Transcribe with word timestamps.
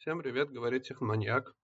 Всем 0.00 0.18
привет, 0.18 0.50
говорит 0.50 0.84
Техноманьяк. 0.84 1.54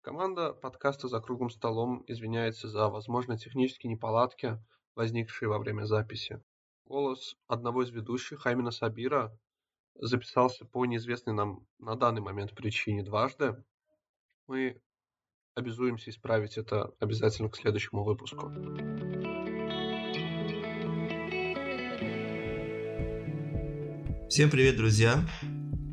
Команда 0.00 0.54
подкаста 0.54 1.06
«За 1.06 1.20
круглым 1.20 1.50
столом» 1.50 2.02
извиняется 2.06 2.66
за, 2.66 2.88
возможно, 2.88 3.36
технические 3.36 3.92
неполадки, 3.92 4.58
возникшие 4.94 5.50
во 5.50 5.58
время 5.58 5.84
записи. 5.84 6.42
Голос 6.86 7.36
одного 7.46 7.82
из 7.82 7.90
ведущих, 7.90 8.46
а 8.46 8.52
именно 8.52 8.70
Сабира, 8.70 9.38
записался 9.96 10.64
по 10.64 10.86
неизвестной 10.86 11.34
нам 11.34 11.66
на 11.78 11.94
данный 11.94 12.22
момент 12.22 12.54
причине 12.54 13.02
дважды. 13.02 13.62
Мы 14.46 14.80
обязуемся 15.54 16.08
исправить 16.08 16.56
это 16.56 16.94
обязательно 17.00 17.50
к 17.50 17.56
следующему 17.56 18.02
выпуску. 18.02 18.48
Всем 24.30 24.48
привет, 24.48 24.78
друзья! 24.78 25.22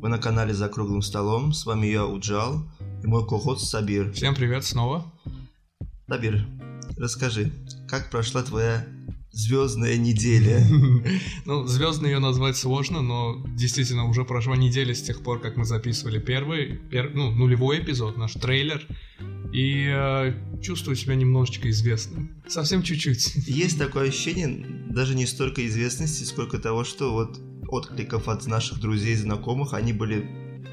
Вы 0.00 0.10
на 0.10 0.18
канале 0.18 0.52
«За 0.52 0.68
круглым 0.68 1.00
столом». 1.00 1.54
С 1.54 1.64
вами 1.64 1.86
я, 1.86 2.04
Уджал, 2.04 2.68
и 3.02 3.06
мой 3.06 3.26
кохот 3.26 3.62
Сабир. 3.62 4.12
Всем 4.12 4.34
привет 4.34 4.62
снова. 4.64 5.10
Сабир, 6.06 6.46
расскажи, 6.98 7.50
как 7.88 8.10
прошла 8.10 8.42
твоя 8.42 8.86
звездная 9.32 9.96
неделя? 9.96 10.62
Ну, 11.46 11.64
звездной 11.66 12.10
ее 12.10 12.18
назвать 12.18 12.56
сложно, 12.56 13.00
но 13.00 13.42
действительно 13.56 14.04
уже 14.04 14.24
прошла 14.24 14.54
неделя 14.54 14.94
с 14.94 15.00
тех 15.00 15.22
пор, 15.22 15.40
как 15.40 15.56
мы 15.56 15.64
записывали 15.64 16.18
первый, 16.18 16.76
пер, 16.76 17.12
ну, 17.14 17.30
нулевой 17.30 17.80
эпизод, 17.80 18.18
наш 18.18 18.34
трейлер. 18.34 18.86
И 19.52 19.86
э, 19.88 20.60
чувствую 20.60 20.96
себя 20.96 21.14
немножечко 21.14 21.70
известным. 21.70 22.42
Совсем 22.46 22.82
чуть-чуть. 22.82 23.46
Есть 23.46 23.78
такое 23.84 24.08
ощущение, 24.08 24.66
даже 24.90 25.14
не 25.14 25.24
столько 25.24 25.66
известности, 25.66 26.24
сколько 26.24 26.58
того, 26.58 26.84
что 26.84 27.12
вот 27.12 27.40
откликов 27.68 28.28
от 28.28 28.46
наших 28.46 28.80
друзей 28.80 29.14
и 29.14 29.16
знакомых, 29.16 29.74
они 29.74 29.92
были 29.92 30.28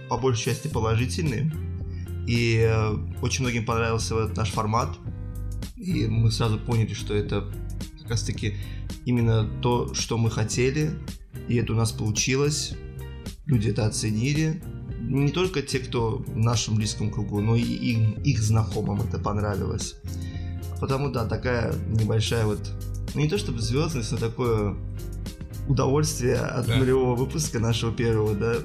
по 0.10 0.18
большей 0.18 0.46
части 0.46 0.68
положительные. 0.68 1.52
И 2.28 2.58
э, 2.58 2.96
очень 3.22 3.44
многим 3.44 3.66
понравился 3.66 4.16
этот 4.16 4.38
наш 4.38 4.52
формат. 4.52 4.98
И 5.76 6.08
мы 6.08 6.32
сразу 6.32 6.58
поняли, 6.58 6.94
что 6.94 7.14
это 7.14 7.52
как 8.00 8.12
раз 8.12 8.24
таки 8.24 8.56
именно 9.06 9.46
то, 9.62 9.94
что 9.94 10.18
мы 10.18 10.32
хотели. 10.32 10.92
И 11.48 11.56
это 11.56 11.74
у 11.74 11.76
нас 11.76 11.92
получилось. 11.92 12.76
Люди 13.46 13.70
это 13.70 13.86
оценили. 13.86 14.62
Не 15.02 15.32
только 15.32 15.62
те, 15.62 15.80
кто 15.80 16.24
в 16.26 16.38
нашем 16.38 16.76
близком 16.76 17.12
кругу, 17.12 17.42
но 17.42 17.58
и 17.58 17.62
им, 17.62 18.14
их 18.24 18.42
знакомым 18.42 19.02
это 19.02 19.20
понравилось. 19.20 19.96
Потому 20.80 21.10
да, 21.10 21.26
такая 21.26 21.74
небольшая 21.90 22.46
вот, 22.46 22.60
ну 23.14 23.22
не 23.22 23.30
то 23.30 23.38
чтобы 23.38 23.60
звездность, 23.60 24.12
но 24.12 24.18
такое 24.18 24.76
удовольствие 25.68 26.36
от 26.38 26.68
да. 26.68 26.78
нулевого 26.78 27.16
выпуска 27.16 27.60
нашего 27.60 27.92
первого, 27.92 28.36
да, 28.36 28.56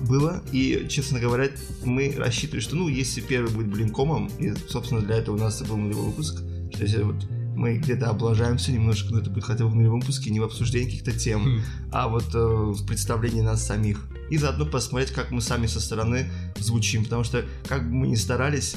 было. 0.00 0.42
И, 0.52 0.86
честно 0.88 1.20
говоря, 1.20 1.48
мы 1.84 2.14
рассчитывали, 2.16 2.60
что, 2.60 2.76
ну, 2.76 2.88
если 2.88 3.20
первый 3.20 3.52
будет 3.52 3.68
блинкомом, 3.68 4.30
и, 4.38 4.54
собственно, 4.68 5.00
для 5.00 5.16
этого 5.16 5.36
у 5.36 5.38
нас 5.38 5.62
был 5.62 5.76
нулевой 5.76 6.06
выпуск, 6.06 6.42
что 6.72 6.82
если 6.82 7.02
вот 7.02 7.16
мы 7.54 7.76
где-то 7.76 8.08
облажаемся 8.08 8.72
немножко, 8.72 9.12
но 9.12 9.20
это 9.20 9.28
будет 9.28 9.44
хотя 9.44 9.64
бы 9.64 9.70
в 9.70 9.74
нулевом 9.74 10.00
выпуске, 10.00 10.30
не 10.30 10.40
в 10.40 10.44
обсуждении 10.44 10.86
каких-то 10.86 11.12
тем, 11.12 11.44
хм. 11.44 11.62
а 11.92 12.08
вот 12.08 12.34
э, 12.34 12.38
в 12.38 12.86
представлении 12.86 13.42
нас 13.42 13.66
самих. 13.66 14.08
И 14.30 14.38
заодно 14.38 14.64
посмотреть, 14.64 15.12
как 15.12 15.30
мы 15.30 15.42
сами 15.42 15.66
со 15.66 15.80
стороны 15.80 16.30
звучим, 16.56 17.04
потому 17.04 17.22
что, 17.22 17.44
как 17.68 17.84
бы 17.84 17.94
мы 17.94 18.06
ни 18.06 18.14
старались, 18.14 18.76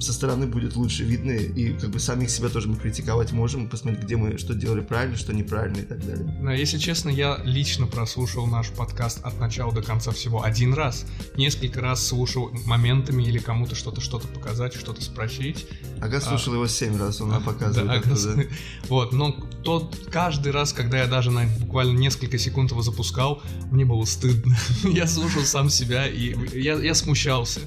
со 0.00 0.12
стороны 0.12 0.46
будет 0.46 0.76
лучше 0.76 1.04
видно, 1.04 1.30
и 1.30 1.72
как 1.72 1.90
бы 1.90 1.98
самих 1.98 2.30
себя 2.30 2.48
тоже 2.48 2.68
мы 2.68 2.76
критиковать 2.76 3.32
можем, 3.32 3.68
посмотреть, 3.68 4.04
где 4.04 4.16
мы 4.16 4.38
что 4.38 4.54
делали 4.54 4.80
правильно, 4.80 5.16
что 5.16 5.32
неправильно 5.32 5.78
и 5.78 5.84
так 5.84 6.04
далее. 6.04 6.26
Но, 6.40 6.52
если 6.52 6.78
честно, 6.78 7.08
я 7.08 7.40
лично 7.44 7.86
прослушал 7.86 8.46
наш 8.46 8.68
подкаст 8.70 9.24
от 9.24 9.38
начала 9.40 9.72
до 9.72 9.82
конца 9.82 10.10
всего 10.12 10.42
один 10.42 10.74
раз. 10.74 11.06
Несколько 11.36 11.80
раз 11.80 12.06
слушал 12.06 12.50
моментами 12.66 13.22
или 13.22 13.38
кому-то 13.38 13.74
что-то 13.74 14.00
что-то 14.00 14.28
показать, 14.28 14.74
что-то 14.74 15.02
спросить. 15.02 15.66
Ага, 16.00 16.20
слушал 16.20 16.52
а, 16.52 16.56
его 16.56 16.66
семь 16.66 16.98
раз, 16.98 17.20
он 17.20 17.30
нам 17.30 17.42
показывает. 17.42 18.04
Да, 18.04 18.10
ага, 18.10 18.20
да. 18.36 18.42
Вот, 18.88 19.12
но 19.12 19.32
тот 19.64 19.96
каждый 20.10 20.52
раз, 20.52 20.72
когда 20.72 20.98
я 20.98 21.06
даже 21.06 21.30
на 21.30 21.46
буквально 21.58 21.98
несколько 21.98 22.38
секунд 22.38 22.70
его 22.70 22.82
запускал, 22.82 23.42
мне 23.70 23.84
было 23.84 24.04
стыдно. 24.04 24.56
я 24.84 25.06
слушал 25.06 25.42
сам 25.42 25.70
себя, 25.70 26.06
и 26.06 26.34
я, 26.58 26.74
я 26.74 26.94
смущался. 26.94 27.60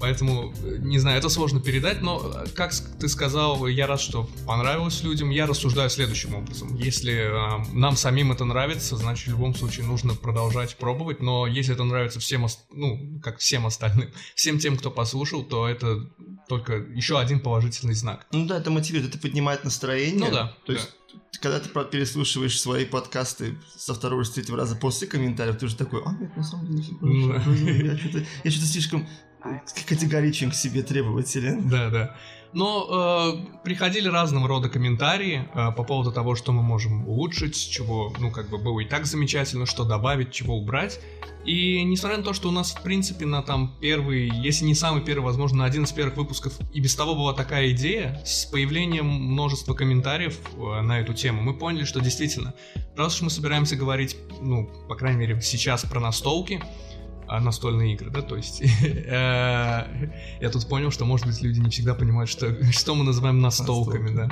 Поэтому, 0.00 0.52
не 0.78 0.98
знаю, 0.98 1.18
это 1.18 1.28
сложно 1.28 1.60
передать, 1.60 2.02
но, 2.02 2.44
как 2.54 2.72
ты 3.00 3.08
сказал, 3.08 3.66
я 3.66 3.86
рад, 3.86 4.00
что 4.00 4.28
понравилось 4.46 5.02
людям. 5.02 5.30
Я 5.30 5.46
рассуждаю 5.46 5.90
следующим 5.90 6.34
образом. 6.34 6.74
Если 6.76 7.14
э, 7.14 7.64
нам 7.72 7.96
самим 7.96 8.32
это 8.32 8.44
нравится, 8.44 8.96
значит, 8.96 9.26
в 9.26 9.30
любом 9.30 9.54
случае 9.54 9.86
нужно 9.86 10.14
продолжать 10.14 10.76
пробовать, 10.76 11.20
но 11.20 11.46
если 11.46 11.74
это 11.74 11.84
нравится 11.84 12.20
всем, 12.20 12.46
ну, 12.72 13.20
как 13.22 13.38
всем 13.38 13.66
остальным, 13.66 14.10
всем 14.34 14.58
тем, 14.58 14.76
кто 14.76 14.90
послушал, 14.90 15.42
то 15.42 15.68
это 15.68 16.08
только 16.48 16.74
еще 16.74 17.18
один 17.18 17.40
положительный 17.40 17.94
знак. 17.94 18.26
Ну 18.32 18.46
да, 18.46 18.58
это 18.58 18.70
мотивирует, 18.70 19.14
это 19.14 19.20
поднимает 19.20 19.64
настроение. 19.64 20.28
Ну 20.28 20.30
да. 20.30 20.56
То 20.64 20.72
есть 20.72 20.88
когда 21.40 21.60
ты 21.60 21.68
переслушиваешь 21.68 22.60
свои 22.60 22.84
подкасты 22.84 23.56
со 23.76 23.94
второго 23.94 24.22
или 24.22 24.30
третьего 24.30 24.56
раза 24.56 24.76
после 24.76 25.06
комментариев, 25.06 25.58
ты 25.58 25.66
уже 25.66 25.76
такой, 25.76 26.02
а 26.04 26.12
нет, 26.12 26.36
на 26.36 26.42
самом 26.42 26.66
деле 26.66 26.82
все 26.82 26.92
что-то, 27.98 28.24
я 28.44 28.50
что-то 28.50 28.66
слишком 28.66 29.08
категоричен 29.86 30.50
к 30.50 30.54
себе 30.54 30.82
требователен. 30.82 31.68
Да, 31.68 31.90
да. 31.90 32.16
Но 32.52 33.36
э, 33.44 33.58
приходили 33.62 34.08
разного 34.08 34.48
рода 34.48 34.68
комментарии 34.68 35.46
э, 35.52 35.70
по 35.72 35.84
поводу 35.84 36.12
того, 36.12 36.34
что 36.34 36.52
мы 36.52 36.62
можем 36.62 37.06
улучшить, 37.06 37.54
чего, 37.54 38.12
ну, 38.18 38.30
как 38.30 38.48
бы 38.48 38.56
было 38.56 38.80
и 38.80 38.86
так 38.86 39.04
замечательно, 39.04 39.66
что 39.66 39.84
добавить, 39.84 40.32
чего 40.32 40.56
убрать. 40.56 40.98
И 41.44 41.82
несмотря 41.84 42.18
на 42.18 42.24
то, 42.24 42.32
что 42.32 42.48
у 42.48 42.50
нас, 42.50 42.72
в 42.72 42.82
принципе, 42.82 43.26
на 43.26 43.42
там 43.42 43.76
первый, 43.80 44.30
если 44.30 44.64
не 44.64 44.74
самый 44.74 45.02
первый, 45.02 45.24
возможно, 45.24 45.58
на 45.58 45.64
один 45.66 45.84
из 45.84 45.92
первых 45.92 46.16
выпусков 46.16 46.54
и 46.72 46.80
без 46.80 46.94
того 46.94 47.14
была 47.14 47.34
такая 47.34 47.70
идея, 47.72 48.22
с 48.24 48.46
появлением 48.46 49.06
множества 49.06 49.74
комментариев 49.74 50.38
э, 50.56 50.80
на 50.80 51.00
эту 51.00 51.12
тему, 51.12 51.42
мы 51.42 51.52
поняли, 51.52 51.84
что 51.84 52.00
действительно, 52.00 52.54
раз 52.96 53.16
уж 53.16 53.22
мы 53.22 53.30
собираемся 53.30 53.76
говорить, 53.76 54.16
ну, 54.40 54.70
по 54.88 54.94
крайней 54.94 55.18
мере, 55.18 55.40
сейчас 55.42 55.84
про 55.84 56.00
настолки, 56.00 56.62
настольные 57.28 57.94
игры, 57.94 58.10
да, 58.10 58.22
то 58.22 58.36
есть 58.36 58.62
э, 58.82 60.10
я 60.40 60.50
тут 60.50 60.68
понял, 60.68 60.90
что, 60.90 61.04
может 61.04 61.26
быть, 61.26 61.40
люди 61.42 61.60
не 61.60 61.70
всегда 61.70 61.94
понимают, 61.94 62.30
что, 62.30 62.54
что 62.72 62.94
мы 62.94 63.04
называем 63.04 63.40
настолками, 63.40 64.14
да. 64.14 64.30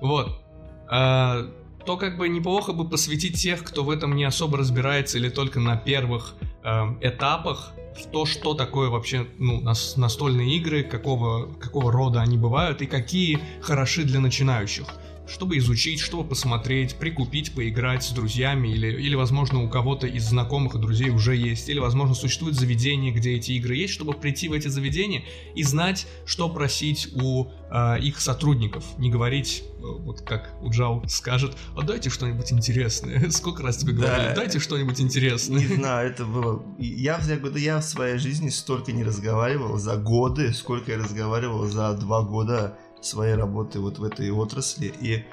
Вот. 0.00 0.42
А, 0.90 1.50
то 1.84 1.96
как 1.96 2.18
бы 2.18 2.28
неплохо 2.28 2.72
бы 2.72 2.88
посвятить 2.88 3.40
тех, 3.40 3.62
кто 3.62 3.84
в 3.84 3.90
этом 3.90 4.16
не 4.16 4.24
особо 4.24 4.58
разбирается 4.58 5.18
или 5.18 5.28
только 5.28 5.60
на 5.60 5.76
первых 5.76 6.34
э, 6.64 6.68
этапах, 7.00 7.72
в 7.98 8.06
то, 8.10 8.26
что 8.26 8.54
такое 8.54 8.90
вообще 8.90 9.26
ну, 9.38 9.60
настольные 9.60 10.56
игры, 10.56 10.84
какого, 10.84 11.52
какого 11.54 11.90
рода 11.90 12.20
они 12.20 12.38
бывают 12.38 12.80
и 12.80 12.86
какие 12.86 13.40
хороши 13.60 14.04
для 14.04 14.20
начинающих 14.20 14.86
чтобы 15.28 15.58
изучить, 15.58 16.00
чтобы 16.00 16.28
посмотреть, 16.28 16.96
прикупить, 16.96 17.52
поиграть 17.52 18.04
с 18.04 18.10
друзьями, 18.10 18.68
или, 18.68 18.88
или 18.88 19.14
возможно, 19.14 19.62
у 19.62 19.68
кого-то 19.68 20.06
из 20.06 20.24
знакомых 20.24 20.74
и 20.74 20.78
друзей 20.78 21.10
уже 21.10 21.36
есть, 21.36 21.68
или, 21.68 21.78
возможно, 21.78 22.14
существует 22.14 22.54
заведение, 22.54 23.12
где 23.12 23.34
эти 23.34 23.52
игры 23.52 23.76
есть, 23.76 23.94
чтобы 23.94 24.14
прийти 24.14 24.48
в 24.48 24.52
эти 24.52 24.68
заведения 24.68 25.24
и 25.54 25.62
знать, 25.62 26.06
что 26.24 26.48
просить 26.48 27.08
у 27.14 27.46
э, 27.70 28.00
их 28.00 28.20
сотрудников. 28.20 28.84
Не 28.98 29.10
говорить, 29.10 29.64
э, 29.78 29.80
вот 29.80 30.22
как 30.22 30.54
Уджал 30.62 31.04
скажет, 31.08 31.56
а 31.76 31.82
дайте 31.82 32.10
что-нибудь 32.10 32.52
интересное. 32.52 33.30
Сколько 33.30 33.62
раз 33.62 33.78
тебе 33.78 33.92
говорили, 33.92 34.28
да, 34.28 34.34
дайте 34.34 34.58
что-нибудь 34.58 35.00
интересное. 35.00 35.60
Не 35.60 35.76
знаю, 35.76 36.10
это 36.10 36.24
было... 36.24 36.62
Я, 36.78 37.20
я 37.54 37.78
в 37.78 37.84
своей 37.84 38.18
жизни 38.18 38.48
столько 38.48 38.92
не 38.92 39.04
разговаривал 39.04 39.76
за 39.76 39.96
годы, 39.96 40.52
сколько 40.52 40.92
я 40.92 40.98
разговаривал 40.98 41.66
за 41.66 41.92
два 41.94 42.22
года 42.22 42.78
своей 43.00 43.34
работы 43.34 43.80
вот 43.80 43.98
в 43.98 44.04
этой 44.04 44.30
отрасли. 44.30 44.92
И, 45.00 45.24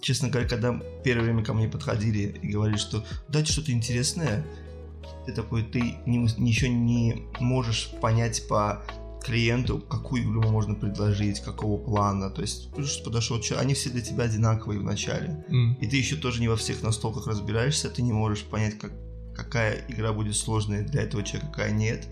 честно 0.00 0.28
говоря, 0.28 0.48
когда 0.48 0.80
первое 1.04 1.24
время 1.24 1.44
ко 1.44 1.54
мне 1.54 1.68
подходили 1.68 2.38
и 2.42 2.48
говорили, 2.48 2.76
что 2.76 3.04
дайте 3.28 3.52
что-то 3.52 3.72
интересное, 3.72 4.44
ты 5.26 5.32
такой, 5.32 5.62
ты 5.62 5.96
не, 6.06 6.26
еще 6.48 6.68
не 6.68 7.26
можешь 7.40 7.92
понять 8.00 8.46
по 8.48 8.82
клиенту, 9.22 9.78
какую 9.78 10.22
игру 10.22 10.42
можно 10.42 10.74
предложить, 10.74 11.40
какого 11.40 11.78
плана. 11.78 12.30
То 12.30 12.40
есть, 12.40 12.72
подошел 13.04 13.40
человек, 13.40 13.64
они 13.64 13.74
все 13.74 13.90
для 13.90 14.00
тебя 14.00 14.24
одинаковые 14.24 14.80
в 14.80 14.84
начале. 14.84 15.44
Mm. 15.48 15.78
И 15.80 15.86
ты 15.86 15.96
еще 15.96 16.16
тоже 16.16 16.40
не 16.40 16.48
во 16.48 16.56
всех 16.56 16.82
настолках 16.82 17.26
разбираешься, 17.26 17.90
ты 17.90 18.02
не 18.02 18.12
можешь 18.12 18.44
понять, 18.44 18.78
как, 18.78 18.92
какая 19.34 19.84
игра 19.88 20.12
будет 20.12 20.36
сложная 20.36 20.82
для 20.82 21.02
этого 21.02 21.22
человека, 21.22 21.52
какая 21.52 21.72
нет 21.72 22.08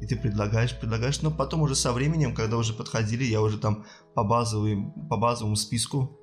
и 0.00 0.06
ты 0.06 0.16
предлагаешь, 0.16 0.74
предлагаешь, 0.76 1.20
но 1.20 1.30
потом 1.30 1.62
уже 1.62 1.74
со 1.74 1.92
временем, 1.92 2.34
когда 2.34 2.56
уже 2.56 2.72
подходили, 2.72 3.24
я 3.24 3.42
уже 3.42 3.58
там 3.58 3.84
по, 4.14 4.24
базовым, 4.24 4.92
по 5.08 5.16
базовому 5.16 5.56
списку 5.56 6.20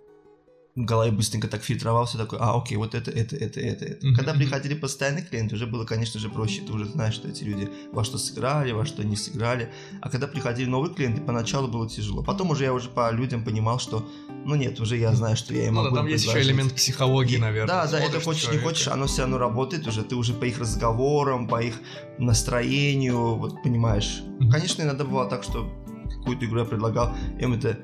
в 0.77 0.85
голове 0.85 1.11
быстренько 1.11 1.47
так 1.47 1.63
фильтровался, 1.63 2.19
такой, 2.19 2.37
а, 2.39 2.55
окей, 2.55 2.77
вот 2.77 2.93
это, 2.93 3.09
это, 3.09 3.35
это, 3.35 3.59
это, 3.59 3.83
это. 3.83 4.13
Когда 4.13 4.35
приходили 4.35 4.75
постоянные 4.75 5.25
клиенты, 5.25 5.55
уже 5.55 5.65
было, 5.65 5.85
конечно 5.85 6.19
же, 6.19 6.29
проще, 6.29 6.61
ты 6.61 6.71
уже 6.71 6.85
знаешь, 6.85 7.15
что 7.15 7.27
эти 7.27 7.43
люди 7.43 7.67
во 7.91 8.03
что 8.03 8.19
сыграли, 8.19 8.71
во 8.73 8.85
что 8.85 9.03
не 9.03 9.15
сыграли. 9.15 9.73
А 10.01 10.09
когда 10.09 10.27
приходили 10.27 10.69
новые 10.69 10.93
клиенты, 10.93 11.19
поначалу 11.19 11.67
было 11.67 11.89
тяжело. 11.89 12.21
Потом 12.21 12.51
уже 12.51 12.65
я 12.65 12.73
уже 12.73 12.89
по 12.89 13.11
людям 13.11 13.43
понимал, 13.43 13.79
что, 13.79 14.07
ну 14.45 14.53
нет, 14.53 14.79
уже 14.79 14.97
я 14.97 15.13
знаю, 15.15 15.35
что 15.35 15.51
я 15.55 15.65
им 15.65 15.73
ну, 15.73 15.81
могу 15.81 15.95
да, 15.95 16.01
там 16.01 16.07
есть 16.07 16.25
еще 16.27 16.43
элемент 16.43 16.75
психологии, 16.75 17.37
наверное. 17.37 17.67
Да, 17.67 17.87
да, 17.87 17.99
это 17.99 18.21
хочешь, 18.21 18.51
не 18.51 18.59
хочешь, 18.59 18.87
оно 18.87 19.07
все 19.07 19.21
равно 19.21 19.39
работает 19.39 19.87
уже, 19.87 20.03
ты 20.03 20.15
уже 20.15 20.35
по 20.35 20.43
их 20.43 20.59
разговорам, 20.59 21.47
по 21.47 21.59
их 21.59 21.81
настроению, 22.19 23.33
вот 23.37 23.63
понимаешь. 23.63 24.21
Конечно, 24.51 24.83
иногда 24.83 25.05
бывало 25.05 25.27
так, 25.27 25.41
что 25.41 25.67
какую-то 26.09 26.45
игру 26.45 26.59
я 26.59 26.65
предлагал, 26.65 27.15
им 27.39 27.53
это 27.53 27.79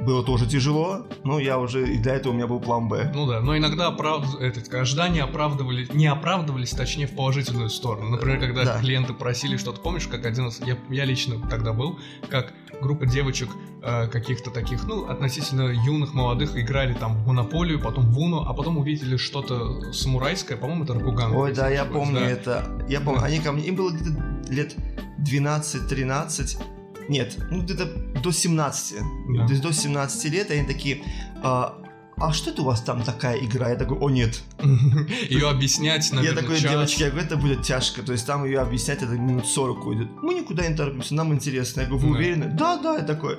было 0.00 0.22
тоже 0.22 0.46
тяжело, 0.46 1.06
но 1.24 1.38
я 1.38 1.58
уже 1.58 1.94
и 1.94 1.98
для 1.98 2.14
этого 2.14 2.32
у 2.32 2.36
меня 2.36 2.46
был 2.46 2.60
план 2.60 2.88
Б. 2.88 3.10
Ну 3.14 3.26
да, 3.26 3.40
но 3.40 3.56
иногда 3.56 3.88
оправд... 3.88 4.40
этот, 4.40 4.72
ожидания 4.74 5.22
оправдывались, 5.22 5.92
не 5.92 6.06
оправдывались, 6.06 6.70
точнее, 6.70 7.06
в 7.06 7.14
положительную 7.14 7.70
сторону. 7.70 8.10
Например, 8.10 8.40
когда 8.40 8.64
да. 8.64 8.80
клиенты 8.80 9.14
просили 9.14 9.56
что-то, 9.56 9.80
помнишь, 9.80 10.06
как 10.06 10.26
один 10.26 10.44
раз, 10.44 10.60
я, 10.64 10.76
я 10.90 11.04
лично 11.04 11.36
тогда 11.48 11.72
был, 11.72 11.98
как 12.28 12.52
группа 12.80 13.06
девочек 13.06 13.48
э, 13.82 14.08
каких-то 14.08 14.50
таких, 14.50 14.84
ну, 14.84 15.06
относительно 15.06 15.70
юных, 15.70 16.14
молодых, 16.14 16.56
играли 16.56 16.92
там 16.94 17.16
в 17.16 17.26
Монополию, 17.26 17.80
потом 17.80 18.10
в 18.10 18.18
Уну, 18.18 18.44
а 18.46 18.52
потом 18.52 18.78
увидели 18.78 19.16
что-то 19.16 19.92
самурайское, 19.92 20.58
по-моему, 20.58 20.84
это 20.84 20.94
Ракуган. 20.94 21.32
Ой, 21.34 21.54
да, 21.54 21.70
я 21.70 21.84
помню 21.84 22.20
да. 22.20 22.30
это. 22.30 22.86
Я 22.88 23.00
помню, 23.00 23.20
да. 23.20 23.26
они 23.26 23.38
ко 23.38 23.52
мне, 23.52 23.64
им 23.64 23.76
было 23.76 23.90
где-то 23.90 24.10
лет 24.50 24.76
12-13, 25.18 26.58
нет, 27.08 27.36
ну 27.50 27.62
где-то 27.62 27.86
до 28.22 28.32
17. 28.32 28.96
Да. 29.36 29.46
До 29.46 29.72
17 29.72 30.32
лет 30.32 30.50
они 30.50 30.66
такие, 30.66 31.02
а, 31.42 31.78
а 32.18 32.32
что 32.32 32.50
это 32.50 32.62
у 32.62 32.64
вас 32.64 32.80
там 32.80 33.02
такая 33.02 33.36
игра? 33.38 33.68
Я 33.68 33.76
такой, 33.76 33.98
о 33.98 34.08
нет. 34.08 34.42
Ее 35.28 35.50
объяснять, 35.50 36.10
наверное, 36.12 36.34
Я 36.34 36.40
такой, 36.40 36.60
девочки, 36.60 37.02
я 37.02 37.10
говорю, 37.10 37.26
это 37.26 37.36
будет 37.36 37.62
тяжко. 37.62 38.02
То 38.02 38.12
есть 38.12 38.26
там 38.26 38.46
ее 38.46 38.60
объяснять, 38.60 39.02
это 39.02 39.12
минут 39.12 39.46
40 39.46 39.86
уйдет. 39.86 40.08
Мы 40.22 40.34
никуда 40.34 40.66
не 40.66 40.74
торопимся, 40.74 41.14
нам 41.14 41.34
интересно. 41.34 41.82
Я 41.82 41.86
говорю, 41.86 42.06
вы 42.06 42.16
уверены? 42.16 42.46
Да, 42.46 42.78
да, 42.78 42.96
я 42.96 43.02
такой. 43.02 43.36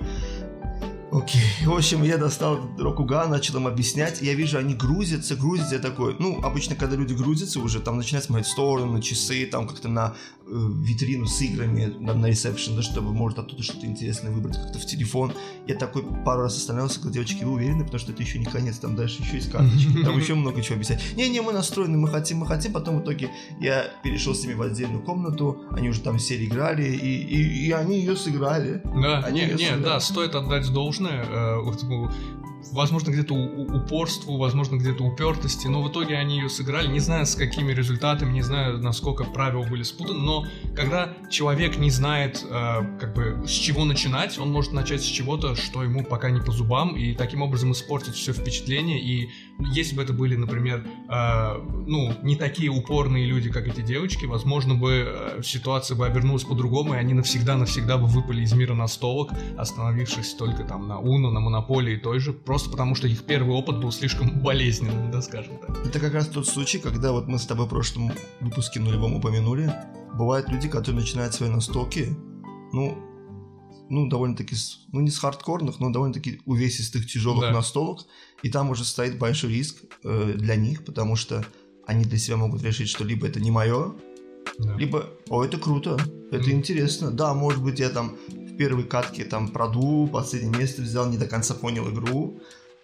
Окей. 1.11 1.41
В 1.65 1.73
общем, 1.73 2.03
я 2.03 2.17
достал 2.17 2.59
Рокуган, 2.77 3.29
начал 3.29 3.57
им 3.57 3.67
объяснять. 3.67 4.21
Я 4.21 4.33
вижу, 4.33 4.57
они 4.57 4.73
грузятся, 4.73 5.35
грузятся. 5.35 5.75
Я 5.75 5.81
такой, 5.81 6.15
ну, 6.19 6.41
обычно, 6.43 6.75
когда 6.75 6.95
люди 6.95 7.13
грузятся 7.13 7.59
уже, 7.59 7.79
там 7.79 7.97
начинают 7.97 8.25
смотреть 8.25 8.47
в 8.47 8.51
сторону, 8.51 8.93
на 8.93 9.01
часы, 9.01 9.45
там 9.45 9.67
как-то 9.67 9.87
на 9.87 10.15
э, 10.45 10.49
витрину 10.49 11.25
с 11.25 11.41
играми, 11.41 11.93
на, 11.99 12.13
на 12.13 12.25
ресепшн, 12.27 12.75
да, 12.75 12.81
чтобы, 12.81 13.13
может, 13.13 13.39
оттуда 13.39 13.63
что-то 13.63 13.85
интересное 13.85 14.31
выбрать 14.31 14.57
как-то 14.57 14.79
в 14.79 14.85
телефон. 14.85 15.33
Я 15.65 15.75
такой 15.75 16.03
пару 16.25 16.43
раз 16.43 16.57
остановился, 16.57 16.99
говорю, 16.99 17.13
девочки, 17.13 17.43
вы 17.43 17.53
уверены? 17.53 17.83
Потому 17.83 17.99
что 17.99 18.11
это 18.11 18.21
еще 18.21 18.39
не 18.39 18.45
конец, 18.45 18.77
там 18.77 18.95
дальше 18.95 19.21
еще 19.21 19.35
есть 19.35 19.51
карточки, 19.51 19.87
там 20.03 20.17
еще 20.17 20.35
много 20.35 20.61
чего 20.61 20.75
объяснять. 20.75 21.01
Не-не, 21.15 21.41
мы 21.41 21.53
настроены, 21.53 21.97
мы 21.97 22.09
хотим, 22.09 22.39
мы 22.39 22.47
хотим. 22.47 22.73
Потом 22.73 22.99
в 22.99 23.03
итоге 23.03 23.31
я 23.61 23.85
перешел 24.03 24.35
с 24.35 24.43
ними 24.43 24.53
в 24.53 24.61
отдельную 24.61 25.03
комнату, 25.03 25.63
они 25.71 25.89
уже 25.89 26.01
там 26.01 26.19
сели, 26.19 26.45
играли, 26.45 26.83
и, 26.83 27.17
и, 27.17 27.67
и 27.67 27.71
они 27.71 27.99
ее 27.99 28.15
сыграли. 28.17 28.81
Да, 28.83 29.19
они 29.19 29.41
не, 29.41 29.53
не, 29.53 29.77
да, 29.77 29.99
стоит 29.99 30.35
отдать 30.35 30.71
должное 30.71 31.06
э, 31.09 32.07
возможно, 32.71 33.11
где-то 33.11 33.33
упорству, 33.33 34.37
возможно, 34.37 34.77
где-то 34.77 35.03
упертости, 35.03 35.67
но 35.67 35.81
в 35.81 35.91
итоге 35.91 36.17
они 36.17 36.37
ее 36.37 36.49
сыграли, 36.49 36.87
не 36.87 36.99
знаю, 36.99 37.25
с 37.25 37.35
какими 37.35 37.71
результатами, 37.71 38.31
не 38.31 38.41
знаю, 38.41 38.79
насколько 38.79 39.23
правила 39.23 39.63
были 39.63 39.83
спутаны, 39.83 40.19
но 40.19 40.45
когда 40.75 41.13
человек 41.29 41.77
не 41.77 41.89
знает, 41.89 42.45
э, 42.49 42.97
как 42.99 43.13
бы, 43.13 43.43
с 43.47 43.51
чего 43.51 43.85
начинать, 43.85 44.37
он 44.37 44.51
может 44.51 44.73
начать 44.73 45.01
с 45.01 45.05
чего-то, 45.05 45.55
что 45.55 45.83
ему 45.83 46.03
пока 46.03 46.29
не 46.29 46.41
по 46.41 46.51
зубам, 46.51 46.95
и 46.95 47.13
таким 47.13 47.41
образом 47.41 47.71
испортить 47.71 48.15
все 48.15 48.33
впечатление, 48.33 48.99
и 48.99 49.29
если 49.73 49.95
бы 49.95 50.03
это 50.03 50.13
были, 50.13 50.35
например, 50.35 50.85
э, 51.09 51.61
ну, 51.87 52.13
не 52.21 52.35
такие 52.35 52.69
упорные 52.69 53.25
люди, 53.25 53.51
как 53.51 53.67
эти 53.67 53.81
девочки, 53.81 54.25
возможно 54.25 54.75
бы 54.75 55.05
э, 55.07 55.41
ситуация 55.43 55.95
бы 55.95 56.05
обернулась 56.05 56.43
по-другому, 56.43 56.93
и 56.93 56.97
они 56.97 57.13
навсегда-навсегда 57.13 57.97
бы 57.97 58.07
выпали 58.07 58.41
из 58.41 58.53
мира 58.53 58.73
настолок, 58.73 59.31
остановившись 59.57 60.33
только 60.33 60.63
там 60.63 60.87
на 60.87 60.99
Уно, 60.99 61.31
на 61.31 61.39
Монополии 61.39 61.95
той 61.95 62.19
же, 62.19 62.33
просто 62.47 62.69
потому 62.69 62.95
что 62.95 63.07
их 63.07 63.25
первый 63.25 63.53
опыт 63.53 63.81
был 63.81 63.91
слишком 63.91 64.39
болезненным, 64.39 65.11
да 65.11 65.21
скажем 65.21 65.57
так. 65.59 65.85
Это 65.85 65.99
как 65.99 66.13
раз 66.13 66.27
тот 66.27 66.47
случай, 66.47 66.79
когда 66.79 67.11
вот 67.11 67.27
мы 67.27 67.39
с 67.39 67.45
тобой 67.45 67.65
в 67.65 67.69
прошлом 67.69 68.13
выпуске 68.39 68.79
нулевом 68.79 69.15
упомянули, 69.15 69.69
бывают 70.13 70.47
люди, 70.47 70.69
которые 70.69 71.01
начинают 71.01 71.33
свои 71.33 71.49
настолки, 71.49 72.15
ну, 72.71 72.97
ну, 73.89 74.07
довольно-таки, 74.07 74.55
ну, 74.93 75.01
не 75.01 75.11
с 75.11 75.19
хардкорных, 75.19 75.81
но 75.81 75.91
довольно-таки 75.91 76.39
увесистых, 76.45 77.05
тяжелых 77.05 77.41
да. 77.41 77.51
настолок, 77.51 78.05
и 78.43 78.49
там 78.49 78.69
уже 78.69 78.85
стоит 78.85 79.19
большой 79.19 79.49
риск 79.49 79.83
э, 80.05 80.33
для 80.37 80.55
них, 80.55 80.85
потому 80.85 81.17
что 81.17 81.45
они 81.85 82.05
для 82.05 82.17
себя 82.17 82.37
могут 82.37 82.63
решить, 82.63 82.87
что 82.87 83.03
либо 83.03 83.27
это 83.27 83.41
не 83.41 83.51
мое, 83.51 83.93
да. 84.57 84.73
либо, 84.77 85.09
о, 85.27 85.43
это 85.43 85.57
круто, 85.57 85.97
это 86.31 86.49
mm. 86.49 86.53
интересно, 86.53 87.11
да, 87.11 87.33
может 87.33 87.61
быть, 87.61 87.79
я 87.79 87.89
там 87.89 88.15
первой 88.57 88.83
катке 88.83 89.23
там 89.25 89.49
продул, 89.49 90.07
последнее 90.07 90.57
место 90.57 90.81
взял, 90.81 91.09
не 91.09 91.17
до 91.17 91.27
конца 91.27 91.53
понял 91.53 91.89
игру, 91.89 92.39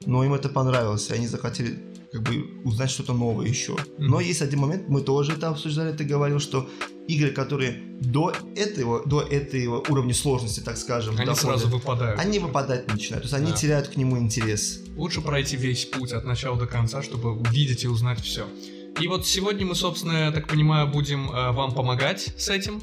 но 0.06 0.24
им 0.24 0.34
это 0.34 0.50
понравилось, 0.50 1.10
и 1.10 1.14
они 1.14 1.28
захотели 1.28 1.80
как 2.12 2.22
бы 2.22 2.62
узнать 2.64 2.92
что-то 2.92 3.14
новое 3.14 3.48
еще. 3.48 3.74
Mm-hmm. 3.74 3.96
Но 3.98 4.20
есть 4.20 4.42
один 4.42 4.60
момент, 4.60 4.88
мы 4.88 5.02
тоже 5.02 5.34
это 5.34 5.50
обсуждали, 5.50 5.96
ты 5.96 6.04
говорил, 6.04 6.40
что 6.40 6.70
игры, 7.08 7.32
которые 7.32 7.82
до 8.00 8.34
этого, 8.56 9.04
до 9.06 9.22
этого 9.22 9.84
уровня 9.90 10.14
сложности, 10.14 10.60
так 10.60 10.78
скажем, 10.78 11.16
они 11.16 11.26
доходят, 11.26 11.42
сразу 11.42 11.70
выпадают. 11.70 12.20
Они 12.20 12.40
выпадать 12.40 12.88
начинают, 12.88 13.24
то 13.24 13.28
есть 13.28 13.34
они 13.34 13.52
да. 13.52 13.58
теряют 13.58 13.88
к 13.88 13.98
нему 13.98 14.18
интерес. 14.20 14.82
Лучше 14.96 15.22
пройти 15.22 15.58
весь 15.58 15.86
путь 15.86 16.12
от 16.12 16.26
начала 16.26 16.58
до 16.58 16.68
конца, 16.68 17.02
чтобы 17.02 17.32
увидеть 17.32 17.84
и 17.84 17.88
узнать 17.88 18.22
все. 18.22 18.46
И 19.00 19.08
вот 19.08 19.26
сегодня 19.26 19.66
мы, 19.66 19.74
собственно, 19.74 20.26
я 20.26 20.32
так 20.32 20.48
понимаю, 20.48 20.88
будем 20.88 21.32
э, 21.32 21.52
вам 21.52 21.74
помогать 21.74 22.32
с 22.38 22.50
этим. 22.50 22.80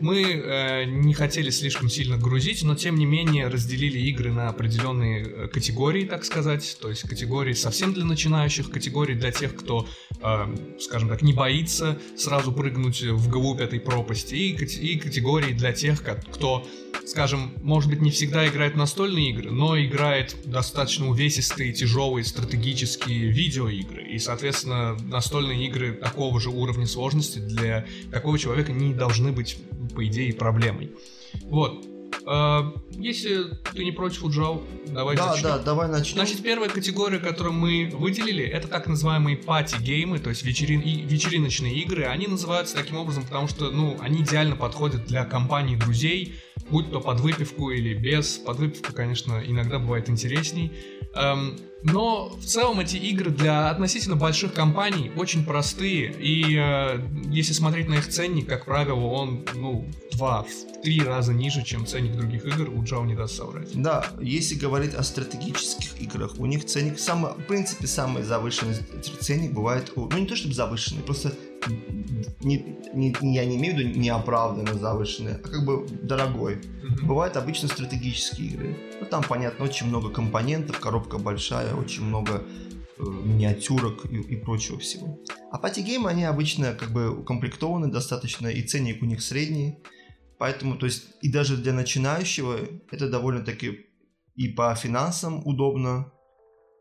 Мы 0.00 0.22
э, 0.22 0.84
не 0.84 1.14
хотели 1.14 1.50
слишком 1.50 1.88
сильно 1.88 2.16
грузить, 2.16 2.62
но 2.62 2.74
тем 2.74 2.96
не 2.96 3.06
менее 3.06 3.48
разделили 3.48 3.98
игры 3.98 4.32
на 4.32 4.48
определенные 4.48 5.24
э, 5.24 5.48
категории, 5.48 6.04
так 6.04 6.24
сказать. 6.24 6.78
То 6.80 6.88
есть 6.88 7.08
категории 7.08 7.52
совсем 7.52 7.92
для 7.92 8.04
начинающих, 8.04 8.70
категории 8.70 9.14
для 9.14 9.30
тех, 9.30 9.54
кто, 9.54 9.86
э, 10.20 10.56
скажем 10.80 11.08
так, 11.08 11.22
не 11.22 11.32
боится 11.32 11.98
сразу 12.16 12.52
прыгнуть 12.52 13.02
в 13.02 13.28
глубь 13.28 13.60
этой 13.60 13.80
пропасти, 13.80 14.34
и, 14.34 14.52
и 14.54 14.98
категории 14.98 15.52
для 15.52 15.72
тех, 15.72 16.02
кто, 16.32 16.66
скажем, 17.06 17.52
может 17.62 17.90
быть, 17.90 18.00
не 18.00 18.10
всегда 18.10 18.46
играет 18.46 18.76
настольные 18.76 19.30
игры, 19.30 19.50
но 19.50 19.78
играет 19.78 20.36
достаточно 20.44 21.08
увесистые, 21.08 21.72
тяжелые 21.72 22.24
стратегические 22.24 23.30
видеоигры. 23.30 24.04
И, 24.04 24.18
соответственно, 24.18 24.96
настольные 25.04 25.66
игры 25.66 25.92
такого 25.92 26.40
же 26.40 26.50
уровня 26.50 26.86
сложности 26.86 27.38
для 27.38 27.86
такого 28.10 28.38
человека 28.38 28.72
не 28.72 28.94
должны 28.94 29.32
быть 29.32 29.58
по 29.94 30.06
идее, 30.06 30.32
проблемой. 30.34 30.90
Вот. 31.42 31.93
А, 32.26 32.74
если 32.92 33.44
ты 33.72 33.84
не 33.84 33.92
против, 33.92 34.24
Уджал, 34.24 34.62
давай 34.86 35.16
да, 35.16 35.30
начнем. 35.30 35.42
Да, 35.42 35.58
давай 35.58 35.88
начнем. 35.88 36.14
Значит, 36.14 36.42
первая 36.42 36.68
категория, 36.70 37.18
которую 37.18 37.54
мы 37.54 37.90
выделили, 37.92 38.44
это 38.44 38.68
так 38.68 38.86
называемые 38.86 39.36
пати-геймы, 39.36 40.18
то 40.18 40.30
есть 40.30 40.42
вечерин... 40.44 40.80
вечериночные 40.80 41.74
игры. 41.80 42.04
Они 42.04 42.26
называются 42.26 42.76
таким 42.76 42.96
образом, 42.96 43.24
потому 43.24 43.48
что, 43.48 43.70
ну, 43.70 43.96
они 44.00 44.22
идеально 44.22 44.56
подходят 44.56 45.06
для 45.06 45.24
компании 45.24 45.76
друзей, 45.76 46.34
будь 46.70 46.90
то 46.90 47.00
под 47.00 47.20
выпивку 47.20 47.70
или 47.70 47.94
без. 47.94 48.38
Под 48.38 48.58
выпивку, 48.58 48.92
конечно, 48.92 49.42
иногда 49.44 49.78
бывает 49.78 50.08
интересней. 50.08 50.72
Но 51.84 52.30
в 52.30 52.44
целом 52.44 52.80
эти 52.80 52.96
игры 52.96 53.30
для 53.30 53.68
относительно 53.68 54.16
больших 54.16 54.54
компаний 54.54 55.12
очень 55.16 55.44
простые. 55.44 56.14
И 56.18 56.56
э, 56.56 57.00
если 57.26 57.52
смотреть 57.52 57.88
на 57.88 57.94
их 57.94 58.08
ценник, 58.08 58.48
как 58.48 58.64
правило, 58.64 59.04
он 59.04 59.44
ну, 59.54 59.86
два, 60.12 60.46
три 60.82 61.00
раза 61.02 61.34
ниже, 61.34 61.62
чем 61.62 61.86
ценник 61.86 62.12
других 62.16 62.46
игр. 62.46 62.70
У 62.70 62.82
Джао 62.82 63.04
не 63.04 63.14
даст 63.14 63.36
соврать. 63.36 63.70
Да, 63.74 64.06
если 64.20 64.54
говорить 64.54 64.94
о 64.94 65.02
стратегических 65.02 66.00
играх, 66.00 66.38
у 66.38 66.46
них 66.46 66.64
ценник 66.64 66.98
самый, 66.98 67.32
в 67.32 67.44
принципе, 67.46 67.86
самый 67.86 68.22
завышенный 68.22 68.76
ценник 69.20 69.52
бывает, 69.52 69.92
ну 69.94 70.10
не 70.16 70.26
то 70.26 70.36
чтобы 70.36 70.54
завышенный, 70.54 71.02
просто 71.02 71.34
не, 71.66 72.76
не, 72.94 73.34
я 73.34 73.44
не 73.44 73.56
имею 73.56 73.74
в 73.74 73.78
виду 73.78 73.98
неоправданно 73.98 74.74
завышенный, 74.74 75.34
а 75.34 75.38
как 75.38 75.64
бы 75.64 75.86
дорогой. 76.02 76.56
Mm-hmm. 76.56 77.04
Бывают 77.04 77.36
обычно 77.36 77.68
стратегические 77.68 78.48
игры. 78.48 78.76
Ну, 79.00 79.06
там, 79.06 79.22
понятно, 79.28 79.64
очень 79.64 79.86
много 79.86 80.10
компонентов, 80.10 80.78
коробка 80.78 81.18
большая, 81.18 81.74
очень 81.74 82.04
много 82.04 82.42
э, 82.98 83.02
миниатюрок 83.02 84.06
и, 84.06 84.16
и 84.16 84.36
прочего 84.36 84.78
всего. 84.78 85.18
А 85.50 85.58
пати-геймы, 85.58 86.10
они 86.10 86.24
обычно 86.24 86.74
как 86.74 86.90
бы 86.90 87.10
укомплектованы 87.10 87.90
достаточно, 87.90 88.48
и 88.48 88.62
ценник 88.62 89.02
у 89.02 89.06
них 89.06 89.22
средний. 89.22 89.78
Поэтому, 90.38 90.76
то 90.76 90.86
есть, 90.86 91.04
и 91.22 91.30
даже 91.30 91.56
для 91.56 91.72
начинающего 91.72 92.58
это 92.90 93.08
довольно-таки 93.08 93.86
и 94.34 94.48
по 94.48 94.74
финансам 94.74 95.46
удобно, 95.46 96.12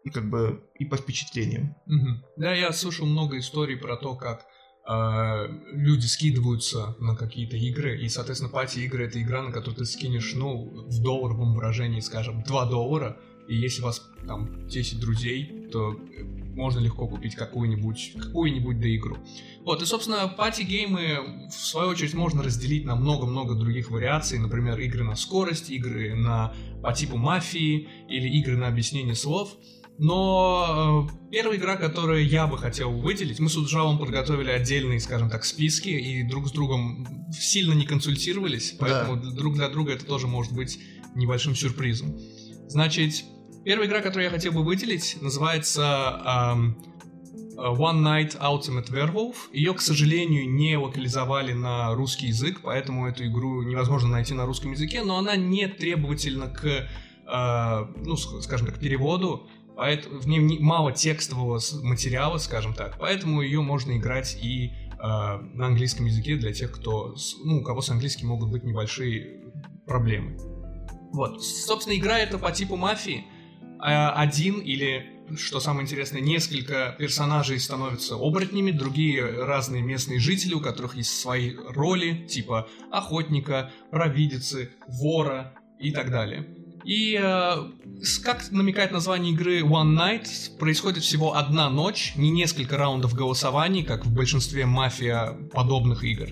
и 0.04 0.10
как 0.10 0.30
бы 0.30 0.64
и 0.80 0.86
по 0.86 0.98
впечатлениям. 0.98 1.76
Угу. 1.86 2.08
Да, 2.38 2.54
я 2.54 2.72
слышал 2.72 3.06
много 3.06 3.38
историй 3.38 3.78
про 3.78 3.96
то, 3.96 4.16
как 4.16 4.46
люди 4.86 6.06
скидываются 6.06 6.96
на 7.00 7.16
какие-то 7.16 7.56
игры, 7.56 8.02
и, 8.02 8.10
соответственно, 8.10 8.52
пати-игры— 8.52 9.06
это 9.08 9.22
игра, 9.22 9.42
на 9.42 9.52
которую 9.52 9.78
ты 9.78 9.86
скинешь, 9.86 10.34
ну, 10.36 10.86
в 10.88 11.02
долларовом 11.02 11.54
выражении, 11.54 12.02
скажем, 12.02 12.44
2 12.44 12.66
доллара, 12.66 13.18
и 13.48 13.56
если 13.56 13.82
у 13.82 13.86
вас 13.86 14.06
там 14.26 14.68
10 14.68 15.00
друзей, 15.00 15.70
то 15.72 16.00
можно 16.56 16.80
легко 16.80 17.08
купить 17.08 17.36
какую-нибудь 17.36 18.14
какую-нибудь 18.18 18.80
да 18.80 18.96
игру. 18.96 19.18
Вот, 19.64 19.82
и, 19.82 19.86
собственно, 19.86 20.28
пати-геймы, 20.28 21.48
в 21.50 21.54
свою 21.54 21.90
очередь, 21.90 22.14
можно 22.14 22.44
разделить 22.44 22.86
на 22.86 22.96
много-много 22.96 23.56
других 23.56 23.90
вариаций. 23.90 24.38
Например, 24.38 24.80
игры 24.80 25.04
на 25.04 25.16
скорость, 25.16 25.70
игры 25.72 26.14
на, 26.14 26.54
по 26.82 26.94
типу 26.94 27.18
мафии 27.18 27.88
или 28.08 28.30
игры 28.40 28.56
на 28.56 28.68
объяснение 28.68 29.16
слов. 29.16 29.58
Но 30.00 31.08
э, 31.08 31.30
первая 31.32 31.58
игра, 31.58 31.76
которую 31.78 32.28
я 32.28 32.48
бы 32.48 32.58
хотел 32.58 32.92
выделить, 32.92 33.40
мы 33.40 33.50
с 33.50 33.56
Уджавом 33.56 34.00
подготовили 34.00 34.50
отдельные, 34.50 35.00
скажем 35.00 35.30
так, 35.30 35.46
списки 35.46 35.90
и 35.90 36.24
друг 36.24 36.48
с 36.48 36.52
другом 36.52 37.08
сильно 37.32 37.74
не 37.74 37.86
консультировались, 37.86 38.76
поэтому 38.80 39.18
да. 39.18 39.30
друг 39.32 39.56
для 39.56 39.70
друга 39.70 39.94
это 39.94 40.06
тоже 40.06 40.28
может 40.28 40.54
быть 40.54 40.80
небольшим 41.16 41.56
сюрпризом. 41.56 42.18
Значит, 42.68 43.24
первая 43.64 43.88
игра, 43.88 44.02
которую 44.02 44.26
я 44.26 44.32
хотел 44.32 44.52
бы 44.52 44.64
выделить, 44.64 45.18
называется 45.22 46.54
эм, 46.56 46.78
One 47.56 48.02
Night 48.02 48.40
Ultimate 48.40 48.90
Werewolf. 48.92 49.36
Ее, 49.54 49.74
к 49.74 49.82
сожалению, 49.82 50.50
не 50.50 50.76
локализовали 50.78 51.54
на 51.54 51.94
русский 51.94 52.28
язык, 52.28 52.62
поэтому 52.64 53.08
эту 53.08 53.26
игру 53.26 53.62
невозможно 53.62 54.10
найти 54.10 54.34
на 54.34 54.46
русском 54.46 54.72
языке, 54.72 55.04
но 55.04 55.18
она 55.18 55.36
не 55.36 55.68
требовательна 55.68 56.48
к, 56.48 56.66
э, 56.66 57.86
ну, 58.06 58.18
скажем 58.18 58.68
так, 58.68 58.80
переводу. 58.80 59.48
Поэтому 59.76 60.20
в 60.20 60.28
ней 60.28 60.60
мало 60.60 60.92
текстового 60.92 61.60
материала, 61.82 62.38
скажем 62.38 62.74
так, 62.74 62.98
поэтому 63.00 63.42
ее 63.42 63.62
можно 63.62 63.98
играть 63.98 64.38
и 64.42 64.68
э, 64.68 64.98
на 65.00 65.68
английском 65.68 66.06
языке 66.06 66.36
для 66.36 66.54
тех, 66.54 66.72
кто, 66.72 67.16
ну, 67.44 67.60
у 67.60 67.64
кого 67.64 67.82
с 67.82 67.90
английским 67.90 68.28
могут 68.28 68.52
быть 68.52 68.64
небольшие 68.64 69.42
проблемы. 69.86 70.38
Вот, 71.12 71.44
собственно, 71.44 71.96
игра 71.96 72.20
это 72.20 72.38
по 72.38 72.52
типу 72.52 72.76
мафии. 72.76 73.26
Э, 73.84 74.10
один 74.10 74.60
или, 74.60 75.06
что 75.36 75.60
самое 75.60 75.84
интересное, 75.84 76.22
несколько 76.22 76.96
персонажей 77.00 77.60
становятся 77.60 78.16
оборотнями, 78.16 78.72
другие 78.72 79.44
разные 79.44 79.82
местные 79.82 80.20
жители, 80.20 80.54
у 80.54 80.62
которых 80.62 80.96
есть 80.96 81.20
свои 81.20 81.56
роли, 81.56 82.28
типа 82.28 82.68
охотника, 82.92 83.72
провидицы, 83.90 84.72
вора 84.88 85.56
и 85.80 85.92
так 85.92 86.12
далее. 86.12 86.63
И 86.84 87.18
э, 87.22 87.56
как 88.24 88.52
намекает 88.52 88.92
название 88.92 89.34
игры 89.34 89.62
One 89.62 89.98
Night, 89.98 90.58
происходит 90.58 91.04
всего 91.04 91.36
одна 91.36 91.70
ночь, 91.70 92.14
не 92.16 92.30
несколько 92.30 92.78
раундов 92.78 93.14
голосований, 93.14 93.84
как 93.84 94.06
в 94.06 94.14
большинстве 94.14 94.66
мафия 94.66 95.38
подобных 95.54 96.04
игр. 96.04 96.30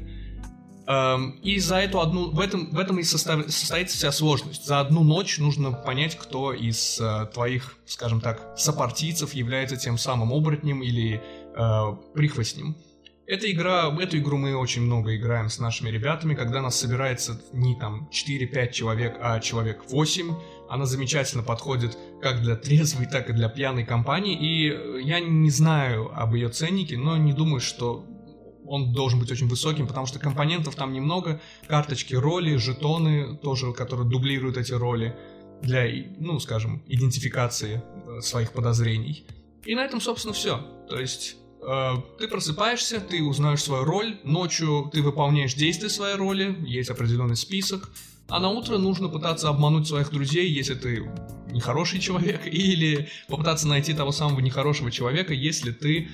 Эм, 0.87 1.31
и 1.41 1.59
за 1.59 1.77
эту 1.77 2.01
одну, 2.01 2.31
в 2.31 2.39
этом, 2.39 2.69
в 2.71 2.79
этом 2.79 2.99
и 2.99 3.03
состав, 3.03 3.49
состоит 3.49 3.89
вся 3.89 4.11
сложность. 4.11 4.65
За 4.65 4.81
одну 4.81 5.03
ночь 5.03 5.37
нужно 5.37 5.71
понять, 5.71 6.17
кто 6.17 6.53
из 6.53 6.99
э, 6.99 7.27
твоих, 7.33 7.77
скажем 7.85 8.19
так, 8.19 8.55
сопартийцев 8.57 9.33
является 9.33 9.77
тем 9.77 9.97
самым 9.97 10.33
оборотнем 10.33 10.83
или 10.83 11.21
э, 11.55 11.95
прихвостнем. 12.13 12.75
Эта 13.31 13.49
игра, 13.49 13.89
эту 13.97 14.17
игру 14.17 14.35
мы 14.35 14.57
очень 14.57 14.81
много 14.81 15.15
играем 15.15 15.47
с 15.47 15.57
нашими 15.57 15.89
ребятами, 15.89 16.35
когда 16.35 16.61
нас 16.61 16.77
собирается 16.77 17.41
не 17.53 17.79
там 17.79 18.09
4-5 18.11 18.71
человек, 18.73 19.15
а 19.21 19.39
человек 19.39 19.89
8. 19.89 20.35
Она 20.69 20.85
замечательно 20.85 21.41
подходит 21.41 21.97
как 22.21 22.41
для 22.41 22.57
трезвой, 22.57 23.05
так 23.05 23.29
и 23.29 23.33
для 23.33 23.47
пьяной 23.47 23.85
компании. 23.85 24.37
И 24.37 25.05
я 25.05 25.21
не 25.21 25.49
знаю 25.49 26.11
об 26.13 26.35
ее 26.35 26.49
ценнике, 26.49 26.97
но 26.97 27.15
не 27.15 27.31
думаю, 27.31 27.61
что 27.61 28.05
он 28.65 28.91
должен 28.91 29.17
быть 29.17 29.31
очень 29.31 29.47
высоким, 29.47 29.87
потому 29.87 30.07
что 30.07 30.19
компонентов 30.19 30.75
там 30.75 30.91
немного, 30.91 31.39
карточки, 31.69 32.15
роли, 32.15 32.57
жетоны 32.57 33.37
тоже, 33.37 33.71
которые 33.71 34.09
дублируют 34.09 34.57
эти 34.57 34.73
роли 34.73 35.15
для, 35.61 35.87
ну, 36.17 36.37
скажем, 36.41 36.83
идентификации 36.85 37.81
э, 37.81 38.19
своих 38.19 38.51
подозрений. 38.51 39.25
И 39.63 39.73
на 39.73 39.85
этом, 39.85 40.01
собственно, 40.01 40.33
все. 40.33 40.57
То 40.89 40.99
есть 40.99 41.37
Э, 41.39 41.40
ты 42.17 42.27
просыпаешься, 42.27 42.99
ты 42.99 43.23
узнаешь 43.23 43.63
свою 43.63 43.83
роль, 43.83 44.19
ночью 44.23 44.89
ты 44.91 45.01
выполняешь 45.01 45.53
действия 45.53 45.89
своей 45.89 46.15
роли, 46.15 46.57
есть 46.65 46.89
определенный 46.89 47.35
список, 47.35 47.89
а 48.27 48.39
на 48.39 48.49
утро 48.49 48.77
нужно 48.77 49.09
пытаться 49.09 49.49
обмануть 49.49 49.87
своих 49.87 50.09
друзей, 50.09 50.49
если 50.49 50.73
ты 50.73 51.11
нехороший 51.51 51.99
человек, 51.99 52.41
или 52.45 53.09
попытаться 53.27 53.67
найти 53.67 53.93
того 53.93 54.11
самого 54.11 54.39
нехорошего 54.39 54.89
человека, 54.89 55.33
если 55.33 55.71
ты, 55.71 56.09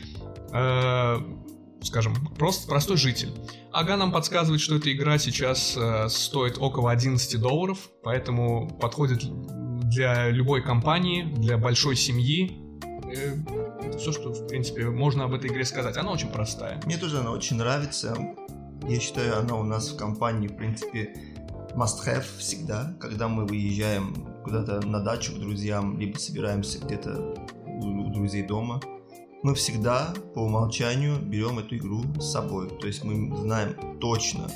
э, 0.52 1.18
скажем, 1.84 2.16
просто 2.38 2.68
простой 2.68 2.98
житель. 2.98 3.32
Ага 3.72 3.98
нам 3.98 4.12
подсказывает, 4.12 4.62
что 4.62 4.76
эта 4.76 4.92
игра 4.92 5.20
сейчас 5.20 5.78
э, 5.78 6.10
стоит 6.10 6.58
около 6.58 6.92
11 6.92 7.40
долларов, 7.40 7.90
поэтому 8.04 8.68
подходит 8.82 9.22
для 9.90 10.30
любой 10.30 10.64
компании, 10.64 11.22
для 11.22 11.58
большой 11.58 11.96
семьи. 11.96 12.58
Э, 13.08 13.98
все, 13.98 14.12
что, 14.12 14.34
в 14.34 14.48
принципе, 14.48 14.86
можно 14.90 15.26
об 15.26 15.34
этой 15.34 15.50
игре 15.50 15.66
сказать. 15.66 15.98
Она 15.98 16.12
очень 16.12 16.30
простая. 16.30 16.80
Мне 16.86 16.98
тоже 16.98 17.20
она 17.20 17.32
очень 17.32 17.58
нравится. 17.58 18.16
Я 18.88 19.00
считаю, 19.00 19.40
она 19.40 19.56
у 19.56 19.64
нас 19.64 19.90
в 19.92 19.98
компании, 19.98 20.48
в 20.48 20.56
принципе, 20.56 21.16
must-have 21.76 22.26
всегда, 22.38 22.96
когда 23.00 23.28
мы 23.28 23.46
выезжаем 23.46 24.28
куда-то 24.44 24.86
на 24.86 25.02
дачу 25.02 25.34
к 25.34 25.40
друзьям, 25.40 26.00
либо 26.00 26.18
собираемся 26.18 26.80
где-то 26.80 27.36
у 27.66 28.10
друзей 28.12 28.44
дома. 28.44 28.82
Мы 29.44 29.54
всегда 29.54 30.14
по 30.34 30.40
умолчанию 30.40 31.20
берем 31.20 31.60
эту 31.60 31.78
игру 31.78 32.04
с 32.20 32.32
собой. 32.32 32.70
То 32.80 32.88
есть 32.88 33.04
мы 33.04 33.36
знаем 33.38 34.00
точно, 34.00 34.50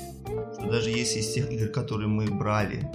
что 0.54 0.70
даже 0.70 0.90
если 0.90 1.20
из 1.20 1.32
тех 1.32 1.50
игр, 1.50 1.68
которые 1.68 2.08
мы 2.08 2.26
брали, 2.26 2.90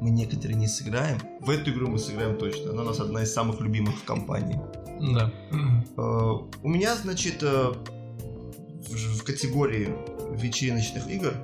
мы 0.00 0.10
некоторые 0.10 0.56
не 0.56 0.68
сыграем, 0.68 1.18
в 1.40 1.50
эту 1.50 1.70
игру 1.70 1.88
мы 1.88 1.98
сыграем 1.98 2.36
точно. 2.38 2.70
Она 2.70 2.82
у 2.82 2.84
нас 2.86 3.00
одна 3.00 3.22
из 3.22 3.32
самых 3.32 3.60
любимых 3.60 3.96
в 3.96 4.04
компании. 4.04 4.60
Да. 5.00 5.30
Э, 5.52 6.02
у 6.62 6.68
меня, 6.68 6.96
значит, 6.96 7.42
э, 7.42 7.72
в 8.88 9.22
категории 9.22 9.88
вечериночных 10.36 11.08
игр, 11.08 11.34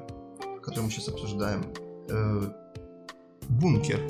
которые 0.63 0.85
мы 0.85 0.91
сейчас 0.91 1.09
обсуждаем, 1.09 1.65
э, 2.09 2.43
бункер. 3.49 4.01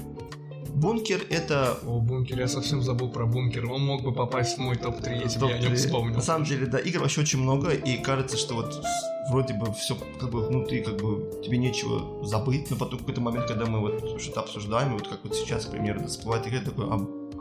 Бункер 0.74 1.24
это... 1.30 1.78
О, 1.86 2.00
бункер, 2.00 2.40
я 2.40 2.48
совсем 2.48 2.82
забыл 2.82 3.08
про 3.08 3.26
бункер. 3.26 3.70
Он 3.70 3.84
мог 3.84 4.02
бы 4.02 4.12
попасть 4.12 4.58
в 4.58 4.60
мой 4.60 4.76
топ-3, 4.76 5.22
если 5.22 5.38
бы 5.38 5.48
я 5.48 5.58
не 5.58 5.74
вспомнил. 5.76 6.16
На 6.16 6.20
самом 6.20 6.44
деле, 6.44 6.66
да, 6.66 6.78
игр 6.78 7.00
вообще 7.00 7.20
очень 7.20 7.40
много, 7.40 7.70
и 7.70 7.96
кажется, 7.98 8.36
что 8.36 8.54
вот 8.54 8.84
вроде 9.30 9.54
бы 9.54 9.72
все 9.72 9.96
как 10.18 10.30
бы 10.30 10.44
внутри, 10.44 10.82
как 10.82 10.96
бы 10.96 11.40
тебе 11.44 11.58
нечего 11.58 12.26
забыть, 12.26 12.70
но 12.70 12.76
потом 12.76 12.98
какой-то 12.98 13.20
момент, 13.20 13.46
когда 13.46 13.66
мы 13.66 13.80
вот 13.80 14.20
что-то 14.20 14.40
обсуждаем, 14.40 14.94
вот 14.94 15.06
как 15.06 15.22
вот 15.22 15.36
сейчас, 15.36 15.66
к 15.66 15.70
примеру, 15.70 16.04
всплывает 16.06 16.46
игра, 16.48 16.60
такой, 16.60 16.86
а, 16.86 16.94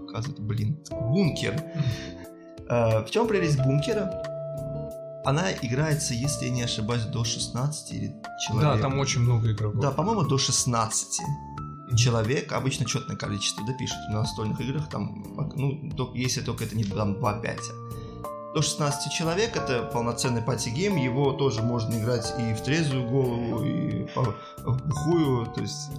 оказывается, 0.07 0.41
блин, 0.41 0.77
бункер. 0.91 1.61
Э, 2.69 3.03
в 3.05 3.11
чем 3.11 3.27
прелесть 3.27 3.61
бункера? 3.61 4.23
Она 5.25 5.51
играется, 5.51 6.13
если 6.13 6.45
я 6.45 6.51
не 6.51 6.63
ошибаюсь, 6.63 7.03
до 7.03 7.25
16 7.25 7.91
или 7.91 8.15
человек. 8.45 8.75
Да, 8.75 8.77
там 8.77 8.99
очень 8.99 9.19
много 9.19 9.51
игроков. 9.51 9.81
Да, 9.81 9.91
по-моему, 9.91 10.23
до 10.23 10.37
16 10.37 11.19
человек, 11.97 12.51
обычно 12.51 12.85
четное 12.85 13.15
количество, 13.15 13.65
да, 13.65 13.73
пишут 13.73 13.97
на 14.09 14.19
настольных 14.21 14.59
играх, 14.61 14.89
там, 14.89 15.23
ну, 15.55 16.13
если 16.13 16.41
только 16.41 16.63
это 16.63 16.75
не 16.75 16.83
там 16.83 17.13
2-5 17.13 17.59
до 18.53 18.61
16 18.61 19.11
человек, 19.11 19.55
это 19.55 19.83
полноценный 19.83 20.41
party 20.41 20.68
game, 20.68 20.95
его 20.97 21.33
тоже 21.33 21.63
можно 21.63 21.95
играть 21.99 22.33
и 22.39 22.53
в 22.53 22.61
трезвую 22.61 23.09
голову, 23.09 23.65
и 23.65 24.05
в 24.63 24.87
бухую, 24.87 25.47
то 25.47 25.61
есть 25.61 25.89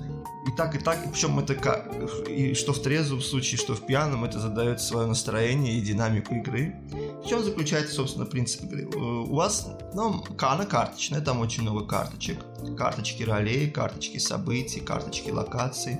и 0.46 0.56
так, 0.56 0.74
и 0.74 0.78
так, 0.78 1.04
и 1.04 1.08
причем 1.08 1.38
это 1.38 1.54
как, 1.54 1.88
и 2.28 2.54
что 2.54 2.72
в 2.72 2.80
трезвом 2.80 3.22
случае, 3.22 3.58
что 3.58 3.74
в 3.74 3.84
пьяном, 3.84 4.24
это 4.24 4.38
задает 4.38 4.80
свое 4.80 5.06
настроение 5.06 5.74
и 5.74 5.80
динамику 5.80 6.34
игры. 6.34 6.76
В 7.24 7.26
чем 7.26 7.42
заключается, 7.42 7.94
собственно, 7.94 8.26
принцип 8.26 8.64
игры? 8.64 8.88
Э, 8.92 8.96
у 8.96 9.34
вас, 9.34 9.68
ну, 9.94 10.22
она 10.38 10.64
карточная, 10.64 11.20
там 11.20 11.40
очень 11.40 11.62
много 11.62 11.86
карточек. 11.86 12.38
Карточки 12.76 13.22
ролей, 13.22 13.70
карточки 13.70 14.18
событий, 14.18 14.80
карточки 14.80 15.30
локаций. 15.30 15.98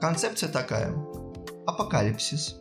Концепция 0.00 0.48
такая. 0.48 0.94
Апокалипсис 1.66 2.56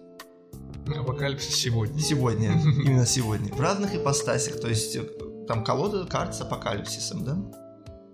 Апокалипсис 0.87 1.55
сегодня. 1.55 1.99
Сегодня, 2.01 2.51
именно 2.85 3.05
сегодня. 3.05 3.53
В 3.53 3.59
разных 3.59 3.95
ипостасях, 3.95 4.59
то 4.59 4.67
есть 4.67 4.95
э, 4.95 5.03
там 5.47 5.63
колода 5.63 6.05
карт 6.05 6.35
с 6.35 6.41
апокалипсисом, 6.41 7.23
да? 7.23 7.37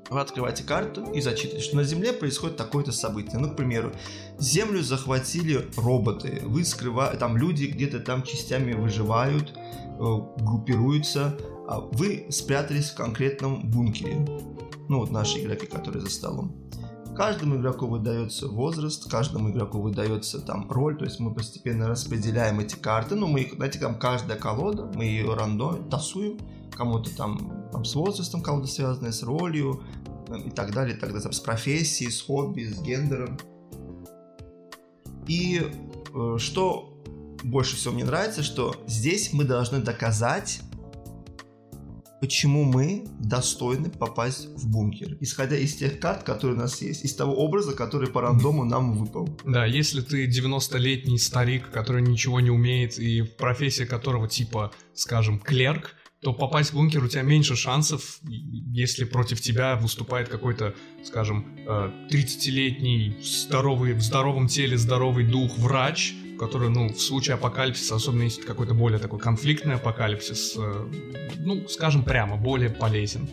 Вы 0.10 0.20
открываете 0.20 0.64
карту 0.64 1.06
и 1.12 1.22
зачитываете, 1.22 1.66
что 1.66 1.78
на 1.78 1.84
Земле 1.84 2.12
происходит 2.12 2.58
такое-то 2.58 2.92
событие. 2.92 3.40
Ну, 3.40 3.52
к 3.52 3.56
примеру, 3.56 3.94
Землю 4.40 4.84
захватили 4.84 5.70
роботы, 5.78 6.42
вы 6.44 6.66
скрываете, 6.66 7.18
там 7.18 7.38
люди 7.38 7.66
где-то 7.66 8.00
там 8.00 8.24
частями 8.24 8.74
выживают, 8.74 9.54
э, 9.58 10.18
группируются, 10.40 11.38
а 11.68 11.80
вы 11.80 12.28
спрятались 12.30 12.90
в 12.90 12.96
конкретном 12.96 13.70
бункере. 13.70 14.16
Ну, 14.90 15.00
вот 15.00 15.12
наши 15.12 15.40
игроки, 15.40 15.66
которые 15.66 16.02
за 16.02 16.10
столом. 16.10 16.61
Каждому 17.22 17.58
игроку 17.58 17.86
выдается 17.86 18.48
возраст, 18.48 19.08
каждому 19.08 19.52
игроку 19.52 19.80
выдается 19.80 20.42
там 20.42 20.66
роль, 20.72 20.98
то 20.98 21.06
есть 21.06 21.20
мы 21.20 21.32
постепенно 21.32 21.88
распределяем 21.88 22.60
эти 22.62 22.76
карты, 22.76 23.14
ну 23.14 23.28
мы 23.28 23.42
их, 23.42 23.54
знаете, 23.54 23.78
там 23.78 24.00
каждая 24.00 24.40
колода, 24.40 24.90
мы 24.96 25.04
ее 25.04 25.32
рандом 25.36 25.88
тасуем, 25.88 26.40
кому-то 26.76 27.16
там, 27.16 27.70
там 27.72 27.86
с 27.86 27.94
возрастом 27.94 28.42
колода 28.42 28.66
связанная, 28.66 29.12
с 29.12 29.22
ролью 29.22 29.84
и 30.36 30.50
так 30.50 30.74
далее, 30.74 30.98
и 30.98 31.00
так 31.00 31.14
далее, 31.14 31.32
с 31.32 31.40
профессией, 31.40 32.10
с 32.10 32.24
хобби, 32.24 32.64
с 32.64 32.82
гендером. 32.82 33.38
И 35.28 35.62
э, 36.16 36.38
что 36.40 37.04
больше 37.44 37.76
всего 37.76 37.94
мне 37.94 38.04
нравится, 38.04 38.42
что 38.42 38.76
здесь 38.88 39.32
мы 39.32 39.44
должны 39.44 39.78
доказать, 39.78 40.62
почему 42.22 42.64
мы 42.64 43.04
достойны 43.20 43.90
попасть 43.90 44.48
в 44.56 44.70
бункер, 44.70 45.18
исходя 45.20 45.58
из 45.58 45.76
тех 45.76 46.00
карт, 46.00 46.24
которые 46.24 46.56
у 46.56 46.60
нас 46.60 46.82
есть, 46.82 47.04
из 47.04 47.16
того 47.16 47.34
образа, 47.34 47.74
который 47.74 48.10
по 48.10 48.22
рандому 48.22 48.64
нам 48.64 48.94
выпал. 48.94 49.28
Да, 49.44 49.66
если 49.66 50.02
ты 50.02 50.28
90-летний 50.28 51.18
старик, 51.18 51.72
который 51.72 52.04
ничего 52.04 52.40
не 52.40 52.52
умеет, 52.52 53.00
и 53.00 53.24
профессия 53.24 53.88
которого 53.88 54.28
типа, 54.28 54.72
скажем, 54.94 55.40
клерк, 55.40 55.96
то 56.22 56.34
попасть 56.34 56.70
в 56.70 56.76
бункер 56.76 57.04
у 57.04 57.08
тебя 57.08 57.24
меньше 57.24 57.56
шансов, 57.56 58.20
если 58.22 59.06
против 59.06 59.42
тебя 59.42 59.76
выступает 59.76 60.30
какой-то, 60.30 60.76
скажем, 61.04 61.58
30-летний 61.66 63.18
э, 63.18 63.24
здоровый, 63.24 63.94
в 63.94 64.02
здоровом 64.02 64.48
теле 64.48 64.78
здоровый 64.78 65.26
дух 65.26 65.58
врач, 65.58 66.14
который, 66.42 66.70
ну, 66.70 66.90
в 66.90 67.00
случае 67.00 67.36
апокалипсиса, 67.36 67.96
особенно 67.96 68.24
если 68.24 68.42
какой-то 68.42 68.74
более 68.74 68.98
такой 68.98 69.20
конфликтный 69.20 69.76
апокалипсис, 69.76 70.56
э, 70.58 70.92
ну, 71.38 71.68
скажем 71.68 72.04
прямо, 72.04 72.36
более 72.36 72.72
полезен. 72.72 73.30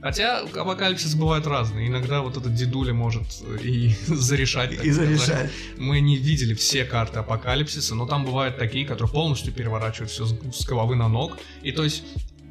Хотя 0.00 0.38
апокалипсис 0.38 1.14
бывает 1.14 1.46
разный. 1.46 1.88
Иногда 1.88 2.22
вот 2.22 2.38
этот 2.38 2.54
дедуля 2.54 2.94
может 2.94 3.26
э, 3.42 3.58
и 3.62 3.94
зарешать. 4.06 4.82
И 4.82 4.90
зарешать. 4.90 5.50
Мы 5.76 6.00
не 6.00 6.16
видели 6.16 6.54
все 6.54 6.86
карты 6.86 7.18
апокалипсиса, 7.18 7.94
но 7.94 8.06
там 8.06 8.24
бывают 8.24 8.56
такие, 8.56 8.86
которые 8.86 9.12
полностью 9.12 9.52
переворачивают 9.52 10.10
все 10.10 10.24
с 10.24 10.64
головы 10.64 10.96
на 10.96 11.08
ног. 11.08 11.36
И 11.62 11.72
то 11.72 11.84
есть 11.84 12.02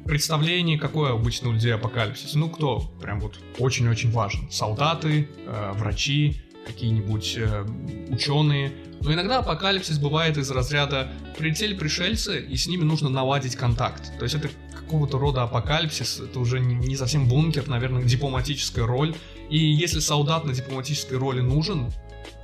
представление, 0.04 0.78
какое 0.78 1.12
обычно 1.12 1.48
у 1.48 1.52
людей 1.52 1.74
апокалипсис. 1.74 2.34
Ну, 2.34 2.48
кто 2.48 2.80
прям 3.02 3.18
вот 3.18 3.40
очень-очень 3.58 4.12
важен. 4.12 4.48
Солдаты, 4.48 5.28
э, 5.44 5.72
врачи, 5.74 6.40
какие-нибудь 6.68 7.34
э, 7.36 7.66
ученые. 8.10 8.72
Но 9.00 9.12
иногда 9.12 9.38
апокалипсис 9.38 9.98
бывает 9.98 10.36
из 10.36 10.50
разряда 10.50 11.08
прилетели 11.36 11.74
пришельцы, 11.74 12.40
и 12.40 12.56
с 12.56 12.66
ними 12.66 12.84
нужно 12.84 13.08
наладить 13.08 13.56
контакт. 13.56 14.12
То 14.18 14.24
есть 14.24 14.34
это 14.34 14.48
какого-то 14.76 15.18
рода 15.18 15.42
апокалипсис, 15.42 16.20
это 16.20 16.38
уже 16.40 16.60
не 16.60 16.96
совсем 16.96 17.28
бункер, 17.28 17.68
наверное, 17.68 18.04
дипломатическая 18.04 18.86
роль. 18.86 19.14
И 19.50 19.58
если 19.58 20.00
солдат 20.00 20.44
на 20.44 20.52
дипломатической 20.52 21.16
роли 21.16 21.40
нужен, 21.40 21.90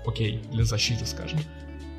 окей, 0.06 0.42
для 0.52 0.64
защиты, 0.64 1.06
скажем, 1.06 1.40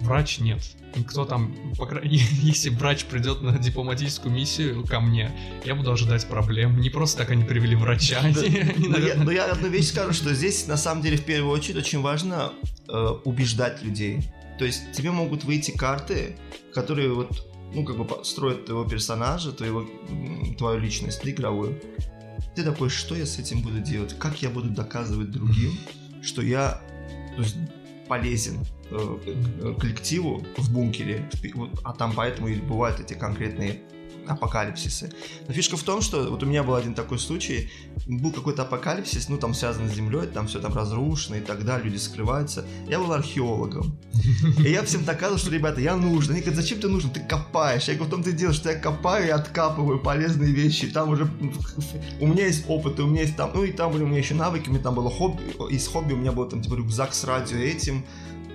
врач 0.05 0.39
нет. 0.39 0.61
Никто 0.95 1.25
там, 1.25 1.53
по 1.77 1.85
крайней 1.85 2.17
если 2.41 2.69
врач 2.69 3.05
придет 3.05 3.41
на 3.41 3.57
дипломатическую 3.57 4.33
миссию 4.33 4.85
ко 4.85 4.99
мне, 4.99 5.31
я 5.65 5.75
буду 5.75 5.91
ожидать 5.91 6.25
проблем. 6.27 6.79
Не 6.79 6.89
просто 6.89 7.19
так 7.19 7.31
они 7.31 7.43
привели 7.43 7.75
врача. 7.75 8.21
Но 9.17 9.31
я 9.31 9.45
одну 9.45 9.67
вещь 9.67 9.89
скажу, 9.89 10.13
что 10.13 10.33
здесь 10.33 10.67
на 10.67 10.77
самом 10.77 11.01
деле 11.01 11.17
в 11.17 11.25
первую 11.25 11.53
очередь 11.53 11.77
очень 11.77 12.01
важно 12.01 12.53
э, 12.87 13.07
убеждать 13.25 13.83
людей. 13.83 14.21
То 14.57 14.65
есть 14.65 14.93
тебе 14.93 15.11
могут 15.11 15.43
выйти 15.43 15.71
карты, 15.71 16.37
которые 16.73 17.13
вот, 17.13 17.45
ну, 17.73 17.83
как 17.83 17.97
бы 17.97 18.23
строят 18.23 18.65
твоего 18.65 18.85
персонажа, 18.85 19.51
твоего, 19.51 19.85
твою 20.57 20.79
личность 20.79 21.21
игровую. 21.25 21.81
Ты 22.55 22.63
такой, 22.63 22.89
что 22.89 23.15
я 23.15 23.25
с 23.25 23.37
этим 23.37 23.61
буду 23.61 23.79
делать? 23.79 24.17
Как 24.17 24.41
я 24.41 24.49
буду 24.49 24.69
доказывать 24.69 25.29
другим, 25.29 25.77
что 26.21 26.41
я 26.41 26.81
то 27.35 27.41
есть, 27.41 27.57
полезен 28.07 28.59
э, 28.91 29.75
коллективу 29.79 30.43
в 30.57 30.73
бункере, 30.73 31.29
а 31.83 31.93
там 31.93 32.13
поэтому 32.15 32.47
и 32.47 32.55
бывают 32.55 32.99
эти 32.99 33.13
конкретные 33.13 33.81
апокалипсисы. 34.27 35.11
Но 35.47 35.53
фишка 35.53 35.77
в 35.77 35.83
том, 35.83 36.01
что 36.01 36.29
вот 36.29 36.43
у 36.43 36.45
меня 36.45 36.63
был 36.63 36.75
один 36.75 36.93
такой 36.93 37.19
случай, 37.19 37.69
был 38.07 38.31
какой-то 38.31 38.63
апокалипсис, 38.63 39.29
ну 39.29 39.37
там 39.37 39.53
связан 39.53 39.89
с 39.89 39.93
землей, 39.93 40.27
там 40.27 40.47
все 40.47 40.59
там 40.59 40.73
разрушено 40.73 41.37
и 41.37 41.41
так 41.41 41.65
далее, 41.65 41.85
люди 41.85 41.97
скрываются. 41.97 42.65
Я 42.87 42.99
был 42.99 43.11
археологом. 43.13 43.97
И 44.59 44.69
я 44.69 44.83
всем 44.83 45.03
доказывал, 45.03 45.39
что, 45.39 45.51
ребята, 45.51 45.81
я 45.81 45.95
нужен. 45.95 46.31
Они 46.31 46.41
говорят, 46.41 46.61
зачем 46.61 46.79
ты 46.79 46.87
нужен? 46.87 47.09
Ты 47.09 47.19
копаешь. 47.19 47.87
Я 47.87 47.95
говорю, 47.95 48.09
в 48.09 48.11
том 48.11 48.23
ты 48.23 48.31
делаешь, 48.31 48.57
что 48.57 48.71
я 48.71 48.79
копаю 48.79 49.27
и 49.27 49.29
откапываю 49.29 49.99
полезные 49.99 50.51
вещи. 50.51 50.87
Там 50.87 51.09
уже 51.09 51.29
у 52.19 52.27
меня 52.27 52.47
есть 52.47 52.65
опыт, 52.67 52.99
и 52.99 53.01
у 53.01 53.07
меня 53.07 53.21
есть 53.21 53.35
там, 53.35 53.51
ну 53.53 53.63
и 53.63 53.71
там 53.71 53.91
были 53.91 54.03
у 54.03 54.07
меня 54.07 54.19
еще 54.19 54.35
навыки, 54.35 54.69
у 54.69 54.71
меня 54.71 54.83
там 54.83 54.95
было 54.95 55.09
хобби, 55.09 55.41
из 55.71 55.87
хобби 55.87 56.13
у 56.13 56.17
меня 56.17 56.31
был 56.31 56.47
там 56.47 56.61
типа 56.61 56.75
рюкзак 56.75 57.13
с 57.13 57.23
радио 57.23 57.57
этим, 57.57 58.05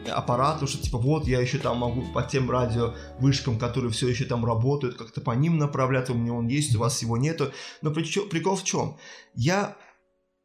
аппарату, 0.09 0.67
что 0.67 0.83
типа 0.83 0.99
вот 0.99 1.27
я 1.27 1.41
еще 1.41 1.59
там 1.59 1.79
могу 1.79 2.03
по 2.13 2.23
тем 2.23 2.51
радио 2.51 2.95
вышкам, 3.19 3.59
которые 3.59 3.91
все 3.91 4.09
еще 4.09 4.25
там 4.25 4.45
работают, 4.45 4.97
как-то 4.97 5.21
по 5.21 5.33
ним 5.33 5.59
направляться, 5.59 6.13
у 6.13 6.17
меня 6.17 6.33
он 6.33 6.49
есть, 6.49 6.75
у 6.77 6.79
вас 6.79 7.03
его 7.03 7.17
нету. 7.17 7.53
Но 7.83 7.91
прикол 7.91 8.57
в 8.57 8.65
чем? 8.65 8.97
Я 9.35 9.77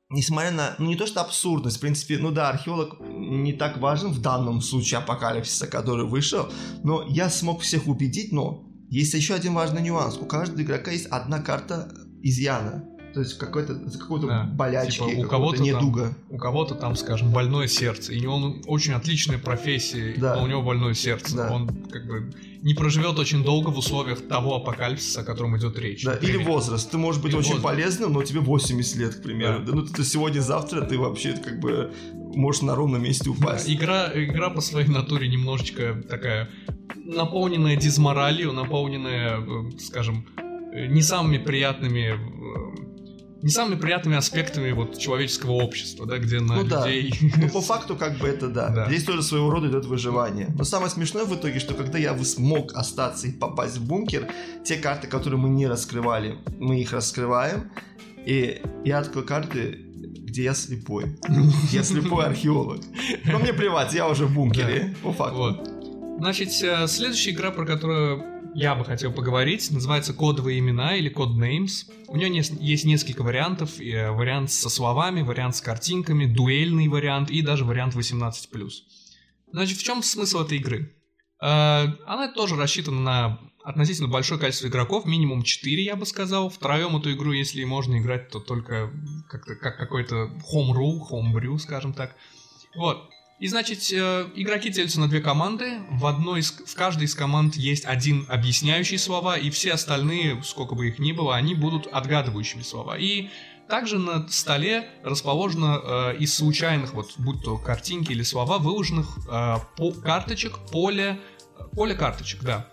несмотря 0.10 0.52
на, 0.52 0.76
ну 0.78 0.88
не 0.88 0.96
то 0.96 1.08
что 1.08 1.22
абсурдность, 1.22 1.78
в 1.78 1.82
принципе, 1.82 2.18
ну 2.18 2.32
да, 2.32 2.50
археолог 2.50 3.00
не 3.02 3.54
так 3.54 3.78
важен 3.78 4.12
в 4.12 4.22
данном 4.22 4.62
случае 4.62 5.00
апокалипсиса, 5.00 5.68
который 5.68 6.06
вышел, 6.06 6.48
но 6.84 7.04
я 7.08 7.30
смог 7.30 7.62
всех 7.62 7.88
убедить, 7.88 8.32
но 8.32 8.65
есть 8.89 9.13
еще 9.13 9.34
один 9.34 9.54
важный 9.56 9.82
нюанс. 9.82 10.18
У 10.18 10.26
каждого 10.26 10.62
игрока 10.62 10.91
есть 10.91 11.08
одна 11.08 11.41
карта 11.41 11.91
изъяна. 12.22 12.94
То 13.15 13.21
есть 13.21 13.38
какой-то 13.38 13.75
какой-то 13.97 14.28
да. 14.28 14.43
болячки, 14.43 15.10
типа 15.10 15.19
у 15.19 15.23
кого-то 15.23 15.63
недуга. 15.63 16.01
Там, 16.01 16.15
у 16.32 16.38
кого-то 16.38 16.75
там, 16.75 16.97
скажем, 16.97 17.32
больное 17.32 17.65
сердце, 17.67 18.12
и 18.12 18.25
он 18.25 18.62
очень 18.67 18.91
отличная 18.91 19.38
профессия, 19.38 20.13
да. 20.17 20.36
но 20.36 20.43
у 20.43 20.47
него 20.47 20.62
больное 20.62 20.93
сердце. 20.93 21.34
Да. 21.34 21.49
Он 21.49 21.69
как 21.89 22.06
бы 22.08 22.34
не 22.62 22.73
проживет 22.73 23.17
очень 23.17 23.41
долго 23.41 23.69
в 23.69 23.78
условиях 23.78 24.28
того 24.28 24.58
апокалипсиса, 24.58 25.21
о 25.21 25.23
котором 25.23 25.58
идет 25.58 25.80
речь. 25.80 26.04
Да, 26.04 26.15
или 26.15 26.36
возраст. 26.43 26.91
Ты 26.91 26.97
можешь 26.97 27.21
быть 27.21 27.32
или 27.32 27.39
очень 27.39 27.54
возраст. 27.54 27.63
полезным, 27.63 28.12
но 28.12 28.21
тебе 28.21 28.41
80 28.41 28.95
лет, 28.97 29.15
к 29.15 29.23
примеру. 29.23 29.60
Да. 29.60 29.71
Да, 29.71 29.78
ну 29.78 29.86
ты 29.86 30.04
сегодня-завтра 30.04 30.82
ты 30.82 30.97
вообще 30.97 31.38
как 31.38 31.62
бы 31.62 31.93
можешь 32.36 32.63
на 32.63 32.75
ровном 32.75 33.01
месте 33.01 33.30
упасть. 33.30 33.65
Да, 33.65 33.73
игра, 33.73 34.12
игра 34.13 34.49
по 34.49 34.60
своей 34.60 34.89
натуре 34.89 35.30
немножечко 35.30 36.04
такая 36.10 36.49
наполненная 36.95 37.78
дизморалью, 37.78 38.51
наполненная, 38.51 39.39
э, 39.39 39.78
скажем, 39.80 40.25
э, 40.73 40.88
не 40.88 41.01
самыми 41.01 41.38
приятными 41.38 42.35
не 43.45 43.51
самыми 43.51 43.79
приятными 43.79 44.17
аспектами 44.17 44.71
вот 44.71 44.97
человеческого 44.97 45.51
общества, 45.51 46.08
да, 46.08 46.17
где 46.17 46.39
на 46.39 46.55
ну, 46.55 46.63
людей... 46.63 47.13
Да. 47.21 47.41
Ну, 47.43 47.49
по 47.49 47.62
факту, 47.71 47.95
как 47.95 48.17
бы 48.17 48.27
это 48.27 48.47
да. 48.47 48.69
да. 48.69 48.88
Здесь 48.88 49.03
тоже 49.03 49.21
своего 49.21 49.51
рода 49.51 49.67
идет 49.67 49.86
выживание. 49.86 50.47
Но 50.58 50.63
самое 50.63 50.89
смешное 50.89 51.25
в 51.25 51.36
итоге, 51.36 51.60
что 51.60 51.75
когда 51.75 51.99
я 51.99 52.17
смог 52.23 52.73
остаться 52.73 53.27
и 53.27 53.31
попасть 53.31 53.77
в 53.77 53.86
бункер, 53.86 54.27
те 54.63 54.77
карты, 54.77 55.05
которые 55.05 55.39
мы 55.39 55.49
не 55.49 55.67
раскрывали, 55.67 56.39
мы 56.60 56.81
их 56.81 56.91
раскрываем, 56.91 57.69
и 58.25 58.63
я 58.84 58.97
открыл 58.97 59.23
карты, 59.23 59.79
где 60.23 60.45
я 60.45 60.55
слепой. 60.55 61.15
Я 61.71 61.84
слепой 61.84 62.25
археолог. 62.31 62.81
Но 63.25 63.38
мне 63.38 63.53
плевать, 63.53 63.93
я 63.93 64.10
уже 64.10 64.25
в 64.25 64.34
бункере. 64.34 64.95
По 65.03 65.13
факту. 65.13 65.63
Значит, 66.17 66.49
э, 66.63 66.88
следующая 66.88 67.29
игра, 67.29 67.51
про 67.51 67.63
которую 67.67 68.35
я 68.56 68.74
бы 68.74 68.86
хотел 68.86 69.12
поговорить, 69.12 69.70
называется 69.70 70.13
«Кодовые 70.13 70.60
имена» 70.60 70.96
или 70.96 71.13
«Codenames». 71.13 71.91
У 72.08 72.15
нее 72.15 72.41
есть 72.60 72.86
несколько 72.86 73.22
вариантов. 73.22 73.80
Э, 73.82 74.12
вариант 74.12 74.50
со 74.50 74.70
словами, 74.70 75.22
вариант 75.22 75.58
с 75.58 75.62
картинками, 75.62 76.26
дуэльный 76.26 76.88
вариант 76.88 77.30
и 77.30 77.41
даже 77.41 77.65
вариант 77.65 77.96
18+. 77.96 78.32
Значит, 79.52 79.78
в 79.78 79.84
чем 79.84 80.02
смысл 80.02 80.39
этой 80.39 80.58
игры? 80.60 80.96
Э, 81.41 81.88
она 82.08 82.32
тоже 82.34 82.56
рассчитана 82.56 83.02
на 83.02 83.39
относительно 83.62 84.08
большое 84.08 84.39
количество 84.39 84.68
игроков, 84.68 85.06
минимум 85.06 85.44
4, 85.44 85.84
я 85.84 85.98
бы 85.98 86.06
сказал. 86.06 86.50
Втроем 86.50 86.96
эту 86.96 87.12
игру, 87.12 87.34
если 87.34 87.62
можно 87.65 88.00
играть, 88.00 88.30
то 88.30 88.39
только 88.39 88.89
как-то 89.30 89.56
как 89.56 89.78
какой-то 89.78 90.32
home 90.54 90.72
rule, 90.72 91.00
homebrew, 91.12 91.58
скажем 91.58 91.94
так. 91.94 92.15
Вот. 92.78 93.10
И 93.38 93.48
значит, 93.48 93.91
э, 93.91 94.30
игроки 94.36 94.69
делятся 94.69 95.00
на 95.00 95.10
две 95.10 95.19
команды. 95.19 95.80
В 95.91 96.06
одной 96.06 96.39
из, 96.39 96.52
в 96.52 96.74
каждой 96.74 97.04
из 97.04 97.15
команд 97.15 97.56
есть 97.56 97.86
один 97.86 98.26
объясняющий 98.30 98.98
слова, 98.98 99.38
и 99.38 99.50
все 99.50 99.74
остальные, 99.74 100.41
сколько 100.43 100.74
бы 100.74 100.88
их 100.88 101.00
ни 101.00 101.12
было, 101.12 101.36
они 101.36 101.54
будут 101.54 101.88
отгадывающими 101.88 102.62
слова. 102.62 102.98
И 102.98 103.30
также 103.67 104.00
на 104.00 104.28
столе 104.30 104.88
расположено 105.04 105.82
э, 105.84 106.17
из 106.17 106.34
случайных, 106.34 106.93
вот 106.93 107.13
будь 107.17 107.43
то 107.43 107.58
картинки 107.58 108.13
или 108.13 108.24
слова, 108.24 108.58
выложенных 108.58 109.17
э, 109.30 109.58
по 109.76 109.91
карточек, 109.91 110.58
поле, 110.71 111.19
поле 111.74 111.93
карточек, 111.93 112.41
да. 112.41 112.67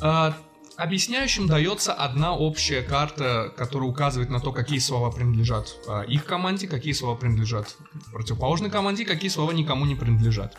Э, 0.00 0.32
Объясняющим 0.76 1.46
дается 1.46 1.92
одна 1.92 2.34
общая 2.34 2.82
карта, 2.82 3.52
которая 3.56 3.88
указывает 3.88 4.30
на 4.30 4.40
то, 4.40 4.52
какие 4.52 4.80
слова 4.80 5.10
принадлежат 5.10 5.76
э, 5.88 6.04
их 6.08 6.24
команде, 6.24 6.66
какие 6.66 6.92
слова 6.92 7.16
принадлежат 7.16 7.76
противоположной 8.12 8.70
команде, 8.70 9.04
какие 9.04 9.30
слова 9.30 9.52
никому 9.52 9.86
не 9.86 9.94
принадлежат. 9.94 10.56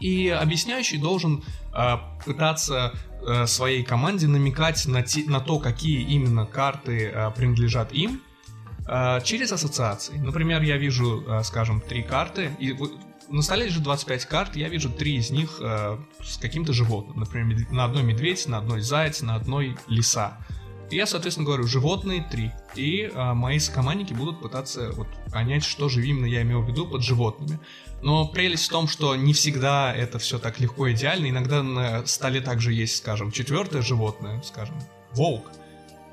И 0.00 0.28
объясняющий 0.28 0.98
должен 0.98 1.42
э, 1.72 1.96
пытаться 2.24 2.92
э, 3.26 3.46
своей 3.46 3.82
команде 3.82 4.26
намекать 4.26 4.86
на, 4.86 5.02
те, 5.02 5.24
на 5.28 5.40
то, 5.40 5.58
какие 5.58 6.02
именно 6.02 6.44
карты 6.44 7.06
э, 7.06 7.30
принадлежат 7.30 7.92
им, 7.92 8.22
через 9.24 9.50
ассоциации. 9.50 10.16
Например, 10.18 10.62
я 10.62 10.76
вижу, 10.76 11.24
скажем, 11.42 11.80
три 11.80 12.04
карты, 12.04 12.52
и 12.60 12.72
на 13.28 13.42
столе 13.42 13.66
лежит 13.66 13.82
25 13.82 14.24
карт, 14.26 14.56
я 14.56 14.68
вижу 14.68 14.90
три 14.90 15.16
из 15.16 15.30
них 15.30 15.58
э, 15.60 15.98
с 16.22 16.38
каким-то 16.38 16.72
животным. 16.72 17.20
Например, 17.20 17.66
на 17.70 17.84
одной 17.84 18.02
медведь, 18.02 18.46
на 18.46 18.58
одной 18.58 18.80
заяц, 18.80 19.22
на 19.22 19.34
одной 19.34 19.76
лиса. 19.88 20.38
И 20.90 20.96
я, 20.96 21.06
соответственно, 21.06 21.46
говорю, 21.46 21.64
животные 21.64 22.26
три. 22.30 22.52
И 22.76 23.10
а, 23.12 23.34
мои 23.34 23.58
сокомандники 23.58 24.12
будут 24.12 24.40
пытаться 24.40 24.92
вот, 24.92 25.08
понять, 25.32 25.64
что 25.64 25.88
же 25.88 26.06
именно 26.06 26.26
я 26.26 26.42
имел 26.42 26.62
в 26.62 26.68
виду 26.68 26.86
под 26.86 27.02
животными. 27.02 27.58
Но 28.02 28.28
прелесть 28.28 28.66
в 28.66 28.70
том, 28.70 28.86
что 28.86 29.16
не 29.16 29.32
всегда 29.32 29.92
это 29.92 30.18
все 30.18 30.38
так 30.38 30.60
легко 30.60 30.86
и 30.86 30.94
идеально. 30.94 31.28
Иногда 31.28 31.62
на 31.62 32.06
столе 32.06 32.40
также 32.40 32.72
есть, 32.72 32.96
скажем, 32.98 33.32
четвертое 33.32 33.82
животное, 33.82 34.40
скажем, 34.42 34.76
волк. 35.12 35.50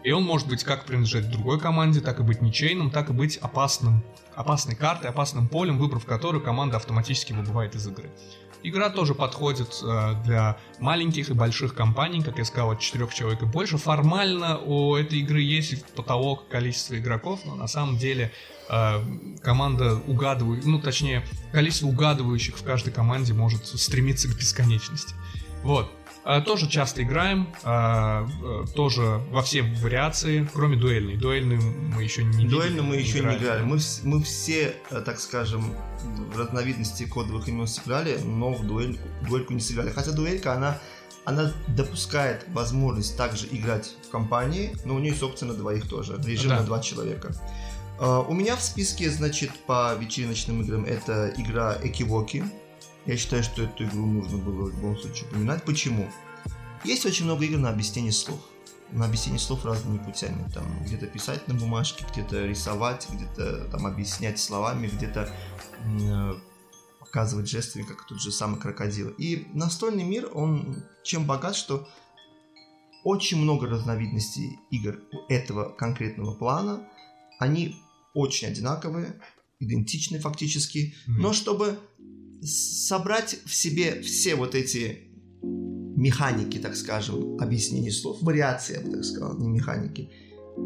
И 0.04 0.12
он 0.12 0.24
может 0.24 0.48
быть 0.48 0.64
как 0.64 0.86
принадлежать 0.86 1.30
другой 1.30 1.60
команде, 1.60 2.02
так 2.02 2.20
и 2.20 2.24
быть 2.24 2.42
ничейным, 2.42 2.90
так 2.90 3.10
и 3.10 3.14
быть 3.14 3.38
опасным, 3.38 4.04
опасной 4.36 4.76
картой, 4.76 5.10
опасным 5.10 5.48
полем, 5.48 5.78
выбрав 5.78 6.06
которую 6.06 6.44
команда 6.44 6.78
автоматически 6.78 7.34
выбывает 7.34 7.76
из 7.76 7.88
игры. 7.88 8.12
Игра 8.66 8.90
тоже 8.90 9.14
подходит 9.14 9.82
э, 9.84 10.16
для 10.24 10.58
маленьких 10.80 11.30
и 11.30 11.34
больших 11.34 11.76
компаний, 11.76 12.22
как 12.24 12.38
я 12.38 12.46
сказал, 12.46 12.72
от 12.72 12.80
4 12.80 13.08
человек 13.14 13.42
и 13.42 13.46
больше. 13.46 13.78
Формально 13.78 14.58
у 14.58 14.96
этой 14.96 15.20
игры 15.20 15.42
есть 15.42 15.86
потолок 15.94 16.48
количества 16.48 16.98
игроков, 16.98 17.42
но 17.44 17.56
на 17.56 17.68
самом 17.68 17.98
деле 17.98 18.32
э, 18.70 19.02
команда 19.42 19.96
угадывает, 20.08 20.66
ну 20.66 20.80
точнее, 20.80 21.26
количество 21.52 21.88
угадывающих 21.88 22.58
в 22.58 22.64
каждой 22.64 22.94
команде 22.94 23.34
может 23.34 23.66
стремиться 23.66 24.30
к 24.30 24.38
бесконечности. 24.38 25.14
Вот. 25.62 25.92
А, 26.26 26.40
тоже 26.40 26.70
часто 26.70 27.04
играем, 27.04 27.54
а, 27.64 28.26
а, 28.44 28.66
тоже 28.76 29.22
во 29.30 29.42
все 29.42 29.62
вариации, 29.62 30.48
кроме 30.54 30.78
дуэльной. 30.78 31.18
Дуэльную 31.18 31.62
мы 31.62 32.04
еще 32.04 32.24
не 32.24 32.48
Дуэльную 32.48 32.84
мы 32.84 32.96
еще 32.96 33.20
не 33.20 33.36
играли. 33.36 33.64
Мы, 33.64 33.78
мы 34.04 34.24
все, 34.24 34.76
э, 34.90 35.02
так 35.02 35.20
скажем, 35.20 35.76
в 36.34 36.40
разновидности 36.40 37.06
кодовых 37.06 37.50
имен 37.50 37.68
сыграли, 37.68 38.18
но 38.24 38.54
в 38.54 38.66
дуэль, 38.66 38.98
дуэльку 39.28 39.54
не 39.54 39.60
сыграли. 39.60 39.90
Хотя 39.90 40.12
дуэлька, 40.12 40.54
она, 40.54 40.80
она 41.26 41.52
допускает 41.68 42.46
возможность 42.50 43.18
также 43.18 43.46
играть 43.52 43.92
в 44.08 44.10
компании, 44.10 44.76
но 44.86 44.96
у 44.96 45.00
нее 45.00 45.10
есть 45.10 45.24
опция 45.24 45.48
на 45.48 45.54
двоих 45.54 45.90
тоже, 45.90 46.18
режим 46.26 46.52
да. 46.52 46.60
на 46.60 46.64
два 46.64 46.80
человека. 46.80 47.36
У 48.00 48.34
меня 48.34 48.56
в 48.56 48.62
списке, 48.62 49.10
значит, 49.10 49.52
по 49.68 49.94
вечериночным 49.94 50.62
играм 50.62 50.84
это 50.84 51.34
игра 51.38 51.78
Экивоки. 51.84 52.44
Я 53.06 53.18
считаю, 53.18 53.44
что 53.44 53.64
эту 53.64 53.84
игру 53.86 54.06
нужно 54.06 54.38
было 54.38 54.70
в 54.70 54.76
любом 54.76 54.98
случае 54.98 55.28
упоминать. 55.30 55.66
Почему? 55.66 56.10
Есть 56.86 57.06
очень 57.06 57.26
много 57.26 57.44
игр 57.44 57.58
на 57.58 57.70
объяснение 57.70 58.14
слов. 58.14 58.40
На 58.92 59.06
объяснение 59.06 59.40
слов 59.40 59.66
разными 59.66 59.98
путями. 59.98 60.50
Там 60.54 60.64
где-то 60.84 61.08
писать 61.08 61.48
на 61.48 61.54
бумажке, 61.54 62.06
где-то 62.12 62.46
рисовать, 62.46 63.08
где-то 63.10 63.66
там 63.72 63.86
объяснять 63.86 64.40
словами, 64.40 64.88
где-то 64.88 65.30
э, 65.86 66.34
показывать 67.00 67.50
жестами, 67.50 67.84
как 67.84 68.06
тот 68.06 68.22
же 68.22 68.32
самый 68.32 68.60
крокодил. 68.60 69.10
И 69.18 69.48
настольный 69.54 70.04
мир, 70.04 70.30
он 70.34 70.84
чем 71.04 71.26
богат, 71.26 71.56
что 71.56 71.88
очень 73.04 73.38
много 73.38 73.68
разновидностей 73.68 74.60
игр 74.72 75.00
этого 75.28 75.70
конкретного 75.70 76.36
плана. 76.36 76.88
Они 77.40 77.76
очень 78.14 78.48
одинаковые, 78.48 79.20
идентичны 79.60 80.20
фактически. 80.20 80.94
Mm-hmm. 81.08 81.12
Но 81.18 81.34
чтобы 81.34 81.80
собрать 82.46 83.40
в 83.46 83.54
себе 83.54 84.02
все 84.02 84.36
вот 84.36 84.56
эти 84.56 85.10
механики, 85.42 86.58
так 86.58 86.76
скажем, 86.76 87.38
объяснений 87.40 87.92
слов, 87.92 88.18
вариации, 88.22 88.78
я 88.78 88.82
бы 88.82 88.92
так 88.92 89.04
сказал, 89.04 89.38
не 89.38 89.48
механики. 89.48 90.10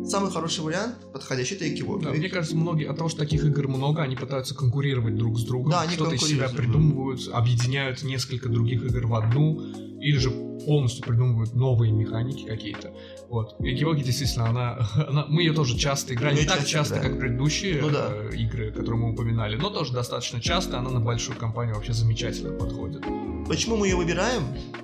Самый 0.05 0.31
хороший 0.31 0.65
вариант, 0.65 0.95
подходящий, 1.13 1.55
это 1.55 1.73
Экивок. 1.73 2.03
Да, 2.03 2.11
мне 2.11 2.27
кажется, 2.27 2.57
многие 2.57 2.89
от 2.89 2.97
того, 2.97 3.07
что 3.07 3.19
таких 3.19 3.45
игр 3.45 3.69
много, 3.69 4.01
они 4.01 4.17
пытаются 4.17 4.53
конкурировать 4.53 5.15
друг 5.15 5.39
с 5.39 5.43
другом. 5.43 5.71
Да, 5.71 5.81
они 5.81 5.93
Что-то 5.93 6.15
из 6.15 6.23
себя 6.23 6.49
придумывают, 6.49 7.27
объединяют 7.31 8.03
несколько 8.03 8.49
других 8.49 8.83
игр 8.83 9.07
в 9.07 9.15
одну, 9.15 9.61
или 10.01 10.17
же 10.17 10.29
полностью 10.65 11.05
придумывают 11.05 11.53
новые 11.55 11.93
механики 11.93 12.45
какие-то. 12.45 12.93
Вот. 13.29 13.55
И 13.59 13.71
Геоги 13.73 14.03
действительно, 14.03 14.49
она, 14.49 14.77
она, 15.07 15.25
мы 15.27 15.41
ее 15.41 15.53
тоже 15.53 15.77
часто 15.77 16.13
играли, 16.13 16.41
не 16.41 16.45
так 16.45 16.65
часто, 16.65 16.95
да. 16.95 17.01
как 17.01 17.19
предыдущие 17.19 17.81
ну, 17.81 17.89
да. 17.89 18.09
э, 18.11 18.35
игры, 18.35 18.71
которые 18.71 19.01
мы 19.01 19.11
упоминали, 19.11 19.57
но 19.57 19.69
тоже 19.69 19.93
достаточно 19.93 20.39
часто, 20.39 20.79
она 20.79 20.89
на 20.89 20.99
большую 20.99 21.37
компанию 21.37 21.75
вообще 21.75 21.93
замечательно 21.93 22.53
подходит. 22.53 23.03
Почему 23.47 23.77
мы 23.77 23.87
ее 23.87 23.95
выбираем, 23.95 24.43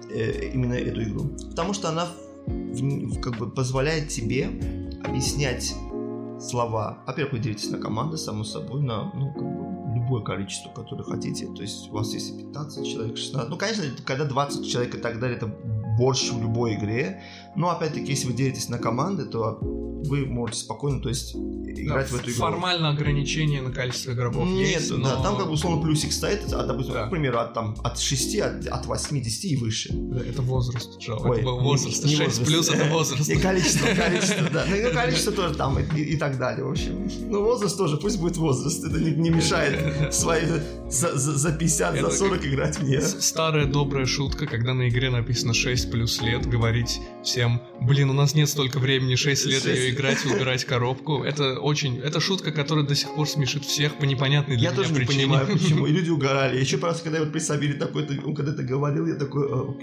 э, 0.10 0.52
именно 0.54 0.74
эту 0.74 1.04
игру? 1.04 1.30
Потому 1.50 1.74
что 1.74 1.90
она 1.90 2.08
в, 2.46 3.20
как 3.22 3.38
бы 3.38 3.50
позволяет 3.50 4.10
тебе 4.10 4.50
объяснять 5.04 5.74
слова. 6.40 7.00
Во-первых, 7.08 7.34
вы 7.34 7.40
делитесь 7.40 7.70
на 7.70 7.78
команды, 7.78 8.18
само 8.18 8.44
собой, 8.44 8.82
на 8.82 9.12
ну, 9.14 9.34
как 9.34 9.44
бы 9.44 9.64
любое 9.96 10.22
количество, 10.24 10.70
которое 10.70 11.04
хотите. 11.04 11.48
То 11.48 11.62
есть 11.62 11.90
у 11.90 11.94
вас 11.94 12.14
есть 12.14 12.38
15 12.38 12.86
человек, 12.86 13.18
16. 13.18 13.50
Ну, 13.50 13.58
конечно, 13.58 13.84
когда 14.06 14.26
20 14.26 14.68
человек 14.68 14.96
и 14.96 14.98
так 14.98 15.20
далее, 15.20 15.38
это 15.38 15.48
больше 15.98 16.34
в 16.34 16.42
любой 16.42 16.76
игре. 16.76 17.22
Но 17.56 17.70
опять-таки, 17.70 18.12
если 18.12 18.28
вы 18.28 18.34
делитесь 18.34 18.70
на 18.70 18.78
команды, 18.78 19.26
то 19.26 19.60
вы 19.62 20.26
можете 20.26 20.62
спокойно, 20.62 21.02
то 21.02 21.10
есть 21.10 21.36
играть 21.36 22.10
да, 22.10 22.18
в 22.18 22.20
эту 22.20 22.32
игру. 22.32 22.40
Формально 22.40 22.90
ограничение 22.90 23.62
на 23.62 23.72
количество 23.72 24.12
игроков 24.12 24.48
Нет, 24.48 24.68
есть, 24.68 24.92
но... 24.92 25.04
да, 25.04 25.22
там 25.22 25.38
как 25.38 25.48
бы 25.48 25.54
условно 25.54 25.82
плюсик 25.82 26.12
стоит, 26.12 26.42
а, 26.52 26.66
допустим, 26.66 26.94
да. 26.94 27.08
к 27.08 27.10
примеру, 27.10 27.40
от, 27.40 27.54
там, 27.54 27.76
от 27.84 28.00
6, 28.00 28.40
от, 28.40 28.68
от 28.68 28.86
80 28.86 29.46
и 29.46 29.56
выше. 29.56 29.90
Да, 29.94 30.22
это 30.22 30.42
возраст, 30.42 31.00
Джо. 31.00 31.16
Ой, 31.16 31.38
это 31.38 31.46
был 31.46 31.60
возраст. 31.62 32.04
Не, 32.04 32.12
не 32.12 32.16
6 32.18 32.30
возраст. 32.30 32.52
плюс 32.52 32.70
это 32.70 32.90
возраст. 32.90 33.30
И 33.30 33.36
количество, 33.38 33.88
количество, 33.88 34.50
да. 34.50 34.66
Ну, 34.68 34.92
количество 34.94 35.32
тоже 35.32 35.56
там 35.56 35.80
и, 35.80 36.02
и 36.02 36.18
так 36.18 36.38
далее, 36.38 36.66
в 36.66 36.72
общем. 36.72 37.10
Ну, 37.30 37.44
возраст 37.44 37.78
тоже, 37.78 37.98
пусть 37.98 38.20
будет 38.20 38.38
возраст. 38.38 38.84
Это 38.84 39.00
не, 39.00 39.12
не 39.12 39.30
мешает 39.30 40.14
свои 40.14 40.44
за, 40.90 41.18
за, 41.18 41.38
за 41.38 41.52
50, 41.52 41.96
это 41.96 42.10
за 42.10 42.18
40 42.18 42.46
играть 42.46 42.82
мне. 42.82 43.02
Старая 43.02 43.66
добрая 43.66 44.06
шутка, 44.06 44.46
когда 44.46 44.74
на 44.74 44.90
игре 44.90 45.10
написано 45.10 45.54
6 45.54 45.83
плюс 45.86 46.22
лет, 46.22 46.46
говорить 46.46 47.00
всем, 47.24 47.62
блин, 47.82 48.10
у 48.10 48.14
нас 48.14 48.34
нет 48.36 48.50
столько 48.50 48.80
времени, 48.80 49.16
6 49.16 49.46
лет 49.46 49.64
6. 49.64 49.66
ее 49.66 49.90
играть, 49.92 50.24
выбирать 50.26 50.66
коробку. 50.66 51.24
Это 51.24 51.60
очень... 51.60 52.00
Это 52.00 52.20
шутка, 52.20 52.52
которая 52.52 52.86
до 52.86 52.96
сих 52.96 53.14
пор 53.16 53.28
смешит 53.28 53.66
всех 53.66 53.98
по 53.98 54.06
непонятной 54.06 54.58
для 54.58 54.70
я 54.70 54.72
меня 54.72 54.84
тоже 54.84 54.94
причине. 54.94 55.24
не 55.24 55.30
понимаю, 55.30 55.48
почему. 55.48 55.86
И 55.88 55.92
люди 55.94 56.10
угорали. 56.10 56.60
Еще 56.60 56.78
раз, 56.78 57.02
когда 57.02 57.18
я 57.20 57.24
вот 57.24 57.34
при 57.34 57.40
Сабире 57.40 57.74
такой, 57.76 58.08
он 58.24 58.36
когда 58.36 58.54
ты 58.54 58.64
говорил, 58.64 59.08
я 59.08 59.16
такой... 59.16 59.48
«А, 59.52 59.74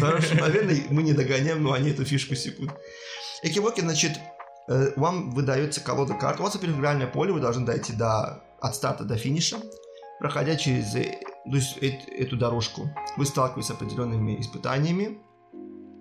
Хорошо, 0.00 0.34
наверное, 0.40 0.82
мы 0.90 1.02
не 1.02 1.12
догоняем, 1.12 1.62
но 1.62 1.72
они 1.72 1.90
эту 1.90 2.04
фишку 2.04 2.34
секут. 2.34 2.70
Экивоки, 3.42 3.80
значит, 3.80 4.12
э, 4.68 4.92
вам 4.96 5.30
выдается 5.30 5.80
колода 5.80 6.14
карт. 6.14 6.40
У 6.40 6.42
вас, 6.42 6.56
игральное 6.56 7.06
поле, 7.06 7.32
вы 7.32 7.40
должны 7.40 7.64
дойти 7.64 7.92
до, 7.92 8.42
от 8.60 8.74
старта 8.74 9.04
до 9.04 9.16
финиша. 9.16 9.56
Проходя 10.20 10.56
через 10.56 10.94
э, 10.94 11.18
то 11.50 11.56
есть, 11.56 11.76
эту 11.78 12.36
дорожку, 12.36 12.90
вы 13.16 13.24
сталкиваетесь 13.24 13.68
с 13.68 13.70
определенными 13.70 14.40
испытаниями, 14.40 15.18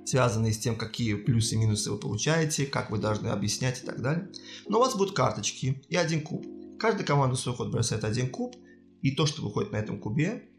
связанные 0.05 0.53
с 0.53 0.60
тем, 0.60 0.75
какие 0.75 1.15
плюсы 1.15 1.55
и 1.55 1.58
минусы 1.58 1.91
вы 1.91 1.97
получаете, 1.97 2.65
как 2.65 2.91
вы 2.91 2.97
должны 2.97 3.27
объяснять 3.27 3.81
и 3.84 3.86
так 3.86 4.01
далее. 4.01 4.29
Но 4.67 4.77
у 4.77 4.81
вас 4.81 4.95
будут 4.95 5.15
карточки 5.15 5.84
и 5.88 5.95
один 5.95 6.21
куб. 6.21 6.45
Каждая 6.79 7.05
команда 7.05 7.36
свой 7.36 7.55
ход 7.55 7.71
бросает 7.71 8.03
один 8.03 8.29
куб, 8.29 8.55
и 9.01 9.12
то, 9.12 9.25
что 9.25 9.41
выходит 9.43 9.71
на 9.71 9.77
этом 9.77 9.99
кубе, 9.99 10.49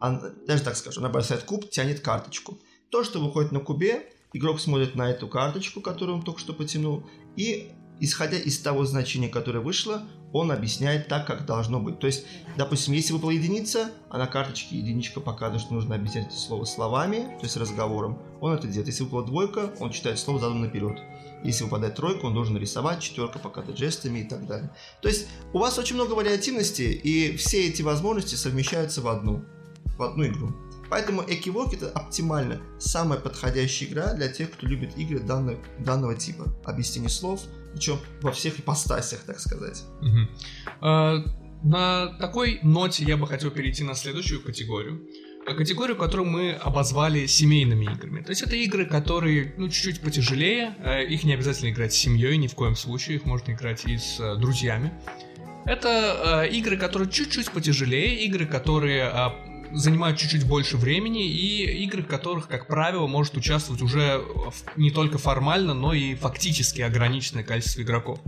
она, 0.00 0.30
даже 0.46 0.62
так 0.62 0.76
скажу, 0.76 1.00
она 1.00 1.10
бросает 1.10 1.42
куб, 1.42 1.68
тянет 1.70 2.00
карточку. 2.00 2.58
То, 2.90 3.04
что 3.04 3.20
выходит 3.20 3.52
на 3.52 3.60
кубе, 3.60 4.10
игрок 4.32 4.60
смотрит 4.60 4.94
на 4.94 5.10
эту 5.10 5.28
карточку, 5.28 5.80
которую 5.80 6.18
он 6.18 6.24
только 6.24 6.40
что 6.40 6.52
потянул, 6.52 7.06
и 7.36 7.72
исходя 8.00 8.38
из 8.38 8.58
того 8.58 8.84
значения, 8.84 9.28
которое 9.28 9.60
вышло, 9.60 10.08
он 10.32 10.50
объясняет 10.50 11.08
так, 11.08 11.26
как 11.26 11.46
должно 11.46 11.80
быть. 11.80 11.98
То 11.98 12.06
есть, 12.06 12.24
допустим, 12.56 12.94
если 12.94 13.12
выпала 13.12 13.30
единица, 13.30 13.90
а 14.08 14.18
на 14.18 14.26
карточке 14.26 14.76
единичка 14.76 15.20
показывает, 15.20 15.62
что 15.62 15.74
нужно 15.74 15.94
объяснять 15.94 16.28
это 16.28 16.36
слово 16.36 16.64
словами, 16.64 17.36
то 17.38 17.44
есть 17.44 17.56
разговором, 17.56 18.18
он 18.40 18.52
это 18.52 18.66
делает. 18.66 18.88
Если 18.88 19.04
выпала 19.04 19.24
двойка, 19.24 19.72
он 19.78 19.90
читает 19.90 20.18
слово 20.18 20.40
задом 20.40 20.62
наперед. 20.62 20.98
Если 21.44 21.64
выпадает 21.64 21.96
тройка, 21.96 22.26
он 22.26 22.34
должен 22.34 22.56
рисовать, 22.56 23.02
четверка 23.02 23.38
показывать 23.38 23.78
жестами 23.78 24.20
и 24.20 24.24
так 24.24 24.46
далее. 24.46 24.70
То 25.00 25.08
есть 25.08 25.28
у 25.52 25.58
вас 25.58 25.78
очень 25.78 25.96
много 25.96 26.12
вариативности, 26.12 26.82
и 26.82 27.36
все 27.36 27.68
эти 27.68 27.82
возможности 27.82 28.36
совмещаются 28.36 29.02
в 29.02 29.08
одну, 29.08 29.44
в 29.96 30.02
одну 30.02 30.26
игру. 30.26 30.54
Поэтому 30.92 31.24
Экивок 31.26 31.72
это 31.72 31.88
оптимально 31.88 32.60
самая 32.78 33.18
подходящая 33.18 33.88
игра 33.88 34.12
для 34.12 34.28
тех, 34.28 34.50
кто 34.50 34.66
любит 34.66 34.98
игры 34.98 35.20
данного, 35.20 35.58
данного 35.78 36.14
типа. 36.14 36.54
Объяснение 36.66 37.08
слов, 37.08 37.40
причем 37.72 37.98
во 38.20 38.30
всех 38.30 38.60
ипостасях, 38.60 39.20
так 39.20 39.40
сказать. 39.40 39.84
Угу. 40.02 40.18
А, 40.82 41.24
на 41.62 42.08
такой 42.18 42.60
ноте 42.62 43.04
я 43.04 43.16
бы 43.16 43.26
хотел 43.26 43.50
перейти 43.50 43.82
на 43.84 43.94
следующую 43.94 44.42
категорию. 44.42 45.00
Категорию, 45.46 45.96
которую 45.96 46.28
мы 46.28 46.52
обозвали 46.52 47.24
семейными 47.24 47.86
играми. 47.86 48.20
То 48.20 48.28
есть 48.28 48.42
это 48.42 48.54
игры, 48.56 48.84
которые, 48.84 49.54
ну, 49.56 49.70
чуть-чуть 49.70 50.02
потяжелее. 50.02 50.76
Э, 50.78 51.06
их 51.06 51.24
не 51.24 51.32
обязательно 51.32 51.70
играть 51.70 51.94
с 51.94 51.96
семьей, 51.96 52.36
ни 52.36 52.48
в 52.48 52.54
коем 52.54 52.76
случае. 52.76 53.16
Их 53.16 53.24
можно 53.24 53.52
играть 53.52 53.86
и 53.86 53.96
с 53.96 54.20
э, 54.20 54.36
друзьями. 54.36 54.92
Это 55.64 56.42
э, 56.44 56.50
игры, 56.50 56.76
которые 56.76 57.10
чуть-чуть 57.10 57.50
потяжелее, 57.50 58.26
игры, 58.26 58.44
которые 58.44 59.04
э, 59.04 59.51
занимают 59.72 60.18
чуть-чуть 60.18 60.46
больше 60.46 60.76
времени, 60.76 61.26
и 61.26 61.84
игры, 61.84 62.02
в 62.02 62.06
которых, 62.06 62.48
как 62.48 62.66
правило, 62.66 63.06
может 63.06 63.36
участвовать 63.36 63.82
уже 63.82 64.22
не 64.76 64.90
только 64.90 65.18
формально, 65.18 65.74
но 65.74 65.94
и 65.94 66.14
фактически 66.14 66.80
ограниченное 66.82 67.44
количество 67.44 67.82
игроков. 67.82 68.20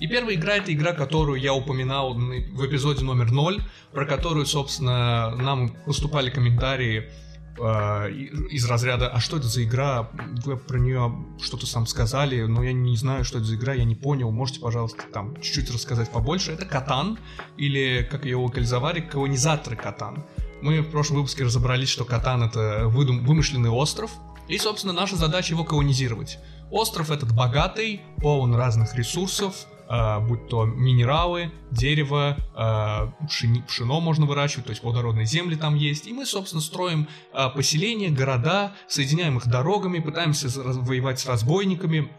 И 0.00 0.06
первая 0.06 0.34
игра 0.34 0.56
это 0.56 0.72
игра, 0.72 0.92
которую 0.92 1.40
я 1.40 1.54
упоминал 1.54 2.14
в 2.14 2.66
эпизоде 2.66 3.04
номер 3.04 3.30
0, 3.30 3.62
про 3.92 4.06
которую, 4.06 4.44
собственно, 4.44 5.34
нам 5.36 5.70
поступали 5.86 6.30
комментарии 6.30 7.10
э, 7.58 8.10
из 8.50 8.68
разряда 8.68 9.08
«А 9.08 9.20
что 9.20 9.36
это 9.36 9.46
за 9.46 9.62
игра? 9.64 10.10
Вы 10.44 10.56
про 10.56 10.78
нее 10.78 11.24
что-то 11.40 11.66
сам 11.66 11.86
сказали, 11.86 12.42
но 12.42 12.64
я 12.64 12.72
не 12.72 12.96
знаю, 12.96 13.24
что 13.24 13.38
это 13.38 13.46
за 13.46 13.54
игра, 13.54 13.72
я 13.72 13.84
не 13.84 13.94
понял, 13.94 14.30
можете, 14.32 14.60
пожалуйста, 14.60 15.04
там 15.12 15.40
чуть-чуть 15.40 15.70
рассказать 15.70 16.10
побольше?» 16.10 16.52
Это 16.52 16.66
Катан, 16.66 17.18
или, 17.56 18.06
как 18.10 18.24
ее 18.24 18.36
локализовали, 18.36 19.00
колонизаторы 19.00 19.76
Катан. 19.76 20.24
Мы 20.64 20.80
в 20.80 20.90
прошлом 20.90 21.18
выпуске 21.18 21.44
разобрались, 21.44 21.90
что 21.90 22.06
Катан— 22.06 22.42
это 22.44 22.84
выдум- 22.86 23.26
вымышленный 23.26 23.68
остров, 23.68 24.10
и, 24.48 24.56
собственно, 24.56 24.94
наша 24.94 25.14
задача 25.14 25.52
его 25.52 25.62
колонизировать. 25.62 26.38
Остров 26.70 27.10
этот 27.10 27.34
богатый, 27.34 28.00
полон 28.22 28.54
разных 28.54 28.94
ресурсов, 28.94 29.66
э, 29.90 30.20
будь 30.20 30.48
то 30.48 30.64
минералы, 30.64 31.52
дерево, 31.70 32.38
э, 32.56 33.26
пшени, 33.26 33.60
пшено 33.68 34.00
можно 34.00 34.24
выращивать, 34.24 34.64
то 34.64 34.70
есть 34.70 34.80
плодородные 34.80 35.26
земли 35.26 35.54
там 35.54 35.74
есть. 35.74 36.06
И 36.06 36.14
мы, 36.14 36.24
собственно, 36.24 36.62
строим 36.62 37.08
э, 37.34 37.50
поселения, 37.50 38.08
города, 38.08 38.72
соединяем 38.88 39.36
их 39.36 39.46
дорогами, 39.46 39.98
пытаемся 39.98 40.48
воевать 40.54 41.20
с 41.20 41.26
разбойниками 41.26 42.10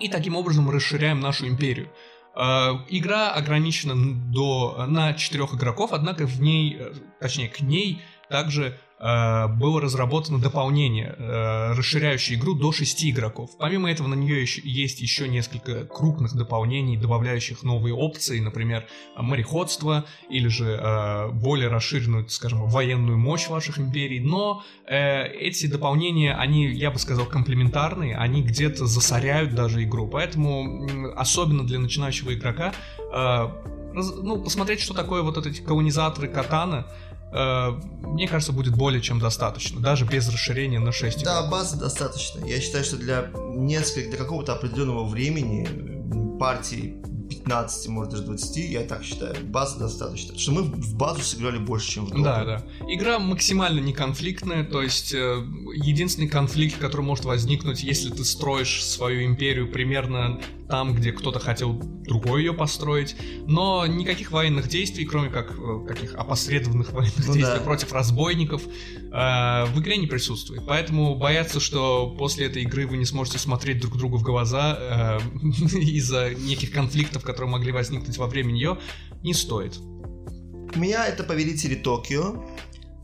и 0.00 0.08
таким 0.08 0.34
образом 0.34 0.70
расширяем 0.70 1.20
нашу 1.20 1.46
империю. 1.46 1.90
Э, 2.34 2.78
игра 2.88 3.30
ограничена 3.30 3.94
до, 4.32 4.86
на 4.86 5.14
четырех 5.14 5.54
игроков, 5.54 5.92
однако 5.92 6.26
в 6.26 6.40
ней, 6.40 6.76
э, 6.78 6.92
точнее, 7.20 7.48
к 7.48 7.60
ней 7.60 8.02
также 8.28 8.78
Э, 8.91 8.91
было 9.02 9.80
разработано 9.80 10.38
дополнение, 10.38 11.16
э, 11.18 11.72
расширяющее 11.72 12.38
игру 12.38 12.54
до 12.54 12.70
6 12.70 13.10
игроков. 13.10 13.50
Помимо 13.58 13.90
этого 13.90 14.06
на 14.06 14.14
нее 14.14 14.40
еще, 14.40 14.60
есть 14.64 15.00
еще 15.00 15.26
несколько 15.26 15.86
крупных 15.86 16.36
дополнений, 16.36 16.96
добавляющих 16.96 17.64
новые 17.64 17.94
опции, 17.94 18.38
например, 18.38 18.86
мореходство 19.16 20.04
или 20.30 20.46
же 20.46 20.78
э, 20.80 21.30
более 21.32 21.68
расширенную, 21.68 22.28
скажем, 22.28 22.68
военную 22.68 23.18
мощь 23.18 23.48
ваших 23.48 23.80
империй. 23.80 24.20
Но 24.20 24.62
эти 24.86 25.66
дополнения, 25.66 26.34
они, 26.34 26.66
я 26.66 26.90
бы 26.90 26.98
сказал, 26.98 27.26
комплементарные, 27.26 28.16
они 28.16 28.42
где-то 28.42 28.86
засоряют 28.86 29.54
даже 29.54 29.82
игру. 29.82 30.06
Поэтому, 30.06 31.12
особенно 31.16 31.66
для 31.66 31.78
начинающего 31.78 32.34
игрока, 32.34 32.72
ну, 33.10 34.42
посмотреть, 34.42 34.80
что 34.80 34.94
такое 34.94 35.22
вот 35.22 35.44
эти 35.46 35.60
колонизаторы 35.60 36.28
катана, 36.28 36.86
Э, 36.86 37.11
мне 37.32 38.28
кажется, 38.28 38.52
будет 38.52 38.76
более 38.76 39.00
чем 39.00 39.18
достаточно, 39.18 39.80
даже 39.80 40.04
без 40.04 40.28
расширения 40.28 40.78
на 40.78 40.92
6 40.92 41.24
Да, 41.24 41.46
базы 41.48 41.78
достаточно. 41.78 42.44
Я 42.44 42.60
считаю, 42.60 42.84
что 42.84 42.96
для 42.96 43.30
нескольких, 43.54 44.10
для 44.10 44.18
какого-то 44.18 44.52
определенного 44.52 45.08
времени 45.08 46.38
партии 46.38 46.96
15, 47.30 47.88
может 47.88 48.12
даже 48.12 48.24
20, 48.24 48.56
я 48.70 48.82
так 48.82 49.02
считаю, 49.02 49.34
базы 49.44 49.78
достаточно. 49.78 50.38
Что 50.38 50.52
мы 50.52 50.62
в 50.62 50.96
базу 50.96 51.22
сыграли 51.22 51.58
больше, 51.58 51.90
чем 51.90 52.06
в 52.06 52.10
допу. 52.10 52.22
Да, 52.22 52.44
да. 52.44 52.62
Игра 52.88 53.18
максимально 53.18 53.80
неконфликтная, 53.80 54.64
то 54.64 54.82
есть 54.82 55.14
э, 55.14 55.44
единственный 55.74 56.28
конфликт, 56.28 56.78
который 56.78 57.02
может 57.02 57.24
возникнуть, 57.24 57.82
если 57.82 58.10
ты 58.10 58.24
строишь 58.24 58.84
свою 58.84 59.24
империю 59.24 59.72
примерно 59.72 60.40
там, 60.72 60.94
где 60.94 61.12
кто-то 61.12 61.38
хотел 61.38 61.74
другой 61.74 62.44
ее 62.44 62.54
построить, 62.54 63.14
но 63.46 63.86
никаких 63.86 64.32
военных 64.32 64.68
действий, 64.68 65.04
кроме 65.04 65.28
как 65.28 65.52
э, 65.58 65.86
каких 65.86 66.14
опосредованных 66.14 66.92
военных 66.94 67.28
ну, 67.28 67.34
действий 67.34 67.58
да. 67.58 67.60
против 67.60 67.92
разбойников, 67.92 68.62
э, 68.64 69.66
в 69.66 69.80
игре 69.80 69.98
не 69.98 70.06
присутствует. 70.06 70.62
Поэтому 70.66 71.14
бояться, 71.14 71.60
что 71.60 72.16
после 72.18 72.46
этой 72.46 72.62
игры 72.62 72.86
вы 72.86 72.96
не 72.96 73.04
сможете 73.04 73.38
смотреть 73.38 73.82
друг 73.82 73.98
другу 73.98 74.16
в 74.16 74.22
глаза 74.22 75.20
э, 75.20 75.38
из-за 75.78 76.30
неких 76.34 76.72
конфликтов, 76.72 77.22
которые 77.22 77.50
могли 77.50 77.70
возникнуть 77.70 78.16
во 78.16 78.26
время 78.26 78.52
нее, 78.52 78.78
не 79.22 79.34
стоит. 79.34 79.76
У 79.76 80.78
меня 80.78 81.06
это 81.06 81.22
Повелители 81.22 81.74
Токио. 81.74 82.46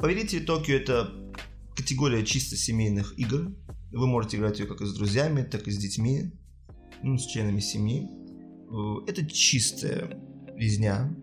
Повелители 0.00 0.40
Токио 0.40 0.74
это 0.74 1.12
категория 1.76 2.24
чисто 2.24 2.56
семейных 2.56 3.12
игр. 3.18 3.52
Вы 3.92 4.06
можете 4.06 4.38
играть 4.38 4.58
ее 4.58 4.64
как 4.64 4.80
и 4.80 4.86
с 4.86 4.94
друзьями, 4.94 5.42
так 5.42 5.68
и 5.68 5.70
с 5.70 5.76
детьми 5.76 6.32
ну, 7.02 7.18
с 7.18 7.26
членами 7.26 7.60
семьи. 7.60 8.08
Э, 8.70 9.10
это 9.10 9.24
чистая 9.26 10.20
резня 10.56 11.14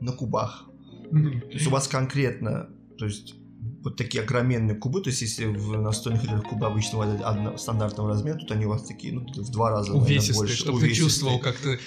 на 0.00 0.12
кубах. 0.12 0.68
То 1.10 1.50
есть 1.50 1.66
у 1.66 1.70
вас 1.70 1.88
конкретно, 1.88 2.70
то 2.96 3.04
есть 3.04 3.34
вот 3.82 3.96
такие 3.96 4.22
огроменные 4.22 4.76
кубы, 4.76 5.00
то 5.00 5.10
есть 5.10 5.22
если 5.22 5.46
в 5.46 5.80
настольных 5.80 6.24
играх 6.24 6.44
кубы 6.44 6.66
обычно 6.66 6.98
в 6.98 7.58
стандартного 7.58 8.10
размера, 8.10 8.38
тут 8.38 8.50
они 8.52 8.66
у 8.66 8.70
вас 8.70 8.82
такие, 8.82 9.12
ну, 9.12 9.26
в 9.26 9.50
два 9.50 9.70
раза 9.70 9.92
увесистые, 9.92 10.36
больше. 10.36 10.56
чтобы 10.56 10.78
увесистые. 10.78 11.06
ты 11.06 11.10
чувствовал, 11.10 11.38
как 11.38 11.56
ты 11.56 11.78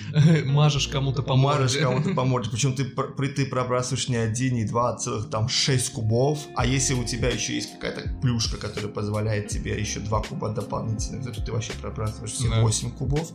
мажешь 0.46 0.88
кому-то 0.88 1.24
по 1.24 1.36
морде. 1.36 1.64
Мажешь 1.64 1.82
кому-то 1.82 2.10
по 2.12 2.26
морде, 2.26 2.50
причем 2.50 2.74
ты, 2.74 2.86
ты 2.86 3.46
пробрасываешь 3.46 4.10
не 4.10 4.18
один, 4.18 4.56
не 4.56 4.66
два, 4.66 4.94
а 4.94 4.98
целых 4.98 5.30
там 5.30 5.48
шесть 5.48 5.94
кубов, 5.94 6.40
а 6.56 6.66
если 6.66 6.94
у 6.94 7.04
тебя 7.04 7.30
еще 7.30 7.56
есть 7.56 7.74
какая-то 7.74 8.10
плюшка, 8.22 8.58
которая 8.58 8.92
позволяет 8.92 9.48
тебе 9.48 9.80
еще 9.80 10.00
два 10.00 10.22
куба 10.22 10.50
дополнительно, 10.50 11.24
то 11.24 11.42
ты 11.44 11.52
вообще 11.52 11.74
пробрасываешь 11.82 12.32
все 12.32 12.50
да. 12.50 12.62
8 12.62 12.92
кубов. 12.92 13.32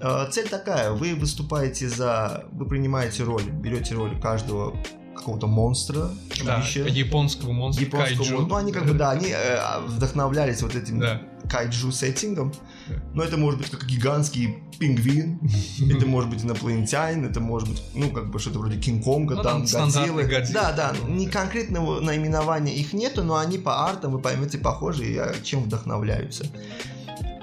Э, 0.00 0.28
цель 0.30 0.48
такая, 0.48 0.92
вы 0.92 1.14
выступаете 1.14 1.88
за, 1.88 2.46
вы 2.52 2.66
принимаете 2.66 3.24
роль, 3.24 3.42
берете 3.42 3.94
роль 3.94 4.18
каждого 4.20 4.76
какого-то 5.18 5.46
монстра. 5.46 6.10
Да, 6.44 6.62
японского 6.64 7.52
монстра, 7.52 7.84
японского, 7.84 8.16
кайджу. 8.18 8.46
Ну, 8.46 8.54
они 8.54 8.72
как 8.72 8.86
бы, 8.86 8.94
да, 8.94 9.10
они 9.10 9.28
э, 9.28 9.80
вдохновлялись 9.86 10.62
вот 10.62 10.74
этим 10.74 11.00
да. 11.00 11.22
кайджу 11.48 11.92
сеттингом. 11.92 12.52
Да. 12.88 12.94
Но 13.14 13.22
это 13.22 13.36
может 13.36 13.60
быть 13.60 13.70
как 13.70 13.84
гигантский 13.84 14.56
пингвин, 14.78 15.40
это 15.90 16.06
может 16.06 16.30
быть 16.30 16.44
инопланетянин, 16.44 17.26
это 17.26 17.40
может 17.40 17.68
быть, 17.68 17.82
ну, 17.94 18.10
как 18.10 18.30
бы 18.30 18.38
что-то 18.38 18.60
вроде 18.60 18.78
Кинг-Конга, 18.78 19.36
ну, 19.36 19.42
там, 19.42 19.60
Годзиллы. 19.62 20.24
Да, 20.52 20.72
да, 20.72 20.94
не 21.08 21.26
конкретного 21.26 22.00
наименования 22.00 22.74
их 22.74 22.92
нету, 22.92 23.24
но 23.24 23.36
они 23.36 23.58
по 23.58 23.88
артам, 23.88 24.12
вы 24.12 24.18
поймете, 24.20 24.58
похожи, 24.58 25.04
и 25.04 25.44
чем 25.44 25.64
вдохновляются. 25.64 26.46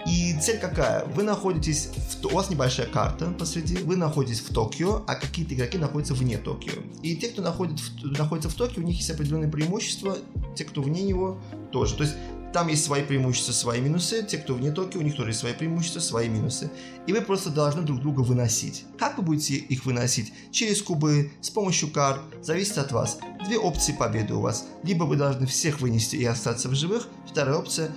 И 0.07 0.35
цель 0.39 0.59
какая? 0.59 1.03
Вы 1.05 1.23
находитесь, 1.23 1.89
в, 2.21 2.25
у 2.27 2.29
вас 2.29 2.49
небольшая 2.49 2.85
карта 2.85 3.27
посреди, 3.37 3.77
вы 3.77 3.95
находитесь 3.95 4.39
в 4.39 4.53
Токио, 4.53 5.03
а 5.07 5.15
какие-то 5.15 5.55
игроки 5.55 5.79
находятся 5.79 6.13
вне 6.13 6.37
Токио. 6.37 6.73
И 7.01 7.15
те, 7.15 7.29
кто 7.29 7.41
находит, 7.41 7.79
находится 8.03 8.49
в 8.49 8.53
Токио, 8.53 8.83
у 8.83 8.85
них 8.85 8.97
есть 8.97 9.09
определенные 9.09 9.49
преимущества, 9.49 10.17
те, 10.55 10.63
кто 10.63 10.83
вне 10.83 11.01
него, 11.01 11.39
тоже. 11.71 11.95
То 11.95 12.03
есть 12.03 12.15
там 12.53 12.67
есть 12.67 12.85
свои 12.85 13.03
преимущества, 13.03 13.51
свои 13.51 13.81
минусы, 13.81 14.23
те, 14.23 14.37
кто 14.37 14.53
вне 14.53 14.71
Токио, 14.71 14.99
у 14.99 15.03
них 15.03 15.15
тоже 15.15 15.31
есть 15.31 15.39
свои 15.39 15.53
преимущества, 15.53 15.99
свои 15.99 16.29
минусы. 16.29 16.69
И 17.07 17.11
вы 17.11 17.21
просто 17.21 17.49
должны 17.49 17.81
друг 17.81 17.99
друга 17.99 18.21
выносить. 18.21 18.85
Как 18.99 19.17
вы 19.17 19.23
будете 19.23 19.55
их 19.55 19.85
выносить? 19.85 20.31
Через 20.51 20.81
кубы, 20.81 21.31
с 21.41 21.49
помощью 21.49 21.89
карт, 21.89 22.21
зависит 22.41 22.77
от 22.77 22.91
вас. 22.91 23.17
Две 23.45 23.57
опции 23.57 23.91
победы 23.91 24.35
у 24.35 24.39
вас. 24.39 24.67
Либо 24.83 25.03
вы 25.03 25.15
должны 25.15 25.47
всех 25.47 25.81
вынести 25.81 26.15
и 26.15 26.25
остаться 26.25 26.69
в 26.69 26.75
живых, 26.75 27.07
вторая 27.27 27.57
опция, 27.57 27.91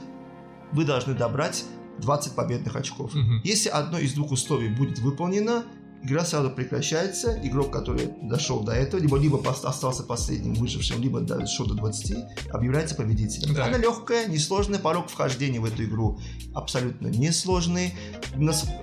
вы 0.72 0.84
должны 0.84 1.14
добрать 1.14 1.64
20 2.00 2.32
победных 2.34 2.76
очков. 2.76 3.14
Угу. 3.14 3.40
Если 3.44 3.68
одно 3.68 3.98
из 3.98 4.12
двух 4.14 4.32
условий 4.32 4.68
будет 4.68 4.98
выполнено, 4.98 5.64
игра 6.02 6.24
сразу 6.24 6.50
прекращается, 6.50 7.38
игрок, 7.42 7.72
который 7.72 8.10
дошел 8.22 8.60
до 8.60 8.72
этого, 8.72 9.00
либо, 9.00 9.18
либо 9.18 9.42
остался 9.50 10.02
последним 10.02 10.54
выжившим, 10.54 11.00
либо 11.00 11.20
дошел 11.20 11.66
до 11.66 11.74
20, 11.74 12.16
объявляется 12.50 12.94
победителем. 12.94 13.54
Да. 13.54 13.66
Она 13.66 13.78
легкая, 13.78 14.28
несложная, 14.28 14.78
порог 14.78 15.08
вхождения 15.08 15.60
в 15.60 15.64
эту 15.64 15.84
игру 15.84 16.18
абсолютно 16.54 17.08
несложный, 17.08 17.94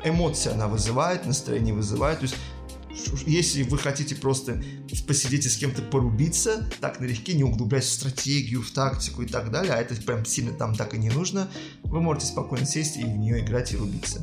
эмоции 0.04 0.52
она 0.52 0.68
вызывает, 0.68 1.26
настроение 1.26 1.74
вызывает, 1.74 2.20
то 2.20 2.24
есть 2.24 2.36
если 3.26 3.64
вы 3.64 3.78
хотите 3.78 4.16
просто 4.16 4.62
посидеть 5.08 5.46
и 5.46 5.50
с 5.50 5.58
кем-то 5.58 5.82
порубиться, 5.82 6.70
так 6.80 7.00
налегке, 7.00 7.34
не 7.34 7.44
углубляясь 7.44 7.86
в 7.86 7.92
стратегию, 7.92 8.62
в 8.62 8.72
тактику 8.72 9.22
и 9.22 9.28
так 9.28 9.52
далее, 9.52 9.74
а 9.74 9.78
это 9.78 9.96
прям 9.96 10.26
сильно 10.26 10.54
там 10.54 10.76
так 10.76 10.94
и 10.94 10.98
не 10.98 11.10
нужно, 11.10 11.50
вы 11.84 12.02
можете 12.02 12.28
спокойно 12.28 12.66
сесть 12.66 12.98
и 12.98 13.04
в 13.04 13.18
нее 13.18 13.44
играть 13.44 13.74
и 13.74 13.78
рубиться. 13.78 14.22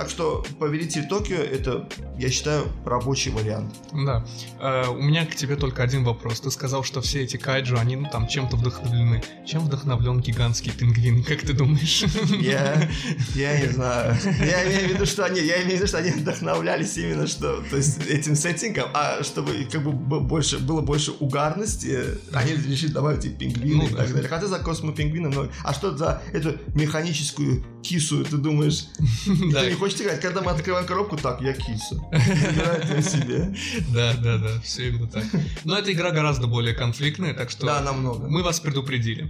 Так 0.00 0.08
что 0.08 0.42
Повелитель 0.58 1.06
Токио 1.06 1.36
это, 1.36 1.86
я 2.18 2.30
считаю, 2.30 2.68
рабочий 2.86 3.30
вариант. 3.30 3.74
Да. 3.92 4.24
Э, 4.58 4.88
у 4.88 5.02
меня 5.02 5.26
к 5.26 5.34
тебе 5.34 5.56
только 5.56 5.82
один 5.82 6.04
вопрос. 6.04 6.40
Ты 6.40 6.50
сказал, 6.50 6.84
что 6.84 7.02
все 7.02 7.22
эти 7.22 7.36
кайджу, 7.36 7.76
они 7.76 7.96
ну, 7.96 8.08
там 8.10 8.26
чем-то 8.26 8.56
вдохновлены. 8.56 9.22
Чем 9.46 9.66
вдохновлен 9.66 10.20
гигантский 10.20 10.72
пингвин, 10.72 11.22
как 11.28 11.42
ты 11.42 11.52
думаешь? 11.52 12.02
Я, 12.40 12.88
я 13.34 13.60
не 13.60 13.68
знаю. 13.68 14.16
Я 14.40 14.66
имею 14.68 14.88
в 14.88 14.92
виду, 14.94 15.04
что 15.04 15.26
они, 15.26 15.38
я 15.38 15.62
имею 15.64 15.72
в 15.72 15.80
виду, 15.80 15.86
что 15.86 15.98
они 15.98 16.12
вдохновлялись 16.12 16.96
именно 16.96 17.26
что, 17.26 17.62
то 17.68 17.76
есть 17.76 18.06
этим 18.06 18.36
сеттингом, 18.36 18.88
а 18.94 19.22
чтобы 19.22 19.52
как 19.70 19.82
бы 19.82 20.20
больше, 20.20 20.60
было 20.60 20.80
больше 20.80 21.12
угарности, 21.20 22.18
они 22.32 22.52
решили 22.52 22.90
добавить 22.90 23.26
и 23.26 23.28
пингвины 23.28 23.82
ну, 23.82 23.86
и 23.86 23.94
так 23.94 24.10
далее. 24.14 24.28
Хотя 24.30 24.46
за 24.46 24.60
космопингвины 24.60 25.28
много. 25.28 25.50
А 25.62 25.74
что 25.74 25.94
за 25.94 26.22
эту 26.32 26.56
механическую 26.74 27.62
кису, 27.82 28.24
ты 28.24 28.38
думаешь, 28.38 28.86
да. 29.52 29.66
не 29.68 29.74
хочешь 29.74 29.89
хочешь 29.90 30.06
играть, 30.06 30.20
когда 30.20 30.40
мы 30.40 30.52
открываем 30.52 30.86
коробку, 30.86 31.16
так, 31.16 31.40
я 31.40 31.52
киса. 31.52 31.96
Играет 32.12 32.84
я 32.84 33.02
себе. 33.02 33.54
Да, 33.92 34.14
да, 34.14 34.38
да, 34.38 34.60
все 34.62 34.88
именно 34.88 35.08
так. 35.08 35.24
Но 35.64 35.76
эта 35.76 35.92
игра 35.92 36.10
гораздо 36.12 36.46
более 36.46 36.74
конфликтная, 36.74 37.34
так 37.34 37.50
что 37.50 37.66
да, 37.66 37.80
намного. 37.80 38.28
мы 38.28 38.42
вас 38.42 38.60
предупредили. 38.60 39.28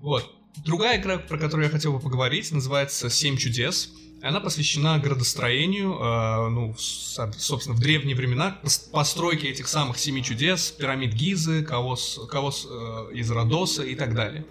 Вот. 0.00 0.30
Другая 0.64 1.00
игра, 1.00 1.18
про 1.18 1.38
которую 1.38 1.66
я 1.66 1.70
хотел 1.70 1.92
бы 1.92 2.00
поговорить, 2.00 2.52
называется 2.52 3.08
«Семь 3.08 3.36
чудес». 3.38 3.90
Она 4.22 4.38
посвящена 4.38 4.98
градостроению, 4.98 5.94
э, 5.94 6.48
ну, 6.50 6.74
собственно, 6.76 7.74
в 7.74 7.80
древние 7.80 8.14
времена, 8.14 8.58
постройке 8.92 9.48
этих 9.48 9.66
самых 9.66 9.98
семи 9.98 10.22
чудес, 10.22 10.70
пирамид 10.70 11.12
Гизы, 11.12 11.64
Кавос, 11.64 12.20
Кавос 12.30 12.68
э, 12.70 13.08
из 13.14 13.30
Родоса 13.30 13.82
и 13.82 13.96
так 13.96 14.14
далее. 14.14 14.44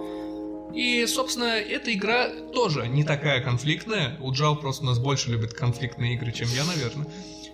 И, 0.73 1.05
собственно, 1.05 1.45
эта 1.59 1.93
игра 1.93 2.29
тоже 2.53 2.87
не 2.87 3.03
такая 3.03 3.41
конфликтная. 3.41 4.17
У 4.19 4.31
Джао 4.31 4.55
просто 4.55 4.83
у 4.83 4.85
нас 4.87 4.99
больше 4.99 5.31
любит 5.31 5.53
конфликтные 5.53 6.15
игры, 6.15 6.31
чем 6.31 6.47
я, 6.49 6.63
наверное. 6.65 7.07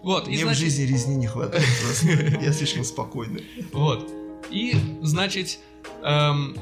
Вот, 0.04 0.28
Мне 0.28 0.38
и, 0.38 0.42
значит... 0.42 0.58
в 0.58 0.62
жизни 0.62 0.84
резни 0.84 1.16
не 1.16 1.28
хватает 1.28 1.66
просто. 1.82 2.08
Я 2.42 2.54
слишком 2.54 2.84
спокойный. 2.84 3.46
Вот. 3.74 4.10
И, 4.52 4.76
значит, 5.02 5.60
эм, 6.04 6.58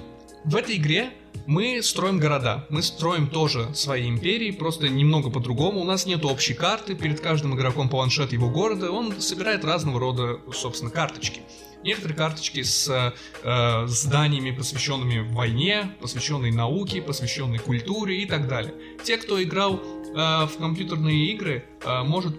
в 0.45 0.55
этой 0.55 0.77
игре 0.77 1.11
мы 1.45 1.83
строим 1.83 2.17
города, 2.17 2.65
мы 2.69 2.81
строим 2.81 3.27
тоже 3.27 3.73
свои 3.75 4.09
империи, 4.09 4.51
просто 4.51 4.89
немного 4.89 5.29
по-другому. 5.29 5.81
У 5.81 5.83
нас 5.83 6.05
нет 6.05 6.25
общей 6.25 6.53
карты, 6.53 6.95
перед 6.95 7.19
каждым 7.19 7.55
игроком 7.55 7.89
планшет 7.89 8.33
его 8.33 8.49
города, 8.49 8.91
он 8.91 9.19
собирает 9.21 9.63
разного 9.65 9.99
рода, 9.99 10.39
собственно, 10.53 10.89
карточки. 10.89 11.41
Некоторые 11.85 12.17
карточки 12.17 12.63
с 12.63 13.13
э, 13.43 13.87
зданиями, 13.87 14.49
посвященными 14.49 15.19
войне, 15.19 15.95
посвященные 16.01 16.51
науке, 16.51 16.99
посвященные 16.99 17.59
культуре 17.59 18.23
и 18.23 18.25
так 18.25 18.47
далее. 18.47 18.73
Те, 19.03 19.17
кто 19.17 19.41
играл 19.41 19.75
э, 19.75 20.15
в 20.47 20.57
компьютерные 20.57 21.31
игры, 21.31 21.63
э, 21.85 22.03
может 22.03 22.35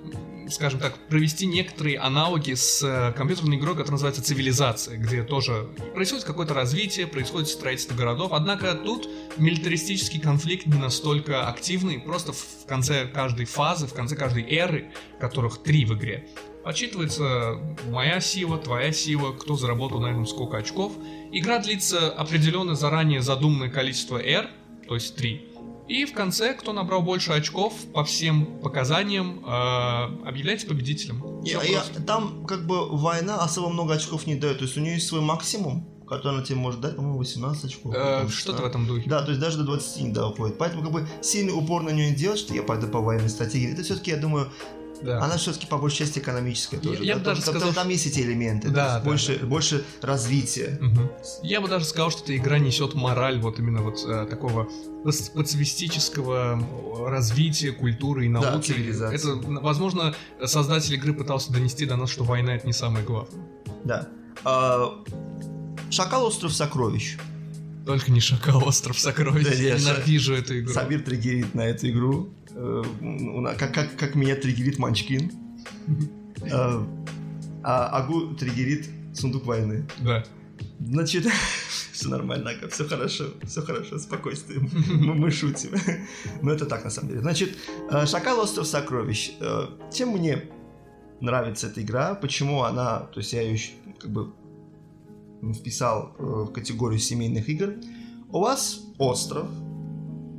скажем 0.49 0.81
так, 0.81 0.95
провести 1.09 1.47
некоторые 1.47 1.99
аналоги 1.99 2.55
с 2.55 2.83
э, 2.83 3.13
компьютерной 3.17 3.57
игрой, 3.57 3.75
которая 3.75 3.93
называется 3.93 4.23
«Цивилизация», 4.23 4.97
где 4.97 5.23
тоже 5.23 5.69
происходит 5.95 6.25
какое-то 6.25 6.55
развитие, 6.55 7.07
происходит 7.07 7.49
строительство 7.49 7.95
городов, 7.95 8.33
однако 8.33 8.75
тут 8.75 9.09
милитаристический 9.39 10.21
конфликт 10.21 10.67
не 10.67 10.79
настолько 10.79 11.49
активный, 11.49 11.99
просто 11.99 12.33
в 12.33 12.67
конце 12.67 13.07
каждой 13.07 13.47
фазы, 13.47 13.87
в 13.87 13.95
конце 13.95 14.17
каждой 14.17 14.43
эры, 14.45 14.93
которых 15.21 15.63
три 15.63 15.85
в 15.85 15.95
игре, 15.95 16.29
Отчитывается 16.66 17.61
моя 17.90 18.20
сила, 18.20 18.59
твоя 18.59 18.90
сила, 18.90 19.31
кто 19.31 19.55
заработал 19.55 20.00
на 20.00 20.07
этом 20.07 20.26
сколько 20.26 20.57
очков. 20.57 20.92
Игра 21.31 21.61
длится 21.61 22.11
определенное 22.11 22.74
заранее 22.74 23.22
задуманное 23.22 23.70
количество 23.70 24.18
R, 24.18 24.50
то 24.88 24.94
есть 24.94 25.14
3. 25.14 25.46
И 25.87 26.05
в 26.05 26.12
конце, 26.12 26.55
кто 26.55 26.72
набрал 26.72 27.02
больше 27.02 27.31
очков 27.31 27.72
по 27.94 28.02
всем 28.02 28.59
показаниям, 28.59 29.44
э, 29.46 30.29
объявляется 30.29 30.66
победителем. 30.66 31.40
Я, 31.44 31.62
я, 31.62 31.85
там 32.05 32.44
как 32.44 32.66
бы 32.66 32.88
война 32.88 33.37
особо 33.37 33.68
много 33.68 33.94
очков 33.94 34.26
не 34.26 34.35
дает. 34.35 34.59
То 34.59 34.64
есть 34.64 34.76
у 34.76 34.81
нее 34.81 34.94
есть 34.94 35.07
свой 35.07 35.20
максимум, 35.20 35.88
который 36.09 36.38
она 36.38 36.42
тебе 36.44 36.57
может 36.57 36.81
дать, 36.81 36.96
по-моему, 36.96 37.18
18 37.18 37.64
очков. 37.64 37.94
Э, 37.96 38.26
что-то 38.29 38.62
в 38.62 38.66
этом 38.66 38.88
духе. 38.88 39.09
Да, 39.09 39.22
то 39.22 39.29
есть 39.29 39.40
даже 39.40 39.59
до 39.59 39.62
20 39.62 40.02
не 40.02 40.11
доходит. 40.11 40.59
Поэтому 40.59 40.83
как 40.83 40.90
бы 40.90 41.07
сильный 41.22 41.52
упор 41.52 41.85
на 41.85 41.90
нее 41.90 42.11
не 42.11 42.16
делать, 42.16 42.40
что 42.40 42.52
я 42.55 42.64
пойду 42.64 42.88
по 42.88 43.00
военной 43.00 43.29
стратегии. 43.29 43.72
Это 43.72 43.85
все-таки, 43.85 44.11
я 44.11 44.16
думаю, 44.16 44.50
да. 45.03 45.23
Она 45.23 45.37
все-таки 45.37 45.67
по 45.67 45.79
большей 45.79 45.99
части 45.99 46.19
экономическая 46.19 46.79
тоже. 46.79 47.05
Я, 47.05 47.15
да? 47.15 47.19
бы 47.19 47.25
даже 47.27 47.43
там, 47.43 47.55
сказал, 47.55 47.69
там, 47.69 47.85
там 47.85 47.89
есть 47.89 48.07
эти 48.07 48.21
элементы, 48.21 48.69
да, 48.69 48.95
да, 48.95 49.01
больше, 49.01 49.39
да. 49.39 49.47
больше 49.47 49.85
развития. 50.03 50.79
Угу. 50.81 51.11
Я 51.43 51.61
бы 51.61 51.69
даже 51.69 51.85
сказал, 51.85 52.11
что 52.11 52.25
эта 52.25 52.37
игра 52.37 52.59
несет 52.59 52.95
мораль 52.95 53.39
вот 53.41 53.59
именно 53.59 53.83
вот 53.83 54.05
э, 54.07 54.27
такого 54.29 54.69
пацифистического 55.05 56.61
развития 57.09 57.73
культуры 57.73 58.27
и 58.27 58.29
науки. 58.29 58.75
Да, 58.99 59.13
это, 59.13 59.37
возможно, 59.37 60.15
создатель 60.45 60.95
игры 60.95 61.15
пытался 61.15 61.53
донести 61.53 61.87
до 61.87 61.97
нас, 61.97 62.11
что 62.11 62.25
война 62.25 62.57
это 62.57 62.67
не 62.67 62.73
самое 62.73 63.05
главное. 63.05 63.47
Да. 63.85 64.09
А, 64.45 65.05
Шакал 65.91 66.27
остров 66.27 66.53
сокровищ. 66.53 67.17
Только 67.87 68.11
не 68.11 68.21
Шакал 68.21 68.67
остров 68.67 68.99
сокровищ. 68.99 69.47
Да, 69.47 69.55
я 69.55 69.79
ненавижу 69.79 70.35
эту 70.35 70.59
игру. 70.59 70.75
Сабир 70.75 71.03
триггерит 71.03 71.55
на 71.55 71.63
эту 71.63 71.89
игру. 71.89 72.31
Э, 72.57 72.83
как, 73.59 73.75
как, 73.75 73.97
как 73.97 74.14
меня 74.14 74.35
триггерит 74.35 74.79
Манчкин. 74.79 75.31
Э, 76.51 76.85
а 77.62 77.88
Агу 77.88 78.35
триггерит 78.35 78.88
Сундук 79.14 79.45
войны. 79.45 79.87
Да. 79.99 80.25
Значит, 80.81 81.27
все 81.92 82.09
нормально, 82.09 82.51
Ага, 82.51 82.69
все 82.69 82.88
хорошо, 82.88 83.25
все 83.45 83.61
хорошо, 83.61 83.99
спокойствие, 83.99 84.61
мы, 84.61 85.14
мы 85.14 85.31
шутим. 85.31 85.73
Но 86.42 86.53
это 86.53 86.64
так 86.64 86.85
на 86.85 86.90
самом 86.90 87.09
деле. 87.09 87.21
Значит, 87.21 87.59
э, 87.90 88.07
Шакал 88.07 88.40
Остров 88.40 88.66
Сокровищ. 88.66 89.33
Чем 89.92 90.11
мне 90.11 90.45
нравится 91.21 91.66
эта 91.66 91.83
игра, 91.83 92.14
почему 92.14 92.62
она, 92.62 93.01
то 93.01 93.21
есть 93.21 93.35
я 93.35 93.42
ее 93.42 93.59
как 93.99 94.11
бы 94.11 94.33
вписал 95.55 96.14
в 96.19 96.53
категорию 96.53 96.99
семейных 96.99 97.49
игр. 97.51 97.75
У 98.31 98.40
вас 98.40 98.81
остров, 98.99 99.47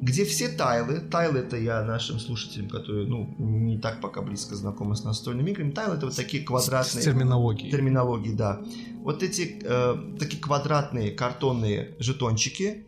где 0.02 0.26
все 0.26 0.50
тайлы, 0.50 1.00
тайлы 1.00 1.40
это 1.40 1.58
я 1.58 1.84
нашим 1.84 2.20
слушателям, 2.20 2.70
которые, 2.70 3.08
ну, 3.08 3.34
не 3.40 3.80
так 3.80 4.00
пока 4.00 4.22
близко 4.22 4.56
знакомы 4.56 4.96
с 4.96 5.04
настольными 5.04 5.52
играми, 5.52 5.72
тайлы 5.72 5.96
это 5.96 6.06
вот 6.06 6.16
такие 6.16 6.44
квадратные... 6.44 7.02
С 7.02 7.06
терминологией. 7.06 7.72
Терминологии, 7.72 8.34
да. 8.34 8.62
Вот 9.04 9.24
эти 9.24 9.60
э, 9.64 10.18
такие 10.20 10.42
квадратные 10.42 11.12
картонные 11.12 11.96
жетончики, 11.98 12.86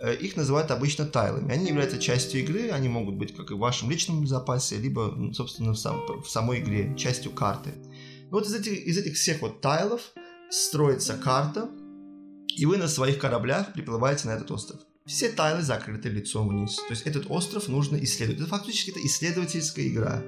э, 0.00 0.16
их 0.16 0.36
называют 0.36 0.72
обычно 0.72 1.06
тайлами. 1.06 1.52
Они 1.52 1.68
являются 1.68 1.98
частью 1.98 2.40
игры, 2.40 2.70
они 2.70 2.88
могут 2.88 3.14
быть 3.14 3.36
как 3.36 3.52
и 3.52 3.54
в 3.54 3.58
вашем 3.58 3.90
личном 3.90 4.26
запасе, 4.26 4.78
либо, 4.78 5.12
ну, 5.14 5.32
собственно, 5.32 5.72
в, 5.72 5.78
сам, 5.78 6.02
в 6.22 6.28
самой 6.28 6.58
игре, 6.58 6.94
частью 6.96 7.30
карты. 7.30 7.70
Вот 8.30 8.46
из 8.46 8.54
этих, 8.54 8.72
из 8.72 8.98
этих 8.98 9.14
всех 9.14 9.42
вот 9.42 9.60
тайлов 9.60 10.12
строится 10.50 11.14
карта, 11.14 11.70
и 12.56 12.66
вы 12.66 12.78
на 12.78 12.88
своих 12.88 13.18
кораблях 13.18 13.72
приплываете 13.72 14.26
на 14.26 14.32
этот 14.32 14.50
остров. 14.50 14.80
Все 15.08 15.30
тайлы 15.30 15.62
закрыты 15.62 16.10
лицом 16.10 16.48
вниз. 16.48 16.76
То 16.76 16.90
есть 16.90 17.06
этот 17.06 17.30
остров 17.30 17.66
нужно 17.68 17.96
исследовать. 17.96 18.42
Это 18.42 18.50
фактически 18.50 18.90
это 18.90 19.00
исследовательская 19.06 19.88
игра. 19.88 20.22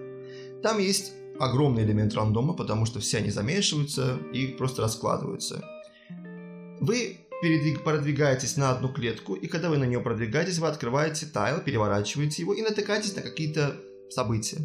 Там 0.62 0.78
есть 0.78 1.12
огромный 1.38 1.84
элемент 1.84 2.14
рандома, 2.14 2.54
потому 2.54 2.86
что 2.86 2.98
все 2.98 3.18
они 3.18 3.30
замешиваются 3.30 4.16
и 4.32 4.46
просто 4.46 4.80
раскладываются. 4.80 5.62
Вы 6.80 7.18
продвигаетесь 7.84 8.56
на 8.56 8.70
одну 8.70 8.92
клетку, 8.92 9.34
и 9.34 9.46
когда 9.48 9.68
вы 9.68 9.76
на 9.76 9.84
нее 9.84 10.00
продвигаетесь, 10.00 10.58
вы 10.58 10.68
открываете 10.68 11.26
тайл, 11.26 11.60
переворачиваете 11.60 12.42
его 12.42 12.54
и 12.54 12.62
натыкаетесь 12.62 13.14
на 13.16 13.22
какие-то 13.22 13.76
события. 14.10 14.58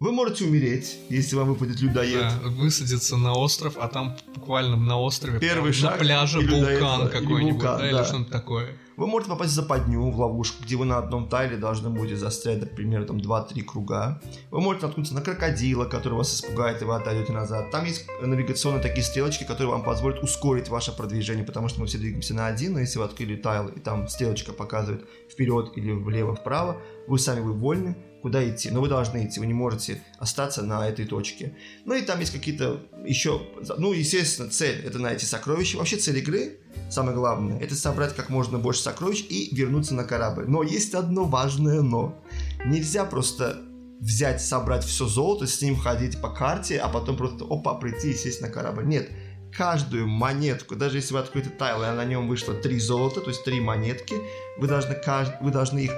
Вы 0.00 0.12
можете 0.12 0.44
умереть, 0.44 0.96
если 1.08 1.36
вам 1.36 1.48
выпадет 1.48 1.80
людоед. 1.80 2.20
Да, 2.20 2.48
высадиться 2.50 3.16
на 3.16 3.32
остров, 3.32 3.76
а 3.78 3.88
там 3.88 4.16
буквально 4.34 4.76
на 4.76 4.98
острове 5.00 5.40
Первый 5.40 5.72
шаг 5.72 5.92
на 5.92 5.98
пляже 5.98 6.40
вулкан 6.40 7.08
какой-нибудь, 7.10 7.62
да, 7.62 7.78
да. 7.78 7.88
или 7.88 8.04
что-то 8.04 8.30
такое. 8.30 8.78
Вы 8.98 9.06
можете 9.06 9.30
попасть 9.30 9.52
в 9.52 9.54
западню, 9.54 10.10
в 10.10 10.18
ловушку, 10.18 10.64
где 10.64 10.74
вы 10.74 10.84
на 10.84 10.98
одном 10.98 11.28
тайле 11.28 11.56
должны 11.56 11.88
будете 11.88 12.16
застрять, 12.16 12.58
например, 12.58 13.04
там 13.04 13.18
2-3 13.18 13.62
круга. 13.62 14.20
Вы 14.50 14.60
можете 14.60 14.86
наткнуться 14.86 15.14
на 15.14 15.20
крокодила, 15.20 15.84
который 15.84 16.14
вас 16.14 16.34
испугает, 16.34 16.82
и 16.82 16.84
вы 16.84 16.96
отойдете 16.96 17.32
назад. 17.32 17.70
Там 17.70 17.84
есть 17.84 18.08
навигационные 18.20 18.82
такие 18.82 19.04
стрелочки, 19.04 19.44
которые 19.44 19.70
вам 19.70 19.84
позволят 19.84 20.20
ускорить 20.24 20.68
ваше 20.68 20.90
продвижение, 20.90 21.44
потому 21.44 21.68
что 21.68 21.80
мы 21.80 21.86
все 21.86 21.98
двигаемся 21.98 22.34
на 22.34 22.48
один, 22.48 22.72
но 22.72 22.80
если 22.80 22.98
вы 22.98 23.04
открыли 23.04 23.36
тайл, 23.36 23.68
и 23.68 23.78
там 23.78 24.08
стрелочка 24.08 24.52
показывает 24.52 25.08
вперед 25.30 25.70
или 25.76 25.92
влево-вправо, 25.92 26.82
вы 27.06 27.20
сами 27.20 27.38
вы 27.38 27.52
вольны, 27.52 27.96
куда 28.20 28.48
идти, 28.50 28.68
но 28.70 28.80
вы 28.80 28.88
должны 28.88 29.26
идти, 29.26 29.38
вы 29.38 29.46
не 29.46 29.54
можете 29.54 30.02
остаться 30.18 30.64
на 30.64 30.88
этой 30.88 31.04
точке. 31.04 31.56
Ну 31.84 31.94
и 31.94 32.02
там 32.02 32.18
есть 32.18 32.32
какие-то 32.32 32.80
еще, 33.06 33.40
ну 33.78 33.92
естественно, 33.92 34.50
цель 34.50 34.84
это 34.84 34.98
найти 34.98 35.24
сокровища. 35.24 35.78
Вообще 35.78 35.98
цель 35.98 36.18
игры, 36.18 36.58
самое 36.90 37.16
главное, 37.16 37.58
это 37.58 37.74
собрать 37.74 38.14
как 38.14 38.30
можно 38.30 38.58
больше 38.58 38.82
сокровищ 38.82 39.24
и 39.28 39.54
вернуться 39.54 39.94
на 39.94 40.04
корабль. 40.04 40.44
Но 40.48 40.62
есть 40.62 40.94
одно 40.94 41.24
важное 41.24 41.82
но. 41.82 42.18
Нельзя 42.64 43.04
просто 43.04 43.62
взять, 44.00 44.40
собрать 44.40 44.84
все 44.84 45.06
золото, 45.06 45.46
с 45.46 45.60
ним 45.60 45.76
ходить 45.76 46.20
по 46.20 46.30
карте, 46.30 46.78
а 46.78 46.88
потом 46.88 47.16
просто 47.16 47.44
опа, 47.48 47.74
прийти 47.74 48.10
и 48.10 48.14
сесть 48.14 48.40
на 48.40 48.48
корабль. 48.48 48.86
Нет, 48.86 49.10
каждую 49.52 50.06
монетку, 50.06 50.76
даже 50.76 50.98
если 50.98 51.14
вы 51.14 51.20
откроете 51.20 51.50
тайл, 51.50 51.82
и 51.82 51.86
на 51.86 52.04
нем 52.04 52.28
вышло 52.28 52.54
три 52.54 52.78
золота, 52.78 53.20
то 53.20 53.28
есть 53.28 53.44
три 53.44 53.60
монетки, 53.60 54.14
вы 54.58 54.66
должны, 54.68 54.96
вы 55.40 55.50
должны 55.50 55.80
их 55.80 55.92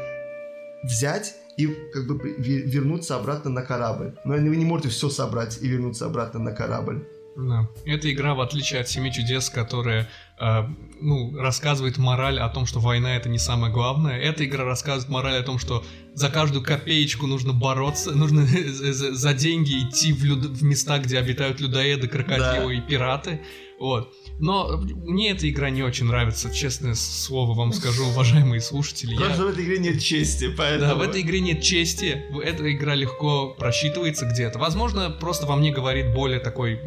взять 0.82 1.34
и 1.56 1.66
как 1.92 2.06
бы 2.06 2.16
вернуться 2.38 3.16
обратно 3.16 3.50
на 3.50 3.62
корабль. 3.62 4.16
Но 4.24 4.34
вы 4.34 4.56
не 4.56 4.64
можете 4.64 4.88
все 4.88 5.10
собрать 5.10 5.58
и 5.60 5.68
вернуться 5.68 6.06
обратно 6.06 6.40
на 6.40 6.52
корабль. 6.52 7.06
Да. 7.48 7.68
Эта 7.84 8.12
игра, 8.12 8.34
в 8.34 8.40
отличие 8.40 8.80
от 8.80 8.88
Семи 8.88 9.12
чудес, 9.12 9.50
которая 9.50 10.08
э, 10.40 10.62
ну, 11.00 11.36
рассказывает 11.36 11.98
мораль 11.98 12.38
о 12.38 12.48
том, 12.48 12.66
что 12.66 12.80
война 12.80 13.16
это 13.16 13.28
не 13.28 13.38
самое 13.38 13.72
главное, 13.72 14.18
эта 14.18 14.44
игра 14.44 14.64
рассказывает 14.64 15.08
мораль 15.08 15.36
о 15.36 15.42
том, 15.42 15.58
что 15.58 15.84
за 16.14 16.28
каждую 16.28 16.62
копеечку 16.62 17.26
нужно 17.26 17.52
бороться, 17.52 18.12
нужно 18.12 18.46
за 18.46 19.34
деньги 19.34 19.84
идти 19.84 20.12
в, 20.12 20.24
люд... 20.24 20.44
в 20.44 20.62
места, 20.62 20.98
где 20.98 21.18
обитают 21.18 21.60
людоеды, 21.60 22.08
крокодилы 22.08 22.74
да. 22.74 22.74
и 22.74 22.80
пираты. 22.80 23.40
Вот. 23.78 24.12
Но 24.38 24.76
мне 24.76 25.30
эта 25.30 25.48
игра 25.48 25.70
не 25.70 25.82
очень 25.82 26.04
нравится, 26.04 26.54
честное 26.54 26.94
слово 26.94 27.54
вам 27.54 27.72
скажу, 27.72 28.06
уважаемые 28.08 28.60
слушатели. 28.60 29.14
Потому 29.14 29.34
что 29.34 29.44
в 29.44 29.48
этой 29.48 29.64
игре 29.64 29.78
нет 29.78 30.00
чести, 30.00 30.54
поэтому... 30.56 30.90
Да, 30.90 30.94
в 30.96 31.00
этой 31.00 31.22
игре 31.22 31.40
нет 31.40 31.62
чести, 31.62 32.22
эта 32.44 32.70
игра 32.70 32.94
легко 32.94 33.54
просчитывается 33.58 34.26
где-то. 34.26 34.58
Возможно, 34.58 35.10
просто 35.10 35.46
во 35.46 35.56
мне 35.56 35.72
говорит 35.72 36.12
более 36.12 36.40
такой 36.40 36.80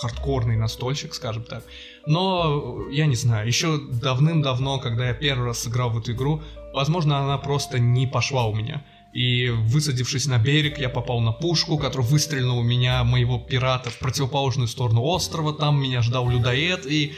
хардкорный 0.00 0.56
настольщик, 0.56 1.14
скажем 1.14 1.44
так. 1.44 1.64
Но, 2.06 2.88
я 2.90 3.06
не 3.06 3.16
знаю, 3.16 3.46
еще 3.46 3.78
давным-давно, 3.78 4.78
когда 4.78 5.08
я 5.08 5.14
первый 5.14 5.46
раз 5.46 5.60
сыграл 5.60 5.90
в 5.90 5.98
эту 5.98 6.12
игру, 6.12 6.42
возможно, 6.74 7.18
она 7.18 7.38
просто 7.38 7.78
не 7.78 8.06
пошла 8.06 8.46
у 8.46 8.54
меня. 8.54 8.84
И 9.12 9.50
высадившись 9.50 10.26
на 10.26 10.38
берег, 10.38 10.78
я 10.78 10.88
попал 10.88 11.20
на 11.20 11.32
пушку, 11.32 11.76
которая 11.76 12.06
выстрелила 12.08 12.54
у 12.54 12.62
меня, 12.62 13.04
моего 13.04 13.38
пирата, 13.38 13.90
в 13.90 13.98
противоположную 13.98 14.68
сторону 14.68 15.02
острова. 15.02 15.52
Там 15.52 15.80
меня 15.80 16.00
ждал 16.00 16.30
людоед, 16.30 16.86
и 16.86 17.12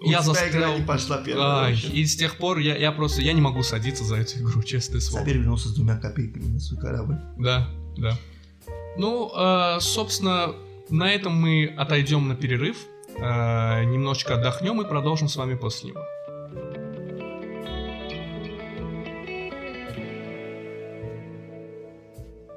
У 0.00 0.10
я 0.10 0.22
застрял. 0.22 0.50
игра 0.50 0.78
не 0.78 0.84
пошла. 0.84 1.16
Ай, 1.26 1.72
вообще. 1.72 1.88
и 1.88 2.06
с 2.06 2.16
тех 2.16 2.38
пор 2.38 2.58
я, 2.58 2.74
я 2.76 2.90
просто 2.90 3.20
я 3.20 3.34
не 3.34 3.42
могу 3.42 3.62
садиться 3.62 4.02
за 4.02 4.16
эту 4.16 4.38
игру, 4.38 4.62
честное 4.62 5.00
слово. 5.00 5.20
Сабир 5.24 5.36
вернулся 5.38 5.68
с 5.68 5.74
двумя 5.74 5.98
копейками 5.98 6.46
на 6.46 6.58
свой 6.58 6.80
корабль. 6.80 7.16
Да, 7.38 7.68
да. 7.98 8.16
Ну, 8.96 9.30
э, 9.36 9.78
собственно, 9.80 10.54
на 10.90 11.12
этом 11.12 11.32
мы 11.32 11.74
отойдем 11.76 12.28
на 12.28 12.36
перерыв, 12.36 12.76
э, 13.16 13.84
немножечко 13.84 14.34
отдохнем 14.34 14.80
и 14.80 14.88
продолжим 14.88 15.28
с 15.28 15.36
вами 15.36 15.54
после 15.54 15.90
него. 15.90 16.04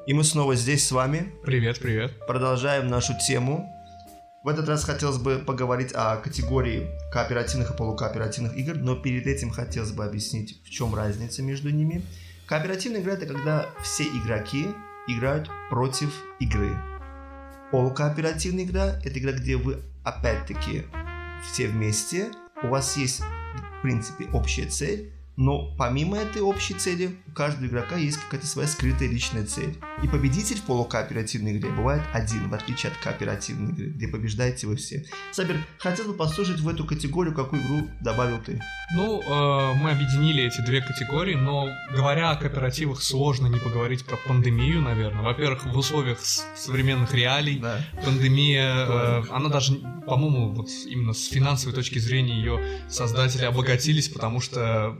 И 0.06 0.14
мы 0.14 0.24
снова 0.24 0.56
здесь 0.56 0.88
с 0.88 0.92
вами. 0.92 1.32
Привет, 1.44 1.80
привет. 1.80 2.12
Продолжаем 2.26 2.88
нашу 2.88 3.14
тему. 3.28 3.72
В 4.44 4.48
этот 4.48 4.68
раз 4.68 4.84
хотелось 4.84 5.18
бы 5.18 5.38
поговорить 5.38 5.92
о 5.94 6.16
категории 6.16 6.88
кооперативных 7.12 7.72
и 7.72 7.78
полукооперативных 7.78 8.58
игр, 8.58 8.76
но 8.76 8.96
перед 8.96 9.28
этим 9.28 9.52
хотелось 9.52 9.92
бы 9.92 10.06
объяснить, 10.06 10.64
в 10.64 10.70
чем 10.70 10.96
разница 10.96 11.44
между 11.44 11.70
ними. 11.70 12.02
Кооперативная 12.48 13.02
игра 13.02 13.14
это 13.14 13.28
когда 13.28 13.68
все 13.84 14.04
игроки 14.06 14.66
играют 15.08 15.48
против 15.70 16.12
игры. 16.40 16.76
Полукооперативная 17.72 18.64
игра. 18.64 19.00
Это 19.04 19.20
игра, 19.20 19.32
где 19.32 19.56
вы 19.56 19.82
опять-таки 20.04 20.86
все 21.44 21.68
вместе, 21.68 22.32
у 22.64 22.68
вас 22.68 22.98
есть 22.98 23.22
в 23.22 23.82
принципе 23.82 24.26
общая 24.34 24.66
цель, 24.66 25.12
но 25.40 25.74
помимо 25.78 26.18
этой 26.18 26.42
общей 26.42 26.74
цели, 26.74 27.16
у 27.26 27.32
каждого 27.32 27.66
игрока 27.66 27.96
есть 27.96 28.18
какая-то 28.18 28.46
своя 28.46 28.68
скрытая 28.68 29.08
личная 29.08 29.46
цель. 29.46 29.78
И 30.04 30.08
победитель 30.10 30.58
в 30.58 30.64
полукооперативной 30.64 31.56
игре 31.56 31.70
бывает 31.70 32.04
один, 32.12 32.50
в 32.50 32.54
отличие 32.54 32.92
от 32.92 32.98
кооперативной 32.98 33.72
игры, 33.72 33.86
где 33.86 34.10
побеждаете 34.10 34.68
вы 34.68 34.76
все. 34.76 35.06
Сабер, 35.32 35.56
хотел 35.78 36.08
бы 36.08 36.14
послушать 36.14 36.60
в 36.60 36.68
эту 36.68 36.84
категорию, 36.86 37.34
какую 37.34 37.62
игру 37.62 37.88
добавил 38.02 38.40
ты. 38.46 38.62
Ну, 38.94 39.22
э, 39.22 39.74
мы 39.76 39.92
объединили 39.92 40.44
эти 40.44 40.60
две 40.60 40.82
категории, 40.82 41.36
но 41.36 41.70
говоря 41.90 42.32
о 42.32 42.36
кооперативах, 42.36 43.02
сложно 43.02 43.48
не 43.48 43.60
поговорить 43.60 44.04
про 44.04 44.18
пандемию, 44.18 44.82
наверное. 44.82 45.22
Во-первых, 45.24 45.66
в 45.66 45.78
условиях 45.78 46.20
современных 46.20 47.14
реалий 47.14 47.60
Да. 47.60 47.80
пандемия, 48.04 48.86
э, 48.86 49.24
она 49.32 49.48
даже, 49.48 49.76
по-моему, 50.06 50.50
вот 50.50 50.68
именно 50.86 51.14
с 51.14 51.28
финансовой 51.30 51.74
точки 51.74 51.98
зрения 51.98 52.38
ее 52.40 52.62
создатели 52.90 53.46
обогатились, 53.46 54.10
потому 54.10 54.42
что 54.42 55.00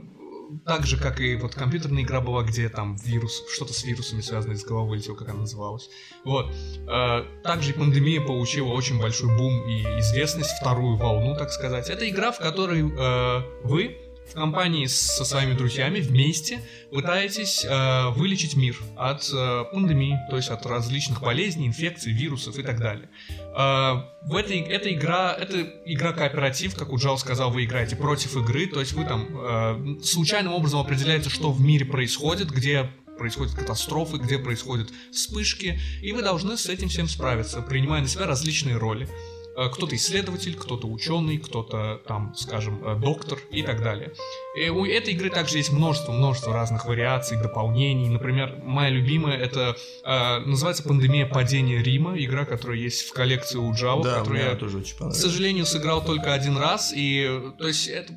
так 0.66 0.86
же, 0.86 0.96
как 0.96 1.20
и 1.20 1.36
вот 1.36 1.54
компьютерная 1.54 2.02
игра 2.02 2.20
была, 2.20 2.42
где 2.42 2.68
там 2.68 2.96
вирус, 2.96 3.44
что-то 3.52 3.72
с 3.72 3.84
вирусами 3.84 4.20
связанное 4.20 4.56
с 4.56 4.64
головой 4.64 4.90
вылетело, 4.90 5.14
как 5.14 5.28
она 5.28 5.40
называлась. 5.40 5.88
Вот. 6.24 6.52
Э, 6.88 7.24
Также 7.42 7.72
пандемия 7.72 8.20
получила 8.20 8.68
очень 8.72 9.00
большой 9.00 9.36
бум 9.36 9.68
и 9.68 9.82
известность, 10.00 10.50
вторую 10.60 10.96
волну, 10.96 11.36
так 11.36 11.50
сказать. 11.50 11.88
Это 11.88 12.08
игра, 12.08 12.32
в 12.32 12.38
которой 12.38 12.82
э, 12.82 13.42
вы 13.64 13.96
в 14.30 14.34
компании 14.34 14.86
со 14.86 15.24
своими 15.24 15.54
друзьями 15.54 16.00
вместе 16.00 16.60
пытаетесь 16.90 17.64
э, 17.64 18.08
вылечить 18.10 18.56
мир 18.56 18.76
от 18.96 19.28
э, 19.32 19.64
пандемии, 19.72 20.18
то 20.30 20.36
есть 20.36 20.48
от 20.48 20.64
различных 20.66 21.20
болезней, 21.20 21.66
инфекций, 21.66 22.12
вирусов 22.12 22.58
и 22.58 22.62
так 22.62 22.78
далее. 22.78 23.08
Э, 23.56 24.02
в 24.22 24.36
этой 24.36 24.60
эта 24.60 24.92
игра, 24.92 25.36
это 25.38 25.60
игра 25.84 26.12
кооператив, 26.12 26.74
как 26.76 26.92
Уджал 26.92 27.18
сказал, 27.18 27.50
вы 27.50 27.64
играете 27.64 27.96
против 27.96 28.36
игры, 28.36 28.66
то 28.66 28.80
есть 28.80 28.92
вы 28.92 29.04
там 29.04 29.26
э, 29.30 30.02
случайным 30.02 30.52
образом 30.52 30.80
определяете, 30.80 31.28
что 31.28 31.50
в 31.50 31.60
мире 31.60 31.84
происходит, 31.84 32.50
где 32.50 32.90
происходят 33.20 33.54
катастрофы, 33.54 34.16
где 34.16 34.38
происходят 34.38 34.88
вспышки, 35.12 35.78
и 36.02 36.12
вы 36.12 36.22
должны 36.22 36.56
с 36.56 36.66
этим 36.66 36.88
всем 36.88 37.06
справиться, 37.06 37.60
принимая 37.60 38.00
на 38.00 38.08
себя 38.08 38.26
различные 38.26 38.78
роли. 38.78 39.08
Э, 39.56 39.68
Кто-то 39.72 39.96
исследователь, 39.96 40.56
кто-то 40.56 40.86
ученый, 40.86 41.38
кто-то 41.38 42.00
там, 42.06 42.34
скажем, 42.34 42.82
э, 42.84 42.96
доктор 42.96 43.38
и 43.50 43.62
так 43.62 43.82
далее. 43.82 44.12
И 44.56 44.68
у 44.68 44.84
этой 44.84 45.14
игры 45.14 45.30
также 45.30 45.58
есть 45.58 45.72
множество-множество 45.72 46.52
разных 46.52 46.86
вариаций, 46.86 47.40
дополнений. 47.40 48.08
Например, 48.08 48.60
моя 48.62 48.90
любимая 48.90 49.36
это 49.36 49.76
э, 50.04 50.38
называется 50.40 50.82
«Пандемия 50.82 51.26
падения 51.26 51.82
Рима», 51.82 52.16
игра, 52.16 52.44
которая 52.44 52.78
есть 52.78 53.02
в 53.02 53.12
коллекции 53.12 53.58
у 53.58 53.72
Джао, 53.72 54.02
да, 54.02 54.18
которую 54.18 54.42
я 54.42 54.54
тоже 54.54 54.78
очень 54.78 54.96
к 54.96 55.14
сожалению, 55.14 55.66
сыграл 55.66 56.04
только 56.04 56.32
один 56.32 56.56
раз, 56.56 56.92
и 56.94 57.40
то 57.58 57.66
есть 57.66 57.88
это 57.88 58.12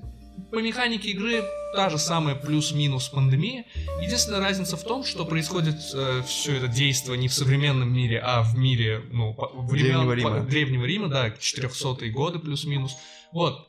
по 0.53 0.59
механике 0.59 1.09
игры 1.09 1.43
та 1.73 1.89
же 1.89 1.97
самая 1.97 2.35
плюс-минус 2.35 3.09
пандемия. 3.09 3.65
Единственная 4.01 4.39
разница 4.39 4.77
в 4.77 4.83
том, 4.83 5.03
что 5.03 5.25
происходит 5.25 5.79
все 5.81 6.55
это 6.57 6.67
действие 6.67 7.17
не 7.17 7.27
в 7.27 7.33
современном 7.33 7.91
мире, 7.91 8.19
а 8.23 8.43
в 8.43 8.55
мире 8.57 9.01
ну, 9.11 9.35
времен- 9.67 9.67
Древнего 9.69 10.11
Рима. 10.13 10.29
по- 10.29 10.39
Древнего 10.41 10.85
Рима, 10.85 11.07
да, 11.09 11.29
400-е 11.29 12.11
годы 12.11 12.37
плюс-минус. 12.39 12.95
Вот. 13.31 13.67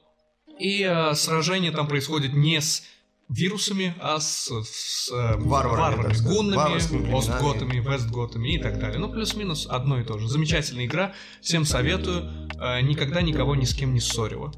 И 0.61 0.83
э, 0.83 1.15
сражение 1.15 1.73
там 1.73 1.89
происходит 1.89 2.35
не 2.35 2.61
с 2.61 2.85
вирусами, 3.31 3.95
а 4.01 4.21
с, 4.21 4.51
с, 4.63 5.11
э, 5.11 5.37
Варварами, 5.39 6.13
сказать. 6.13 6.23
гуннами, 6.37 7.17
остготами, 7.17 7.81
вестготами 7.81 8.55
и 8.55 8.59
так 8.59 8.79
далее. 8.79 8.99
Ну, 8.99 9.09
плюс-минус 9.11 9.67
одно 9.69 9.99
и 9.99 10.05
то 10.05 10.19
же. 10.19 10.29
Замечательная 10.29 10.85
игра, 10.85 11.13
всем 11.41 11.65
советую. 11.65 12.49
Э, 12.61 12.83
никогда 12.83 13.23
никого 13.23 13.57
ни 13.57 13.65
с 13.65 13.75
кем 13.75 13.95
не 13.95 14.01
ссорила. 14.01 14.53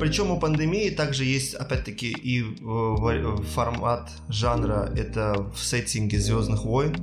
Причем 0.00 0.30
у 0.30 0.40
пандемии 0.40 0.90
также 0.90 1.24
есть, 1.24 1.54
опять-таки, 1.54 2.10
и 2.10 2.42
э, 2.42 2.44
ва- 2.62 3.42
формат 3.42 4.10
жанра, 4.28 4.90
это 4.96 5.50
в 5.54 5.58
сеттинге 5.58 6.18
Звездных 6.18 6.64
войн. 6.64 6.96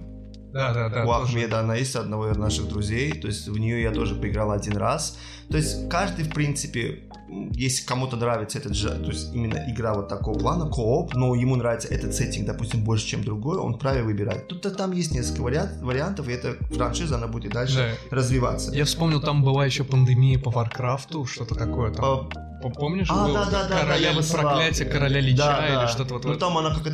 Да, 0.51 0.74
да, 0.74 0.89
да. 0.89 1.03
у. 1.05 1.24
Ахмеда 1.24 1.59
она 1.59 1.76
есть, 1.76 1.95
одного 1.95 2.30
из 2.32 2.38
наших 2.38 2.68
друзей, 2.70 3.11
то 3.11 3.28
есть 3.28 3.47
в 3.47 3.57
нее 3.57 3.82
я 3.82 3.91
тоже 3.91 4.16
поиграл 4.16 4.51
один 4.51 4.78
раз. 4.78 5.18
То 5.49 5.57
есть 5.57 5.89
каждый, 5.89 6.26
в 6.26 6.34
принципе, 6.34 7.03
если 7.28 7.86
кому-то 7.86 8.15
нравится 8.17 8.57
этот 8.59 8.76
же, 8.76 8.89
то 8.89 9.07
есть 9.11 9.34
именно 9.34 9.57
игра 9.67 9.93
вот 9.93 10.07
такого 10.07 10.38
плана, 10.38 10.69
кооп, 10.69 11.15
но 11.15 11.34
ему 11.36 11.55
нравится 11.55 11.88
этот 11.88 12.13
сеттинг, 12.13 12.45
допустим, 12.45 12.84
больше, 12.84 13.07
чем 13.07 13.23
другой, 13.23 13.57
он 13.57 13.76
вправе 13.76 14.03
выбирать. 14.03 14.47
Тут-то 14.47 14.69
там 14.71 14.91
есть 14.91 15.11
несколько 15.11 15.41
вариант- 15.41 15.82
вариантов, 15.82 16.28
и 16.30 16.32
эта 16.34 16.55
франшиза, 16.73 17.15
она 17.15 17.28
будет 17.28 17.51
дальше 17.53 17.95
Да. 18.09 18.15
развиваться. 18.15 18.71
Я 18.73 18.86
вспомнил, 18.86 19.21
там 19.21 19.43
была 19.43 19.65
еще 19.65 19.84
пандемия 19.84 20.38
по 20.39 20.51
Варкрафту, 20.51 21.26
что-то 21.26 21.55
такое 21.55 21.91
там. 21.91 22.05
А, 22.05 22.17
П- 22.61 22.69
Помнишь? 22.80 23.07
А, 23.11 23.26
было 23.26 23.34
да, 23.34 23.45
да, 23.51 23.67
да, 23.67 23.80
короля, 23.82 24.13
да, 24.13 24.21
проклятие 24.41 24.88
короля 24.88 25.19
Лича 25.19 25.38
да, 25.38 25.67
или 25.67 25.76
да. 25.76 25.88
что-то 25.88 26.13
вот 26.15 26.26
Ну 26.26 26.36
там 26.36 26.57
она 26.57 26.73
как-то, 26.73 26.91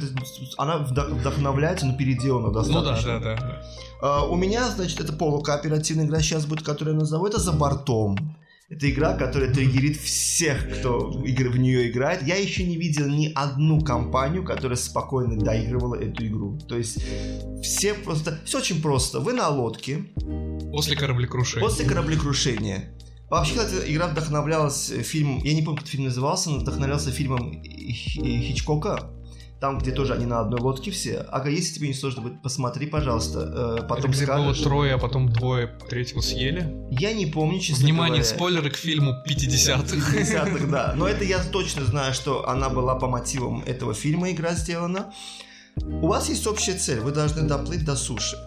она 0.58 0.78
вдохновляется, 0.80 1.86
но 1.86 1.96
переделана 1.96 2.48
Ну 2.48 2.54
да, 2.54 2.60
достаточно. 2.62 3.20
да, 3.20 3.36
да. 3.36 3.42
да. 3.42 3.62
А, 4.02 4.26
у 4.26 4.36
меня, 4.36 4.68
значит, 4.70 5.00
это 5.00 5.14
полукооперативная 5.14 6.06
игра 6.06 6.20
сейчас 6.20 6.46
будет, 6.46 6.66
которую 6.66 6.96
я 6.96 7.00
назову, 7.00 7.28
это 7.28 7.40
«За 7.40 7.52
бортом». 7.54 8.18
Это 8.72 8.90
игра, 8.90 9.14
которая 9.18 9.54
триггерит 9.54 9.98
всех, 9.98 10.80
кто 10.80 11.12
в 11.12 11.58
нее 11.58 11.92
играет. 11.92 12.26
Я 12.26 12.36
еще 12.38 12.64
не 12.64 12.78
видел 12.78 13.06
ни 13.10 13.30
одну 13.36 13.82
компанию, 13.82 14.46
которая 14.46 14.78
спокойно 14.78 15.38
доигрывала 15.38 15.96
эту 15.96 16.26
игру. 16.26 16.58
То 16.70 16.78
есть 16.78 17.04
все 17.62 17.94
просто... 17.94 18.40
Все 18.46 18.60
очень 18.60 18.82
просто. 18.82 19.20
Вы 19.20 19.34
на 19.34 19.50
лодке, 19.50 20.06
После 20.72 20.96
кораблекрушения. 20.96 21.68
после 21.68 21.86
кораблекрушения. 21.86 22.94
Вообще, 23.30 23.56
кстати, 23.56 23.92
игра 23.92 24.08
вдохновлялась 24.08 24.90
э, 24.90 25.04
фильмом, 25.04 25.42
я 25.44 25.54
не 25.54 25.62
помню, 25.62 25.78
как 25.78 25.84
этот 25.84 25.92
фильм 25.92 26.06
назывался, 26.06 26.50
но 26.50 26.60
вдохновлялся 26.60 27.12
фильмом 27.12 27.62
Хи- 27.64 28.42
Хичкока, 28.42 29.10
там, 29.62 29.78
где 29.78 29.92
тоже 29.92 30.16
они 30.16 30.26
на 30.26 30.40
одной 30.40 30.60
лодке 30.60 30.90
все. 30.90 31.20
Ага, 31.30 31.50
если 31.50 31.76
тебе 31.76 31.88
не 31.88 31.94
сложно 31.94 32.24
будет, 32.24 32.42
посмотри, 32.42 32.88
пожалуйста, 32.88 33.78
э, 33.80 33.84
потом 33.88 34.10
где 34.10 34.26
было 34.26 34.46
скажешь. 34.46 34.64
трое, 34.64 34.94
а 34.96 34.98
потом 34.98 35.32
двое 35.32 35.68
третьего 35.88 36.22
съели. 36.22 36.88
Я 36.90 37.14
не 37.14 37.28
помню, 37.28 37.60
честно 37.60 37.84
Внимание, 37.84 38.22
говоря. 38.22 38.36
спойлеры 38.36 38.72
к 38.72 38.76
фильму 38.76 39.14
50-х. 39.24 40.18
50-х, 40.18 40.66
да. 40.66 40.94
Но 40.98 41.08
это 41.14 41.24
я 41.24 41.38
точно 41.44 41.86
знаю, 41.86 42.16
что 42.16 42.50
она 42.50 42.70
была 42.70 42.96
по 42.96 43.08
мотивам 43.08 43.62
этого 43.68 43.94
фильма 43.94 44.32
игра 44.32 44.56
сделана. 44.56 45.14
У 45.76 46.08
вас 46.08 46.28
есть 46.30 46.48
общая 46.48 46.74
цель, 46.74 47.00
вы 47.00 47.12
должны 47.12 47.44
доплыть 47.44 47.86
до 47.86 47.96
суши. 47.96 48.38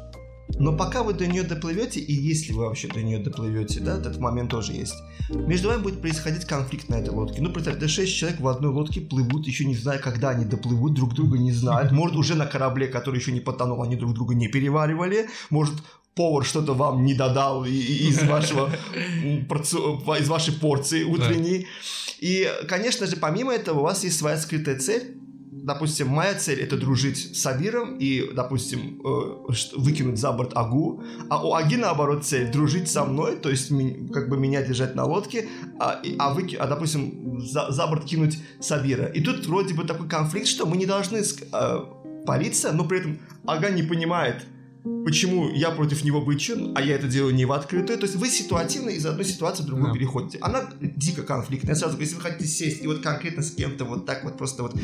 Но 0.58 0.76
пока 0.76 1.02
вы 1.02 1.14
до 1.14 1.26
нее 1.26 1.42
доплывете, 1.42 2.00
и 2.00 2.12
если 2.12 2.52
вы 2.52 2.66
вообще 2.66 2.88
до 2.88 3.02
нее 3.02 3.18
доплывете, 3.18 3.80
да, 3.80 3.96
этот 3.98 4.18
момент 4.18 4.50
тоже 4.50 4.72
есть, 4.72 4.94
между 5.30 5.68
вами 5.68 5.82
будет 5.82 6.00
происходить 6.00 6.44
конфликт 6.44 6.88
на 6.88 6.96
этой 6.96 7.10
лодке. 7.10 7.40
Ну, 7.40 7.50
представьте, 7.50 7.88
6 7.88 8.14
человек 8.14 8.40
в 8.40 8.48
одной 8.48 8.70
лодке 8.70 9.00
плывут, 9.00 9.46
еще 9.46 9.64
не 9.64 9.74
зная, 9.74 9.98
когда 9.98 10.30
они 10.30 10.44
доплывут, 10.44 10.94
друг 10.94 11.14
друга 11.14 11.38
не 11.38 11.50
знают. 11.50 11.92
Может, 11.92 12.16
уже 12.16 12.34
на 12.34 12.46
корабле, 12.46 12.86
который 12.88 13.18
еще 13.18 13.32
не 13.32 13.40
потонул, 13.40 13.82
они 13.82 13.96
друг 13.96 14.14
друга 14.14 14.34
не 14.34 14.48
переваривали. 14.48 15.28
Может, 15.50 15.74
повар 16.14 16.44
что-то 16.44 16.74
вам 16.74 17.04
не 17.04 17.14
додал 17.14 17.64
из 17.64 18.22
вашего 18.22 18.70
из 20.16 20.28
вашей 20.28 20.54
порции 20.54 21.02
утренней. 21.02 21.66
И, 22.20 22.48
конечно 22.68 23.06
же, 23.06 23.16
помимо 23.16 23.52
этого, 23.52 23.80
у 23.80 23.82
вас 23.82 24.04
есть 24.04 24.18
своя 24.18 24.36
скрытая 24.36 24.78
цель. 24.78 25.16
Допустим, 25.64 26.08
моя 26.08 26.34
цель 26.34 26.60
это 26.60 26.76
дружить 26.76 27.36
с 27.36 27.46
Абиром 27.46 27.96
и, 27.96 28.30
допустим, 28.34 29.00
э, 29.02 29.52
выкинуть 29.76 30.18
за 30.18 30.30
борт 30.32 30.52
Агу, 30.54 31.02
а 31.30 31.42
у 31.42 31.54
Аги 31.54 31.76
наоборот 31.76 32.22
цель 32.22 32.52
дружить 32.52 32.90
со 32.90 33.04
мной, 33.06 33.36
то 33.36 33.48
есть 33.48 33.72
как 34.12 34.28
бы 34.28 34.36
меня 34.36 34.62
держать 34.62 34.94
на 34.94 35.06
лодке, 35.06 35.48
а, 35.80 36.02
а, 36.18 36.34
выки- 36.34 36.56
а, 36.56 36.66
допустим, 36.66 37.40
за, 37.40 37.70
за 37.70 37.86
борт 37.86 38.04
кинуть 38.04 38.38
Сабира. 38.60 39.06
И 39.06 39.22
тут 39.22 39.46
вроде 39.46 39.72
бы 39.72 39.84
такой 39.84 40.06
конфликт, 40.06 40.48
что 40.48 40.66
мы 40.66 40.76
не 40.76 40.84
должны 40.84 41.22
э, 41.22 41.78
париться, 42.26 42.72
но 42.72 42.84
при 42.84 42.98
этом 42.98 43.18
Ага 43.46 43.70
не 43.70 43.82
понимает, 43.82 44.44
почему 45.06 45.48
я 45.48 45.70
против 45.70 46.04
него 46.04 46.20
бычу, 46.20 46.72
а 46.74 46.82
я 46.82 46.94
это 46.96 47.08
делаю 47.08 47.34
не 47.34 47.46
в 47.46 47.52
открытую. 47.52 47.98
То 47.98 48.04
есть 48.04 48.16
вы 48.16 48.28
ситуативно 48.28 48.90
из 48.90 49.06
одной 49.06 49.24
ситуации 49.24 49.62
в 49.62 49.66
другую 49.66 49.88
Да. 49.88 49.94
переходите. 49.94 50.38
Она 50.42 50.68
дико 50.78 51.22
конфликтная. 51.22 51.74
Сразу, 51.74 51.98
если 51.98 52.16
вы 52.16 52.20
хотите 52.20 52.46
сесть 52.46 52.82
и 52.82 52.86
вот 52.86 53.00
конкретно 53.00 53.42
с 53.42 53.50
кем-то 53.50 53.86
вот 53.86 54.04
так 54.04 54.24
вот 54.24 54.36
просто 54.36 54.62
вот 54.62 54.74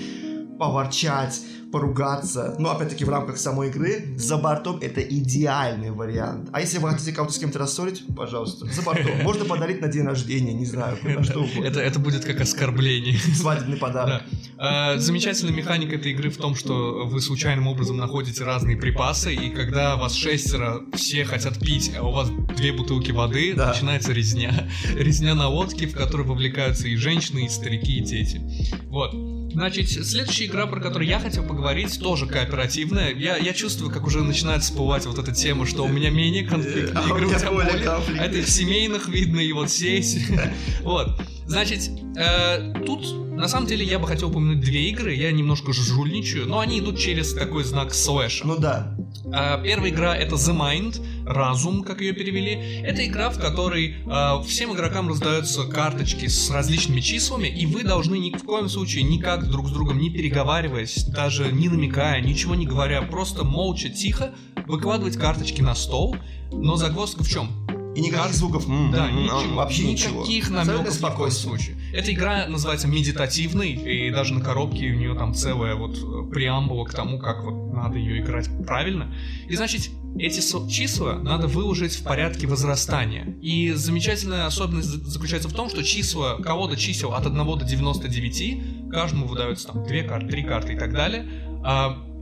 поворчать, 0.61 1.41
поругаться, 1.73 2.55
но 2.59 2.71
опять-таки 2.71 3.05
в 3.05 3.09
рамках 3.09 3.39
самой 3.39 3.69
игры, 3.69 4.15
за 4.17 4.37
бортом 4.37 4.79
это 4.83 5.01
идеальный 5.01 5.91
вариант. 5.91 6.51
А 6.53 6.61
если 6.61 6.79
вы 6.79 6.91
хотите 6.91 7.13
кого-то 7.13 7.33
с 7.33 7.39
кем-то 7.39 7.59
рассорить, 7.59 8.03
пожалуйста, 8.15 8.67
за 8.67 8.83
бортом. 8.83 9.11
Можно 9.23 9.47
подарить 9.47 9.81
на 9.81 9.89
день 9.89 10.05
рождения, 10.05 10.53
не 10.53 10.67
знаю, 10.67 10.99
на 11.03 11.25
что 11.25 11.41
угодно. 11.41 11.65
Это, 11.65 11.81
это 11.81 11.99
будет 11.99 12.25
как 12.25 12.41
оскорбление. 12.41 13.17
Свадебный 13.35 13.79
подарок. 13.79 14.23
Да. 14.59 14.95
А, 14.95 14.99
Замечательная 14.99 15.55
механика 15.55 15.95
этой 15.97 16.13
игры 16.13 16.29
в 16.29 16.37
том, 16.37 16.55
что 16.55 17.07
вы 17.07 17.21
случайным 17.23 17.67
образом 17.69 17.97
находите 17.97 18.45
разные 18.45 18.77
припасы, 18.77 19.35
и 19.35 19.51
когда 19.51 19.97
вас 19.97 20.15
шестеро, 20.15 20.83
все 20.95 21.25
хотят 21.25 21.59
пить, 21.59 21.93
а 21.97 22.03
у 22.03 22.11
вас 22.13 22.29
две 22.57 22.73
бутылки 22.73 23.13
воды, 23.13 23.55
Да. 23.55 23.69
начинается 23.69 24.13
резня. 24.13 24.69
Резня 24.95 25.35
на 25.35 25.49
водке, 25.49 25.87
в 25.87 25.95
которой 25.95 26.27
вовлекаются 26.27 26.87
и 26.89 26.97
женщины, 26.97 27.47
и 27.47 27.49
старики, 27.49 27.99
и 27.99 28.01
дети. 28.01 28.43
Вот. 28.89 29.40
Значит, 29.53 29.91
следующая 29.91 30.47
игра, 30.47 30.67
про 30.67 30.81
которую 30.81 31.09
я 31.09 31.19
хотел 31.19 31.45
поговорить, 31.45 31.99
тоже 32.01 32.27
кооперативная. 32.27 33.13
Я, 33.15 33.37
я 33.37 33.53
чувствую, 33.53 33.91
как 33.93 34.07
уже 34.07 34.23
начинает 34.23 34.63
всплывать 34.63 35.07
вот 35.07 35.19
эта 35.19 35.33
тема, 35.33 35.67
что 35.67 35.85
у 35.85 35.89
меня 35.89 36.11
менее 36.11 36.45
конфликтные 36.45 36.93
А 36.95 37.03
у 37.13 37.17
игры, 37.17 37.27
меня 37.27 37.39
тебя 37.39 37.51
более 37.51 37.73
более. 37.73 37.87
конфликтные. 37.87 38.29
Это 38.29 38.39
и 38.39 38.43
в 38.43 38.49
семейных 38.49 39.09
видно, 39.09 39.41
и 39.41 39.53
вот 39.53 39.71
здесь. 39.71 40.17
Вот. 40.83 41.21
Значит, 41.47 41.91
э, 42.17 42.75
тут 42.87 43.05
на 43.37 43.49
самом 43.49 43.67
деле 43.67 43.85
я 43.85 43.99
бы 43.99 44.07
хотел 44.07 44.31
упомянуть 44.31 44.61
две 44.61 44.89
игры. 44.91 45.15
Я 45.15 45.33
немножко 45.33 45.73
жульничаю, 45.73 46.47
но 46.47 46.61
они 46.61 46.79
идут 46.79 46.99
через 46.99 47.35
такой 47.35 47.65
знак 47.65 47.93
слэша. 47.93 48.47
Ну 48.47 48.57
да. 48.57 48.97
А, 49.33 49.63
Первая 49.63 49.91
игра 49.91 50.17
это 50.17 50.37
The 50.37 50.57
Mind, 50.57 51.27
разум, 51.27 51.83
как 51.83 52.01
ее 52.01 52.13
перевели. 52.13 52.83
Это 52.83 53.07
игра, 53.07 53.31
в 53.31 53.39
которой 53.39 53.97
а, 54.07 54.43
всем 54.43 54.75
игрокам 54.75 55.09
раздаются 55.09 55.65
карточки 55.65 56.27
с 56.27 56.51
различными 56.51 57.01
числами, 57.01 57.49
и 57.49 57.67
вы 57.67 57.83
должны 57.83 58.19
ни 58.19 58.31
в 58.31 58.45
коем 58.45 58.69
случае 58.69 59.05
никак 59.05 59.49
друг 59.49 59.69
с 59.69 59.73
другом 59.73 59.99
не 59.99 60.11
переговариваясь, 60.11 61.05
даже 61.05 61.53
не 61.53 61.69
намекая, 61.69 62.21
ничего 62.21 62.55
не 62.55 62.67
говоря, 62.67 63.03
просто 63.03 63.45
молча, 63.45 63.89
тихо 63.89 64.33
выкладывать 64.67 65.17
карточки 65.17 65.61
на 65.63 65.75
стол. 65.75 66.17
Но 66.53 66.77
загвоздка 66.77 67.23
в 67.23 67.29
чем? 67.29 67.49
И 67.95 68.01
никаких 68.01 68.23
Карт- 68.23 68.35
звуков. 68.37 68.69
м, 68.69 68.93
Да, 68.93 69.09
м, 69.09 69.17
м, 69.17 69.23
ничего, 69.25 69.55
Вообще 69.57 69.85
ничего. 69.85 70.21
никаких 70.21 70.45
Абсолютно 70.45 70.65
намеков 70.75 70.87
ни 70.87 70.97
в 70.97 71.01
коем 71.01 71.11
спокойствие. 71.11 71.49
случае. 71.59 71.77
Эта 71.93 72.13
игра 72.13 72.47
называется 72.47 72.87
медитативной, 72.87 73.73
и 73.73 74.11
даже 74.11 74.33
на 74.35 74.41
коробке 74.41 74.91
у 74.91 74.95
нее 74.95 75.15
там 75.17 75.35
целая 75.35 75.75
вот 75.75 75.97
э, 75.99 76.31
преамбула 76.31 76.85
к 76.85 76.95
тому, 76.95 77.19
как 77.19 77.43
вот 77.45 77.73
надо 77.75 77.99
ее 77.99 78.21
играть 78.23 78.49
правильно. 78.65 79.13
И 79.49 79.57
значит, 79.57 79.91
эти 80.19 80.39
со- 80.41 80.69
числа 80.71 81.15
надо 81.15 81.49
выложить 81.49 81.95
в 81.97 82.05
порядке 82.05 82.47
возрастания. 82.47 83.37
И 83.43 83.73
замечательная 83.73 84.47
особенность 84.47 84.89
за- 84.89 85.05
заключается 85.11 85.49
в 85.49 85.53
том, 85.53 85.69
что 85.69 85.83
числа, 85.83 86.37
колода 86.41 86.77
чисел 86.77 87.13
от 87.13 87.27
1 87.27 87.57
до 87.57 87.65
99, 87.65 88.91
каждому 88.93 89.27
выдаются 89.27 89.67
там 89.69 89.85
2 89.85 90.03
карты, 90.05 90.29
3 90.29 90.43
карты 90.45 90.73
и 90.75 90.79
так 90.79 90.93
далее. 90.93 91.27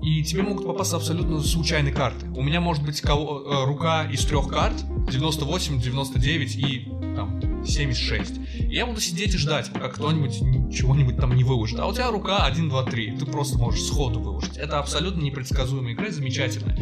И 0.03 0.23
тебе 0.23 0.43
могут 0.43 0.65
попасться 0.67 0.97
абсолютно 0.97 1.41
случайные 1.43 1.93
карты. 1.93 2.27
У 2.37 2.43
меня 2.43 2.61
может 2.61 2.85
быть 2.85 3.01
кого- 3.01 3.43
э, 3.47 3.65
рука 3.67 4.05
из 4.05 4.25
трех 4.25 4.49
карт, 4.49 4.75
98, 5.11 5.81
99 5.81 6.57
и 6.57 6.89
там 7.17 7.41
76. 7.67 8.35
И 8.61 8.75
я 8.75 8.87
буду 8.87 9.01
сидеть 9.01 9.35
и 9.35 9.39
ждать, 9.39 9.71
пока 9.73 9.89
кто-нибудь 9.89 10.39
чего-нибудь 10.75 11.17
там 11.17 11.35
не 11.35 11.43
выложит. 11.45 11.79
А 11.81 11.87
у 11.87 11.93
тебя 11.93 12.11
рука 12.11 12.45
1, 12.45 12.69
2, 12.69 12.85
3. 12.85 13.17
Ты 13.19 13.27
просто 13.27 13.59
можешь 13.59 13.83
сходу 13.83 14.21
выложить. 14.21 14.57
Это 14.57 14.79
абсолютно 14.79 15.21
непредсказуемая 15.21 15.95
игра, 15.95 16.11
замечательная. 16.11 16.79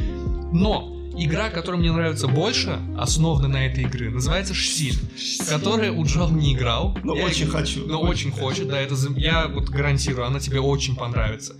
Но 0.53 0.93
игра, 1.19 1.49
которая 1.51 1.81
мне 1.81 1.93
нравится 1.93 2.29
больше, 2.29 2.79
основана 2.99 3.49
на 3.49 3.67
этой 3.67 3.85
игре, 3.85 4.11
называется 4.11 4.53
Штиль, 4.55 4.99
которая 5.49 5.91
у 5.93 6.05
Джал 6.05 6.31
не 6.31 6.55
играл. 6.55 6.97
Но 7.03 7.17
Я 7.17 7.25
очень 7.25 7.47
иг- 7.47 7.53
хочу. 7.53 7.87
Но 7.87 8.01
очень 8.01 8.31
хочет, 8.31 8.69
да, 8.69 8.79
это 8.81 8.95
я 9.17 9.49
вот 9.49 9.71
гарантирую, 9.71 10.27
она 10.27 10.39
тебе 10.41 10.61
очень 10.61 10.95
понравится. 10.97 11.57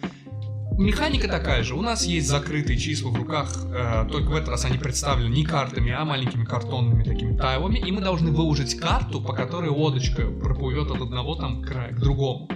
Механика 0.79 1.27
такая 1.27 1.63
же. 1.63 1.75
У 1.75 1.81
нас 1.81 2.05
есть 2.05 2.29
закрытые 2.29 2.79
числа 2.79 3.11
в 3.11 3.17
руках, 3.17 3.65
э, 3.73 4.07
только 4.11 4.29
в 4.29 4.35
этот 4.35 4.51
раз 4.51 4.65
они 4.67 4.77
представлены 4.77 5.33
не 5.33 5.43
картами, 5.43 5.91
а 5.91 6.05
маленькими 6.05 6.45
картонными 6.45 7.03
такими 7.03 7.35
тайлами, 7.35 7.79
и 7.79 7.91
мы 7.91 8.03
должны 8.03 8.31
выложить 8.31 8.75
карту, 8.75 9.23
по 9.23 9.33
которой 9.33 9.71
лодочка 9.71 10.27
проплывет 10.27 10.91
от 10.91 11.01
одного 11.01 11.35
там 11.35 11.63
края 11.63 11.93
к 11.93 11.99
другому. 11.99 12.51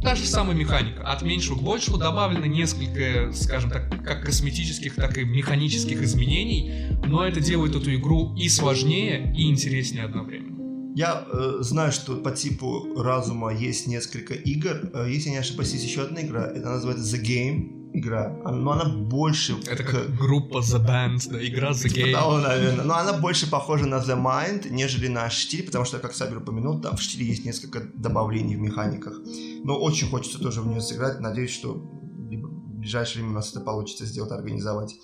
Та 0.00 0.14
же 0.14 0.24
самая 0.26 0.56
механика. 0.56 1.02
От 1.02 1.22
меньшего 1.22 1.58
к 1.58 1.62
большему 1.62 1.98
добавлено 1.98 2.46
несколько, 2.46 3.32
скажем 3.32 3.70
так, 3.70 3.90
как 4.04 4.24
косметических, 4.24 4.94
так 4.94 5.18
и 5.18 5.24
механических 5.24 6.00
изменений, 6.02 6.96
но 7.04 7.26
это 7.26 7.40
делает 7.40 7.74
эту 7.74 7.94
игру 7.96 8.34
и 8.36 8.48
сложнее, 8.48 9.34
и 9.36 9.50
интереснее 9.50 10.04
одновременно. 10.04 10.59
Я 10.94 11.24
э, 11.32 11.58
знаю, 11.60 11.92
что 11.92 12.16
по 12.16 12.30
типу 12.32 12.94
разума 13.02 13.52
есть 13.54 13.86
несколько 13.86 14.34
игр. 14.34 14.90
Э, 14.92 15.06
если 15.08 15.28
я 15.28 15.32
не 15.34 15.38
ошибаюсь, 15.40 15.72
есть 15.72 15.84
еще 15.84 16.02
одна 16.02 16.20
игра. 16.22 16.46
Это 16.46 16.68
называется 16.70 17.16
The 17.16 17.22
Game 17.22 17.90
игра. 17.92 18.36
А- 18.44 18.52
Но 18.52 18.72
она 18.72 18.84
больше 18.84 19.56
Это 19.66 19.82
к- 19.84 19.90
как 19.90 20.14
группа 20.16 20.58
The 20.58 20.84
Band, 20.84 21.30
да, 21.30 21.46
игра 21.46 21.70
The 21.70 21.88
Типа 21.88 22.06
Game. 22.08 22.12
того, 22.12 22.38
наверное. 22.38 22.84
Но 22.84 22.94
она 22.96 23.12
больше 23.12 23.48
похожа 23.50 23.86
на 23.86 23.96
The 23.96 24.16
Mind, 24.20 24.68
нежели 24.70 25.08
на 25.08 25.30
штиль, 25.30 25.64
потому 25.64 25.84
что, 25.84 25.98
как 25.98 26.14
Сабер 26.14 26.38
упомянул, 26.38 26.80
там 26.80 26.96
в 26.96 27.00
штиле 27.02 27.26
есть 27.26 27.44
несколько 27.44 27.80
добавлений 27.94 28.56
в 28.56 28.60
механиках. 28.60 29.20
Но 29.64 29.78
очень 29.78 30.08
хочется 30.08 30.38
тоже 30.38 30.60
в 30.60 30.66
нее 30.66 30.80
сыграть. 30.80 31.20
Надеюсь, 31.20 31.50
что 31.52 31.74
в 31.74 32.78
ближайшее 32.80 33.18
время 33.22 33.32
у 33.32 33.34
нас 33.34 33.50
это 33.50 33.60
получится 33.60 34.06
сделать, 34.06 34.32
организовать. 34.32 34.94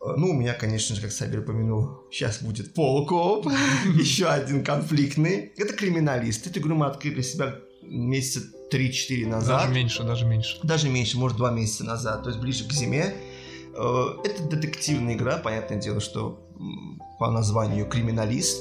Э, 0.00 0.14
Ну, 0.16 0.30
у 0.30 0.34
меня, 0.34 0.54
конечно 0.54 0.94
же, 0.94 1.02
как 1.02 1.12
Сабер 1.12 1.40
упомянул, 1.40 2.06
сейчас 2.10 2.42
будет 2.42 2.74
полкоп, 2.74 3.46
еще 3.94 4.26
один 4.26 4.64
конфликтный. 4.64 5.52
Это 5.56 5.72
криминалист. 5.74 6.46
Эту 6.46 6.60
игру 6.60 6.74
мы 6.76 6.86
открыли 6.86 7.14
для 7.14 7.22
себя 7.22 7.54
месяца 7.82 8.46
3-4 8.72 9.26
назад 9.26 9.62
Даже 9.62 9.74
меньше, 9.74 10.02
даже 10.02 10.26
меньше. 10.26 10.58
даже 10.62 10.88
меньше, 10.88 11.16
может, 11.18 11.38
два 11.38 11.50
месяца 11.50 11.84
назад, 11.84 12.22
то 12.22 12.28
есть 12.28 12.40
ближе 12.40 12.66
к 12.68 12.72
зиме. 12.72 13.14
Э, 13.74 14.04
Это 14.24 14.42
детективная 14.44 15.14
игра, 15.14 15.38
понятное 15.38 15.78
дело, 15.80 16.00
что 16.00 16.44
по 17.18 17.30
названию 17.30 17.86
криминалист. 17.86 18.58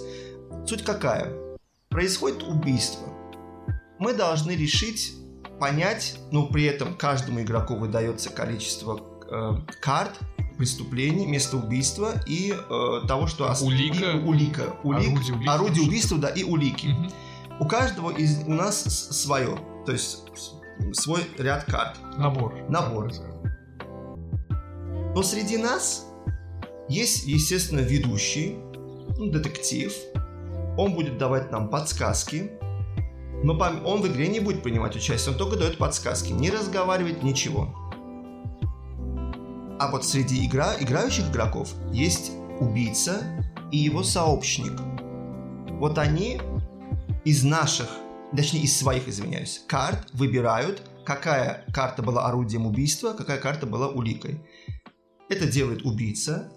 Суть 0.65 0.83
какая? 0.83 1.33
Происходит 1.89 2.43
убийство. 2.43 3.07
Мы 3.99 4.13
должны 4.13 4.51
решить, 4.51 5.13
понять, 5.59 6.17
но 6.31 6.45
при 6.47 6.65
этом 6.65 6.95
каждому 6.95 7.41
игроку 7.41 7.75
выдается 7.75 8.29
количество 8.29 8.95
э, 9.29 9.53
карт, 9.81 10.19
преступлений, 10.57 11.25
места 11.27 11.57
убийства 11.57 12.13
и 12.25 12.51
э, 12.53 13.07
того, 13.07 13.27
что... 13.27 13.49
ос- 13.49 13.61
Улика. 13.61 14.11
и 14.11 14.19
улика. 14.19 14.75
Улик, 14.83 15.07
Орудие 15.09 15.33
убийства. 15.35 15.53
орудие 15.53 15.83
убийства, 15.87 16.17
да, 16.17 16.29
и 16.29 16.43
улики. 16.43 16.87
Мгм. 16.87 17.11
У 17.59 17.67
каждого 17.67 18.11
из 18.11 18.43
у 18.45 18.53
нас 18.53 18.81
свое, 18.83 19.57
то 19.85 19.91
есть 19.91 20.23
свой 20.93 21.21
ряд 21.37 21.63
карт, 21.65 21.97
Набор. 22.17 22.53
набор. 22.69 23.11
Но 25.15 25.23
среди 25.23 25.57
нас 25.57 26.05
есть, 26.89 27.25
естественно, 27.25 27.79
ведущий, 27.79 28.57
ну, 29.17 29.31
детектив. 29.31 29.93
Он 30.77 30.93
будет 30.93 31.17
давать 31.17 31.51
нам 31.51 31.69
подсказки. 31.69 32.51
Но 33.43 33.53
он 33.85 34.01
в 34.01 34.07
игре 34.07 34.27
не 34.27 34.39
будет 34.39 34.63
принимать 34.63 34.95
участие, 34.95 35.31
он 35.31 35.37
только 35.37 35.57
дает 35.57 35.77
подсказки, 35.77 36.31
не 36.31 36.49
разговаривает, 36.49 37.21
ничего. 37.23 37.86
А 39.79 39.91
вот 39.91 40.05
среди 40.05 40.45
игра, 40.45 40.73
играющих 40.79 41.29
игроков 41.29 41.73
есть 41.91 42.31
убийца 42.59 43.21
и 43.71 43.77
его 43.77 44.01
сообщник. 44.01 44.73
Вот 45.79 45.99
они 45.99 46.41
из 47.23 47.43
наших, 47.43 47.87
точнее 48.35 48.61
из 48.61 48.75
своих, 48.75 49.07
извиняюсь, 49.07 49.63
карт 49.67 50.09
выбирают, 50.13 50.81
какая 51.05 51.63
карта 51.71 52.01
была 52.01 52.25
орудием 52.25 52.65
убийства, 52.65 53.13
какая 53.13 53.37
карта 53.37 53.67
была 53.67 53.87
уликой. 53.89 54.43
Это 55.29 55.45
делает 55.45 55.83
убийца. 55.83 56.51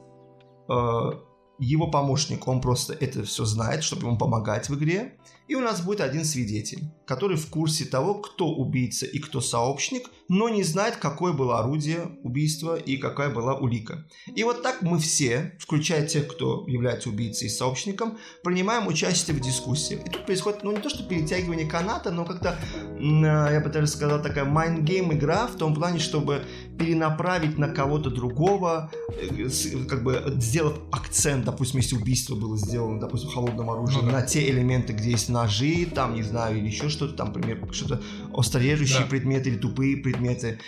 Э, 0.70 1.10
Его 1.58 1.90
помощник, 1.90 2.48
он 2.48 2.62
просто 2.62 2.94
это 2.94 3.22
все 3.24 3.44
знает, 3.44 3.84
чтобы 3.84 4.06
ему 4.06 4.16
помогать 4.16 4.70
в 4.70 4.78
игре. 4.78 5.18
И 5.50 5.56
у 5.56 5.60
нас 5.60 5.80
будет 5.80 6.00
один 6.00 6.24
свидетель, 6.24 6.84
который 7.04 7.36
в 7.36 7.48
курсе 7.48 7.84
того, 7.84 8.14
кто 8.14 8.46
убийца 8.54 9.04
и 9.04 9.18
кто 9.18 9.40
сообщник, 9.40 10.08
но 10.28 10.48
не 10.48 10.62
знает, 10.62 10.94
какое 10.94 11.32
было 11.32 11.58
орудие 11.58 12.02
убийства 12.22 12.76
и 12.76 12.96
какая 12.96 13.30
была 13.30 13.56
улика. 13.56 14.06
И 14.32 14.44
вот 14.44 14.62
так 14.62 14.80
мы 14.82 15.00
все, 15.00 15.56
включая 15.58 16.06
тех, 16.06 16.28
кто 16.28 16.64
является 16.68 17.08
убийцей 17.08 17.48
и 17.48 17.50
сообщником, 17.50 18.16
принимаем 18.44 18.86
участие 18.86 19.36
в 19.36 19.40
дискуссиях. 19.40 20.06
И 20.06 20.10
тут 20.10 20.24
происходит, 20.24 20.62
ну, 20.62 20.70
не 20.70 20.80
то, 20.80 20.88
что 20.88 21.02
перетягивание 21.02 21.66
каната, 21.66 22.12
но 22.12 22.24
как-то, 22.24 22.56
э, 23.00 23.02
я 23.02 23.60
бы 23.60 23.70
даже 23.70 23.88
сказал, 23.88 24.22
такая 24.22 24.44
game 24.44 25.12
игра 25.12 25.48
в 25.48 25.56
том 25.56 25.74
плане, 25.74 25.98
чтобы 25.98 26.44
перенаправить 26.78 27.58
на 27.58 27.68
кого-то 27.68 28.10
другого, 28.10 28.92
э, 29.20 29.48
как 29.88 30.04
бы 30.04 30.32
сделав 30.38 30.78
акцент, 30.92 31.44
допустим, 31.44 31.80
если 31.80 31.96
убийство 31.96 32.36
было 32.36 32.56
сделано, 32.56 33.00
допустим, 33.00 33.30
холодным 33.30 33.68
оружием, 33.68 34.04
Ну 34.06 34.12
да. 34.12 34.20
на 34.20 34.22
те 34.22 34.48
элементы, 34.48 34.92
где 34.92 35.10
есть 35.10 35.28
ножи, 35.42 35.86
там, 35.86 36.14
не 36.14 36.22
знаю, 36.22 36.58
или 36.58 36.66
еще 36.66 36.88
что-то, 36.88 37.14
там, 37.14 37.28
например, 37.28 37.66
что-то 37.72 38.00
острорежущие 38.34 39.00
Да. 39.00 39.06
предметы 39.06 39.50
или 39.50 39.56
тупые 39.56 39.96
предметы. 39.96 40.58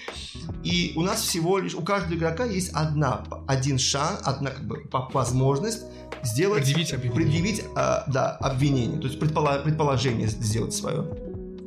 И 0.65 0.93
у 0.97 1.03
нас 1.03 1.21
всего 1.23 1.59
лишь, 1.59 1.75
у 1.75 1.83
каждого 1.83 2.15
игрока 2.15 2.45
есть 2.45 2.71
одна, 2.73 3.25
один 3.47 3.79
шанс, 3.79 4.21
одна 4.25 4.51
как 4.51 4.67
бы 4.67 4.83
возможность 5.13 5.83
сделать 6.23 6.65
Предъявить 6.65 6.93
обвинение. 6.93 7.17
предъявить, 7.25 7.65
а, 7.77 8.05
да, 8.07 8.31
обвинение, 8.37 9.01
то 9.01 9.09
есть 9.09 9.19
предпола- 9.21 9.63
предположение 9.63 10.29
сделать 10.29 10.75
свое. 10.75 11.05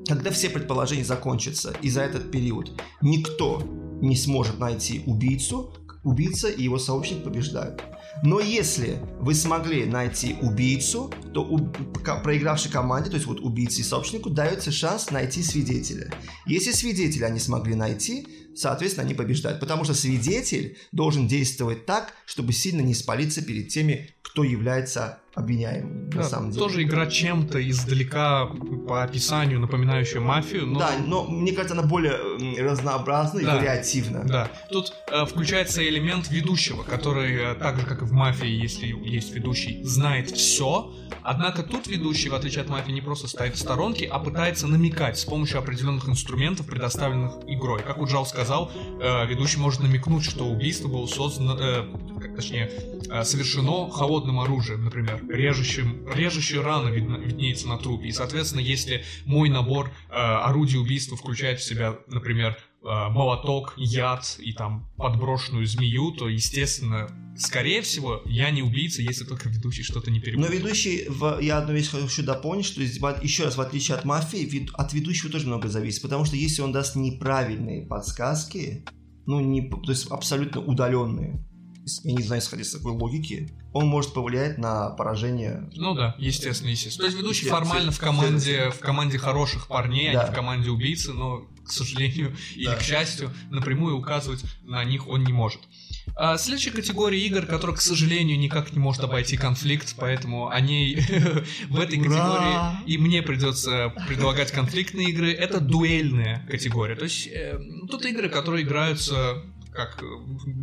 Когда 0.07 0.29
все 0.31 0.49
предположения 0.49 1.03
закончатся, 1.03 1.73
и 1.81 1.89
за 1.89 2.01
этот 2.01 2.31
период 2.31 2.71
никто 3.01 3.61
не 4.01 4.15
сможет 4.15 4.59
найти 4.59 5.03
убийцу, 5.07 5.73
убийца 6.05 6.47
и 6.47 6.63
его 6.63 6.77
сообщник 6.77 7.23
побеждают. 7.23 7.83
Но 8.23 8.39
если 8.39 8.99
вы 9.19 9.35
смогли 9.35 9.85
найти 9.85 10.37
убийцу, 10.41 11.13
то 11.33 11.43
у- 11.43 11.69
проигравшей 12.23 12.71
команде, 12.71 13.09
то 13.09 13.15
есть 13.15 13.27
вот 13.27 13.41
убийце 13.41 13.81
и 13.81 13.83
сообщнику, 13.83 14.29
дается 14.29 14.71
шанс 14.71 15.11
найти 15.11 15.43
свидетеля. 15.43 16.11
Если 16.45 16.71
свидетеля 16.71 17.25
они 17.25 17.39
смогли 17.39 17.75
найти, 17.75 18.25
соответственно, 18.55 19.05
они 19.05 19.13
побеждают. 19.15 19.59
Потому 19.59 19.83
что 19.83 19.93
свидетель 19.93 20.77
должен 20.91 21.27
действовать 21.27 21.85
так, 21.85 22.13
чтобы 22.25 22.53
сильно 22.53 22.81
не 22.81 22.93
спалиться 22.93 23.41
перед 23.41 23.67
теми, 23.67 24.11
кто 24.21 24.43
является 24.43 25.19
обвиняемым. 25.35 26.09
на 26.09 26.21
Да, 26.21 26.23
самом 26.23 26.51
деле. 26.51 26.63
Тоже 26.65 26.83
игра 26.83 27.07
чем-то 27.07 27.69
издалека 27.69 28.45
по 28.87 29.03
описанию 29.03 29.59
напоминающая 29.59 30.21
мафию, 30.21 30.65
но... 30.65 30.79
Да, 30.79 30.91
но 31.05 31.25
мне 31.25 31.51
кажется, 31.51 31.77
она 31.77 31.83
более 31.87 32.13
м, 32.13 32.55
разнообразна 32.57 33.39
и 33.39 33.45
Да. 33.45 33.55
вариативна. 33.57 34.23
Да, 34.23 34.49
тут 34.71 34.93
э, 35.11 35.25
включается 35.25 35.85
элемент 35.87 36.29
ведущего, 36.31 36.83
который, 36.83 37.35
э, 37.35 37.55
так 37.55 37.79
же 37.79 37.85
как 37.85 38.01
и 38.01 38.05
в 38.05 38.13
мафии, 38.13 38.47
если 38.47 38.85
есть 38.87 39.33
ведущий, 39.35 39.83
знает 39.83 40.29
все. 40.31 40.93
Однако 41.21 41.63
тут 41.63 41.87
ведущий, 41.87 42.29
в 42.29 42.35
отличие 42.35 42.61
от 42.61 42.69
мафии, 42.69 42.91
не 42.91 43.01
просто 43.01 43.27
стоит 43.27 43.55
в 43.55 43.59
сторонке, 43.59 44.05
а 44.05 44.19
пытается 44.19 44.67
намекать 44.67 45.17
с 45.19 45.25
помощью 45.25 45.59
определенных 45.59 46.07
инструментов, 46.07 46.65
предоставленных 46.67 47.33
игрой. 47.47 47.81
Как 47.81 47.97
вот 47.97 48.09
Жал 48.09 48.25
сказал, 48.25 48.71
э, 49.01 49.25
ведущий 49.27 49.59
может 49.59 49.81
намекнуть, 49.81 50.23
что 50.23 50.45
убийство 50.45 50.87
было 50.87 51.07
создано, 51.07 51.57
э, 51.59 51.83
точнее, 52.35 52.71
э, 53.09 53.23
совершено 53.23 53.89
холодным 53.89 54.39
оружием, 54.39 54.83
например, 54.85 55.21
режущим, 55.29 56.07
режущая 56.13 56.61
рана 56.61 56.89
видно- 56.89 57.17
виднеется 57.17 57.67
на 57.67 57.77
трупе. 57.77 58.07
И, 58.07 58.11
соответственно, 58.11 58.61
если 58.61 59.03
мой 59.25 59.49
набор 59.49 59.91
э, 60.09 60.13
орудий 60.13 60.79
убийства 60.79 61.17
включает 61.17 61.59
в 61.59 61.63
себя, 61.63 61.97
например, 62.07 62.57
э, 62.83 63.09
молоток, 63.09 63.73
яд 63.77 64.37
и 64.39 64.53
там 64.53 64.89
подброшенную 64.97 65.65
змею, 65.65 66.11
то, 66.11 66.29
естественно, 66.29 67.07
скорее 67.37 67.81
всего, 67.81 68.21
я 68.25 68.51
не 68.51 68.61
убийца, 68.61 69.01
если 69.01 69.23
только 69.25 69.49
ведущий 69.49 69.83
что-то 69.83 70.11
не 70.11 70.19
Но 70.19 70.25
перепутал. 70.25 70.51
ведущий, 70.51 71.05
в- 71.09 71.39
я 71.41 71.57
одну 71.57 71.73
вещь 71.73 71.89
хочу 71.89 72.23
дополнить, 72.23 72.65
что 72.65 72.81
еще 72.81 73.43
раз, 73.45 73.57
в 73.57 73.61
отличие 73.61 73.97
от 73.97 74.05
мафии, 74.05 74.45
вед- 74.45 74.69
от 74.73 74.93
ведущего 74.93 75.31
тоже 75.31 75.47
много 75.47 75.67
зависит, 75.67 76.01
потому 76.01 76.25
что 76.25 76.35
если 76.35 76.61
он 76.61 76.71
даст 76.71 76.95
неправильные 76.95 77.85
подсказки, 77.87 78.85
ну, 79.25 79.39
не, 79.39 79.67
то 79.69 79.89
есть 79.89 80.05
абсолютно 80.11 80.61
удаленные, 80.61 81.43
я 82.03 82.13
не 82.13 82.21
знаю, 82.23 82.41
исходя 82.41 82.61
из 82.61 82.71
такой 82.71 82.91
логики, 82.93 83.49
он 83.75 83.87
может 83.87 84.13
повлиять 84.13 84.57
на 84.57 84.89
поражение 84.91 85.69
Ну 85.75 85.93
да, 85.95 86.15
естественно, 86.17 86.69
естественно. 86.69 87.03
То 87.03 87.07
есть 87.07 87.17
ведущий 87.17 87.49
формально 87.49 87.91
в 87.91 87.99
команде, 87.99 88.69
в 88.69 88.79
команде 88.79 89.17
хороших 89.17 89.67
парней, 89.67 90.11
а 90.11 90.13
Да. 90.13 90.23
не 90.27 90.31
в 90.31 90.33
команде 90.33 90.69
убийцы, 90.69 91.11
но, 91.11 91.41
к 91.67 91.71
сожалению 91.71 92.33
или 92.55 92.67
Да. 92.67 92.75
к 92.77 92.81
счастью, 92.81 93.31
напрямую 93.49 93.97
указывать 93.97 94.45
на 94.63 94.81
них 94.85 95.09
он 95.09 95.25
не 95.25 95.33
может. 95.33 95.59
А 96.15 96.37
следующая 96.37 96.71
категория 96.71 97.19
игр, 97.25 97.45
которая, 97.45 97.75
к 97.75 97.81
сожалению, 97.81 98.39
никак 98.39 98.71
не 98.71 98.79
может 98.79 99.03
обойти 99.03 99.35
конфликт, 99.35 99.93
поэтому 99.97 100.47
о 100.47 100.61
ней 100.61 100.95
в 101.69 101.77
этой 101.77 101.99
Ура! 101.99 102.07
категории 102.07 102.93
и 102.93 102.97
мне 102.97 103.21
придется 103.23 103.91
предлагать 104.07 104.51
конфликтные 104.51 105.09
игры. 105.09 105.33
Это 105.33 105.59
дуэльная 105.59 106.45
категория. 106.49 106.95
То 106.95 107.03
есть 107.03 107.27
э, 107.27 107.59
тут 107.89 108.05
игры, 108.05 108.29
которые 108.29 108.63
играются 108.63 109.43
как 109.75 110.01
э, 110.01 110.05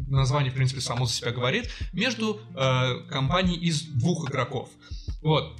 название, 0.09 0.51
в 0.51 0.55
принципе, 0.55 0.81
само 0.81 1.07
за 1.07 1.13
себя 1.13 1.31
говорит, 1.31 1.71
между 1.93 2.41
э, 2.57 3.09
компанией 3.09 3.59
из 3.59 3.83
двух 3.83 4.29
игроков. 4.29 4.71
Вот. 5.21 5.59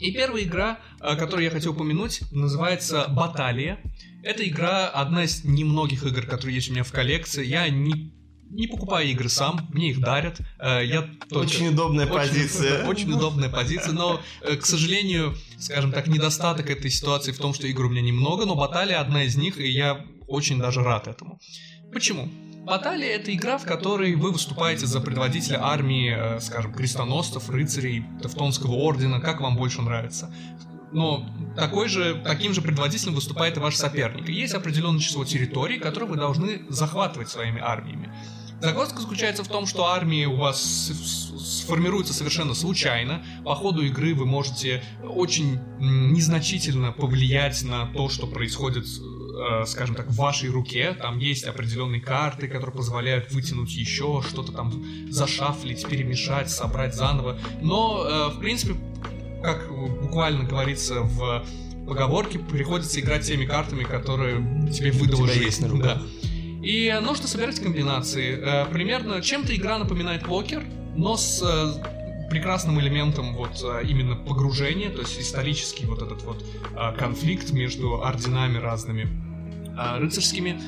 И 0.00 0.12
первая 0.12 0.42
игра, 0.42 0.78
э, 1.00 1.16
которую 1.16 1.44
я 1.44 1.50
хотел 1.50 1.72
упомянуть, 1.72 2.22
называется 2.30 3.06
Баталия. 3.08 3.80
Эта 4.22 4.46
игра 4.46 4.88
одна 4.88 5.24
из 5.24 5.44
немногих 5.44 6.04
игр, 6.04 6.22
которые 6.26 6.56
есть 6.56 6.68
у 6.70 6.72
меня 6.72 6.84
в 6.84 6.92
коллекции. 6.92 7.46
Я 7.46 7.68
не, 7.68 8.12
не 8.50 8.66
покупаю 8.66 9.08
игры 9.08 9.28
сам, 9.28 9.68
мне 9.72 9.90
их 9.90 10.00
дарят. 10.00 10.40
Э, 10.58 10.84
я 10.84 11.02
только... 11.28 11.46
Очень 11.46 11.68
удобная 11.68 12.06
Очень- 12.06 12.16
позиция. 12.16 12.86
Очень 12.88 13.12
удобная 13.12 13.48
позиция, 13.48 13.92
но, 13.92 14.20
к 14.42 14.64
сожалению, 14.66 15.34
скажем 15.58 15.92
так, 15.92 16.06
недостаток 16.06 16.70
этой 16.70 16.90
ситуации 16.90 17.32
в 17.32 17.38
том, 17.38 17.54
что 17.54 17.66
игр 17.66 17.86
у 17.86 17.88
меня 17.88 18.02
немного, 18.02 18.44
но 18.44 18.54
Баталия 18.54 19.00
одна 19.00 19.24
из 19.24 19.36
них, 19.36 19.58
и 19.58 19.68
я 19.68 20.04
очень 20.28 20.58
даже 20.58 20.82
рад 20.82 21.08
этому. 21.08 21.40
Почему? 21.92 22.28
Баталия— 22.68 23.16
это 23.16 23.34
игра, 23.34 23.56
в 23.56 23.64
которой 23.64 24.14
вы 24.14 24.30
выступаете 24.30 24.86
за 24.86 25.00
предводителя 25.00 25.64
армии, 25.64 26.14
э, 26.14 26.38
скажем, 26.40 26.74
крестоносцев, 26.74 27.48
рыцарей, 27.48 28.04
Тевтонского 28.22 28.72
ордена, 28.72 29.20
как 29.20 29.40
вам 29.40 29.56
больше 29.56 29.80
нравится. 29.80 30.30
Но 30.92 31.26
такой 31.56 31.88
же, 31.88 32.20
таким 32.22 32.52
же 32.52 32.60
предводителем 32.60 33.14
выступает 33.14 33.56
и 33.56 33.60
ваш 33.60 33.74
соперник. 33.74 34.28
И 34.28 34.34
есть 34.34 34.52
определенное 34.52 35.00
число 35.00 35.24
территорий, 35.24 35.78
которые 35.78 36.10
вы 36.10 36.16
должны 36.16 36.62
захватывать 36.68 37.30
своими 37.30 37.58
армиями. 37.58 38.12
Загвоздка 38.60 39.00
заключается 39.00 39.44
в 39.44 39.48
том, 39.48 39.66
что 39.66 39.86
армии 39.86 40.24
у 40.24 40.36
вас 40.36 40.90
сформируются 41.38 42.12
совершенно 42.12 42.54
случайно. 42.54 43.24
По 43.44 43.54
ходу 43.54 43.82
игры 43.82 44.14
вы 44.14 44.26
можете 44.26 44.82
очень 45.02 45.60
незначительно 45.78 46.92
повлиять 46.92 47.62
на 47.62 47.86
то, 47.86 48.08
что 48.08 48.26
происходит, 48.26 48.84
э, 48.84 49.64
скажем 49.66 49.94
так, 49.94 50.08
в 50.08 50.16
вашей 50.16 50.48
руке. 50.50 50.94
Там 50.94 51.18
есть 51.18 51.44
определенные 51.44 52.00
карты, 52.00 52.48
которые 52.48 52.74
позволяют 52.74 53.30
вытянуть 53.32 53.72
еще 53.72 54.22
что-то 54.28 54.52
там, 54.52 54.84
зашафлить, 55.08 55.86
перемешать, 55.86 56.50
собрать 56.50 56.94
заново. 56.94 57.38
Но, 57.60 58.04
э, 58.04 58.28
в 58.34 58.40
принципе, 58.40 58.74
как 59.42 59.70
буквально 60.02 60.44
говорится 60.44 61.02
в 61.02 61.44
поговорке, 61.86 62.38
приходится 62.38 62.98
играть 63.00 63.24
теми 63.24 63.46
картами, 63.46 63.84
которые 63.84 64.38
тебе 64.72 64.90
выдала 64.90 65.26
тебя 65.26 65.34
жизнь. 65.34 65.46
есть 65.46 65.60
на 65.60 65.68
руках. 65.68 65.98
Да. 65.98 66.17
И 66.68 66.94
нужно 67.02 67.26
собирать 67.26 67.58
комбинации. 67.60 68.38
Э, 68.38 68.66
Примерно 68.70 69.22
чем-то 69.22 69.56
игра 69.56 69.78
напоминает 69.78 70.26
покер, 70.26 70.62
но 70.94 71.16
с 71.16 71.42
э, 71.42 72.28
прекрасным 72.28 72.78
элементом 72.78 73.34
вот 73.34 73.64
э, 73.64 73.86
именно 73.86 74.16
погружения, 74.16 74.90
то 74.90 75.00
есть 75.00 75.18
исторический 75.18 75.86
вот 75.86 76.02
этот 76.02 76.22
вот 76.24 76.44
конфликт 76.98 77.52
между 77.52 78.02
орденами 78.02 78.58
разными 78.58 79.08
рыцарскими. 79.98 80.60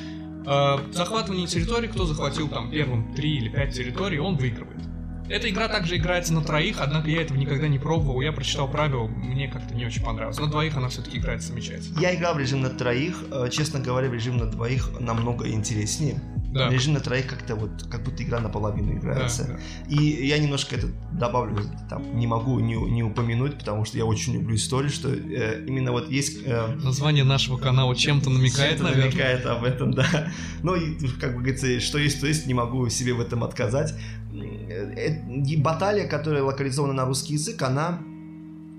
Захватывание 0.91 1.45
территории, 1.45 1.87
кто 1.87 2.05
захватил 2.05 2.49
там 2.49 2.71
первым 2.71 3.13
три 3.13 3.37
или 3.37 3.49
пять 3.49 3.75
территорий, 3.75 4.17
он 4.17 4.37
выигрывает. 4.37 4.90
Эта 5.31 5.49
игра 5.49 5.69
также 5.69 5.95
играется 5.95 6.33
на 6.33 6.41
троих, 6.41 6.77
однако 6.81 7.09
я 7.09 7.21
этого 7.21 7.37
никогда 7.37 7.69
не 7.69 7.79
пробовал. 7.79 8.19
Я 8.19 8.33
прочитал 8.33 8.67
правила, 8.69 9.07
мне 9.07 9.47
как-то 9.47 9.73
не 9.73 9.85
очень 9.85 10.03
понравилось. 10.03 10.37
На 10.37 10.47
двоих 10.47 10.75
она 10.75 10.89
все-таки 10.89 11.19
играется 11.19 11.47
замечательно. 11.47 11.97
Я 12.01 12.13
играл 12.13 12.35
в 12.35 12.39
режим 12.39 12.59
на 12.59 12.69
троих, 12.69 13.23
э, 13.31 13.47
честно 13.49 13.79
говоря, 13.79 14.09
в 14.09 14.13
режим 14.13 14.35
на 14.35 14.47
двоих 14.47 14.89
намного 14.99 15.49
интереснее. 15.49 16.21
Да. 16.53 16.69
Режим 16.69 16.93
на 16.93 16.99
троих 16.99 17.27
как-то 17.27 17.55
вот, 17.55 17.69
как 17.89 18.03
будто 18.03 18.23
игра 18.23 18.39
наполовину 18.41 18.91
Да, 18.93 18.99
играется. 18.99 19.45
да. 19.47 19.93
И 19.95 20.27
я 20.27 20.37
немножко 20.37 20.75
это 20.75 20.87
добавлю, 21.13 21.63
там, 21.89 22.17
не 22.17 22.27
могу 22.27 22.59
не, 22.59 22.75
не 22.75 23.03
упомянуть, 23.03 23.57
потому 23.57 23.85
что 23.85 23.97
я 23.97 24.05
очень 24.05 24.33
люблю 24.33 24.55
историю, 24.55 24.89
что 24.91 25.09
э, 25.09 25.63
именно 25.65 25.91
вот 25.93 26.09
есть... 26.09 26.39
э, 26.45 26.67
Название 26.83 27.23
нашего 27.23 27.57
канала 27.57 27.95
чем-то 27.95 28.29
намекает, 28.29 28.71
чем-то 28.77 28.83
наверное. 28.83 29.05
намекает 29.11 29.45
об 29.45 29.63
этом, 29.63 29.93
да. 29.93 30.31
Ну, 30.61 30.75
и, 30.75 30.97
как 31.21 31.31
бы 31.35 31.39
говорится, 31.41 31.79
что 31.79 31.97
есть, 31.97 32.19
то 32.19 32.27
есть, 32.27 32.45
не 32.47 32.53
могу 32.53 32.89
себе 32.89 33.13
в 33.13 33.21
этом 33.21 33.43
отказать. 33.45 33.93
Э, 34.33 34.93
э, 35.23 35.57
Баталия, 35.57 36.07
которая 36.07 36.43
локализована 36.43 36.93
на 36.93 37.05
русский 37.05 37.33
язык, 37.33 37.61
она 37.61 38.01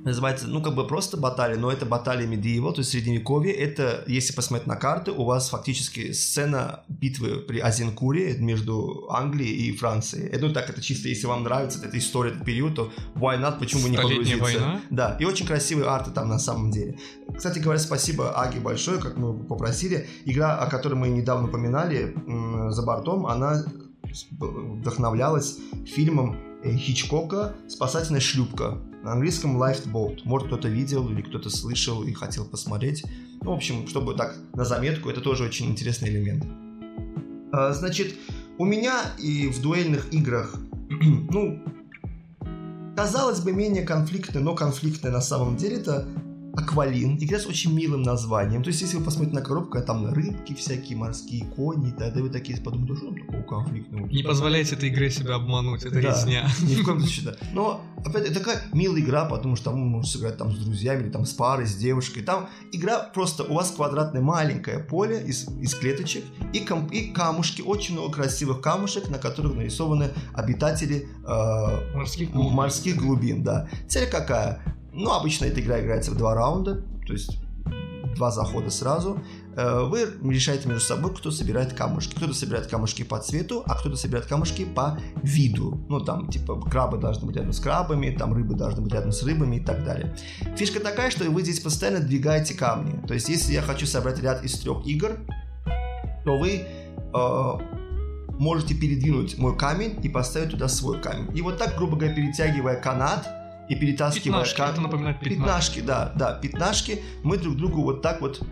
называется, 0.05 0.47
ну, 0.49 0.63
как 0.63 0.75
бы 0.75 0.87
просто 0.87 1.17
баталия, 1.17 1.57
но 1.57 1.71
это 1.71 1.87
баталия 1.87 2.27
Medieval, 2.27 2.73
то 2.73 2.81
есть 2.81 2.91
средневековье. 2.91 3.53
Это, 3.53 4.05
если 4.07 4.33
посмотреть 4.33 4.67
на 4.67 4.77
карты, 4.77 5.13
у 5.13 5.25
вас 5.25 5.49
фактически 5.51 6.13
сцена 6.13 6.81
битвы 6.89 7.37
при 7.37 7.59
Азенкуре 7.59 8.37
между 8.39 9.09
Англией 9.11 9.69
и 9.69 9.77
Францией. 9.77 10.29
Это, 10.29 10.47
ну, 10.47 10.53
так, 10.53 10.69
это 10.71 10.81
чисто, 10.81 11.09
если 11.09 11.27
вам 11.27 11.45
нравится 11.45 11.81
эта 11.85 11.99
история, 11.99 12.31
этот 12.33 12.45
период, 12.45 12.75
то 12.75 12.93
why 13.15 13.41
not, 13.41 13.59
почему 13.59 13.83
бы 13.83 13.91
не 13.91 13.97
погрузиться? 13.97 14.43
война? 14.43 14.81
Да, 14.91 15.17
и 15.19 15.25
очень 15.25 15.47
красивые 15.47 15.89
арты 15.89 16.11
там 16.11 16.29
на 16.29 16.39
самом 16.39 16.71
деле. 16.71 16.99
Кстати 17.37 17.59
говоря, 17.59 17.79
спасибо 17.79 18.33
Аге 18.41 18.61
большое, 18.61 18.99
как 18.99 19.17
мы 19.17 19.39
попросили. 19.45 20.09
Игра, 20.25 20.59
о 20.59 20.69
которой 20.69 20.95
мы 20.95 21.09
недавно 21.09 21.49
упоминали, 21.49 22.15
«За 22.71 22.83
бортом», 22.83 23.27
она 23.27 23.65
вдохновлялась 24.31 25.59
фильмом 25.87 26.37
э, 26.63 26.77
Хичкока 26.77 27.55
«Спасательная 27.69 28.21
шлюпка». 28.21 28.79
На 29.03 29.13
английском 29.13 29.61
Lifeboat. 29.61 30.21
Может, 30.25 30.47
кто-то 30.49 30.69
видел 30.69 31.09
или 31.09 31.23
кто-то 31.23 31.51
слышал 31.51 32.05
и 32.05 32.13
хотел 32.13 32.45
посмотреть. 32.45 33.05
Ну, 33.43 33.51
в 33.51 33.55
общем, 33.55 33.89
чтобы 33.89 34.15
так 34.15 34.37
на 34.55 34.65
заметку, 34.65 35.11
это 35.11 35.21
тоже 35.21 35.45
очень 35.45 35.67
интересный 35.67 36.09
элемент. 36.09 36.47
А, 37.53 37.73
Значит, 37.73 38.15
у 38.59 38.65
меня 38.65 38.95
и 39.19 39.49
в 39.49 39.61
дуэльных 39.61 40.13
играх, 40.13 40.55
ну, 40.91 41.61
казалось 42.97 43.41
бы, 43.41 43.53
менее 43.53 43.83
конфликтные, 43.83 44.45
но 44.45 44.55
конфликтные 44.55 45.13
на 45.13 45.21
самом 45.21 45.57
деле 45.57 45.77
это 45.77 46.07
Аквалин. 46.55 47.17
Игра 47.19 47.39
с 47.39 47.47
очень 47.47 47.75
милым 47.75 48.03
названием. 48.03 48.63
То 48.63 48.69
есть, 48.69 48.83
если 48.83 48.99
вы 48.99 49.05
посмотрите 49.05 49.35
на 49.35 49.43
коробку, 49.43 49.79
а 49.79 49.83
там 49.83 50.13
рыбки 50.13 50.55
всякие, 50.55 50.99
морские 50.99 51.45
кони, 51.47 51.91
тогда 51.91 52.21
вы 52.21 52.29
такие 52.29 52.61
подумаете, 52.61 52.97
что 52.97 53.07
там 53.07 53.17
такого 53.17 53.43
конфликтного? 53.43 54.07
Не 54.07 54.23
позволяйте 54.23 54.75
этой 54.77 54.91
игре 54.91 55.11
себя 55.11 55.37
обмануть, 55.37 55.83
это 55.85 55.95
Да, 55.95 56.01
резня. 56.01 56.47
Ни 56.61 56.75
в 56.75 56.85
коем 56.85 57.01
случае, 57.01 57.25
да. 57.31 57.37
Но, 57.55 57.81
опять, 58.05 58.25
это 58.25 58.41
такая 58.41 58.63
милая 58.73 59.01
игра, 59.01 59.25
потому 59.25 59.57
что 59.57 59.71
там 59.71 59.81
можно 59.81 60.09
сыграть 60.09 60.37
там 60.37 60.53
с 60.53 60.59
друзьями, 60.59 61.03
или 61.05 61.11
там 61.11 61.25
с 61.25 61.33
парой, 61.33 61.67
с 61.67 61.75
девушкой. 61.75 62.23
Там 62.23 62.49
игра 62.73 62.99
просто, 62.99 63.45
у 63.45 63.55
вас 63.55 63.71
квадратное 63.71 64.23
маленькое 64.23 64.79
поле 64.79 65.23
из, 65.23 65.49
из 65.61 65.75
клеточек 65.75 66.25
и, 66.53 66.61
кам- 66.61 66.89
и 66.89 67.13
камушки, 67.13 67.63
очень 67.63 67.95
много 67.95 68.13
красивых 68.15 68.61
камушек, 68.61 69.09
на 69.09 69.19
которых 69.19 69.55
нарисованы 69.55 70.11
обитатели 70.35 71.09
э, 71.27 71.95
Морских 71.95 72.31
глубин. 72.33 72.53
морских 72.53 72.97
глубин, 72.97 73.43
да. 73.43 73.69
Цель 73.89 74.09
какая? 74.11 74.63
Ну, 74.93 75.11
обычно 75.11 75.47
эта 75.47 75.61
игра 75.61 75.81
играется 75.81 76.11
в 76.11 76.17
два 76.17 76.35
раунда, 76.35 76.83
то 77.07 77.13
есть 77.13 77.39
два 78.15 78.31
захода 78.31 78.71
сразу. 78.71 79.23
Э, 79.57 79.85
Вы 79.85 80.09
решаете 80.31 80.69
между 80.69 80.85
собой, 80.85 81.15
кто 81.15 81.31
собирает 81.31 81.73
камушки. 81.73 82.15
Кто-то 82.15 82.35
собирает 82.35 82.67
камушки 82.67 83.03
по 83.03 83.19
цвету, 83.19 83.63
а 83.67 83.75
кто-то 83.75 83.97
собирает 83.97 84.27
камушки 84.27 84.65
по 84.65 84.99
виду. 85.23 85.85
Ну, 85.89 86.01
там, 86.01 86.29
типа, 86.29 86.61
крабы 86.61 86.99
должны 86.99 87.27
быть 87.27 87.37
рядом 87.37 87.53
с 87.53 87.61
крабами, 87.61 88.15
там, 88.17 88.33
рыбы 88.33 88.55
должны 88.55 88.83
быть 88.83 88.93
рядом 88.93 89.13
с 89.13 89.23
рыбами 89.23 89.57
и 89.57 89.61
так 89.61 89.85
далее. 89.85 90.17
Фишка 90.57 90.81
такая, 90.81 91.11
что 91.11 91.25
вы 91.31 91.43
здесь 91.43 91.61
постоянно 91.61 92.01
двигаете 92.01 92.55
камни. 92.55 93.05
То 93.07 93.15
есть, 93.15 93.29
если 93.29 93.53
я 93.53 93.63
хочу 93.63 93.87
собрать 93.87 94.21
ряд 94.23 94.45
из 94.45 94.59
трех 94.59 94.87
игр, 94.87 95.19
то 96.25 96.39
вы 96.39 96.63
э, 97.15 97.53
можете 98.39 98.75
передвинуть 98.75 99.39
мой 99.39 99.57
камень 99.57 99.99
и 100.03 100.09
поставить 100.09 100.51
туда 100.51 100.69
свой 100.69 101.01
камень. 101.01 101.37
И 101.37 101.43
вот 101.43 101.59
так, 101.59 101.77
грубо 101.77 101.97
говоря, 101.97 102.15
перетягивая 102.15 102.81
канат 102.81 103.29
и 103.69 103.75
перетаскивая 103.75 104.41
Пятнашки, 104.41 104.57
камень... 104.57 104.73
это 104.73 104.81
напоминает 104.81 105.21
пятнашки. 105.21 105.39
Пятнашки, 105.39 105.81
да, 105.81 106.13
да, 106.17 106.33
пятнашки. 106.35 107.03
Мы 107.23 107.39
друг 107.39 107.57
другу 107.57 107.83
вот 107.83 108.03
так 108.03 108.21
вот, 108.21 108.43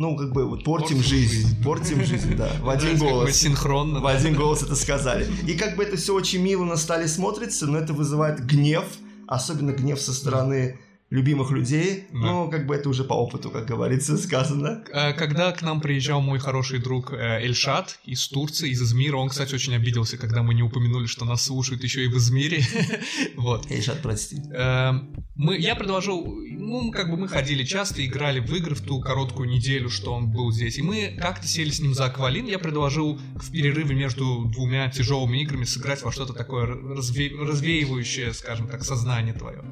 ну, 0.00 0.16
как 0.16 0.32
бы 0.32 0.46
вот 0.46 0.64
портим, 0.64 0.96
Портим 0.96 1.02
жизнь. 1.02 1.32
жизнь. 1.42 1.62
Портим 1.62 2.02
жизнь, 2.04 2.34
да, 2.34 2.50
в 2.62 2.68
один 2.70 2.92
как 2.92 3.00
мы 3.02 3.08
голос. 3.10 3.36
синхронно. 3.36 4.00
В 4.00 4.06
один 4.06 4.34
голос 4.34 4.62
это 4.62 4.74
сказали. 4.74 5.28
И 5.46 5.54
как 5.54 5.76
бы 5.76 5.84
это 5.84 5.98
все 5.98 6.14
очень 6.14 6.40
мило 6.42 6.64
на 6.64 6.76
столе 6.76 7.06
смотрится, 7.06 7.66
но 7.66 7.76
это 7.78 7.92
вызывает 7.92 8.40
гнев, 8.46 8.84
особенно 9.26 9.72
гнев 9.72 10.00
со 10.00 10.14
стороны 10.14 10.78
любимых 11.10 11.50
людей. 11.50 12.04
Да. 12.12 12.18
Ну, 12.18 12.50
как 12.50 12.66
бы 12.66 12.74
это 12.74 12.88
уже 12.88 13.02
по 13.04 13.14
опыту, 13.14 13.50
как 13.50 13.66
говорится, 13.66 14.16
сказано. 14.16 14.84
Э, 14.92 15.12
Когда 15.12 15.50
к 15.52 15.60
нам 15.62 15.80
приезжал 15.80 16.20
мой 16.20 16.38
хороший 16.38 16.78
друг 16.78 17.12
э, 17.12 17.40
Эльшат 17.42 17.98
из 18.04 18.28
Турции, 18.28 18.70
из 18.70 18.80
Измира, 18.80 19.16
он, 19.16 19.28
кстати, 19.28 19.54
очень 19.54 19.74
обиделся, 19.74 20.16
когда 20.16 20.42
мы 20.42 20.54
не 20.54 20.62
упомянули, 20.62 21.06
что 21.06 21.24
нас 21.24 21.42
слушают 21.42 21.82
еще 21.82 22.04
и 22.04 22.08
в 22.08 22.16
Измире. 22.16 22.62
Вот. 23.36 23.70
Эльшат, 23.70 24.02
прости. 24.02 24.36
Эм, 24.54 25.14
Мы, 25.34 25.56
я 25.58 25.74
предложил, 25.74 26.24
ну, 26.26 26.90
как 26.92 27.10
бы 27.10 27.16
мы 27.16 27.26
ходили 27.28 27.64
часто, 27.64 28.04
играли 28.04 28.38
в 28.40 28.54
игры 28.54 28.74
в 28.74 28.82
ту 28.82 29.00
короткую 29.00 29.48
неделю, 29.48 29.88
что 29.90 30.12
он 30.12 30.30
был 30.30 30.52
здесь. 30.52 30.78
И 30.78 30.82
мы 30.82 31.16
как-то 31.20 31.46
сели 31.48 31.70
с 31.70 31.80
ним 31.80 31.94
за 31.94 32.04
аквалин. 32.06 32.46
Я 32.46 32.58
предложил 32.58 33.18
в 33.36 33.50
перерыве 33.50 33.94
между 33.94 34.44
двумя 34.46 34.88
тяжелыми 34.90 35.38
играми 35.42 35.64
сыграть 35.64 36.02
во 36.02 36.12
что-то 36.12 36.34
такое 36.34 36.66
разве- 36.66 37.34
развеивающее, 37.34 38.32
скажем 38.34 38.68
так, 38.68 38.84
сознание 38.84 39.32
твое, 39.34 39.64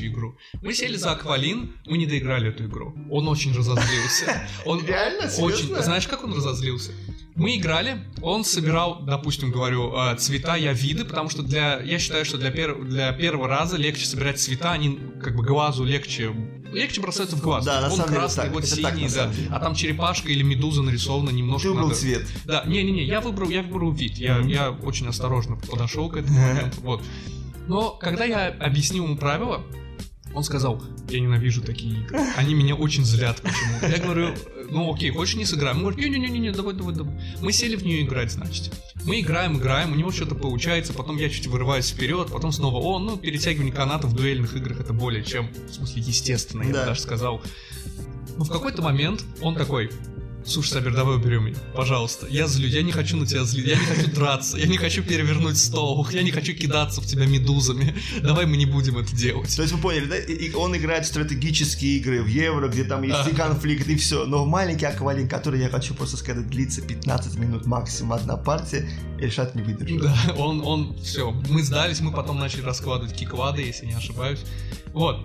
расслабляющую 0.00 0.12
игру. 0.12 0.36
Мы 0.62 0.74
сели 0.74 0.96
за 0.96 1.12
аквалин, 1.12 1.72
мы 1.86 1.98
не 1.98 2.06
доиграли 2.06 2.48
эту 2.48 2.64
игру. 2.66 2.94
Он 3.10 3.28
очень 3.28 3.54
разозлился. 3.54 4.42
Он 4.64 4.84
Реально? 4.84 5.30
очень. 5.38 5.74
Знаешь, 5.82 6.06
как 6.06 6.24
он 6.24 6.34
разозлился? 6.34 6.92
Мы 7.36 7.56
играли, 7.56 8.04
он 8.20 8.44
собирал, 8.44 9.02
допустим, 9.02 9.50
говорю, 9.50 9.94
э, 9.96 10.16
цвета, 10.16 10.56
я 10.56 10.72
виды, 10.72 11.04
потому 11.04 11.30
что 11.30 11.42
для, 11.42 11.80
я 11.80 11.98
считаю, 11.98 12.24
что 12.24 12.36
для, 12.36 12.50
пер- 12.50 12.84
для 12.84 13.12
первого 13.12 13.48
раза 13.48 13.76
легче 13.76 14.04
собирать 14.04 14.38
цвета, 14.38 14.72
они 14.72 14.98
как 15.22 15.36
бы 15.36 15.44
глазу 15.44 15.84
легче, 15.84 16.34
легче 16.72 17.00
бросаются 17.00 17.36
в 17.36 17.40
глаз. 17.40 17.64
Да, 17.64 17.80
на 17.80 17.86
он 17.86 17.92
самом 17.92 18.08
деле 18.08 18.20
красный, 18.20 18.44
так, 18.44 18.52
вот 18.52 18.64
это 18.64 18.74
синий, 18.74 19.08
так, 19.08 19.14
да. 19.14 19.28
деле. 19.32 19.48
А 19.50 19.60
там 19.60 19.74
черепашка 19.74 20.28
или 20.28 20.42
медуза 20.42 20.82
нарисована 20.82 21.30
немножко. 21.30 21.68
Ты 21.68 21.70
выбрал 21.70 21.88
надо- 21.88 22.00
цвет. 22.00 22.26
Да, 22.44 22.64
не-не-не, 22.66 23.04
я 23.04 23.20
выбрал, 23.22 23.48
я 23.48 23.62
выбрал 23.62 23.92
вид. 23.92 24.18
Я, 24.18 24.40
я 24.40 24.72
очень 24.72 25.06
осторожно 25.06 25.56
подошел 25.56 26.10
к 26.10 26.16
этому 26.16 26.38
моменту. 26.38 26.80
Вот. 26.82 27.02
Но 27.68 27.92
когда 27.92 28.24
я 28.24 28.48
объяснил 28.48 29.04
ему 29.04 29.16
правила, 29.16 29.64
он 30.34 30.44
сказал, 30.44 30.82
я 31.08 31.20
ненавижу 31.20 31.60
такие 31.62 32.00
игры. 32.02 32.20
Они 32.36 32.54
меня 32.54 32.74
очень 32.76 33.04
злят 33.04 33.40
почему-то. 33.42 33.88
Я 33.88 33.98
говорю, 33.98 34.34
ну 34.70 34.92
окей, 34.94 35.10
хочешь 35.10 35.34
не 35.36 35.44
сыграем? 35.44 35.78
Он 35.78 35.82
говорит, 35.82 36.08
не-не-не, 36.10 36.52
давай, 36.52 36.74
давай, 36.74 36.94
давай. 36.94 37.14
Мы 37.40 37.52
сели 37.52 37.76
в 37.76 37.84
нее 37.84 38.02
играть, 38.02 38.30
значит. 38.30 38.72
Мы 39.04 39.20
играем, 39.20 39.58
играем, 39.58 39.92
у 39.92 39.94
него 39.96 40.12
что-то 40.12 40.34
получается, 40.34 40.92
потом 40.92 41.16
я 41.16 41.28
чуть 41.30 41.46
вырываюсь 41.46 41.90
вперед, 41.90 42.28
потом 42.30 42.52
снова 42.52 42.76
он, 42.78 43.06
ну, 43.06 43.16
перетягивание 43.16 43.72
каната 43.72 44.06
в 44.06 44.14
дуэльных 44.14 44.54
играх 44.56 44.80
это 44.80 44.92
более 44.92 45.24
чем, 45.24 45.48
в 45.68 45.74
смысле, 45.74 46.02
естественно, 46.02 46.62
я 46.62 46.68
бы 46.68 46.74
Да. 46.74 46.86
даже 46.86 47.00
сказал. 47.00 47.42
Но 48.36 48.44
в 48.44 48.50
какой-то 48.50 48.82
момент 48.82 49.24
он 49.40 49.54
такой, 49.56 49.90
Слушай, 50.44 50.70
Сабер, 50.70 50.94
давай 50.94 51.16
уберем 51.16 51.44
меня, 51.46 51.56
пожалуйста. 51.74 52.26
Я 52.28 52.46
злю, 52.48 52.66
я 52.66 52.82
не 52.82 52.92
хочу 52.92 53.16
на 53.16 53.26
тебя 53.26 53.44
злить, 53.44 53.66
я 53.66 53.76
не 53.78 53.84
хочу 53.84 54.10
драться, 54.10 54.56
я 54.56 54.66
не 54.66 54.78
хочу 54.78 55.02
перевернуть 55.02 55.58
стол, 55.58 56.06
я 56.10 56.22
не 56.22 56.30
хочу 56.32 56.54
кидаться 56.54 57.00
в 57.00 57.06
тебя 57.06 57.26
медузами. 57.26 57.94
Давай 58.22 58.46
мы 58.46 58.56
не 58.56 58.66
будем 58.66 58.96
это 58.98 59.14
делать. 59.14 59.54
То 59.54 59.62
есть 59.62 59.74
вы 59.74 59.80
поняли, 59.80 60.06
да? 60.06 60.16
И- 60.16 60.52
он 60.54 60.76
играет 60.76 61.04
в 61.04 61.08
стратегические 61.08 61.98
игры, 61.98 62.22
в 62.22 62.26
евро, 62.26 62.68
где 62.68 62.84
там 62.84 63.02
есть 63.02 63.28
и 63.30 63.34
конфликт, 63.34 63.86
и 63.88 63.96
все. 63.96 64.24
Но 64.24 64.44
в 64.44 64.48
маленький 64.48 64.86
аквалин, 64.86 65.28
который, 65.28 65.60
я 65.60 65.68
хочу 65.68 65.94
просто 65.94 66.16
сказать, 66.16 66.48
длится 66.48 66.80
15 66.82 67.36
минут 67.36 67.66
максимум 67.66 68.14
одна 68.14 68.36
партия, 68.36 68.88
Эльшат 69.20 69.54
не 69.54 69.62
выдержал. 69.62 69.98
Да, 70.00 70.34
он, 70.38 70.62
он, 70.66 70.96
все, 70.98 71.30
мы 71.50 71.62
сдались, 71.62 72.00
мы 72.00 72.12
потом 72.12 72.38
начали 72.38 72.62
раскладывать 72.62 73.14
киклады, 73.14 73.62
если 73.62 73.86
не 73.86 73.92
ошибаюсь. 73.94 74.40
Вот. 74.92 75.20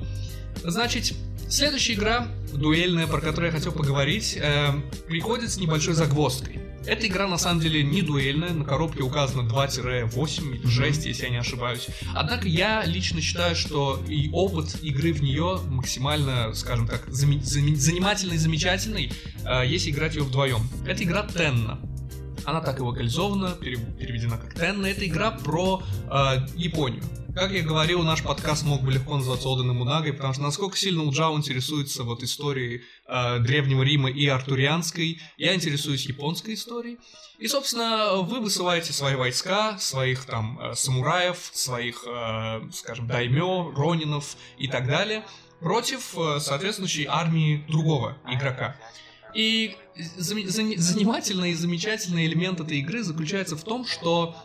Значит, 0.64 1.14
следующая 1.50 1.94
игра, 1.94 2.28
дуэльная, 2.54 3.08
про 3.08 3.22
которую 3.22 3.52
я 3.52 3.58
хотел 3.58 3.72
поговорить, 3.72 4.38
э, 4.42 4.70
приходит 5.08 5.52
с 5.52 5.58
небольшой 5.58 5.94
загвоздкой. 5.94 6.60
Эта 6.88 7.08
игра 7.08 7.28
на 7.28 7.40
самом 7.40 7.62
деле 7.62 7.82
не 7.84 8.04
дуэльная, 8.04 8.52
на 8.52 8.64
коробке 8.64 9.02
указано 9.02 9.48
2-8 9.50 10.56
или 10.56 10.68
6, 10.70 11.06
если 11.08 11.24
я 11.24 11.30
не 11.32 11.38
ошибаюсь. 11.38 11.88
Однако 12.14 12.48
я 12.48 12.84
лично 12.86 13.22
считаю, 13.22 13.56
что 13.56 14.00
и 14.08 14.30
опыт 14.32 14.78
игры 14.84 15.12
в 15.12 15.24
нее 15.24 15.60
максимально, 15.68 16.54
скажем 16.54 16.88
так, 16.88 17.08
зами- 17.08 17.42
зами- 17.42 17.74
занимательный, 17.74 18.38
замечательный, 18.38 19.12
э, 19.46 19.64
если 19.68 19.90
играть 19.90 20.14
ее 20.16 20.24
вдвоем. 20.24 20.62
Это 20.88 21.04
игра 21.04 21.24
Тенна. 21.24 21.80
Она 22.44 22.62
так 22.62 22.78
и 22.78 22.84
локализована, 22.84 23.56
пере- 23.60 23.78
переведена 24.00 24.38
как 24.38 24.54
Тенна. 24.54 24.86
Это 24.86 25.08
игра 25.08 25.32
про 25.32 25.82
э, 26.12 26.48
Японию. 26.56 27.02
Как 27.36 27.52
я 27.52 27.64
говорил, 27.64 28.02
наш 28.04 28.24
подкаст 28.24 28.64
мог 28.64 28.82
бы 28.82 28.94
легко 28.94 29.18
называться 29.18 29.52
Оданом 29.52 29.82
Унагой, 29.82 30.14
потому 30.14 30.34
что 30.34 30.42
насколько 30.42 30.78
сильно 30.78 31.04
Лджао 31.04 31.36
интересуется 31.38 32.04
вот 32.04 32.24
историей 32.24 32.84
э, 33.08 33.40
Древнего 33.40 33.84
Рима 33.84 34.10
и 34.10 34.26
артурианской, 34.26 35.20
я 35.38 35.54
интересуюсь 35.54 36.06
японской 36.06 36.54
историей. 36.54 36.98
И, 37.38 37.50
собственно, 37.50 38.22
вы 38.22 38.40
высылаете 38.40 38.94
свои 38.94 39.16
войска, 39.16 39.78
своих 39.80 40.24
там 40.24 40.58
э, 40.62 40.76
самураев, 40.76 41.50
своих, 41.52 42.06
э, 42.08 42.62
скажем, 42.72 43.06
даймё, 43.08 43.70
ронинов 43.76 44.38
и 44.58 44.70
так 44.70 44.88
далее 44.88 45.26
против 45.60 46.18
э, 46.18 46.40
соответствующей 46.40 47.06
армии 47.06 47.66
другого 47.68 48.18
игрока. 48.30 48.78
И 49.34 49.76
зам- 50.18 50.46
зани- 50.46 50.78
занимательный 50.78 51.52
и 51.52 51.54
замечательный 51.54 52.28
элемент 52.28 52.62
этой 52.62 52.80
игры 52.80 53.04
заключается 53.04 53.58
в 53.58 53.64
том, 53.66 53.86
что 53.86 54.38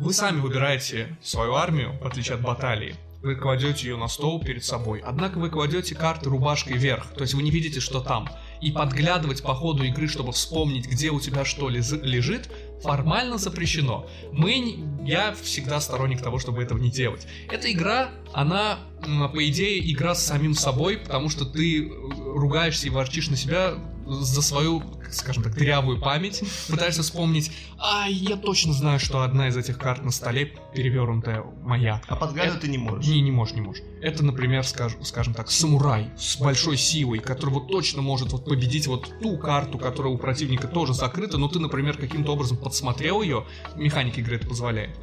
вы 0.00 0.12
сами 0.12 0.40
выбираете 0.40 1.16
свою 1.22 1.54
армию, 1.54 1.98
в 2.00 2.06
отличие 2.06 2.36
от 2.36 2.42
баталии. 2.42 2.94
Вы 3.20 3.34
кладете 3.34 3.88
ее 3.88 3.96
на 3.96 4.06
стол 4.06 4.40
перед 4.40 4.64
собой. 4.64 5.02
Однако 5.04 5.38
вы 5.38 5.50
кладете 5.50 5.96
карты 5.96 6.30
рубашкой 6.30 6.76
вверх, 6.76 7.08
то 7.14 7.22
есть 7.22 7.34
вы 7.34 7.42
не 7.42 7.50
видите, 7.50 7.80
что 7.80 8.00
там. 8.00 8.28
И 8.60 8.70
подглядывать 8.70 9.42
по 9.42 9.54
ходу 9.54 9.82
игры, 9.82 10.06
чтобы 10.06 10.32
вспомнить, 10.32 10.86
где 10.86 11.10
у 11.10 11.18
тебя 11.18 11.44
что 11.44 11.68
лежит, 11.68 12.48
формально 12.82 13.38
запрещено. 13.38 14.06
Мы, 14.32 14.84
я 15.02 15.34
всегда 15.42 15.80
сторонник 15.80 16.22
того, 16.22 16.38
чтобы 16.38 16.62
этого 16.62 16.78
не 16.78 16.90
делать. 16.90 17.26
Эта 17.50 17.72
игра, 17.72 18.10
она, 18.32 18.78
по 19.00 19.48
идее, 19.48 19.92
игра 19.92 20.14
с 20.14 20.24
самим 20.24 20.54
собой, 20.54 20.98
потому 20.98 21.28
что 21.28 21.44
ты 21.44 21.86
э, 21.86 21.90
ругаешься 22.14 22.86
и 22.86 22.90
ворчишь 22.90 23.30
на 23.30 23.36
себя 23.36 23.74
за 24.08 24.42
свою, 24.42 24.82
скажем 25.10 25.42
так, 25.42 25.54
дырявую 25.54 26.00
память, 26.00 26.42
пытаешься 26.68 27.02
вспомнить, 27.02 27.52
а 27.78 28.06
я 28.08 28.36
точно 28.36 28.72
знаю, 28.72 28.98
что 28.98 29.22
одна 29.22 29.48
из 29.48 29.56
этих 29.56 29.78
карт 29.78 30.04
на 30.04 30.10
столе 30.10 30.52
перевернутая 30.74 31.44
моя. 31.62 32.02
А 32.08 32.16
подгадывать 32.16 32.60
ты 32.60 32.68
не 32.68 32.78
можешь. 32.78 33.06
Не, 33.06 33.20
не 33.20 33.30
можешь, 33.30 33.54
не 33.54 33.60
можешь. 33.60 33.82
Это, 34.00 34.24
например, 34.24 34.64
скажем, 34.64 35.04
скажем 35.04 35.34
так, 35.34 35.50
самурай 35.50 36.10
с 36.16 36.36
большой 36.36 36.76
силой, 36.76 37.18
который 37.18 37.50
вот 37.50 37.68
точно 37.68 38.02
может 38.02 38.32
вот 38.32 38.44
победить 38.44 38.86
вот 38.86 39.12
ту 39.20 39.38
карту, 39.38 39.78
которая 39.78 40.12
у 40.12 40.18
противника 40.18 40.68
тоже 40.68 40.94
закрыта, 40.94 41.38
но 41.38 41.48
ты, 41.48 41.58
например, 41.58 41.96
каким-то 41.96 42.32
образом 42.32 42.56
подсмотрел 42.56 43.22
ее, 43.22 43.46
механика 43.76 44.20
игры 44.20 44.36
это 44.36 44.46
позволяет. 44.46 44.96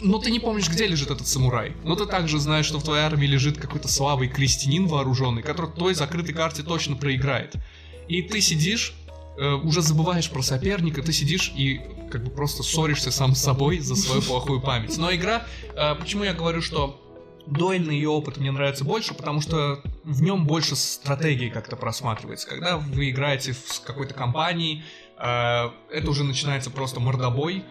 Но 0.00 0.18
ты 0.18 0.30
не 0.30 0.40
помнишь, 0.40 0.68
где 0.68 0.86
лежит 0.86 1.10
этот 1.10 1.26
самурай. 1.26 1.72
Но 1.84 1.94
ты 1.94 2.06
также 2.06 2.38
знаешь, 2.38 2.66
что 2.66 2.78
в 2.78 2.84
твоей 2.84 3.02
армии 3.02 3.26
лежит 3.26 3.58
какой-то 3.58 3.88
слабый 3.88 4.28
крестьянин 4.28 4.86
вооруженный, 4.86 5.42
который 5.42 5.70
той 5.70 5.94
закрытой 5.94 6.32
карте 6.32 6.62
точно 6.62 6.96
проиграет. 6.96 7.56
И 8.08 8.22
ты 8.22 8.40
сидишь, 8.40 8.94
э, 9.38 9.52
уже 9.52 9.82
забываешь 9.82 10.30
про 10.30 10.42
соперника, 10.42 11.02
ты 11.02 11.12
сидишь 11.12 11.52
и 11.54 11.80
как 12.10 12.24
бы 12.24 12.30
просто 12.30 12.62
ссоришься 12.62 13.10
сам 13.10 13.34
с 13.34 13.42
собой 13.42 13.78
за 13.78 13.96
свою 13.96 14.22
плохую 14.22 14.60
память. 14.60 14.96
Но 14.96 15.14
игра, 15.14 15.46
э, 15.74 15.94
почему 15.94 16.24
я 16.24 16.32
говорю, 16.32 16.62
что 16.62 17.00
дуэльный 17.46 17.96
ее 17.96 18.08
опыт 18.08 18.38
мне 18.38 18.50
нравится 18.50 18.84
больше, 18.84 19.14
потому 19.14 19.40
что 19.40 19.82
в 20.04 20.22
нем 20.22 20.46
больше 20.46 20.74
стратегии 20.74 21.50
как-то 21.50 21.76
просматривается. 21.76 22.48
Когда 22.48 22.78
вы 22.78 23.10
играете 23.10 23.52
с 23.52 23.78
какой-то 23.78 24.14
компанией, 24.14 24.82
э, 25.18 25.70
это 25.92 26.10
уже 26.10 26.24
начинается 26.24 26.70
просто 26.70 27.00
мордобой, 27.00 27.64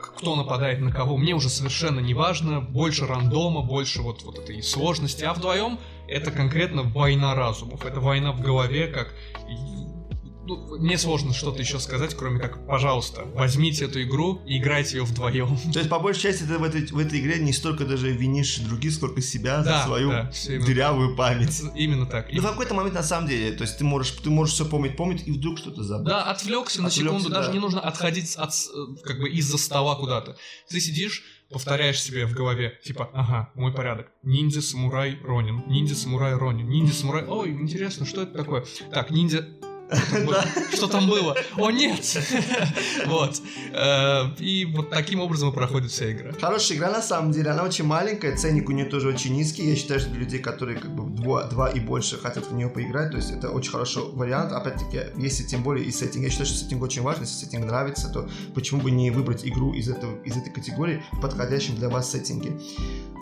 кто 0.00 0.34
нападает 0.34 0.80
на 0.80 0.90
кого, 0.90 1.18
мне 1.18 1.34
уже 1.34 1.50
совершенно 1.50 2.00
не 2.00 2.14
важно, 2.14 2.60
больше 2.60 3.06
рандома, 3.06 3.60
больше 3.60 4.00
вот, 4.00 4.22
вот 4.22 4.38
этой 4.38 4.62
сложности, 4.62 5.24
а 5.24 5.34
вдвоем 5.34 5.78
это 6.08 6.30
конкретно 6.30 6.82
война 6.82 7.34
разумов, 7.34 7.84
это 7.84 8.00
война 8.00 8.32
в 8.32 8.40
голове, 8.40 8.88
как 8.88 9.14
ну, 10.48 10.78
мне 10.78 10.96
сложно 10.96 11.34
что-то 11.34 11.60
еще 11.60 11.78
сказать, 11.78 12.14
кроме 12.14 12.40
как, 12.40 12.66
пожалуйста, 12.66 13.24
возьмите 13.34 13.84
эту 13.84 14.02
игру 14.02 14.40
и 14.46 14.56
играйте 14.56 14.96
ее 14.96 15.04
вдвоем. 15.04 15.58
То 15.72 15.78
есть, 15.78 15.90
по 15.90 15.98
большей 15.98 16.22
части, 16.22 16.44
ты 16.44 16.56
в 16.58 16.64
этой, 16.64 16.86
в 16.86 16.98
этой 16.98 17.20
игре 17.20 17.38
не 17.38 17.52
столько 17.52 17.84
даже 17.84 18.10
винишь 18.10 18.56
других, 18.60 18.94
сколько 18.94 19.20
себя 19.20 19.62
да, 19.62 19.80
за 19.80 19.84
свою 19.84 20.08
да, 20.08 20.30
дырявую 20.46 21.16
память. 21.16 21.62
Именно 21.74 22.06
так. 22.06 22.32
Ну, 22.32 22.40
в 22.40 22.44
какой-то 22.44 22.72
момент, 22.72 22.94
на 22.94 23.02
самом 23.02 23.28
деле, 23.28 23.52
то 23.52 23.64
есть, 23.64 23.76
ты 23.76 23.84
можешь, 23.84 24.12
ты 24.12 24.30
можешь 24.30 24.54
все 24.54 24.64
помнить, 24.64 24.96
помнить, 24.96 25.28
и 25.28 25.32
вдруг 25.32 25.58
что-то 25.58 25.82
забыть. 25.82 26.08
Да, 26.08 26.22
отвлекся 26.24 26.80
на 26.80 26.90
секунду, 26.90 27.28
да. 27.28 27.40
даже 27.40 27.52
не 27.52 27.58
нужно 27.58 27.80
отходить 27.80 28.34
от, 28.36 28.52
как 29.04 29.20
бы 29.20 29.28
из-за 29.28 29.58
стола 29.58 29.96
куда-то. 29.96 30.36
Ты 30.70 30.80
сидишь, 30.80 31.24
повторяешь 31.50 32.00
себе 32.00 32.26
в 32.26 32.34
голове, 32.34 32.78
типа, 32.84 33.10
ага, 33.12 33.50
мой 33.54 33.72
порядок. 33.72 34.10
Ниндзя, 34.22 34.62
самурай, 34.62 35.18
ронин. 35.22 35.64
Ниндзя, 35.66 35.94
самурай, 35.94 36.34
ронин. 36.34 36.68
Ниндзя, 36.68 36.94
самурай... 36.94 37.24
Ой, 37.26 37.50
интересно, 37.50 38.06
что 38.06 38.22
это 38.22 38.32
такое? 38.38 38.64
Так, 38.92 39.10
ниндзя, 39.10 39.46
что 40.72 40.86
там 40.86 41.08
было? 41.08 41.36
О, 41.56 41.70
нет! 41.70 42.00
Вот. 43.06 43.40
Э, 43.72 44.26
и 44.38 44.64
вот 44.64 44.90
таким 44.90 45.20
образом 45.20 45.52
проходит 45.52 45.90
вся 45.90 46.12
игра. 46.12 46.32
Хорошая 46.40 46.78
игра, 46.78 46.90
на 46.90 47.02
самом 47.02 47.32
деле. 47.32 47.50
Она 47.50 47.62
очень 47.62 47.84
маленькая, 47.84 48.36
ценник 48.36 48.68
у 48.68 48.72
нее 48.72 48.84
тоже 48.84 49.08
очень 49.08 49.34
низкий. 49.34 49.68
Я 49.68 49.76
считаю, 49.76 50.00
что 50.00 50.10
для 50.10 50.20
людей, 50.20 50.40
которые 50.40 50.78
как 50.78 50.94
бы 50.94 51.08
два, 51.08 51.44
два 51.44 51.70
и 51.70 51.80
больше 51.80 52.18
хотят 52.18 52.46
в 52.46 52.54
нее 52.54 52.68
поиграть, 52.68 53.10
то 53.10 53.16
есть 53.16 53.30
это 53.30 53.50
очень 53.50 53.70
хороший 53.70 54.02
вариант. 54.12 54.52
Опять-таки, 54.52 55.00
если 55.16 55.44
тем 55.44 55.62
более 55.62 55.86
и 55.86 55.90
сеттинг. 55.90 56.24
Я 56.24 56.30
считаю, 56.30 56.46
что 56.46 56.58
сеттинг 56.58 56.82
очень 56.82 57.02
важен. 57.02 57.22
Если 57.22 57.44
сеттинг 57.44 57.64
нравится, 57.64 58.08
то 58.08 58.28
почему 58.54 58.80
бы 58.80 58.90
не 58.90 59.10
выбрать 59.10 59.46
игру 59.46 59.72
из, 59.72 59.88
этого, 59.88 60.20
из 60.24 60.36
этой 60.36 60.52
категории 60.52 61.02
в 61.12 61.20
подходящем 61.20 61.76
для 61.76 61.88
вас 61.88 62.10
сеттинге. 62.10 62.52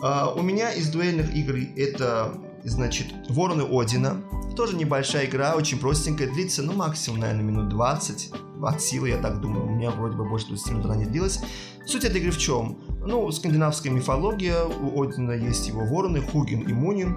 Uh, 0.01 0.37
у 0.37 0.43
меня 0.43 0.71
из 0.71 0.89
дуэльных 0.89 1.33
игр 1.33 1.55
это 1.75 2.37
значит, 2.69 3.07
Вороны 3.29 3.63
Одина. 3.63 4.17
Тоже 4.55 4.75
небольшая 4.75 5.25
игра, 5.25 5.55
очень 5.55 5.79
простенькая, 5.79 6.29
длится, 6.29 6.63
ну, 6.63 6.73
максимум, 6.73 7.19
наверное, 7.19 7.43
минут 7.43 7.69
20. 7.69 8.31
От 8.61 8.81
силы, 8.81 9.09
я 9.09 9.17
так 9.17 9.39
думаю. 9.39 9.67
У 9.67 9.69
меня 9.69 9.91
вроде 9.91 10.17
бы 10.17 10.27
больше 10.27 10.47
20 10.47 10.71
минут 10.71 10.85
она 10.85 10.95
не 10.95 11.05
длилась. 11.05 11.39
Суть 11.85 12.03
этой 12.03 12.19
игры 12.19 12.31
в 12.31 12.37
чем? 12.37 12.79
Ну, 13.05 13.31
скандинавская 13.31 13.91
мифология, 13.91 14.63
у 14.63 15.01
Одина 15.01 15.33
есть 15.33 15.67
его 15.67 15.85
вороны, 15.85 16.21
Хугин 16.21 16.61
и 16.61 16.73
Мунин. 16.73 17.15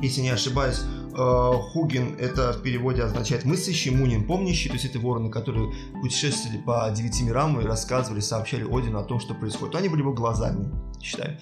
Если 0.00 0.22
не 0.22 0.30
ошибаюсь, 0.30 0.80
э, 1.16 1.52
Хугин 1.72 2.16
это 2.18 2.52
в 2.54 2.62
переводе 2.62 3.02
означает 3.02 3.44
мыслящий, 3.44 3.90
Мунин 3.90 4.26
помнящий, 4.26 4.68
то 4.68 4.74
есть 4.74 4.86
это 4.86 4.98
вороны, 4.98 5.30
которые 5.30 5.72
путешествовали 6.00 6.58
по 6.58 6.90
девяти 6.90 7.22
мирам 7.22 7.60
и 7.60 7.64
рассказывали, 7.64 8.20
сообщали 8.20 8.64
Одину 8.64 8.98
о 8.98 9.04
том, 9.04 9.20
что 9.20 9.34
происходит. 9.34 9.76
Они 9.76 9.88
были 9.88 10.00
его 10.00 10.12
глазами, 10.12 10.68
считаю. 11.00 11.38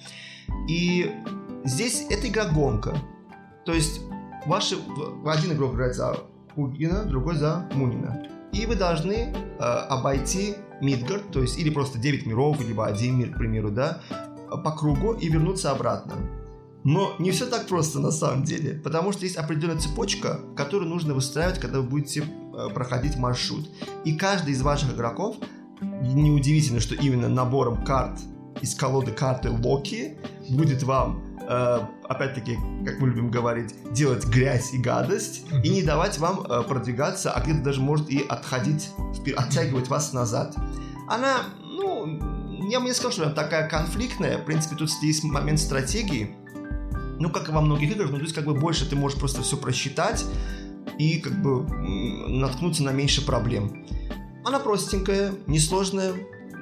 И 0.69 1.11
здесь 1.63 2.05
это 2.09 2.27
игра 2.27 2.45
гонка. 2.45 2.95
То 3.65 3.73
есть 3.73 4.01
ваши, 4.45 4.77
один 5.25 5.53
игрок 5.53 5.73
играет 5.73 5.95
за 5.95 6.17
Хугина, 6.55 7.05
другой 7.05 7.35
за 7.35 7.67
Мунина. 7.73 8.27
И 8.51 8.65
вы 8.65 8.75
должны 8.75 9.33
э, 9.33 9.57
обойти 9.59 10.55
Мидгард, 10.81 11.31
то 11.31 11.41
есть 11.41 11.57
или 11.57 11.69
просто 11.69 11.97
9 11.97 12.25
миров, 12.25 12.59
либо 12.59 12.85
один 12.85 13.17
мир, 13.17 13.31
к 13.31 13.37
примеру, 13.37 13.71
да, 13.71 13.99
по 14.63 14.71
кругу 14.71 15.13
и 15.13 15.29
вернуться 15.29 15.71
обратно. 15.71 16.13
Но 16.83 17.15
не 17.17 17.31
все 17.31 17.45
так 17.45 17.67
просто 17.67 17.99
на 17.99 18.11
самом 18.11 18.43
деле, 18.43 18.73
потому 18.83 19.13
что 19.13 19.23
есть 19.23 19.37
определенная 19.37 19.79
цепочка, 19.79 20.41
которую 20.55 20.89
нужно 20.89 21.13
выстраивать, 21.13 21.59
когда 21.59 21.79
вы 21.79 21.87
будете 21.87 22.21
э, 22.21 22.69
проходить 22.73 23.17
маршрут. 23.17 23.69
И 24.03 24.15
каждый 24.15 24.53
из 24.53 24.61
ваших 24.61 24.93
игроков, 24.93 25.37
неудивительно, 25.81 26.79
что 26.79 26.95
именно 26.95 27.29
набором 27.29 27.83
карт 27.85 28.19
из 28.61 28.75
колоды 28.75 29.11
карты 29.11 29.49
Локи 29.49 30.17
будет 30.49 30.83
вам 30.83 31.33
Э, 31.47 31.79
опять-таки, 32.07 32.57
как 32.85 32.99
мы 32.99 33.09
любим 33.09 33.29
говорить, 33.29 33.75
делать 33.91 34.25
грязь 34.25 34.73
и 34.73 34.77
гадость, 34.77 35.45
и 35.63 35.69
не 35.69 35.83
давать 35.83 36.17
вам 36.17 36.41
э, 36.41 36.63
продвигаться, 36.63 37.31
а 37.31 37.41
где-то 37.41 37.61
даже 37.61 37.81
может 37.81 38.09
и 38.09 38.21
отходить, 38.21 38.89
оттягивать 39.35 39.89
вас 39.89 40.13
назад. 40.13 40.55
Она, 41.09 41.39
ну, 41.61 42.69
я 42.69 42.79
бы 42.79 42.85
не 42.85 42.93
сказал, 42.93 43.11
что 43.11 43.23
она 43.23 43.33
такая 43.33 43.67
конфликтная. 43.67 44.37
В 44.37 44.45
принципе, 44.45 44.75
тут 44.75 44.89
есть 45.01 45.23
момент 45.23 45.59
стратегии. 45.59 46.33
Ну, 47.19 47.29
как 47.29 47.49
и 47.49 47.51
во 47.51 47.61
многих 47.61 47.91
играх, 47.91 48.09
но 48.09 48.17
здесь 48.19 48.33
как 48.33 48.45
бы 48.45 48.53
больше 48.53 48.89
ты 48.89 48.95
можешь 48.95 49.19
просто 49.19 49.41
все 49.41 49.57
просчитать 49.57 50.25
и 50.97 51.19
как 51.19 51.41
бы 51.41 51.63
наткнуться 52.29 52.83
на 52.83 52.91
меньше 52.91 53.25
проблем. 53.25 53.85
Она 54.45 54.59
простенькая, 54.59 55.33
несложная, 55.47 56.13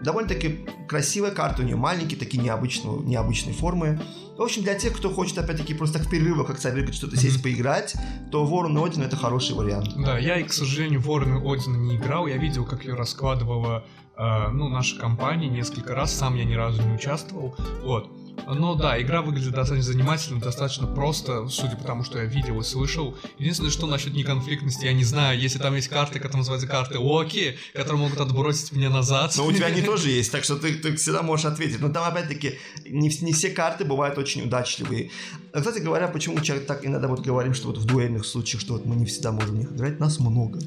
довольно-таки 0.03 0.65
красивая 0.87 1.31
карта 1.31 1.61
у 1.61 1.65
нее, 1.65 1.75
маленькие, 1.75 2.19
такие 2.19 2.41
необычные, 2.41 2.99
необычные 2.99 3.53
формы. 3.53 3.99
В 4.37 4.41
общем, 4.41 4.63
для 4.63 4.75
тех, 4.75 4.95
кто 4.95 5.09
хочет, 5.09 5.37
опять-таки, 5.37 5.73
просто 5.73 5.99
в 5.99 6.09
перерывах, 6.09 6.47
как 6.47 6.59
Савель 6.59 6.91
что-то 6.93 7.15
сесть 7.15 7.39
mm-hmm. 7.39 7.43
поиграть, 7.43 7.95
то 8.31 8.45
Ворон 8.45 8.77
и 8.77 8.83
Один 8.83 9.03
это 9.03 9.15
хороший 9.15 9.55
вариант. 9.55 9.89
Да, 9.97 10.17
я, 10.17 10.39
и, 10.39 10.43
к 10.43 10.53
сожалению, 10.53 11.01
Ворон 11.01 11.37
и 11.37 11.53
Один 11.53 11.83
не 11.83 11.97
играл. 11.97 12.27
Я 12.27 12.37
видел, 12.37 12.65
как 12.65 12.83
ее 12.85 12.95
раскладывала 12.95 13.85
э, 14.17 14.47
ну, 14.51 14.69
наша 14.69 14.99
компания 14.99 15.47
несколько 15.47 15.93
раз, 15.93 16.13
сам 16.13 16.35
я 16.35 16.45
ни 16.45 16.53
разу 16.53 16.81
не 16.81 16.95
участвовал. 16.95 17.55
Вот. 17.83 18.09
Но 18.47 18.75
да, 18.75 19.01
игра 19.01 19.21
выглядит 19.21 19.53
достаточно 19.53 19.91
занимательно, 19.91 20.39
достаточно 20.39 20.87
просто, 20.87 21.47
судя 21.47 21.75
по 21.75 21.83
тому, 21.83 22.03
что 22.03 22.19
я 22.19 22.25
видел 22.25 22.59
и 22.59 22.63
слышал. 22.63 23.17
Единственное, 23.37 23.71
что 23.71 23.87
насчет 23.87 24.13
неконфликтности, 24.13 24.85
я 24.85 24.93
не 24.93 25.03
знаю, 25.03 25.39
если 25.39 25.59
там 25.59 25.75
есть 25.75 25.87
карты, 25.87 26.19
которые 26.19 26.39
называются 26.39 26.67
карты 26.67 26.97
Оки, 26.99 27.57
которые 27.73 28.01
могут 28.01 28.19
отбросить 28.19 28.71
меня 28.71 28.89
назад. 28.89 29.33
Но 29.37 29.45
у 29.45 29.51
тебя 29.51 29.67
они 29.67 29.81
тоже 29.81 30.09
есть, 30.09 30.31
так 30.31 30.43
что 30.43 30.57
ты, 30.57 30.73
ты 30.75 30.95
всегда 30.95 31.21
можешь 31.21 31.45
ответить. 31.45 31.79
Но 31.79 31.89
там, 31.89 32.03
опять-таки, 32.11 32.59
не, 32.85 33.09
не 33.21 33.33
все 33.33 33.49
карты 33.49 33.85
бывают 33.85 34.17
очень 34.17 34.43
удачливые. 34.43 35.11
Кстати 35.53 35.79
говоря, 35.79 36.07
почему 36.07 36.39
человек 36.41 36.67
так 36.67 36.85
иногда 36.85 37.07
вот 37.07 37.21
говорим, 37.21 37.53
что 37.53 37.67
вот 37.67 37.77
в 37.77 37.85
дуэльных 37.85 38.25
случаях, 38.25 38.61
что 38.61 38.73
вот 38.73 38.85
мы 38.85 38.95
не 38.95 39.05
всегда 39.05 39.31
можем 39.31 39.55
в 39.55 39.59
них 39.59 39.71
играть, 39.71 39.99
нас 39.99 40.19
много. 40.19 40.59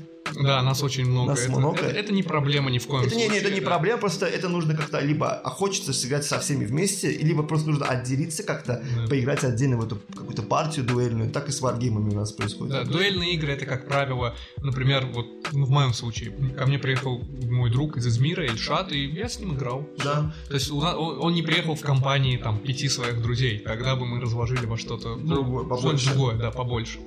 Да, 0.42 0.62
нас 0.62 0.82
очень 0.82 1.06
много. 1.06 1.30
Нас 1.30 1.40
это, 1.40 1.52
много. 1.52 1.78
Это, 1.80 1.98
это 1.98 2.12
не 2.12 2.22
проблема 2.22 2.70
ни 2.70 2.78
в 2.78 2.86
коем 2.86 3.02
это, 3.02 3.10
случае. 3.10 3.28
Не, 3.28 3.34
не, 3.34 3.40
это 3.40 3.50
не 3.50 3.60
да. 3.60 3.66
проблема, 3.66 3.98
просто 3.98 4.26
это 4.26 4.48
нужно 4.48 4.74
как-то 4.74 5.00
либо 5.00 5.32
а 5.32 5.50
хочется 5.50 5.92
сыграть 5.92 6.24
со 6.24 6.38
всеми 6.38 6.64
вместе, 6.64 7.10
либо 7.10 7.42
просто 7.42 7.70
нужно 7.70 7.86
отделиться 7.86 8.42
как-то, 8.42 8.82
да. 8.96 9.08
поиграть 9.08 9.44
отдельно 9.44 9.76
в 9.76 9.84
эту 9.84 9.96
какую-то 10.14 10.42
партию 10.42 10.84
дуэльную. 10.84 11.30
Так 11.30 11.48
и 11.48 11.52
с 11.52 11.60
варгеймами 11.60 12.10
у 12.10 12.14
нас 12.14 12.32
происходит. 12.32 12.72
Да, 12.72 12.84
дуэльные 12.84 13.34
игры 13.34 13.52
это, 13.52 13.66
как 13.66 13.86
правило, 13.86 14.34
например, 14.58 15.06
вот 15.06 15.26
ну, 15.52 15.66
в 15.66 15.70
моем 15.70 15.92
случае, 15.92 16.32
ко 16.56 16.66
мне 16.66 16.78
приехал 16.78 17.22
мой 17.42 17.70
друг 17.70 17.96
из 17.96 18.06
Измира, 18.06 18.42
Эльшат, 18.42 18.92
и 18.92 19.06
я 19.06 19.28
с 19.28 19.38
ним 19.38 19.54
играл. 19.54 19.88
Да. 20.02 20.34
То 20.48 20.54
есть 20.54 20.70
он, 20.70 21.34
не 21.34 21.42
приехал 21.42 21.74
в 21.74 21.80
компании 21.80 22.36
там 22.36 22.58
пяти 22.58 22.88
своих 22.88 23.20
друзей, 23.22 23.58
тогда 23.58 23.96
бы 23.96 24.06
мы 24.06 24.20
разложили 24.20 24.66
во 24.66 24.76
что-то 24.76 25.16
ну, 25.16 25.34
другое, 25.34 25.64
побольше. 25.64 26.10
другое, 26.10 26.36
да, 26.36 26.50
побольше. 26.50 26.98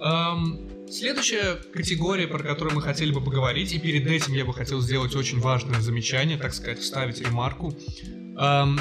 Эм, 0.00 0.79
Следующая 0.90 1.54
категория, 1.72 2.26
про 2.26 2.42
которую 2.42 2.74
мы 2.74 2.82
хотели 2.82 3.12
бы 3.12 3.20
поговорить, 3.20 3.72
и 3.72 3.78
перед 3.78 4.08
этим 4.08 4.32
я 4.32 4.44
бы 4.44 4.52
хотел 4.52 4.80
сделать 4.80 5.14
очень 5.14 5.38
важное 5.38 5.80
замечание, 5.80 6.36
так 6.36 6.52
сказать, 6.52 6.80
вставить 6.80 7.20
ремарку. 7.20 7.72
Эм, 8.36 8.80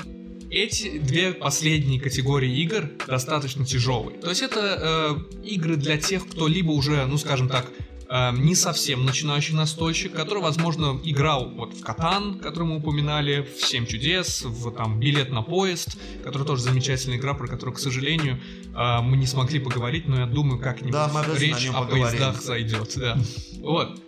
эти 0.50 0.98
две 0.98 1.34
последние 1.34 2.02
категории 2.02 2.62
игр 2.64 2.90
достаточно 3.06 3.64
тяжелые. 3.64 4.18
То 4.18 4.30
есть 4.30 4.42
это 4.42 5.20
э, 5.40 5.46
игры 5.46 5.76
для 5.76 6.00
тех, 6.00 6.28
кто 6.28 6.48
либо 6.48 6.72
уже, 6.72 7.06
ну 7.06 7.20
скажем 7.20 7.48
так, 7.48 7.72
э, 8.10 8.32
не 8.34 8.56
совсем 8.56 9.06
начинающий 9.06 9.54
настольщик, 9.56 10.14
который, 10.14 10.42
возможно, 10.42 11.00
играл 11.04 11.50
вот 11.50 11.74
в 11.74 11.84
Катан, 11.84 12.40
который 12.40 12.66
мы 12.66 12.78
упоминали, 12.78 13.48
в 13.58 13.66
Семь 13.66 13.86
чудес, 13.86 14.44
в 14.44 14.72
там 14.72 15.00
Билет 15.00 15.32
на 15.32 15.42
поезд, 15.42 15.98
который 16.24 16.46
тоже 16.46 16.64
замечательная 16.64 17.18
игра, 17.18 17.34
про 17.34 17.48
которую, 17.48 17.76
к 17.76 17.80
сожалению, 17.80 18.40
э, 18.76 19.02
мы 19.02 19.18
не 19.18 19.26
смогли 19.26 19.60
поговорить, 19.60 20.08
но 20.08 20.22
я 20.22 20.26
думаю, 20.26 20.60
как-нибудь 20.60 20.94
да, 20.94 21.12
речь 21.38 21.70
о 21.70 21.82
поговорим. 21.82 22.06
поездах 22.06 22.42
зайдет. 22.42 22.94
Да. 22.98 23.18
Вот. 23.62 24.00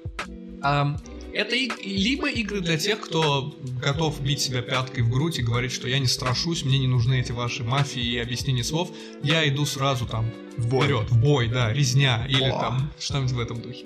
Это 1.34 1.56
и, 1.56 1.70
либо 1.84 2.30
игры 2.30 2.62
для 2.62 2.78
тех, 2.78 3.00
кто 3.00 3.56
готов 3.82 4.22
бить 4.22 4.42
себя 4.42 4.62
пяткой 4.62 5.04
в 5.04 5.10
грудь 5.10 5.40
и 5.40 5.42
говорить, 5.42 5.72
что 5.72 5.88
я 5.88 6.00
не 6.00 6.08
страшусь, 6.08 6.66
мне 6.66 6.78
не 6.78 6.88
нужны 6.88 7.20
эти 7.20 7.32
ваши 7.32 7.64
мафии 7.64 8.04
и 8.04 8.18
объяснения 8.18 8.64
слов, 8.64 8.92
я 9.24 9.48
иду 9.48 9.66
сразу 9.66 10.06
там 10.06 10.30
в 10.58 10.68
бой. 10.68 10.86
вперед, 10.86 11.10
в 11.10 11.20
бой, 11.20 11.48
да, 11.48 11.72
резня 11.72 12.26
или 12.28 12.50
О. 12.50 12.60
там 12.60 12.92
что-нибудь 13.00 13.32
в 13.32 13.40
этом 13.40 13.62
духе. 13.62 13.86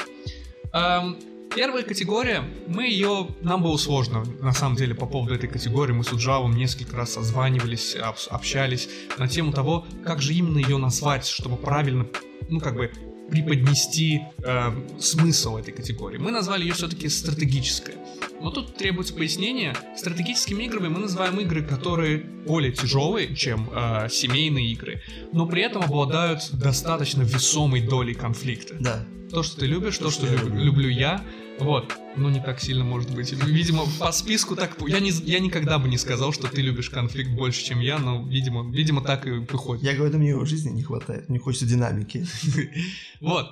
Эм, 0.73 1.17
Первая 1.55 1.83
категория, 1.83 2.43
мы 2.67 2.83
ее, 2.83 3.29
нам 3.41 3.63
было 3.63 3.77
сложно, 3.77 4.25
на 4.41 4.51
самом 4.51 4.75
деле, 4.75 4.93
по 4.93 5.05
поводу 5.05 5.35
этой 5.35 5.47
категории. 5.47 5.93
Мы 5.93 6.03
с 6.03 6.11
Уджавом 6.11 6.53
несколько 6.53 6.97
раз 6.97 7.13
созванивались, 7.13 7.95
общались 7.95 8.89
на 9.17 9.29
тему 9.29 9.53
того, 9.53 9.85
как 10.03 10.21
же 10.21 10.33
именно 10.33 10.57
ее 10.57 10.77
назвать, 10.77 11.25
чтобы 11.25 11.55
правильно, 11.55 12.07
ну, 12.49 12.59
как 12.59 12.75
бы, 12.75 12.91
преподнести 13.29 14.21
э, 14.43 14.71
смысл 14.99 15.57
этой 15.57 15.73
категории. 15.73 16.17
Мы 16.17 16.31
назвали 16.31 16.63
ее 16.63 16.73
все-таки 16.73 17.09
стратегическая. 17.09 17.95
Но 18.41 18.51
тут 18.51 18.75
требуется 18.75 19.13
пояснение. 19.13 19.75
Стратегическими 19.97 20.63
играми 20.65 20.89
мы 20.89 20.99
называем 20.99 21.39
игры, 21.39 21.63
которые 21.63 22.17
более 22.19 22.71
тяжелые, 22.71 23.35
чем 23.35 23.69
э, 23.73 24.07
семейные 24.09 24.71
игры, 24.73 25.01
но 25.31 25.45
при 25.47 25.61
этом 25.63 25.83
обладают 25.83 26.49
достаточно 26.51 27.23
весомой 27.23 27.81
долей 27.81 28.13
конфликта. 28.13 28.75
Да. 28.79 29.05
То, 29.31 29.41
что 29.41 29.59
ты 29.59 29.65
любишь, 29.65 29.97
то, 29.97 30.11
что, 30.11 30.27
я 30.27 30.33
люб- 30.33 30.43
люблю. 30.43 30.63
люблю 30.63 30.89
я. 30.89 31.23
Вот. 31.59 31.93
Ну, 32.17 32.29
не 32.29 32.39
так 32.39 32.59
сильно 32.59 32.83
может 32.83 33.13
быть. 33.13 33.31
Видимо, 33.31 33.85
по 33.99 34.11
списку 34.11 34.55
так... 34.55 34.75
Я, 34.87 34.99
не, 34.99 35.09
я 35.09 35.39
никогда 35.39 35.79
бы 35.79 35.87
не 35.87 35.97
сказал, 35.97 36.33
что 36.33 36.47
ты 36.47 36.61
любишь 36.61 36.89
конфликт 36.89 37.31
больше, 37.31 37.63
чем 37.63 37.79
я, 37.79 37.97
но, 37.97 38.25
видимо, 38.27 38.69
видимо 38.71 39.01
так 39.01 39.25
и 39.27 39.31
выходит. 39.31 39.83
Я 39.83 39.93
говорю, 39.93 40.17
мне 40.17 40.35
в 40.35 40.45
жизни 40.45 40.71
не 40.71 40.83
хватает, 40.83 41.29
мне 41.29 41.39
хочется 41.39 41.65
динамики. 41.65 42.25
Вот. 43.21 43.47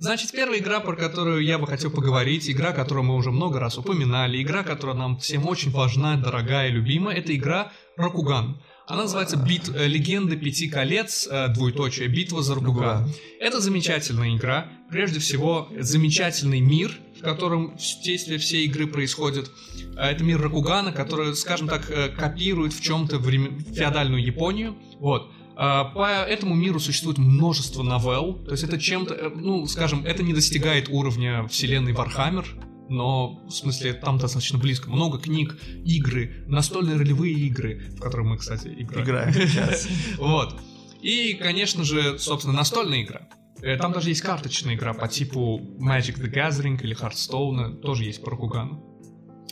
Значит, 0.00 0.30
первая 0.30 0.60
игра, 0.60 0.78
про 0.78 0.94
которую 0.94 1.42
я 1.42 1.58
бы 1.58 1.66
хотел 1.66 1.90
поговорить, 1.90 2.48
игра, 2.48 2.72
которую 2.72 3.04
мы 3.04 3.16
уже 3.16 3.32
много 3.32 3.58
раз 3.58 3.78
упоминали, 3.78 4.40
игра, 4.40 4.62
которая 4.62 4.96
нам 4.96 5.18
всем 5.18 5.46
очень 5.48 5.72
важна, 5.72 6.16
дорогая, 6.16 6.70
любима, 6.70 7.12
это 7.12 7.34
игра 7.34 7.72
Рокуган. 7.96 8.62
Она 8.88 9.02
называется 9.02 9.36
Бит 9.36 9.68
э, 9.68 9.86
Легенды 9.86 10.36
Пяти 10.36 10.66
колец, 10.66 11.28
э, 11.30 11.48
двоеточие, 11.48 12.08
битва 12.08 12.42
за 12.42 12.54
Рокуган. 12.54 13.12
Это 13.38 13.60
замечательная 13.60 14.34
игра. 14.34 14.66
Прежде 14.90 15.20
всего, 15.20 15.68
замечательный 15.78 16.60
мир, 16.60 16.98
в 17.18 17.22
котором 17.22 17.76
действие 18.02 18.38
всей 18.38 18.64
игры 18.64 18.86
происходит. 18.86 19.50
А 19.96 20.10
Это 20.10 20.24
мир 20.24 20.40
Рокугана, 20.40 20.92
который, 20.92 21.36
скажем 21.36 21.68
так, 21.68 21.90
э, 21.90 22.08
копирует 22.08 22.72
в 22.72 22.80
чем-то 22.80 23.18
времен... 23.18 23.60
феодальную 23.60 24.24
Японию. 24.24 24.74
Вот. 24.98 25.30
По 25.54 26.24
этому 26.26 26.54
миру 26.54 26.78
существует 26.78 27.18
множество 27.18 27.82
новелл. 27.82 28.44
То 28.44 28.52
есть 28.52 28.62
это 28.62 28.78
чем-то, 28.78 29.12
э, 29.12 29.30
ну, 29.34 29.66
скажем, 29.66 30.06
это 30.06 30.22
не 30.22 30.32
достигает 30.32 30.88
уровня 30.88 31.46
вселенной 31.48 31.92
Warhammer, 31.92 32.46
но, 32.88 33.44
в 33.46 33.50
смысле, 33.50 33.94
там 33.94 34.18
достаточно 34.18 34.58
близко. 34.58 34.90
Много 34.90 35.18
книг, 35.18 35.56
игры, 35.84 36.44
настольные 36.46 36.96
ролевые 36.96 37.34
игры, 37.34 37.90
в 37.96 38.00
которые 38.00 38.26
мы, 38.28 38.38
кстати, 38.38 38.68
играем. 38.68 39.04
Играем 39.04 39.32
сейчас. 39.32 39.88
Вот. 40.18 40.60
И, 41.00 41.34
конечно 41.34 41.84
же, 41.84 42.18
собственно, 42.18 42.54
настольная 42.54 43.02
игра. 43.02 43.28
Э, 43.62 43.76
Там 43.76 43.92
даже 43.92 44.08
есть 44.10 44.22
карточная 44.22 44.74
игра 44.74 44.94
по 44.94 45.06
типу 45.08 45.60
Magic 45.80 46.16
the 46.20 46.32
Gathering 46.32 46.80
или 46.82 46.96
Hearthstone, 46.96 47.80
тоже 47.80 48.04
есть 48.04 48.22
по 48.22 48.30
Рокугану. 48.30 48.84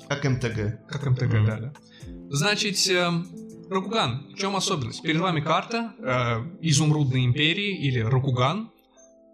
Как 0.09 0.25
МТГ. 0.25 0.87
Как 0.89 1.07
МТГ, 1.07 1.23
Мгм. 1.35 1.47
да, 1.47 1.57
да. 1.59 1.73
Значит, 2.31 2.77
эм, 2.89 3.29
Рокуган. 3.71 4.29
В 4.35 4.39
чем 4.39 4.55
особенность? 4.55 5.03
Перед 5.03 5.21
вами 5.21 5.41
карта 5.41 5.93
э, 5.99 6.59
Изумрудной 6.63 7.25
Империи 7.25 7.77
или 7.87 7.99
Рокуган. 8.01 8.71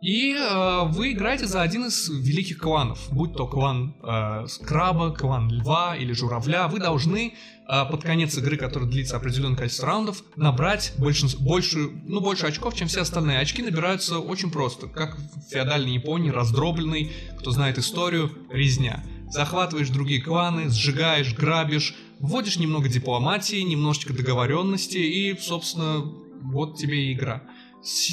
И 0.02 0.34
э, 0.34 0.82
вы 0.88 1.12
играете 1.12 1.46
за 1.46 1.62
один 1.62 1.86
из 1.86 2.08
великих 2.08 2.58
кланов, 2.58 2.98
будь 3.12 3.34
то 3.34 3.46
клан 3.46 3.94
э, 4.02 4.46
краба, 4.64 5.12
клан 5.12 5.48
льва 5.48 5.96
или 5.96 6.12
журавля. 6.12 6.66
Вы 6.66 6.80
должны 6.80 7.34
э, 7.68 7.84
под 7.88 8.02
конец 8.02 8.36
игры, 8.36 8.56
которая 8.56 8.90
длится 8.90 9.16
определенное 9.16 9.56
количество 9.56 9.86
раундов, 9.86 10.24
набрать 10.34 10.92
большинс- 10.98 11.38
большую, 11.38 12.02
ну, 12.04 12.20
больше 12.20 12.46
очков, 12.46 12.74
чем 12.74 12.88
все 12.88 13.02
остальные. 13.02 13.38
Очки 13.38 13.62
набираются 13.62 14.18
очень 14.18 14.50
просто, 14.50 14.88
как 14.88 15.16
в 15.16 15.50
феодальной 15.52 15.92
Японии, 15.92 16.30
раздробленный, 16.30 17.12
кто 17.38 17.52
знает 17.52 17.78
историю, 17.78 18.32
резня. 18.50 19.04
Захватываешь 19.30 19.88
другие 19.90 20.20
кланы, 20.20 20.68
сжигаешь, 20.68 21.32
грабишь, 21.32 21.94
вводишь 22.18 22.58
немного 22.58 22.88
дипломатии, 22.88 23.62
немножечко 23.62 24.12
договоренности 24.12 24.98
и, 24.98 25.38
собственно, 25.38 26.02
вот 26.42 26.76
тебе 26.76 27.04
и 27.04 27.12
игра. 27.12 27.44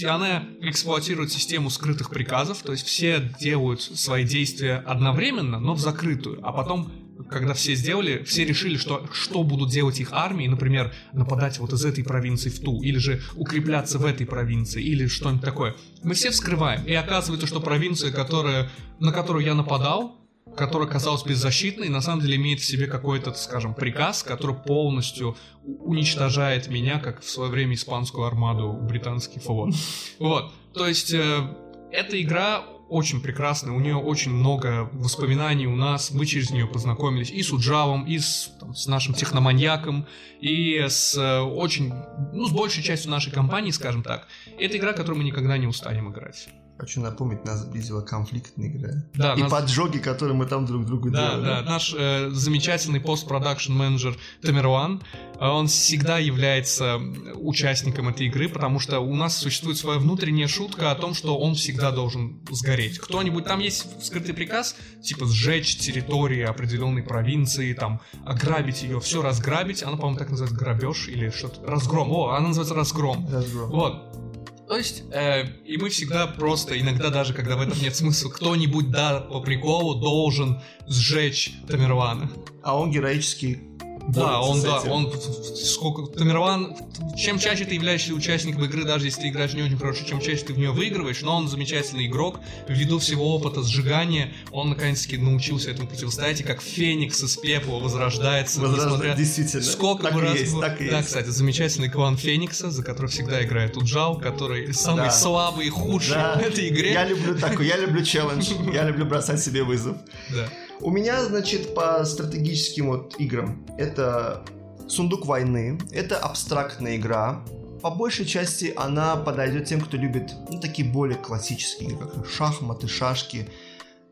Она 0.07 0.45
эксплуатирует 0.61 1.31
систему 1.31 1.69
скрытых 1.69 2.09
приказов, 2.09 2.63
то 2.63 2.71
есть 2.71 2.85
все 2.85 3.31
делают 3.39 3.81
свои 3.81 4.23
действия 4.23 4.77
одновременно, 4.77 5.59
но 5.59 5.73
в 5.73 5.79
закрытую, 5.79 6.39
а 6.43 6.51
потом 6.51 6.91
когда 7.29 7.53
все 7.53 7.75
сделали, 7.75 8.23
все 8.23 8.45
решили, 8.45 8.77
что, 8.77 9.07
что 9.11 9.43
будут 9.43 9.69
делать 9.69 9.99
их 9.99 10.09
армии, 10.13 10.47
например, 10.47 10.93
нападать 11.13 11.59
вот 11.59 11.73
из 11.73 11.85
этой 11.85 12.03
провинции 12.03 12.49
в 12.49 12.59
ту, 12.59 12.81
или 12.81 12.97
же 12.97 13.21
укрепляться 13.35 13.99
в 13.99 14.05
этой 14.05 14.25
провинции, 14.25 14.81
или 14.81 15.07
что-нибудь 15.07 15.43
такое. 15.43 15.75
Мы 16.03 16.13
все 16.13 16.31
вскрываем, 16.31 16.85
и 16.85 16.93
оказывается, 16.93 17.45
что 17.45 17.59
провинция, 17.59 18.11
которая, 18.11 18.69
на 18.99 19.11
которую 19.11 19.45
я 19.45 19.53
нападал, 19.53 20.18
которая 20.55 20.87
казалась 20.87 21.23
беззащитной, 21.23 21.89
на 21.89 22.01
самом 22.01 22.21
деле 22.21 22.35
имеет 22.35 22.59
в 22.59 22.65
себе 22.65 22.87
какой-то, 22.87 23.33
скажем, 23.33 23.73
приказ, 23.73 24.23
который 24.23 24.55
полностью 24.55 25.37
уничтожает 25.63 26.67
меня, 26.67 26.99
как 26.99 27.21
в 27.21 27.29
свое 27.29 27.49
время 27.49 27.75
испанскую 27.75 28.25
армаду 28.25 28.71
британский 28.73 29.39
флот. 29.39 29.73
Вот, 30.19 30.51
то 30.73 30.87
есть 30.87 31.13
э, 31.13 31.55
эта 31.91 32.21
игра 32.21 32.63
очень 32.89 33.21
прекрасная, 33.21 33.73
у 33.73 33.79
нее 33.79 33.95
очень 33.95 34.31
много 34.31 34.89
воспоминаний 34.93 35.67
у 35.67 35.75
нас, 35.75 36.11
мы 36.11 36.25
через 36.25 36.49
нее 36.49 36.65
познакомились 36.65 37.29
и 37.29 37.43
с 37.43 37.53
Уджавом, 37.53 38.05
и 38.05 38.17
с, 38.17 38.51
там, 38.59 38.73
с 38.73 38.87
нашим 38.87 39.13
техноманьяком, 39.13 40.07
и 40.41 40.85
с 40.87 41.15
э, 41.15 41.39
очень, 41.39 41.93
ну, 42.33 42.47
с 42.47 42.51
большей 42.51 42.83
частью 42.83 43.11
нашей 43.11 43.31
компании, 43.31 43.71
скажем 43.71 44.01
так. 44.01 44.27
Это 44.57 44.77
игра, 44.77 44.93
которую 44.93 45.19
мы 45.19 45.23
никогда 45.23 45.57
не 45.57 45.67
устанем 45.67 46.11
играть. 46.11 46.49
Хочу 46.79 47.01
напомнить, 47.01 47.43
нас 47.43 47.59
сблизила 47.59 47.99
конфликтная 48.01 48.69
игра. 48.69 48.91
Да, 49.13 49.33
И 49.33 49.41
нас- 49.41 49.51
поджоги, 49.51 49.97
которые 49.97 50.37
мы 50.37 50.45
там 50.45 50.65
друг 50.65 50.85
другу 50.85 51.09
Да, 51.11 51.31
делали. 51.31 51.45
да, 51.45 51.61
наш 51.61 51.93
э, 51.97 52.29
замечательный 52.31 53.01
постпродакшн 53.01 53.73
менеджер 53.73 54.17
Тамерлан, 54.41 55.03
э, 55.39 55.45
он 55.45 55.67
всегда 55.67 56.19
является 56.19 56.97
участником 57.35 58.07
этой 58.07 58.27
игры, 58.27 58.47
потому 58.47 58.79
что 58.79 59.01
у 59.01 59.13
нас 59.13 59.35
существует 59.37 59.77
своя 59.77 59.99
внутренняя 59.99 60.47
шутка 60.47 60.91
о 60.91 60.95
том, 60.95 61.13
что 61.13 61.37
он 61.37 61.55
всегда 61.55 61.91
должен 61.91 62.39
сгореть. 62.49 62.97
Кто-нибудь, 62.99 63.43
там 63.43 63.59
есть 63.59 63.85
скрытый 64.01 64.33
приказ, 64.33 64.77
типа 65.03 65.25
сжечь 65.25 65.75
территории 65.77 66.43
определенной 66.43 67.03
провинции, 67.03 67.73
там, 67.73 67.99
ограбить 68.25 68.83
ее, 68.83 69.01
все 69.01 69.21
разграбить, 69.21 69.83
она, 69.83 69.97
по-моему, 69.97 70.17
так 70.17 70.29
называется 70.29 70.57
грабеж 70.57 71.09
или 71.09 71.29
что-то, 71.29 71.65
разгром, 71.69 72.09
о, 72.13 72.29
она 72.29 72.47
называется 72.47 72.73
разгром. 72.73 73.27
Разгром. 73.29 73.69
Вот. 73.69 74.28
То 74.69 74.77
есть, 74.77 75.01
э, 75.11 75.47
и 75.65 75.77
мы 75.77 75.89
всегда 75.89 76.27
просто, 76.27 76.79
иногда 76.79 77.09
даже, 77.09 77.33
когда 77.33 77.57
в 77.57 77.61
этом 77.61 77.81
нет 77.81 77.95
смысла, 77.95 78.29
кто-нибудь, 78.29 78.91
да, 78.91 79.19
по 79.19 79.41
приколу 79.41 79.95
должен 79.95 80.61
сжечь 80.87 81.53
Тамерлана. 81.67 82.29
А 82.61 82.77
он 82.77 82.91
героически 82.91 83.68
Да, 84.13 84.41
он, 84.41 84.61
да, 84.61 84.81
он, 84.81 85.11
сколько, 85.55 86.03
Тамерлан, 86.17 86.75
чем 87.17 87.37
чаще 87.39 87.65
ты 87.65 87.75
являешься 87.75 88.13
участником 88.13 88.63
игры, 88.65 88.83
даже 88.85 89.05
если 89.05 89.21
ты 89.21 89.29
играешь 89.29 89.53
не 89.53 89.61
очень 89.61 89.77
хорошо, 89.77 90.05
чем 90.05 90.19
чаще 90.19 90.43
ты 90.45 90.53
в 90.53 90.57
нее 90.57 90.71
выигрываешь, 90.71 91.21
но 91.21 91.35
он 91.37 91.47
замечательный 91.47 92.07
игрок, 92.07 92.39
ввиду 92.67 92.99
всего 92.99 93.35
опыта 93.35 93.61
сжигания, 93.63 94.31
он 94.51 94.69
наконец-таки 94.69 95.17
научился 95.17 95.71
этому 95.71 95.87
противостоять, 95.87 96.41
и 96.41 96.43
как 96.43 96.61
феникс 96.61 97.21
из 97.23 97.37
пепла 97.37 97.79
возрождается, 97.79 98.61
Возрождает- 98.61 98.89
несмотря 98.91 99.15
действительно. 99.15 99.63
Сколько 99.63 100.03
так 100.03 100.13
бы 100.13 100.21
раз 100.21 100.39
есть, 100.39 100.59
так 100.59 100.77
Да, 100.79 100.83
есть. 100.97 101.07
кстати, 101.07 101.27
замечательный 101.29 101.89
клан 101.89 102.17
Феникса, 102.17 102.71
за 102.71 102.83
который 102.83 103.07
всегда 103.11 103.43
играет 103.43 103.77
Уджал, 103.77 104.17
который 104.19 104.73
самый 104.73 105.05
Да. 105.05 105.11
слабый 105.11 105.67
и 105.67 105.69
худший 105.69 106.15
Да. 106.15 106.35
в 106.35 106.41
этой 106.41 106.69
игре. 106.69 106.93
Я 106.93 107.05
люблю 107.05 107.37
такой, 107.37 107.67
я 107.67 107.77
люблю 107.77 108.03
челлендж, 108.03 108.49
я 108.73 108.83
люблю 108.85 109.05
бросать 109.05 109.41
себе 109.41 109.63
вызов. 109.63 109.97
Да. 110.33 110.49
У 110.81 110.91
меня, 110.91 111.25
значит, 111.25 111.75
по 111.75 112.05
стратегическим 112.05 112.87
вот 112.87 113.15
играм, 113.19 113.65
это 113.77 114.45
Сундук 114.87 115.25
войны, 115.25 115.77
это 115.91 116.17
абстрактная 116.17 116.95
игра. 116.95 117.43
По 117.81 117.89
большей 117.89 118.25
части 118.25 118.73
она 118.77 119.17
подойдет 119.17 119.65
тем, 119.65 119.81
кто 119.81 119.97
любит 119.97 120.33
ну, 120.49 120.59
такие 120.59 120.87
более 120.87 121.17
классические 121.17 121.91
игры, 121.91 122.07
как 122.07 122.27
шахматы, 122.27 122.87
шашки. 122.87 123.49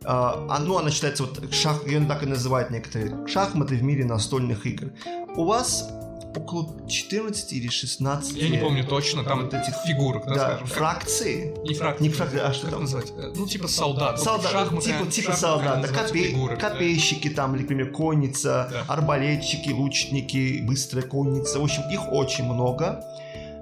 А, 0.04 0.46
а, 0.50 0.60
ну, 0.60 0.78
она 0.78 0.92
считается 0.92 1.24
вот 1.24 1.54
шах, 1.54 1.88
ее 1.88 2.06
так 2.06 2.24
и 2.24 2.26
называют 2.26 2.70
некоторые 2.70 3.26
шахматы 3.28 3.76
в 3.76 3.84
мире 3.84 4.06
настольных 4.06 4.66
игр. 4.66 4.92
У 5.36 5.46
вас 5.46 5.90
около 6.38 6.88
14 6.88 7.54
или 7.54 7.68
16 7.68 8.34
Я 8.38 8.50
не 8.50 8.58
помню 8.58 8.86
точно, 8.86 9.24
там 9.24 9.44
вот 9.44 9.54
этих 9.54 9.74
фигурок, 9.86 10.26
да, 10.26 10.34
да, 10.36 10.48
скажем. 10.50 10.68
фракции. 10.68 11.56
Не 11.68 11.74
фракции. 11.74 12.04
Не 12.04 12.10
фракции, 12.10 12.40
а 12.40 12.54
что 12.54 12.68
там? 12.68 12.82
назвать? 12.82 13.12
Э, 13.18 13.32
Ну, 13.36 13.48
типа 13.48 13.68
солдат. 13.68 14.20
Солдат, 14.20 14.52
Шахматы- 14.54 14.82
типа, 14.86 15.12
типа 15.12 15.30
называются 15.32 15.94
копей- 15.94 16.24
фигурами, 16.32 16.60
да. 16.60 16.70
копейщики 16.70 17.30
там, 17.30 17.56
или, 17.56 17.62
например, 17.64 17.92
конница, 17.92 18.70
Да. 18.72 18.94
арбалетчики, 18.94 19.70
лучники, 19.72 20.62
быстрая 20.66 21.06
конница. 21.06 21.60
В 21.60 21.64
общем, 21.64 21.84
их 21.92 22.12
очень 22.12 22.46
много. 22.46 23.04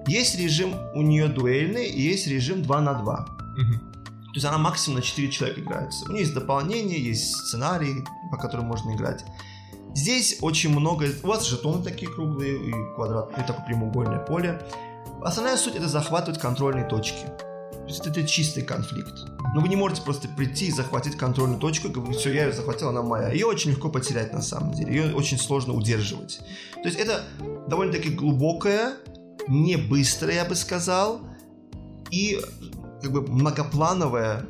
Есть 0.07 0.37
режим 0.39 0.75
у 0.93 1.01
нее 1.01 1.27
дуэльный, 1.27 1.87
и 1.87 2.01
есть 2.01 2.27
режим 2.27 2.61
2 2.61 2.81
на 2.81 2.93
2. 2.93 3.25
Мгм. 3.57 3.79
То 3.79 4.37
есть 4.37 4.45
она 4.45 4.57
максимум 4.57 4.97
на 4.99 5.01
4 5.01 5.31
человека 5.31 5.61
играется. 5.61 6.05
У 6.05 6.11
нее 6.11 6.21
есть 6.21 6.33
дополнение, 6.33 6.99
есть 7.01 7.33
сценарий, 7.35 8.03
по 8.31 8.37
которым 8.37 8.65
можно 8.65 8.93
играть. 8.93 9.23
Здесь 9.95 10.39
очень 10.41 10.77
много... 10.77 11.07
У 11.23 11.27
вас 11.27 11.47
жетоны 11.47 11.81
такие 11.81 12.11
круглые 12.11 12.69
и 12.69 12.71
квадратные, 12.95 13.45
такое 13.47 13.65
прямоугольное 13.65 14.19
поле. 14.19 14.61
Основная 15.23 15.55
суть 15.55 15.75
это 15.75 15.87
захватывать 15.87 16.39
контрольные 16.39 16.85
точки. 16.85 17.25
То 17.71 17.87
есть 17.87 18.05
это 18.05 18.27
чистый 18.27 18.63
конфликт. 18.63 19.13
Но 19.53 19.61
вы 19.61 19.69
не 19.69 19.75
можете 19.75 20.01
просто 20.01 20.27
прийти 20.27 20.67
и 20.67 20.71
захватить 20.71 21.15
контрольную 21.15 21.59
точку 21.59 21.87
и 21.87 21.91
говорить, 21.91 22.17
все, 22.17 22.33
я 22.33 22.47
ее 22.47 22.51
захватил, 22.51 22.89
она 22.89 23.03
моя. 23.03 23.29
Ее 23.29 23.45
очень 23.45 23.71
легко 23.71 23.89
потерять 23.89 24.33
на 24.33 24.41
самом 24.41 24.73
деле. 24.73 24.93
Ее 24.93 25.15
очень 25.15 25.37
сложно 25.37 25.73
удерживать. 25.73 26.41
То 26.73 26.89
есть 26.89 26.99
это 26.99 27.23
довольно-таки 27.67 28.09
глубокая, 28.09 28.95
не 29.47 29.77
быстрая, 29.77 30.35
я 30.35 30.45
бы 30.45 30.55
сказал, 30.55 31.21
и 32.11 32.41
как 33.01 33.11
бы 33.11 33.21
многоплановая 33.21 34.45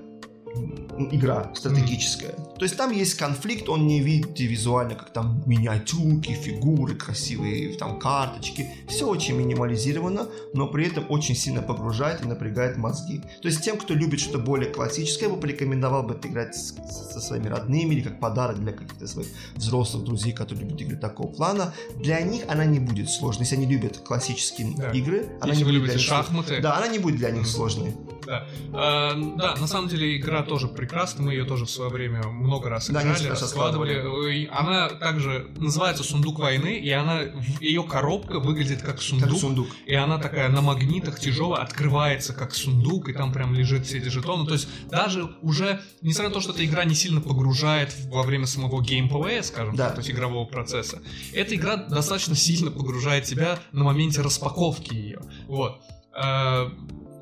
игра 1.11 1.51
стратегическая. 1.53 2.35
То 2.57 2.63
есть 2.63 2.77
там 2.77 2.91
есть 2.91 3.15
конфликт, 3.15 3.67
он 3.69 3.85
не 3.87 3.99
видит 3.99 4.39
визуально, 4.39 4.95
как 4.95 5.11
там 5.11 5.43
миниатюрки, 5.45 6.31
фигуры 6.31 6.95
красивые, 6.95 7.75
там 7.77 7.99
карточки. 7.99 8.69
Все 8.87 9.07
очень 9.07 9.35
минимализировано, 9.35 10.27
но 10.53 10.67
при 10.67 10.87
этом 10.87 11.05
очень 11.09 11.35
сильно 11.35 11.61
погружает 11.61 12.23
и 12.23 12.27
напрягает 12.27 12.77
мозги. 12.77 13.21
То 13.41 13.47
есть 13.47 13.61
тем, 13.61 13.77
кто 13.77 13.93
любит 13.93 14.19
что-то 14.19 14.39
более 14.39 14.71
классическое, 14.71 15.29
я 15.29 15.35
бы 15.35 15.41
порекомендовал 15.41 16.03
бы 16.03 16.13
это 16.13 16.27
играть 16.27 16.55
с, 16.55 16.73
со 16.89 17.19
своими 17.19 17.47
родными 17.47 17.95
или 17.95 18.01
как 18.01 18.19
подарок 18.19 18.59
для 18.59 18.71
каких-то 18.71 19.07
своих 19.07 19.27
взрослых 19.55 20.05
друзей, 20.05 20.31
которые 20.33 20.65
любят 20.65 20.81
игры 20.81 20.97
такого 20.97 21.27
плана. 21.27 21.73
Для 21.97 22.21
них 22.21 22.43
она 22.47 22.65
не 22.65 22.79
будет 22.79 23.09
сложной. 23.09 23.43
Если 23.43 23.55
они 23.55 23.65
любят 23.65 23.97
классические 23.97 24.75
да. 24.77 24.91
игры, 24.91 25.27
она 25.41 25.53
Если 25.53 25.59
не 25.59 25.63
вы 25.63 25.71
будет 25.71 25.81
любите 25.81 25.93
для 25.93 25.99
них 25.99 26.07
шахматы. 26.07 26.61
Да, 26.61 26.77
она 26.77 26.87
не 26.87 26.99
будет 26.99 27.17
для 27.17 27.31
них 27.31 27.43
mm-hmm. 27.43 27.45
сложной. 27.45 27.93
Да. 28.25 28.47
А, 28.73 29.13
да, 29.37 29.55
на 29.55 29.67
самом 29.67 29.87
деле 29.87 30.17
игра 30.17 30.43
тоже 30.43 30.67
прекрасна, 30.67 31.23
мы 31.23 31.33
ее 31.33 31.45
тоже 31.45 31.65
в 31.65 31.69
свое 31.69 31.89
время 31.89 32.23
много 32.27 32.69
раз 32.69 32.89
играли, 32.89 33.23
да, 33.23 33.29
раскладывали. 33.29 34.49
Она 34.51 34.89
также 34.89 35.47
называется 35.57 36.03
«Сундук 36.03 36.39
войны», 36.39 36.79
и 36.79 36.89
она, 36.91 37.21
ее 37.59 37.83
коробка 37.83 38.39
выглядит 38.39 38.81
как 38.81 39.01
сундук, 39.01 39.29
как 39.29 39.39
сундук. 39.39 39.67
И 39.85 39.93
она 39.93 40.17
такая 40.17 40.49
на 40.49 40.61
магнитах 40.61 41.19
тяжелая, 41.19 41.61
открывается 41.61 42.33
как 42.33 42.53
сундук, 42.53 43.09
и 43.09 43.13
там 43.13 43.31
прям 43.31 43.53
лежит 43.53 43.85
все 43.85 43.99
эти 43.99 44.09
жетоны. 44.09 44.45
То 44.45 44.53
есть 44.53 44.67
даже 44.89 45.35
уже, 45.41 45.81
несмотря 46.01 46.29
на 46.29 46.33
то, 46.35 46.41
что 46.41 46.51
эта 46.51 46.65
игра 46.65 46.83
не 46.85 46.95
сильно 46.95 47.21
погружает 47.21 47.95
во 48.07 48.23
время 48.23 48.45
самого 48.45 48.81
геймплея, 48.81 49.41
скажем 49.41 49.75
да. 49.75 49.87
так, 49.87 49.95
то 49.95 49.99
есть 50.01 50.11
игрового 50.11 50.45
процесса, 50.45 51.01
эта 51.33 51.55
игра 51.55 51.77
достаточно 51.77 52.35
сильно 52.35 52.71
погружает 52.71 53.25
тебя 53.25 53.59
на 53.71 53.83
моменте 53.83 54.21
распаковки 54.21 54.93
ее. 54.93 55.19
Вот. 55.47 55.81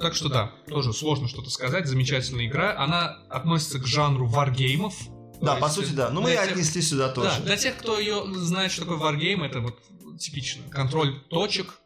Так 0.03 0.15
что 0.15 0.27
да, 0.27 0.51
тоже 0.67 0.91
сложно 0.91 1.29
что-то 1.29 1.49
сказать. 1.49 1.87
Замечательная 1.87 2.45
игра. 2.45 2.77
Она 2.77 3.19
относится 3.29 3.79
к 3.79 3.87
жанру 3.87 4.27
варгеймов. 4.27 4.93
Да, 5.41 5.55
по 5.55 5.69
сути, 5.69 5.93
да. 5.93 6.09
Но 6.09 6.19
мы 6.19 6.31
тех... 6.31 6.51
отнесли 6.51 6.81
сюда 6.81 7.07
тоже. 7.07 7.29
Да, 7.29 7.45
для 7.45 7.55
тех, 7.55 7.77
кто 7.77 7.97
ее 7.97 8.25
знает, 8.35 8.73
что 8.73 8.81
такое 8.81 8.97
варгейм, 8.97 9.43
это 9.43 9.61
вот 9.61 9.79
типично. 10.19 10.61
Контроль 10.69 11.21
точек, 11.29 11.79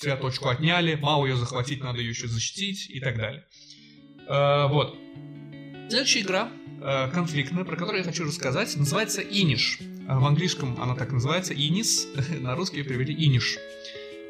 тебя 0.00 0.16
точку 0.16 0.48
отняли, 0.48 0.96
мало 0.96 1.26
ее 1.26 1.36
захватить, 1.36 1.80
надо 1.80 2.00
ее 2.00 2.10
еще 2.10 2.26
защитить 2.26 2.90
и 2.90 2.98
так 2.98 3.16
далее. 3.16 3.46
А, 4.28 4.66
вот. 4.66 4.96
Следующая 5.88 6.22
игра, 6.22 6.48
а, 6.82 7.08
конфликтная, 7.10 7.64
про 7.64 7.76
которую 7.76 7.98
я 7.98 8.04
хочу 8.04 8.24
рассказать, 8.24 8.76
называется 8.76 9.20
Иниш. 9.20 9.78
А, 10.08 10.18
в 10.18 10.26
английском 10.26 10.76
она 10.82 10.96
так 10.96 11.12
называется, 11.12 11.54
Инис, 11.54 12.08
на 12.40 12.56
русский 12.56 12.82
перевели 12.82 13.14
Иниш. 13.14 13.58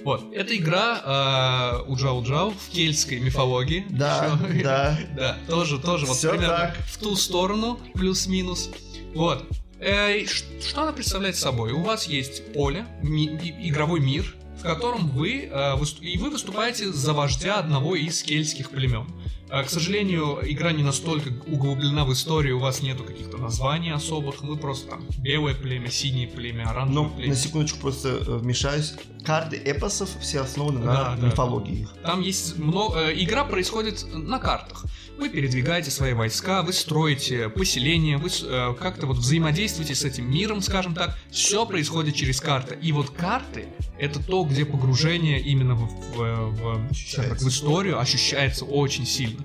Вот, 0.04 0.32
это 0.32 0.56
игра 0.56 1.82
э, 1.84 1.90
Уджау 1.90 2.22
Джау 2.24 2.50
в 2.50 2.68
кельтской 2.70 3.20
мифологии. 3.20 3.84
Да, 3.90 4.38
Еще, 4.48 4.62
да. 4.62 4.98
да, 5.16 5.36
тоже, 5.46 5.78
тоже 5.78 6.06
вот 6.06 6.16
Все 6.16 6.30
примерно 6.30 6.56
так. 6.56 6.76
в 6.86 6.98
ту 6.98 7.16
сторону, 7.16 7.78
плюс-минус. 7.94 8.70
Вот. 9.14 9.46
Э, 9.78 10.24
что 10.26 10.82
она 10.82 10.92
представляет 10.92 11.36
собой? 11.36 11.72
У 11.72 11.82
вас 11.82 12.06
есть 12.06 12.52
поле, 12.52 12.86
ми, 13.02 13.26
игровой 13.62 14.00
мир, 14.00 14.34
в 14.58 14.62
котором 14.62 15.08
вы, 15.08 15.48
э, 15.50 15.76
и 16.00 16.18
вы 16.18 16.30
выступаете 16.30 16.92
за 16.92 17.12
вождя 17.12 17.56
одного 17.56 17.94
из 17.94 18.22
кельтских 18.22 18.70
племен. 18.70 19.06
А, 19.50 19.64
к 19.64 19.70
сожалению, 19.70 20.38
игра 20.42 20.70
не 20.72 20.84
настолько 20.84 21.30
углублена 21.46 22.04
в 22.04 22.12
историю, 22.12 22.58
у 22.58 22.60
вас 22.60 22.82
нету 22.82 23.02
каких-то 23.02 23.36
названий 23.36 23.90
особых, 23.90 24.42
мы 24.42 24.56
просто 24.56 24.90
там 24.90 25.06
белое 25.18 25.54
племя, 25.54 25.90
синее 25.90 26.28
племя, 26.28 26.70
оранжевое 26.70 27.08
Но, 27.08 27.10
племя. 27.10 27.30
на 27.30 27.34
секундочку 27.34 27.80
просто 27.80 28.08
э, 28.08 28.36
вмешаюсь. 28.38 28.94
Карты 29.24 29.56
эпосов 29.56 30.08
все 30.20 30.40
основаны 30.40 30.78
на 30.80 31.16
да, 31.16 31.26
мифологии. 31.26 31.88
Да. 32.02 32.10
Там 32.10 32.20
есть 32.20 32.58
много... 32.58 32.98
Э, 33.00 33.12
игра 33.14 33.44
происходит 33.44 34.04
на 34.12 34.38
картах. 34.38 34.84
Вы 35.18 35.28
передвигаете 35.28 35.90
свои 35.90 36.14
войска, 36.14 36.62
вы 36.62 36.72
строите 36.72 37.50
поселения, 37.50 38.16
вы 38.16 38.30
э, 38.30 38.74
как-то 38.80 39.06
вот 39.06 39.18
взаимодействуете 39.18 39.94
с 39.94 40.04
этим 40.04 40.30
миром, 40.30 40.62
скажем 40.62 40.94
так. 40.94 41.18
Все 41.30 41.66
происходит 41.66 42.14
через 42.14 42.40
карты. 42.40 42.78
И 42.80 42.92
вот 42.92 43.10
карты— 43.10 43.66
это 43.98 44.24
то, 44.24 44.44
где 44.44 44.64
погружение 44.64 45.40
именно 45.40 45.74
в, 45.74 45.90
в, 46.14 46.50
в, 46.54 47.14
так, 47.14 47.38
в 47.38 47.48
историю 47.48 48.00
ощущается 48.00 48.64
очень 48.64 49.04
сильно. 49.04 49.39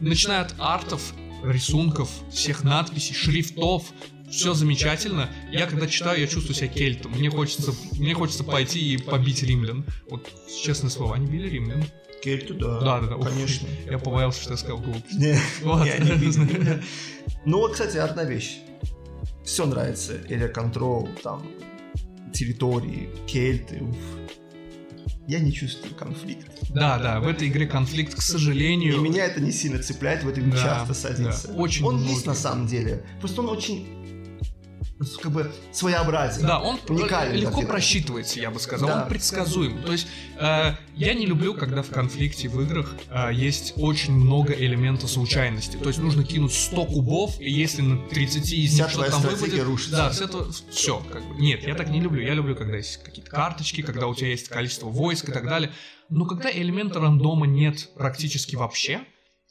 Начиная 0.00 0.42
от 0.42 0.54
артов, 0.58 1.14
рисунков, 1.44 2.10
всех 2.30 2.64
надписей, 2.64 3.14
шрифтов, 3.14 3.84
все 4.30 4.54
замечательно. 4.54 5.28
Я 5.50 5.66
когда 5.66 5.86
читаю, 5.86 6.20
я 6.20 6.26
чувствую 6.26 6.54
себя 6.54 6.68
кельтом. 6.68 7.12
Мне 7.12 7.30
хочется, 7.30 7.74
мне 7.98 8.14
хочется 8.14 8.44
пойти 8.44 8.94
и 8.94 8.96
побить 8.96 9.42
римлян. 9.42 9.84
Вот 10.08 10.30
честное 10.62 10.90
слово, 10.90 11.16
они 11.16 11.26
били 11.26 11.48
римлян. 11.48 11.84
Кельту, 12.22 12.54
да. 12.54 12.80
Да, 12.80 13.00
да, 13.00 13.16
да. 13.16 13.24
Конечно. 13.24 13.66
Я 13.90 13.98
побоялся, 13.98 14.42
что 14.42 14.52
я 14.52 14.56
сказал 14.56 14.78
глупость. 14.78 15.14
Не, 15.14 15.38
я 15.86 15.98
не 15.98 16.12
видел. 16.12 16.42
Ну 17.46 17.58
вот, 17.58 17.72
кстати, 17.72 17.96
одна 17.96 18.24
вещь. 18.24 18.58
Все 19.44 19.64
нравится. 19.64 20.16
Area 20.28 20.52
Control, 20.52 21.08
там, 21.22 21.46
территории, 22.34 23.08
кельты, 23.26 23.82
уф. 23.82 23.96
Я 25.26 25.38
не 25.38 25.52
чувствую 25.52 25.94
конфликт. 25.94 26.46
Да, 26.70 26.98
да, 26.98 27.20
в 27.20 27.28
этой 27.28 27.48
игре 27.48 27.66
конфликт, 27.66 28.14
к 28.14 28.22
сожалению. 28.22 28.96
И 28.96 28.98
меня 28.98 29.26
это 29.26 29.40
не 29.40 29.52
сильно 29.52 29.80
цепляет, 29.80 30.24
в 30.24 30.28
этом 30.28 30.50
да, 30.50 30.56
часто 30.56 30.94
садится. 30.94 31.48
Да, 31.48 31.54
очень 31.54 31.84
он 31.84 32.02
есть 32.02 32.26
на 32.26 32.34
самом 32.34 32.66
деле. 32.66 33.04
Просто 33.20 33.42
он 33.42 33.50
очень 33.50 33.99
как 35.22 35.32
бы 35.32 35.52
своеобразен. 35.72 36.46
Да, 36.46 36.58
он 36.58 36.78
уникальный. 36.88 37.38
Легко 37.38 37.62
просчитывается, 37.62 38.38
я 38.38 38.50
бы 38.50 38.60
сказал. 38.60 38.88
Да. 38.88 39.02
Он 39.02 39.08
предсказуем. 39.08 39.82
То 39.82 39.92
есть 39.92 40.06
э, 40.38 40.74
я 40.94 41.14
не 41.14 41.26
люблю, 41.26 41.54
когда 41.54 41.82
в 41.82 41.88
конфликте 41.88 42.48
в 42.48 42.60
играх 42.60 42.94
э, 43.08 43.30
есть 43.32 43.74
очень 43.76 44.12
много 44.12 44.52
элементов 44.52 45.10
случайности. 45.10 45.76
То 45.76 45.88
есть 45.88 46.00
нужно 46.00 46.24
кинуть 46.24 46.52
100 46.52 46.84
кубов, 46.86 47.40
и 47.40 47.50
если 47.50 47.82
на 47.82 47.96
30 48.08 48.52
из 48.52 48.78
них 48.78 48.90
что-то 48.90 49.10
там 49.10 49.22
выпадет... 49.22 49.64
рушится. 49.64 49.96
Да, 49.96 50.12
с 50.12 50.20
этого 50.20 50.52
все. 50.70 51.02
Как 51.10 51.26
бы. 51.26 51.40
Нет, 51.40 51.62
я 51.66 51.74
так 51.74 51.88
не 51.88 52.00
люблю. 52.00 52.22
Я 52.22 52.34
люблю, 52.34 52.54
когда 52.54 52.76
есть 52.76 53.02
какие-то 53.02 53.30
карточки, 53.30 53.82
когда 53.82 54.06
у 54.06 54.14
тебя 54.14 54.28
есть 54.28 54.48
количество 54.48 54.88
войск 54.88 55.30
и 55.30 55.32
так 55.32 55.46
далее. 55.46 55.72
Но 56.10 56.26
когда 56.26 56.50
элемента 56.50 57.00
рандома 57.00 57.46
нет 57.46 57.88
практически 57.94 58.56
вообще, 58.56 59.02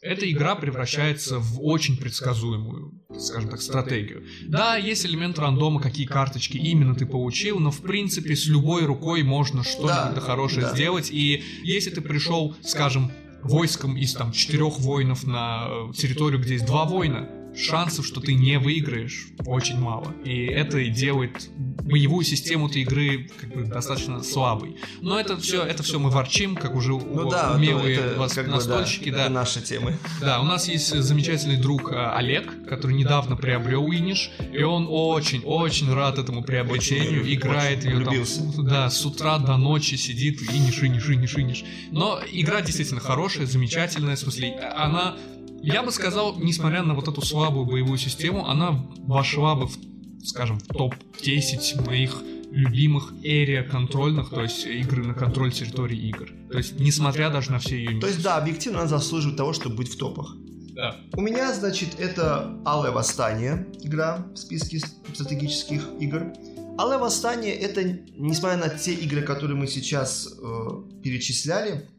эта 0.01 0.29
игра 0.31 0.55
превращается 0.55 1.39
в 1.39 1.61
очень 1.61 1.97
предсказуемую, 1.97 2.93
скажем 3.19 3.49
так, 3.49 3.61
стратегию. 3.61 4.23
Да, 4.47 4.77
есть 4.77 5.05
элемент 5.05 5.37
рандома, 5.37 5.81
какие 5.81 6.05
карточки 6.05 6.57
именно 6.57 6.95
ты 6.95 7.05
получил, 7.05 7.59
но 7.59 7.69
в 7.71 7.81
принципе 7.81 8.35
с 8.35 8.45
любой 8.47 8.85
рукой 8.85 9.23
можно 9.23 9.63
что-нибудь 9.63 10.15
да, 10.15 10.21
хорошее 10.21 10.61
да. 10.61 10.73
сделать. 10.73 11.09
И 11.11 11.43
если 11.63 11.89
ты 11.89 12.01
пришел, 12.01 12.55
скажем, 12.61 13.11
войском 13.41 13.97
из 13.97 14.13
там 14.13 14.31
четырех 14.31 14.79
воинов 14.79 15.25
на 15.25 15.67
э, 15.67 15.93
территорию, 15.93 16.41
где 16.41 16.53
есть 16.53 16.65
два 16.65 16.85
воина, 16.85 17.29
шансов, 17.59 18.05
что 18.05 18.21
ты 18.21 18.33
не 18.33 18.57
выиграешь, 18.57 19.27
очень 19.45 19.79
мало. 19.79 20.13
И 20.23 20.45
это 20.45 20.79
и 20.79 20.89
делает 20.89 21.49
боевую 21.57 22.23
систему 22.23 22.67
этой 22.67 22.83
игры 22.83 23.29
как 23.39 23.53
бы 23.53 23.63
достаточно 23.63 24.23
слабой. 24.23 24.77
Но 25.01 25.19
это 25.19 25.37
все, 25.37 25.63
это 25.63 25.83
все 25.83 25.99
мы 25.99 26.09
ворчим, 26.09 26.55
как 26.55 26.75
уже 26.75 26.91
ну, 26.91 27.29
да, 27.29 27.53
умелые 27.55 27.97
это, 27.97 28.19
вас, 28.19 28.35
настольщики. 28.35 29.09
Бы, 29.09 29.11
да, 29.11 29.17
да. 29.17 29.23
Это 29.25 29.33
наши 29.33 29.61
темы. 29.61 29.97
Да, 30.21 30.41
у 30.41 30.43
нас 30.43 30.67
есть 30.67 30.87
замечательный 30.95 31.57
друг 31.57 31.91
а, 31.91 32.15
Олег, 32.15 32.67
который 32.67 32.95
недавно 32.95 33.35
приобрел 33.35 33.85
Иниш, 33.87 34.31
и 34.53 34.63
он 34.63 34.87
очень-очень 34.89 35.91
рад 35.93 36.17
этому 36.17 36.43
приобретению, 36.43 37.21
очень, 37.21 37.33
играет 37.33 37.79
очень 37.79 37.89
ее 37.89 38.25
там, 38.55 38.65
да, 38.65 38.89
с 38.89 39.05
утра 39.05 39.39
до 39.39 39.57
ночи 39.57 39.95
сидит, 39.95 40.41
Иниш, 40.41 40.83
Иниш, 40.83 41.09
Иниш, 41.09 41.35
Иниш. 41.37 41.63
Но 41.91 42.19
игра 42.31 42.61
действительно 42.61 43.01
хорошая, 43.01 43.45
замечательная, 43.45 44.15
в 44.15 44.19
смысле, 44.19 44.53
она 44.75 45.15
я 45.61 45.83
бы 45.83 45.91
сказал, 45.91 46.37
несмотря 46.39 46.83
на 46.83 46.93
вот 46.93 47.07
эту 47.07 47.21
слабую 47.21 47.65
боевую 47.65 47.97
систему, 47.97 48.47
она 48.47 48.71
вошла 48.99 49.55
бы 49.55 49.67
в, 49.67 49.77
скажем, 50.23 50.59
в 50.59 50.67
топ-10 50.67 51.85
моих 51.85 52.21
любимых 52.51 53.13
эрия 53.23 53.63
контрольных, 53.63 54.29
то 54.29 54.41
есть 54.41 54.65
игры 54.65 55.03
на 55.03 55.13
контроль 55.13 55.51
территории 55.51 55.97
игр. 56.09 56.29
То 56.51 56.57
есть, 56.57 56.79
несмотря 56.79 57.29
даже 57.29 57.51
на 57.51 57.59
все 57.59 57.77
ее 57.77 57.89
минусы. 57.89 58.01
То 58.01 58.07
есть, 58.07 58.23
да, 58.23 58.37
объективно 58.37 58.79
она 58.79 58.87
заслуживает 58.87 59.37
того, 59.37 59.53
чтобы 59.53 59.75
быть 59.75 59.93
в 59.93 59.97
топах. 59.97 60.35
Да. 60.73 60.95
У 61.13 61.21
меня, 61.21 61.53
значит, 61.53 61.99
это 61.99 62.57
Алое 62.65 62.91
Восстание, 62.91 63.67
игра 63.83 64.25
в 64.33 64.37
списке 64.37 64.79
стратегических 65.13 65.87
игр. 65.99 66.33
Алое 66.77 66.97
Восстание 66.97 67.53
это, 67.53 67.83
несмотря 68.15 68.57
на 68.57 68.69
те 68.69 68.93
игры, 68.93 69.21
которые 69.21 69.57
мы 69.57 69.67
сейчас 69.67 70.33
э, 70.41 70.67
перечисляли, 71.03 71.89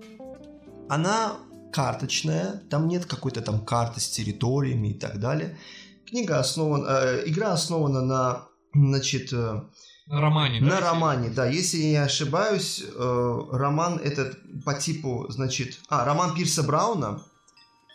она 0.88 1.36
карточная, 1.72 2.62
там 2.70 2.88
нет 2.88 3.06
какой-то 3.06 3.40
там 3.40 3.64
карты 3.64 4.00
с 4.00 4.08
территориями 4.08 4.88
и 4.88 4.94
так 4.94 5.20
далее. 5.20 5.58
Книга 6.06 6.38
основана, 6.40 6.86
э, 6.88 7.22
игра 7.26 7.52
основана 7.52 8.02
на, 8.02 8.48
значит, 8.74 9.32
э, 9.32 9.62
на 10.06 10.20
романе, 10.20 10.60
на 10.60 10.70
да? 10.70 10.80
романе, 10.80 11.28
да. 11.30 11.46
Если 11.46 11.78
я 11.78 11.88
не 11.88 11.96
ошибаюсь, 11.96 12.82
э, 12.82 13.38
роман 13.52 13.98
этот 13.98 14.38
по 14.64 14.74
типу, 14.74 15.26
значит, 15.28 15.78
а 15.88 16.04
роман 16.04 16.34
Пирса 16.34 16.62
Брауна, 16.64 17.22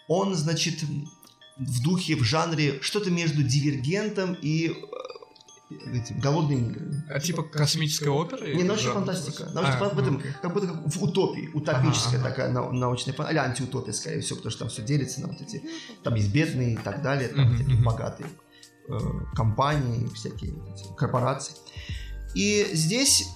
он, 0.07 0.35
значит, 0.35 0.83
в 1.57 1.83
духе, 1.83 2.15
в 2.15 2.23
жанре 2.23 2.79
что-то 2.81 3.11
между 3.11 3.43
Дивергентом 3.43 4.37
и 4.41 4.75
эти 5.69 6.13
голодные 6.13 6.59
игры. 6.59 7.03
А 7.09 7.19
типа 7.19 7.43
космическая 7.43 8.09
опера? 8.09 8.45
Не, 8.45 8.63
научная 8.63 8.93
фантастика. 8.93 9.45
Научная 9.53 9.75
а, 9.75 9.89
фантастика 9.89 10.27
okay. 10.27 10.33
как 10.41 10.53
будто 10.53 10.67
как 10.67 10.85
в 10.85 11.03
утопии, 11.03 11.49
утопическая 11.53 12.19
ага, 12.19 12.29
такая 12.29 12.49
ага. 12.51 12.71
научная 12.71 13.13
фантастика, 13.13 13.31
или 13.31 13.49
антиутопия, 13.49 13.93
скорее 13.93 14.21
всего, 14.21 14.37
потому 14.37 14.51
что 14.51 14.59
там 14.59 14.69
все 14.69 14.83
делится 14.83 15.21
на 15.21 15.27
вот 15.27 15.41
эти, 15.41 15.63
там 16.03 16.15
есть 16.15 16.31
бедные 16.31 16.73
и 16.73 16.77
так 16.77 17.01
далее, 17.01 17.29
там 17.29 17.51
uh-huh, 17.51 17.57
такие 17.57 17.79
uh-huh. 17.79 17.83
богатые. 17.83 18.29
э, 18.87 18.99
компаний, 19.33 20.07
всякие 20.13 20.51
эти, 20.51 20.95
корпорации. 20.95 21.55
И 22.35 22.67
здесь 22.73 23.27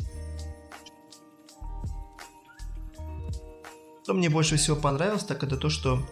что 4.04 4.16
мне 4.16 4.30
больше 4.30 4.58
всего 4.58 4.76
понравилось, 4.76 5.24
так 5.24 5.44
это 5.44 5.56
то, 5.56 5.70
что 5.70 6.04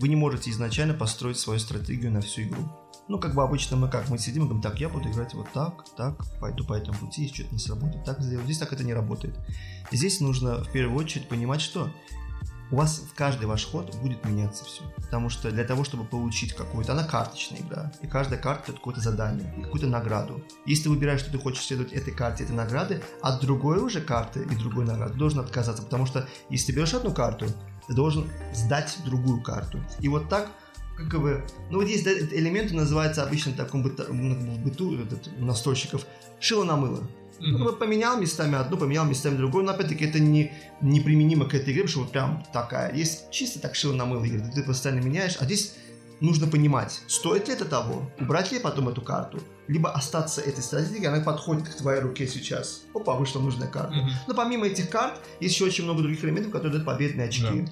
вы 0.00 0.08
не 0.08 0.16
можете 0.16 0.50
изначально 0.50 0.94
построить 0.94 1.38
свою 1.38 1.60
стратегию 1.60 2.10
на 2.10 2.22
всю 2.22 2.42
игру. 2.42 2.70
Ну, 3.08 3.18
как 3.18 3.34
бы 3.34 3.42
обычно 3.42 3.76
мы 3.76 3.88
как, 3.88 4.08
мы 4.08 4.18
сидим 4.18 4.44
и 4.44 4.46
говорим, 4.46 4.62
так, 4.62 4.80
я 4.80 4.88
буду 4.88 5.10
играть 5.10 5.34
вот 5.34 5.50
так, 5.52 5.84
так, 5.96 6.14
пойду 6.40 6.64
по 6.64 6.74
этому 6.74 6.96
пути, 6.98 7.22
если 7.22 7.34
что-то 7.34 7.52
не 7.52 7.58
сработает, 7.58 8.04
так 8.04 8.20
сделаю. 8.20 8.44
Здесь 8.44 8.58
так 8.58 8.72
это 8.72 8.84
не 8.84 8.94
работает. 8.94 9.34
Здесь 9.90 10.20
нужно 10.20 10.62
в 10.62 10.70
первую 10.70 10.98
очередь 10.98 11.28
понимать, 11.28 11.60
что 11.60 11.90
у 12.72 12.76
вас 12.76 13.00
в 13.00 13.14
каждый 13.14 13.44
ваш 13.44 13.66
ход 13.66 13.94
будет 13.96 14.24
меняться 14.24 14.64
все. 14.64 14.82
Потому 14.96 15.28
что 15.28 15.50
для 15.50 15.64
того, 15.64 15.84
чтобы 15.84 16.04
получить 16.04 16.54
какую-то, 16.54 16.92
она 16.92 17.04
карточная 17.04 17.60
игра, 17.60 17.92
и 18.00 18.06
каждая 18.06 18.40
карта 18.40 18.72
это 18.72 18.78
какое-то 18.78 19.00
задание, 19.00 19.52
какую-то 19.62 19.86
награду. 19.86 20.42
Если 20.64 20.84
ты 20.84 20.90
выбираешь, 20.90 21.20
что 21.20 21.30
ты 21.30 21.38
хочешь 21.38 21.64
следовать 21.64 21.92
этой 21.92 22.14
карте, 22.14 22.44
этой 22.44 22.56
награды, 22.56 23.02
от 23.20 23.40
другой 23.42 23.78
уже 23.78 24.00
карты 24.00 24.42
и 24.50 24.54
другой 24.56 24.86
награды, 24.86 25.18
должен 25.18 25.40
отказаться, 25.40 25.82
потому 25.82 26.06
что 26.06 26.26
если 26.48 26.68
ты 26.68 26.76
берешь 26.76 26.94
одну 26.94 27.12
карту, 27.12 27.46
ты 27.86 27.94
должен 27.94 28.30
сдать 28.54 28.96
другую 29.04 29.42
карту. 29.42 29.78
И 30.00 30.08
вот 30.08 30.30
так 30.30 30.48
как 30.96 31.20
бы, 31.20 31.44
ну 31.70 31.78
вот 31.80 31.88
есть 31.88 32.06
элементы, 32.06 32.74
называется 32.74 33.22
обычно 33.22 33.52
в 33.52 33.56
таком 33.56 33.82
быту, 33.82 34.04
ну, 34.12 34.34
в 34.34 34.58
быту 34.62 34.98
этот, 35.00 35.38
настольщиков, 35.38 36.06
шило 36.40 36.64
на 36.64 36.76
мыло. 36.76 37.00
Mm-hmm. 37.38 37.58
Ну, 37.58 37.72
поменял 37.72 38.20
местами 38.20 38.56
одну, 38.56 38.76
поменял 38.76 39.04
местами 39.04 39.36
другую, 39.36 39.64
но 39.64 39.72
опять-таки 39.72 40.04
это 40.04 40.20
не, 40.20 40.52
неприменимо 40.80 41.46
к 41.46 41.54
этой 41.54 41.72
игре, 41.72 41.82
потому 41.82 41.88
что 41.88 42.00
вот 42.00 42.12
прям 42.12 42.44
такая. 42.52 42.94
Есть 42.94 43.30
чисто 43.30 43.58
так 43.58 43.74
шило 43.74 43.94
на 43.94 44.04
мыло 44.04 44.24
игры, 44.24 44.48
ты 44.54 44.62
постоянно 44.62 45.00
меняешь, 45.00 45.36
а 45.40 45.44
здесь 45.44 45.74
нужно 46.20 46.46
понимать, 46.46 47.02
стоит 47.08 47.48
ли 47.48 47.54
это 47.54 47.64
того, 47.64 48.08
убрать 48.20 48.52
ли 48.52 48.60
потом 48.60 48.88
эту 48.88 49.02
карту, 49.02 49.40
либо 49.66 49.90
остаться 49.90 50.40
этой 50.40 50.62
стратегией, 50.62 51.06
она 51.06 51.20
подходит 51.20 51.68
к 51.68 51.74
твоей 51.74 52.00
руке 52.00 52.28
сейчас. 52.28 52.82
Опа, 52.94 53.14
вышла 53.14 53.40
нужная 53.40 53.66
карта. 53.66 53.94
Mm-hmm. 53.94 54.12
Но 54.28 54.34
помимо 54.34 54.66
этих 54.66 54.88
карт, 54.88 55.20
есть 55.40 55.54
еще 55.54 55.64
очень 55.64 55.84
много 55.84 56.02
других 56.02 56.24
элементов, 56.24 56.52
которые 56.52 56.72
дают 56.72 56.86
победные 56.86 57.28
очки. 57.28 57.44
Yeah. 57.44 57.68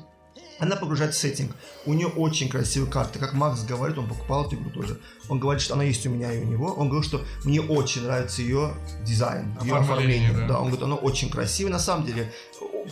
Она 0.60 0.76
погружает 0.76 1.14
в 1.14 1.18
сеттинг. 1.18 1.56
У 1.86 1.94
нее 1.94 2.06
очень 2.06 2.48
красивые 2.48 2.90
карты. 2.90 3.18
Как 3.18 3.32
Макс 3.32 3.62
говорит, 3.62 3.96
он 3.98 4.06
покупал 4.06 4.46
эту 4.46 4.56
игру 4.56 4.70
тоже. 4.70 5.00
Он 5.28 5.40
говорит, 5.40 5.62
что 5.62 5.74
она 5.74 5.84
есть 5.84 6.06
у 6.06 6.10
меня 6.10 6.32
и 6.32 6.38
у 6.38 6.44
него. 6.44 6.72
Он 6.74 6.88
говорит, 6.88 7.08
что 7.08 7.24
мне 7.44 7.60
очень 7.60 8.02
нравится 8.02 8.42
ее 8.42 8.74
дизайн, 9.02 9.56
ее 9.62 9.76
оформление. 9.76 10.32
Да. 10.32 10.46
да, 10.46 10.58
он 10.58 10.66
говорит, 10.66 10.82
оно 10.82 10.96
очень 10.96 11.30
красивое. 11.30 11.72
На 11.72 11.78
самом 11.78 12.06
деле, 12.06 12.30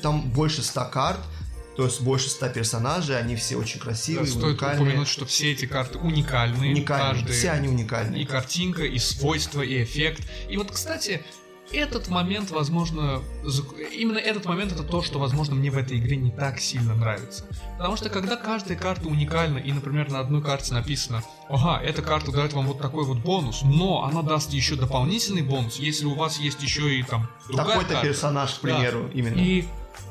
там 0.03 0.31
больше 0.31 0.63
100 0.63 0.85
карт. 0.87 1.21
То 1.77 1.85
есть 1.85 2.01
больше 2.01 2.29
100 2.29 2.49
персонажей, 2.49 3.17
они 3.17 3.37
все 3.37 3.55
очень 3.55 3.79
красивые, 3.79 4.25
да, 4.25 4.31
стоит 4.33 4.45
уникальные. 4.45 4.83
упомянуть, 4.83 5.07
что 5.07 5.27
все 5.27 5.53
эти 5.53 5.65
карты 5.67 5.99
уникальные. 5.99 6.73
Уникальные, 6.73 7.23
каждый, 7.23 7.33
все 7.33 7.51
они 7.51 7.69
уникальные. 7.69 8.23
И 8.23 8.27
картинка, 8.27 8.83
и 8.83 8.99
свойства, 8.99 9.63
и 9.63 9.85
эффект. 9.85 10.25
И 10.49 10.57
вот, 10.57 10.73
кстати, 10.73 11.23
этот 11.73 12.09
момент, 12.09 12.51
возможно, 12.51 13.23
именно 13.93 14.19
этот 14.19 14.47
момент 14.47 14.73
это 14.73 14.83
то, 14.83 15.03
что, 15.03 15.19
возможно, 15.19 15.55
мне 15.55 15.71
в 15.71 15.77
этой 15.77 15.99
игре 15.99 16.17
не 16.17 16.31
так 16.31 16.59
сильно 16.61 16.95
нравится. 16.95 17.45
Потому 17.77 17.97
что 17.97 18.09
когда 18.09 18.37
каждая 18.37 18.77
карта 18.77 19.09
уникальна, 19.09 19.59
и, 19.59 19.73
например, 19.73 20.11
на 20.11 20.21
одной 20.21 20.43
карте 20.43 20.75
написано, 20.75 21.23
ага, 21.49 21.81
эта 21.83 22.03
карта 22.03 22.33
дает 22.33 22.53
вам 22.53 22.67
вот 22.67 22.81
такой 22.81 23.05
вот 23.05 23.19
бонус, 23.19 23.63
но 23.63 24.05
она 24.05 24.23
даст 24.23 24.53
еще 24.53 24.77
дополнительный 24.77 25.43
бонус, 25.43 25.79
если 25.79 26.07
у 26.07 26.15
вас 26.15 26.39
есть 26.39 26.63
еще 26.63 26.99
и 26.99 27.03
там 27.03 27.29
Такой-то 27.55 28.01
персонаж, 28.03 28.55
к 28.55 28.61
примеру, 28.61 29.05
да. 29.05 29.19
именно. 29.19 29.39
И 29.39 29.65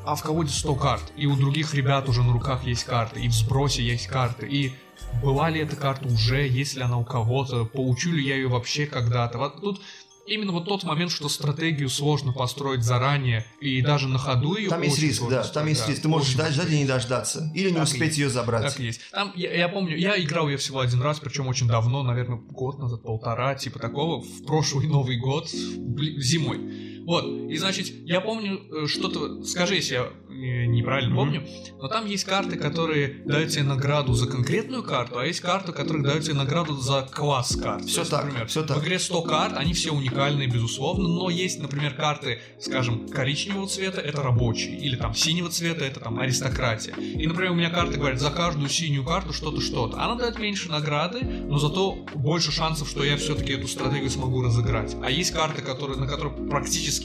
а 0.06 0.16
в 0.16 0.24
колоде 0.24 0.52
100 0.52 0.76
карт, 0.76 1.04
и 1.16 1.26
у 1.26 1.36
других 1.36 1.74
ребят 1.74 2.08
уже 2.08 2.24
на 2.24 2.34
руках 2.34 2.64
есть 2.64 2.84
карты, 2.84 3.22
и 3.22 3.28
в 3.28 3.34
сбросе 3.34 3.84
есть 3.84 4.08
карты, 4.08 4.48
и 4.48 4.74
была 5.22 5.50
ли 5.50 5.62
эта 5.62 5.76
карта 5.76 6.08
уже, 6.08 6.48
есть 6.48 6.76
ли 6.76 6.82
она 6.82 6.98
у 6.98 7.04
кого-то, 7.04 7.66
получу 7.66 8.12
ли 8.12 8.26
я 8.26 8.36
ее 8.36 8.48
вообще 8.48 8.86
когда-то. 8.86 9.38
Вот 9.38 9.62
тут 9.62 9.82
именно 10.28 10.52
вот 10.52 10.66
тот 10.66 10.84
момент, 10.84 11.12
что 11.12 11.30
стратегию 11.30 11.90
сложно 11.90 12.34
построить 12.34 12.84
заранее 12.84 13.46
и 13.60 13.82
даже 13.82 14.08
на 14.08 14.20
ходу 14.20 14.56
ее. 14.56 14.70
Там 14.70 14.82
есть 14.82 15.00
риск, 15.00 15.24
да, 15.30 15.44
там 15.44 15.68
есть 15.68 15.88
риск. 15.88 16.02
Ты 16.02 16.08
можешь 16.08 16.30
ждать, 16.30 16.54
ждать 16.54 16.70
и 16.70 16.80
не 16.80 16.86
дождаться, 16.86 17.52
или 17.56 17.72
не 17.72 17.80
успеть 17.80 18.10
есть. 18.10 18.18
ее 18.18 18.30
забрать. 18.30 18.64
Так 18.64 18.80
есть. 18.80 19.02
Там 19.12 19.32
я, 19.36 19.54
я 19.54 19.70
помню, 19.70 19.98
я 19.98 20.22
играл 20.22 20.48
ее 20.50 20.58
всего 20.58 20.80
один 20.80 21.02
раз, 21.02 21.20
причем 21.20 21.48
очень 21.48 21.68
давно, 21.68 22.04
наверное, 22.04 22.38
год 22.38 22.80
назад, 22.80 23.04
полтора, 23.04 23.56
типа 23.56 23.80
такого, 23.80 24.22
в 24.22 24.46
прошлый 24.46 24.88
Новый 24.88 25.18
год, 25.18 25.50
зимой. 25.50 26.97
Вот, 27.08 27.24
и 27.24 27.56
значит, 27.56 27.88
я 28.04 28.20
помню 28.20 28.60
э, 28.70 28.86
что-то, 28.86 29.42
скажи, 29.44 29.76
если 29.76 29.94
я 29.94 30.10
неправильно 30.68 31.16
помню, 31.16 31.48
но 31.80 31.88
там 31.88 32.06
есть 32.06 32.26
карты, 32.26 32.58
которые 32.58 33.24
дают 33.26 33.50
тебе 33.52 33.64
награду 33.64 34.14
за 34.14 34.28
конкретную 34.28 34.84
карту, 34.84 35.18
а 35.18 35.26
есть 35.26 35.40
карты, 35.40 35.72
которые 35.72 36.04
дают 36.04 36.26
тебе 36.26 36.36
награду 36.36 36.76
за 36.76 37.08
класс 37.10 37.56
карт. 37.56 37.86
Все 37.86 38.02
есть, 38.02 38.12
так, 38.12 38.26
например, 38.26 38.48
все 38.48 38.64
так. 38.64 38.78
В 38.78 38.84
игре 38.84 39.00
100 39.00 39.22
карт, 39.22 39.54
они 39.56 39.74
все 39.74 39.92
уникальные, 39.92 40.50
безусловно, 40.50 41.08
но 41.08 41.30
есть, 41.30 41.62
например, 41.62 41.94
карты, 41.94 42.40
скажем, 42.60 43.08
коричневого 43.08 43.68
цвета, 43.68 44.02
это 44.02 44.22
рабочие, 44.22 44.78
или 44.78 44.98
там 44.98 45.16
синего 45.16 45.50
цвета, 45.50 45.86
это 45.86 46.02
там 46.02 46.20
аристократия. 46.20 46.94
И, 46.94 47.26
например, 47.26 47.54
у 47.54 47.56
меня 47.56 47.70
карты 47.70 47.98
говорят, 47.98 48.20
за 48.20 48.32
каждую 48.32 48.68
синюю 48.68 49.06
карту 49.06 49.32
что-то, 49.32 49.62
что-то. 49.62 49.98
Она 50.04 50.16
дает 50.16 50.40
меньше 50.40 50.70
награды, 50.70 51.22
но 51.24 51.58
зато 51.58 51.94
больше 52.16 52.52
шансов, 52.52 52.90
что 52.90 53.06
я 53.06 53.16
все-таки 53.16 53.54
эту 53.54 53.70
стратегию 53.70 54.10
смогу 54.10 54.42
разыграть. 54.42 54.96
А 55.02 55.10
есть 55.10 55.32
карты, 55.32 55.62
которые, 55.62 55.98
на 55.98 56.06
которых 56.06 56.50
практически, 56.50 56.97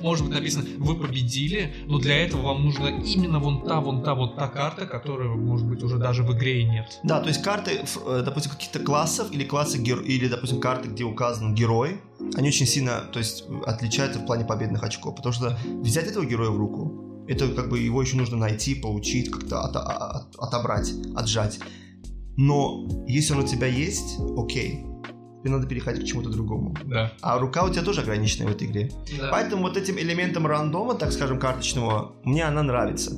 может 0.00 0.26
быть, 0.26 0.34
написано, 0.34 0.64
вы 0.78 0.94
победили, 0.94 1.74
но 1.86 1.98
для 1.98 2.24
этого 2.24 2.42
вам 2.42 2.64
нужна 2.64 2.90
именно 2.90 3.38
вон 3.38 3.66
та, 3.66 3.80
вон 3.80 4.02
та, 4.02 4.14
вот 4.14 4.36
та 4.36 4.48
карта, 4.48 4.86
которая, 4.86 5.28
может 5.28 5.66
быть, 5.66 5.82
уже 5.82 5.98
даже 5.98 6.22
в 6.22 6.32
игре 6.36 6.62
и 6.62 6.64
нет. 6.64 7.00
Да, 7.02 7.20
то 7.20 7.28
есть 7.28 7.42
карты, 7.42 7.80
э, 8.06 8.22
допустим, 8.24 8.52
каких-то 8.52 8.80
классов 8.80 9.32
или 9.32 9.44
классы 9.44 9.78
геро... 9.78 10.02
или, 10.02 10.28
допустим, 10.28 10.60
карты, 10.60 10.88
где 10.88 11.04
указан 11.04 11.54
герой, 11.54 12.00
они 12.36 12.48
очень 12.48 12.66
сильно, 12.66 13.00
то 13.12 13.18
есть, 13.18 13.44
отличаются 13.66 14.20
в 14.20 14.26
плане 14.26 14.44
победных 14.44 14.82
очков, 14.82 15.16
потому 15.16 15.32
что 15.32 15.58
взять 15.82 16.06
этого 16.06 16.24
героя 16.24 16.50
в 16.50 16.56
руку, 16.56 17.24
это 17.28 17.48
как 17.48 17.68
бы 17.68 17.78
его 17.78 18.00
еще 18.02 18.16
нужно 18.16 18.36
найти, 18.36 18.74
получить, 18.74 19.30
как-то 19.30 19.60
от, 19.60 19.76
от, 19.76 20.34
отобрать, 20.38 20.92
отжать. 21.14 21.58
Но 22.36 22.86
если 23.06 23.34
он 23.34 23.40
у 23.40 23.46
тебя 23.46 23.66
есть, 23.66 24.16
окей, 24.36 24.84
тебе 25.40 25.50
надо 25.50 25.66
переходить 25.66 26.04
к 26.04 26.06
чему-то 26.06 26.30
другому. 26.30 26.76
Да. 26.84 27.12
А 27.20 27.38
рука 27.38 27.64
у 27.64 27.70
тебя 27.70 27.82
тоже 27.82 28.00
ограниченная 28.02 28.48
в 28.48 28.50
этой 28.50 28.66
игре. 28.66 28.90
Да. 29.18 29.28
Поэтому 29.30 29.62
вот 29.62 29.76
этим 29.76 29.98
элементом 29.98 30.46
рандома, 30.46 30.94
так 30.94 31.12
скажем, 31.12 31.38
карточного, 31.38 32.12
мне 32.24 32.44
она 32.44 32.62
нравится. 32.62 33.12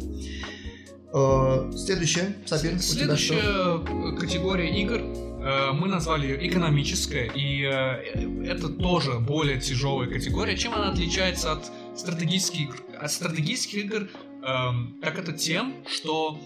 Э, 1.13 1.73
следующая, 1.75 2.37
Сабир, 2.47 2.79
Следующая 2.79 4.15
категория 4.17 4.81
игр 4.81 5.01
э, 5.01 5.73
мы 5.73 5.89
назвали 5.89 6.29
ее 6.29 6.49
экономическая, 6.49 7.25
и 7.35 7.63
э, 7.63 8.47
это 8.47 8.69
тоже 8.69 9.19
более 9.19 9.61
тяжелая 9.61 10.09
категория. 10.09 10.57
Чем 10.57 10.75
она 10.75 10.91
отличается 10.91 11.53
от 11.53 11.71
стратегических 11.97 12.61
игр? 12.61 12.77
От 13.01 13.11
стратегических 13.11 13.85
игр, 13.87 14.09
эм, 14.47 14.99
так 15.03 15.19
это 15.19 15.33
тем, 15.33 15.75
что 15.89 16.39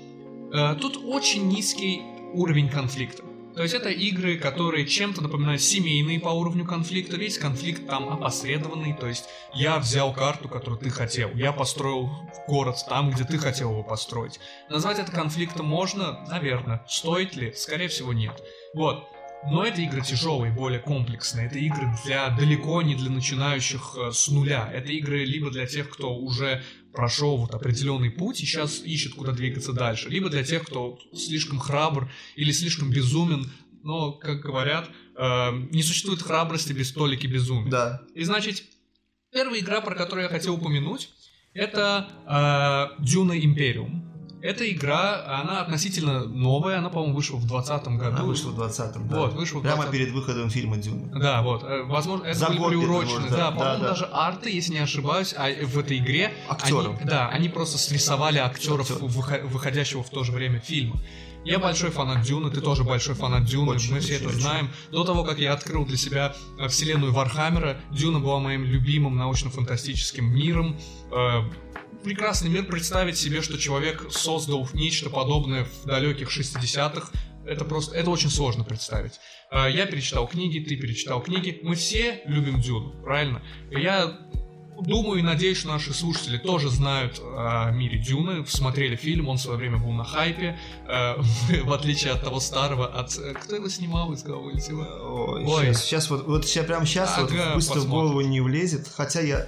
тут 0.80 0.98
очень 1.04 1.48
низкий 1.48 2.00
уровень 2.32 2.68
конфликта. 2.68 3.24
То 3.56 3.62
есть 3.62 3.74
это 3.74 3.88
игры, 3.88 4.36
которые 4.36 4.84
чем-то 4.84 5.22
напоминают 5.22 5.62
семейные 5.62 6.18
по 6.18 6.28
уровню 6.28 6.64
конфликта. 6.64 7.16
Весь 7.16 7.38
конфликт 7.38 7.86
там 7.86 8.08
опосредованный. 8.08 8.94
То 8.94 9.06
есть 9.06 9.26
я 9.54 9.78
взял 9.78 10.12
карту, 10.12 10.48
которую 10.48 10.80
ты 10.80 10.90
хотел. 10.90 11.30
Я 11.34 11.52
построил 11.52 12.10
город 12.48 12.76
там, 12.88 13.10
где 13.10 13.24
ты 13.24 13.38
хотел 13.38 13.70
его 13.70 13.84
построить. 13.84 14.40
Назвать 14.68 14.98
это 14.98 15.12
конфликтом 15.12 15.66
можно? 15.66 16.24
Наверное. 16.28 16.84
Стоит 16.88 17.36
ли? 17.36 17.52
Скорее 17.52 17.88
всего, 17.88 18.12
нет. 18.12 18.42
Вот. 18.74 19.08
Но 19.46 19.64
это 19.64 19.82
игры 19.82 20.00
тяжелые, 20.00 20.52
более 20.52 20.80
комплексные. 20.80 21.46
Это 21.46 21.58
игры 21.58 21.86
для 22.04 22.30
далеко 22.30 22.82
не 22.82 22.94
для 22.94 23.10
начинающих 23.10 23.94
э, 23.96 24.10
с 24.10 24.28
нуля. 24.28 24.70
Это 24.72 24.90
игры 24.90 25.24
либо 25.24 25.50
для 25.50 25.66
тех, 25.66 25.90
кто 25.90 26.14
уже 26.14 26.62
прошел 26.94 27.36
вот 27.36 27.54
определенный 27.54 28.10
путь 28.10 28.40
и 28.40 28.46
сейчас 28.46 28.82
ищет, 28.82 29.14
куда 29.14 29.32
двигаться 29.32 29.72
дальше, 29.72 30.08
либо 30.08 30.30
для 30.30 30.44
тех, 30.44 30.64
кто 30.64 30.98
слишком 31.12 31.58
храбр 31.58 32.10
или 32.36 32.52
слишком 32.52 32.90
безумен, 32.90 33.50
но, 33.82 34.12
как 34.12 34.40
говорят, 34.40 34.88
э, 35.16 35.50
не 35.70 35.82
существует 35.82 36.22
храбрости 36.22 36.72
без 36.72 36.88
столики 36.88 37.26
безумия. 37.26 37.70
Да. 37.70 38.02
И 38.14 38.24
значит, 38.24 38.62
первая 39.30 39.60
игра, 39.60 39.80
про 39.80 39.94
которую 39.94 40.24
я 40.24 40.30
хотел 40.30 40.54
упомянуть, 40.54 41.10
это 41.52 42.08
э, 42.26 43.02
Дюна 43.02 43.38
Империум. 43.38 44.13
Эта 44.44 44.70
игра, 44.70 45.24
она 45.40 45.62
относительно 45.62 46.26
новая, 46.26 46.76
она, 46.76 46.90
по-моему, 46.90 47.16
вышла 47.16 47.36
в 47.38 47.46
2020 47.46 47.88
году. 47.96 48.14
Она 48.16 48.24
вышла 48.24 48.50
в 48.50 48.56
2020, 48.56 49.08
да. 49.08 49.16
Вот, 49.20 49.32
вышла 49.32 49.60
в 49.60 49.62
20 49.62 49.80
Прямо 49.80 49.90
перед 49.90 50.10
выходом 50.10 50.50
фильма 50.50 50.76
«Дюна». 50.76 51.18
Да, 51.18 51.40
вот. 51.40 51.64
Э, 51.64 51.84
возможно, 51.84 52.26
это 52.26 52.38
За 52.38 52.46
были 52.48 52.58
приурочены. 52.68 53.30
да, 53.30 53.36
Да, 53.36 53.36
да, 53.36 53.50
по-моему, 53.52 53.82
да. 53.82 53.88
даже 53.88 54.04
арты, 54.04 54.50
если 54.50 54.74
не 54.74 54.80
ошибаюсь, 54.80 55.34
а 55.34 55.48
в 55.64 55.78
этой 55.78 55.96
игре... 55.96 56.34
Актеров. 56.46 57.00
Они, 57.00 57.08
да, 57.08 57.30
они 57.30 57.48
просто 57.48 57.78
срисовали 57.78 58.36
актеров, 58.36 58.90
выхо- 59.00 59.46
выходящего 59.46 60.02
в 60.02 60.10
то 60.10 60.24
же 60.24 60.32
время 60.32 60.60
фильма. 60.60 61.00
Я 61.46 61.58
большой 61.58 61.90
фанат 61.90 62.20
Дюны, 62.22 62.50
ты 62.50 62.60
тоже 62.60 62.84
большой 62.84 63.14
фанат 63.14 63.46
Дюны, 63.46 63.70
Очень, 63.72 63.94
мы 63.94 64.00
все 64.00 64.16
очень, 64.16 64.24
это 64.24 64.28
очень. 64.28 64.40
знаем. 64.42 64.68
До 64.92 65.04
того, 65.04 65.24
как 65.24 65.38
я 65.38 65.54
открыл 65.54 65.86
для 65.86 65.96
себя 65.96 66.34
э, 66.58 66.68
вселенную 66.68 67.14
Вархаммера, 67.14 67.78
Дюна 67.90 68.20
была 68.20 68.40
моим 68.40 68.64
любимым 68.64 69.16
научно-фантастическим 69.16 70.26
миром. 70.26 70.76
Прекрасный 72.04 72.50
мир 72.50 72.66
представить 72.66 73.16
себе, 73.16 73.40
что 73.40 73.56
человек 73.58 74.06
создал 74.10 74.68
нечто 74.74 75.08
подобное 75.08 75.64
в 75.64 75.86
далеких 75.86 76.28
60-х, 76.28 77.10
Это 77.46 77.64
просто, 77.64 77.96
это 77.96 78.10
очень 78.10 78.28
сложно 78.28 78.62
представить. 78.62 79.14
Э, 79.50 79.70
я 79.70 79.86
перечитал 79.86 80.28
книги, 80.28 80.58
ты 80.58 80.76
перечитал 80.76 81.22
книги, 81.22 81.60
мы 81.62 81.74
все 81.76 82.20
любим 82.26 82.60
Дюну, 82.60 82.92
правильно? 83.02 83.42
Я 83.70 84.18
Думаю 84.80 85.20
и 85.20 85.22
надеюсь, 85.22 85.58
что 85.58 85.68
наши 85.68 85.94
слушатели 85.94 86.36
тоже 86.36 86.68
знают 86.68 87.20
о 87.22 87.70
мире 87.70 87.98
Дюны, 87.98 88.44
смотрели 88.46 88.96
фильм, 88.96 89.28
он 89.28 89.36
в 89.36 89.40
свое 89.40 89.58
время 89.58 89.78
был 89.78 89.92
на 89.92 90.04
хайпе, 90.04 90.58
э, 90.88 91.14
в 91.64 91.72
отличие 91.72 92.12
от 92.12 92.22
того 92.22 92.40
старого, 92.40 92.86
от... 92.86 93.16
Э, 93.18 93.34
кто 93.34 93.56
его 93.56 93.68
снимал 93.68 94.12
из 94.12 94.24
летело? 94.24 94.84
Ой, 95.02 95.44
Ой. 95.44 95.66
Сейчас, 95.66 95.84
сейчас 95.84 96.10
вот, 96.10 96.26
вот 96.26 96.46
сейчас 96.46 96.66
прямо 96.66 96.86
сейчас 96.86 97.12
ага, 97.16 97.22
вот 97.22 97.30
быстро 97.30 97.74
посмотрим. 97.74 97.82
в 97.82 97.88
голову 97.88 98.20
не 98.22 98.40
влезет, 98.40 98.88
хотя 98.92 99.20
я... 99.20 99.46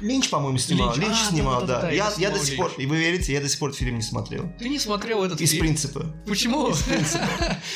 Линч, 0.00 0.30
по-моему, 0.30 0.58
снимал, 0.58 0.94
Линч, 0.94 1.06
Линч 1.06 1.18
а, 1.20 1.30
снимал, 1.30 1.60
да. 1.60 1.66
да, 1.66 1.74
да, 1.74 1.80
да. 1.82 1.90
Я, 1.92 2.12
я 2.16 2.30
до 2.30 2.38
сих 2.38 2.56
пор, 2.56 2.72
и 2.78 2.86
вы 2.86 2.98
верите, 2.98 3.32
я 3.32 3.40
до 3.40 3.48
сих 3.48 3.58
пор 3.58 3.72
фильм 3.72 3.96
не 3.96 4.02
смотрел. 4.02 4.50
Ты 4.58 4.68
не 4.68 4.78
смотрел 4.78 5.22
этот 5.24 5.40
Из 5.40 5.50
фильм? 5.50 5.64
Из 5.64 5.68
принципа. 5.68 6.06
Почему? 6.26 6.70
Из 6.70 6.82
принципа. 6.82 7.26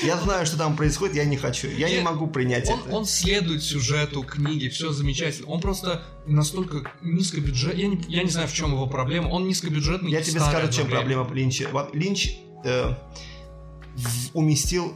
Я 0.03 0.17
знаю, 0.19 0.47
что 0.47 0.57
там 0.57 0.77
происходит, 0.77 1.17
я 1.17 1.25
не 1.25 1.37
хочу, 1.37 1.69
я 1.69 1.91
не 1.91 2.01
могу 2.01 2.27
принять 2.27 2.69
это. 2.69 2.91
Он 2.91 3.05
следует 3.05 3.63
сюжету 3.63 4.23
книги, 4.23 4.69
все 4.69 4.93
замечательно. 4.93 5.49
Он 5.49 5.61
просто 5.61 6.03
настолько 6.27 6.91
низкобюджетный. 7.03 7.83
Я 7.83 7.89
не, 7.89 8.05
я 8.09 8.23
не 8.23 8.31
знаю, 8.31 8.49
в 8.49 8.53
чем 8.53 8.73
его 8.73 8.87
проблема. 8.87 9.29
Он 9.29 9.47
низкобюджетный. 9.47 10.11
Я 10.11 10.23
тебе 10.23 10.41
скажу, 10.41 10.73
чем 10.73 10.89
проблема 10.89 11.29
Линча. 11.33 11.69
Линч 11.93 12.37
э, 12.65 12.95
уместил 14.33 14.95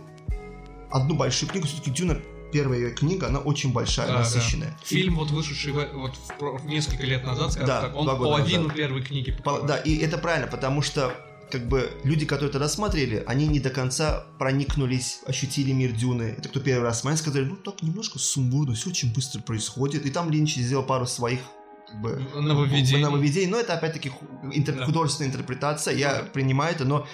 одну 0.91 1.15
большую 1.15 1.51
книгу, 1.51 1.67
все-таки 1.67 1.91
Дюна 1.91 2.21
первая 2.51 2.91
книга, 2.91 3.27
она 3.27 3.41
очень 3.41 3.73
большая, 3.73 4.09
да, 4.09 4.19
насыщенная. 4.21 4.71
Да. 4.71 4.77
Фильм 4.87 5.17
вот 5.17 5.31
вышедший 5.31 5.73
вот 5.73 6.15
в, 6.39 6.67
несколько 6.67 7.05
лет 7.05 7.25
назад, 7.25 7.53
скажем 7.53 7.67
да, 7.67 7.81
так, 7.83 7.97
он 7.97 8.07
половину 8.07 8.71
первой 8.71 9.03
книги. 9.03 9.33
По, 9.45 9.61
да, 9.61 9.77
и 9.77 9.97
это 9.99 10.19
правильно, 10.19 10.47
потому 10.47 10.83
что 10.83 11.15
как 11.51 11.69
бы 11.69 11.91
люди, 12.05 12.27
которые 12.27 12.51
это 12.51 12.59
рассмотрели, 12.59 13.23
они 13.27 13.47
не 13.47 13.61
до 13.61 13.71
конца 13.71 14.27
проникнулись, 14.39 15.21
ощутили 15.27 15.73
мир 15.73 15.93
Дюны. 15.93 16.35
Это 16.39 16.49
кто 16.49 16.61
первый 16.61 16.85
раз 16.85 17.01
смотрел, 17.01 17.19
сказали, 17.19 17.45
ну 17.45 17.57
так 17.57 17.83
немножко 17.83 18.19
сумбурно, 18.19 18.75
все 18.75 18.91
очень 18.91 19.13
быстро 19.13 19.41
происходит. 19.41 20.07
И 20.07 20.11
там 20.11 20.31
Линч 20.31 20.57
сделал 20.57 20.85
пару 20.85 21.07
своих 21.07 21.41
как 21.89 22.01
бы, 22.01 22.23
нововведений. 22.35 23.03
нововведений. 23.03 23.51
Но 23.51 23.59
это 23.59 23.75
опять-таки 23.75 24.13
интер- 24.53 24.79
да. 24.79 24.85
художественная 24.85 25.31
интерпретация, 25.31 25.95
я 25.95 26.29
принимаю 26.33 26.75
это, 26.75 26.85
но 26.85 27.07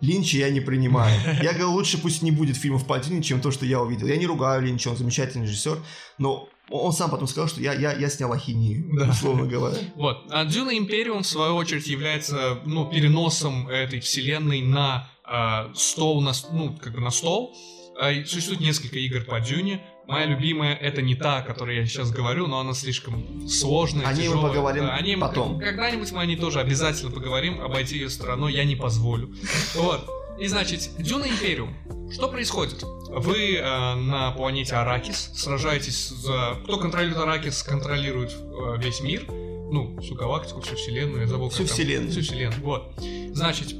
Линча 0.00 0.36
я 0.36 0.50
не 0.50 0.60
принимаю. 0.60 1.16
Я 1.42 1.52
говорю, 1.52 1.70
лучше 1.70 1.96
пусть 1.96 2.22
не 2.22 2.32
будет 2.32 2.56
фильмов 2.56 2.86
по 2.86 2.98
Дюне, 2.98 3.22
чем 3.22 3.40
то, 3.40 3.52
что 3.52 3.64
я 3.64 3.80
увидел. 3.80 4.08
Я 4.08 4.16
не 4.16 4.26
ругаю 4.26 4.60
Линча, 4.60 4.88
он 4.88 4.96
замечательный 4.96 5.44
режиссер, 5.44 5.78
но 6.18 6.48
он 6.68 6.92
сам 6.92 7.10
потом 7.10 7.26
сказал, 7.28 7.48
что 7.48 7.60
я, 7.60 7.74
я, 7.74 7.92
я 7.92 8.08
снял 8.08 8.32
ахинею, 8.32 8.88
да. 8.98 9.10
условно 9.10 9.46
говоря. 9.46 9.78
Вот. 9.96 10.26
А 10.30 10.44
Дюна 10.44 10.76
Империум, 10.76 11.22
в 11.22 11.26
свою 11.26 11.56
очередь, 11.56 11.86
является 11.86 12.58
ну, 12.64 12.88
переносом 12.90 13.68
этой 13.68 14.00
вселенной 14.00 14.62
на 14.62 15.08
э, 15.28 15.74
стол, 15.74 16.22
на, 16.22 16.32
ну, 16.52 16.76
как 16.80 16.94
бы 16.94 17.00
на 17.00 17.10
стол. 17.10 17.54
Э, 18.00 18.24
существует 18.24 18.60
несколько 18.60 18.98
игр 18.98 19.24
по 19.24 19.40
Дюне. 19.40 19.82
Моя 20.06 20.26
любимая 20.26 20.74
это 20.74 21.00
не 21.00 21.14
та, 21.14 21.38
о 21.38 21.42
которой 21.42 21.76
я 21.76 21.86
сейчас 21.86 22.10
говорю, 22.10 22.46
но 22.46 22.58
она 22.58 22.74
слишком 22.74 23.48
сложная. 23.48 24.06
О 24.06 24.12
ней 24.12 24.28
мы 24.28 24.40
поговорим 24.42 24.84
да, 24.84 24.96
о 24.96 25.18
потом. 25.18 25.58
Когда-нибудь 25.60 26.10
мы 26.12 26.20
о 26.22 26.26
ней 26.26 26.36
тоже 26.36 26.60
обязательно 26.60 27.10
поговорим, 27.12 27.60
обойти 27.60 27.96
ее 27.98 28.10
стороной 28.10 28.52
я 28.52 28.64
не 28.64 28.74
позволю. 28.74 29.32
Вот. 29.74 30.21
И 30.42 30.48
значит, 30.48 30.90
Дюна 30.98 31.28
Империум. 31.28 31.72
Что 32.10 32.26
происходит? 32.26 32.82
Вы 32.82 33.58
э, 33.58 33.94
на 33.94 34.32
планете 34.32 34.74
Аракис 34.74 35.30
сражаетесь 35.36 36.08
за... 36.08 36.58
Кто 36.64 36.78
контролирует 36.78 37.22
Аракис, 37.22 37.62
контролирует 37.62 38.32
э, 38.32 38.76
весь 38.78 39.00
мир. 39.02 39.24
Ну, 39.28 39.96
всю 40.00 40.16
галактику, 40.16 40.60
всю 40.60 40.74
вселенную, 40.74 41.20
я 41.20 41.28
забыл. 41.28 41.48
Всю 41.48 41.64
вселенную. 41.64 42.10
Всю 42.10 42.22
вселенную, 42.22 42.60
вот. 42.60 42.92
Значит, 43.32 43.72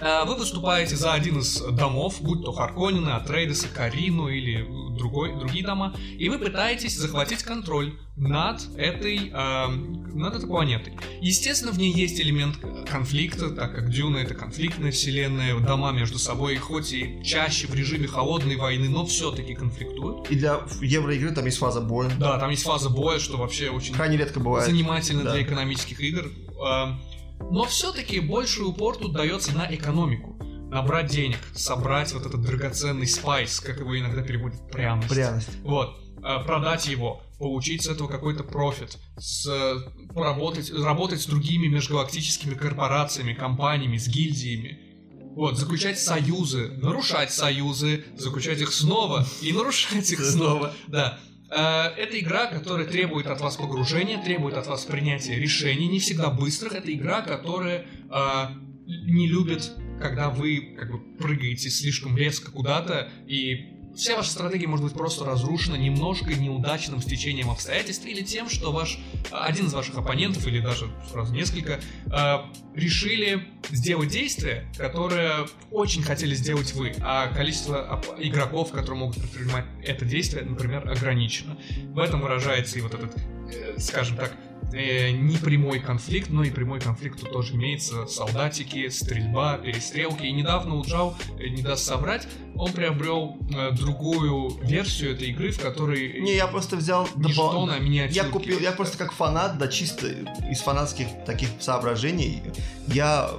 вы 0.00 0.34
выступаете 0.36 0.96
за 0.96 1.12
один 1.12 1.40
из 1.40 1.60
домов, 1.60 2.20
будь 2.20 2.44
то 2.44 2.52
Харконины, 2.52 3.10
Атрейдеса, 3.10 3.68
Карину 3.68 4.28
или 4.28 4.66
другой, 4.96 5.38
другие 5.38 5.64
дома, 5.64 5.94
и 6.18 6.28
вы 6.28 6.38
пытаетесь 6.38 6.96
захватить 6.96 7.42
контроль 7.42 7.94
над 8.16 8.60
этой, 8.76 9.30
э, 9.32 9.66
над 9.68 10.34
этой 10.34 10.46
планетой. 10.46 10.92
Естественно, 11.20 11.72
в 11.72 11.78
ней 11.78 11.92
есть 11.92 12.20
элемент 12.20 12.58
конфликта, 12.88 13.50
так 13.50 13.74
как 13.74 13.90
Дюна 13.90 14.18
это 14.18 14.34
конфликтная 14.34 14.92
вселенная, 14.92 15.58
дома 15.58 15.92
между 15.92 16.18
собой, 16.18 16.56
хоть 16.56 16.92
и 16.92 17.22
чаще 17.24 17.66
в 17.66 17.74
режиме 17.74 18.06
холодной 18.06 18.56
войны, 18.56 18.88
но 18.88 19.06
все-таки 19.06 19.54
конфликтуют. 19.54 20.30
И 20.30 20.36
для 20.36 20.60
евроигры 20.82 21.32
там 21.32 21.46
есть 21.46 21.58
фаза 21.58 21.80
боя. 21.80 22.10
Да, 22.18 22.38
там 22.38 22.50
есть 22.50 22.62
фаза 22.62 22.90
боя, 22.90 23.18
что 23.18 23.38
вообще 23.38 23.70
очень 23.70 23.94
крайне 23.94 24.16
редко 24.16 24.40
бывает. 24.40 24.68
Занимательно 24.68 25.24
да. 25.24 25.32
для 25.32 25.42
экономических 25.42 26.00
игр. 26.00 26.30
Но 27.50 27.64
все-таки 27.64 28.20
больший 28.20 28.64
упор 28.64 28.96
тут 28.96 29.12
дается 29.12 29.54
на 29.56 29.72
экономику 29.74 30.36
набрать 30.70 31.10
денег, 31.10 31.38
собрать 31.54 32.12
вот 32.12 32.26
этот 32.26 32.42
драгоценный 32.42 33.06
спайс, 33.06 33.60
как 33.60 33.80
его 33.80 33.98
иногда 33.98 34.22
переводят 34.22 34.70
пряность. 34.70 35.08
Пряность. 35.08 35.48
Вот. 35.62 35.96
Э, 36.22 36.44
продать 36.44 36.86
его, 36.86 37.22
получить 37.38 37.82
с 37.82 37.88
этого 37.88 38.08
какой-то 38.08 38.44
профит, 38.44 38.98
с, 39.18 39.48
поработать, 40.14 40.70
работать 40.72 41.20
с 41.22 41.26
другими 41.26 41.66
межгалактическими 41.66 42.54
корпорациями, 42.54 43.34
компаниями, 43.34 43.96
с 43.96 44.06
гильдиями. 44.06 44.78
Вот, 45.34 45.56
заключать 45.56 45.98
союзы, 45.98 46.68
нарушать 46.82 47.32
союзы, 47.32 48.04
заключать 48.16 48.60
их 48.60 48.72
снова 48.72 49.26
и 49.40 49.52
нарушать 49.52 50.10
их 50.10 50.20
снова. 50.20 50.74
Да. 50.88 51.18
Э, 51.50 51.88
это 51.96 52.18
игра, 52.18 52.46
которая 52.46 52.86
требует 52.86 53.26
от 53.26 53.40
вас 53.40 53.56
погружения, 53.56 54.22
требует 54.22 54.56
от 54.56 54.66
вас 54.66 54.84
принятия 54.84 55.34
решений, 55.34 55.88
не 55.88 55.98
всегда 55.98 56.30
быстрых. 56.30 56.74
Это 56.74 56.92
игра, 56.92 57.22
которая 57.22 57.86
э, 58.08 58.44
не 58.86 59.26
любит, 59.26 59.72
когда 60.00 60.30
вы 60.30 60.76
как 60.78 60.90
бы 60.90 61.00
прыгаете 61.16 61.70
слишком 61.70 62.16
резко 62.16 62.50
куда-то 62.50 63.10
и 63.26 63.69
вся 63.96 64.16
ваша 64.16 64.30
стратегия 64.30 64.66
может 64.66 64.84
быть 64.84 64.94
просто 64.94 65.24
разрушена 65.24 65.76
немножко 65.76 66.32
неудачным 66.34 67.02
стечением 67.02 67.50
обстоятельств 67.50 68.04
или 68.06 68.22
тем, 68.22 68.48
что 68.48 68.72
ваш 68.72 68.98
один 69.30 69.66
из 69.66 69.74
ваших 69.74 69.98
оппонентов 69.98 70.46
или 70.46 70.60
даже 70.60 70.90
сразу 71.10 71.32
несколько 71.32 71.80
э, 72.06 72.36
решили 72.74 73.48
сделать 73.70 74.08
действие, 74.08 74.66
которое 74.76 75.46
очень 75.70 76.02
хотели 76.02 76.34
сделать 76.34 76.72
вы, 76.74 76.94
а 77.00 77.28
количество 77.28 78.02
игроков, 78.18 78.70
которые 78.70 78.98
могут 78.98 79.16
предпринимать 79.16 79.64
это 79.82 80.04
действие, 80.04 80.44
например, 80.44 80.88
ограничено. 80.88 81.56
В 81.88 81.98
этом 81.98 82.20
выражается 82.20 82.78
и 82.78 82.82
вот 82.82 82.94
этот, 82.94 83.16
э, 83.52 83.78
скажем 83.78 84.16
так, 84.16 84.32
э, 84.72 85.10
не 85.10 85.36
прямой 85.36 85.80
конфликт, 85.80 86.30
но 86.30 86.44
и 86.44 86.50
прямой 86.50 86.80
конфликт 86.80 87.20
тут 87.20 87.32
тоже 87.32 87.54
имеется. 87.54 88.06
Солдатики, 88.06 88.88
стрельба, 88.88 89.58
перестрелки. 89.58 90.24
И 90.24 90.32
недавно 90.32 90.76
у 90.76 90.82
Джао, 90.82 91.14
э, 91.38 91.48
не 91.48 91.62
даст 91.62 91.84
соврать, 91.84 92.26
он 92.54 92.72
приобрел 92.72 93.38
э, 93.54 93.72
другую 93.72 94.58
версию 94.62 95.12
этой 95.12 95.28
игры, 95.28 95.50
в 95.50 95.60
которой... 95.60 96.20
Не, 96.20 96.36
я 96.36 96.46
просто 96.46 96.76
взял... 96.76 97.08
Не 97.16 97.32
жетоны, 97.32 97.72
а 97.72 98.06
Я 98.06 98.24
купил, 98.24 98.58
я 98.58 98.72
просто 98.72 98.98
как 98.98 99.12
фанат, 99.12 99.58
да, 99.58 99.68
чисто 99.68 100.08
из 100.50 100.60
фанатских 100.60 101.06
таких 101.26 101.48
соображений, 101.58 102.42
я 102.88 103.30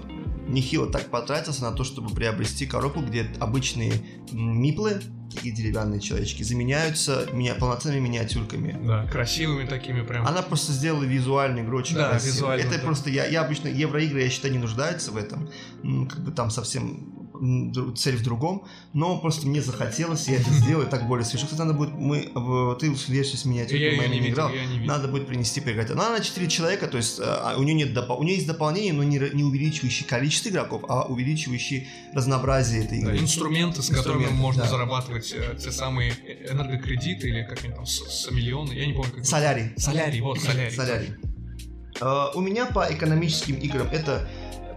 нехило 0.51 0.87
так 0.87 1.09
потратился 1.09 1.63
на 1.63 1.71
то, 1.71 1.83
чтобы 1.83 2.13
приобрести 2.13 2.65
коробку, 2.65 3.01
где 3.01 3.27
обычные 3.39 3.93
миплы 4.31 5.01
такие 5.33 5.53
деревянные 5.53 6.01
человечки, 6.01 6.43
заменяются 6.43 7.27
меня, 7.31 7.55
полноценными 7.55 8.01
миниатюрками. 8.01 8.77
Да, 8.85 9.05
красивыми 9.07 9.65
такими 9.65 10.01
прям. 10.01 10.27
Она 10.27 10.41
просто 10.41 10.73
сделала 10.73 11.03
визуальную 11.03 11.65
игру 11.65 11.77
очень 11.77 11.95
да. 11.95 12.13
Визуально, 12.17 12.61
Это 12.61 12.77
да. 12.77 12.83
просто, 12.83 13.09
я, 13.09 13.25
я 13.25 13.41
обычно, 13.41 13.67
евроигры, 13.67 14.21
я 14.21 14.29
считаю, 14.29 14.53
не 14.53 14.59
нуждаются 14.59 15.11
в 15.11 15.17
этом. 15.17 15.49
Как 16.09 16.19
бы 16.19 16.31
там 16.31 16.49
совсем 16.49 17.10
цель 17.95 18.17
в 18.17 18.23
другом, 18.23 18.67
но 18.93 19.17
просто 19.19 19.47
мне 19.47 19.61
захотелось, 19.61 20.27
я 20.27 20.37
это 20.37 20.49
сделаю, 20.51 20.87
так 20.87 21.07
более 21.07 21.25
свежо. 21.25 21.45
Кстати, 21.45 21.59
надо 21.59 21.73
будет, 21.73 21.93
мы, 21.93 22.21
ты 22.79 22.91
в 22.91 23.09
версию 23.09 23.37
с 23.37 23.45
миниатюрой 23.45 23.95
я 23.95 24.07
не, 24.07 24.19
не 24.19 24.29
играл, 24.29 24.49
не 24.49 24.85
надо 24.85 25.07
будет 25.07 25.27
принести 25.27 25.59
поиграть. 25.61 25.89
Она 25.89 26.11
на 26.11 26.21
4 26.21 26.47
человека, 26.47 26.87
то 26.87 26.97
есть 26.97 27.19
а, 27.19 27.55
у 27.57 27.63
нее 27.63 27.73
нет 27.73 27.93
допол... 27.93 28.19
у 28.19 28.23
нее 28.23 28.35
есть 28.35 28.47
дополнение, 28.47 28.93
но 28.93 29.03
не, 29.03 29.17
не 29.33 29.43
увеличивающие 29.43 30.07
количество 30.07 30.49
игроков, 30.49 30.83
а 30.87 31.03
увеличивающие 31.03 31.87
разнообразие 32.13 32.85
этой 32.85 32.99
игры. 32.99 33.13
Да, 33.13 33.19
инструменты, 33.23 33.81
с 33.81 33.89
инструменты, 33.89 34.25
которыми 34.25 34.39
можно 34.39 34.63
да. 34.63 34.69
зарабатывать 34.69 35.33
э, 35.35 35.57
те 35.57 35.71
самые 35.71 36.11
энергокредиты 36.49 37.29
или 37.29 37.43
как 37.43 37.63
они 37.63 37.73
там, 37.73 37.85
миллионы, 38.31 38.73
я 38.73 38.85
не 38.85 38.93
помню. 38.93 39.11
Как 39.13 39.25
солярий. 39.25 39.71
Солярий, 39.77 40.21
вот, 40.21 40.39
солярий. 40.39 40.75
Солярий. 40.75 41.09
Uh, 41.99 42.31
у 42.33 42.41
меня 42.41 42.65
по 42.65 42.87
экономическим 42.91 43.57
играм 43.57 43.87
это 43.91 44.27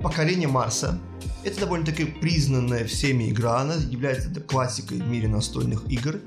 покорение 0.04 0.46
Марса. 0.46 1.00
Это 1.44 1.60
довольно-таки 1.60 2.04
признанная 2.04 2.84
всеми 2.84 3.30
игра, 3.30 3.60
она 3.60 3.74
является 3.74 4.28
классикой 4.40 4.98
в 4.98 5.08
мире 5.08 5.28
настольных 5.28 5.90
игр. 5.90 6.20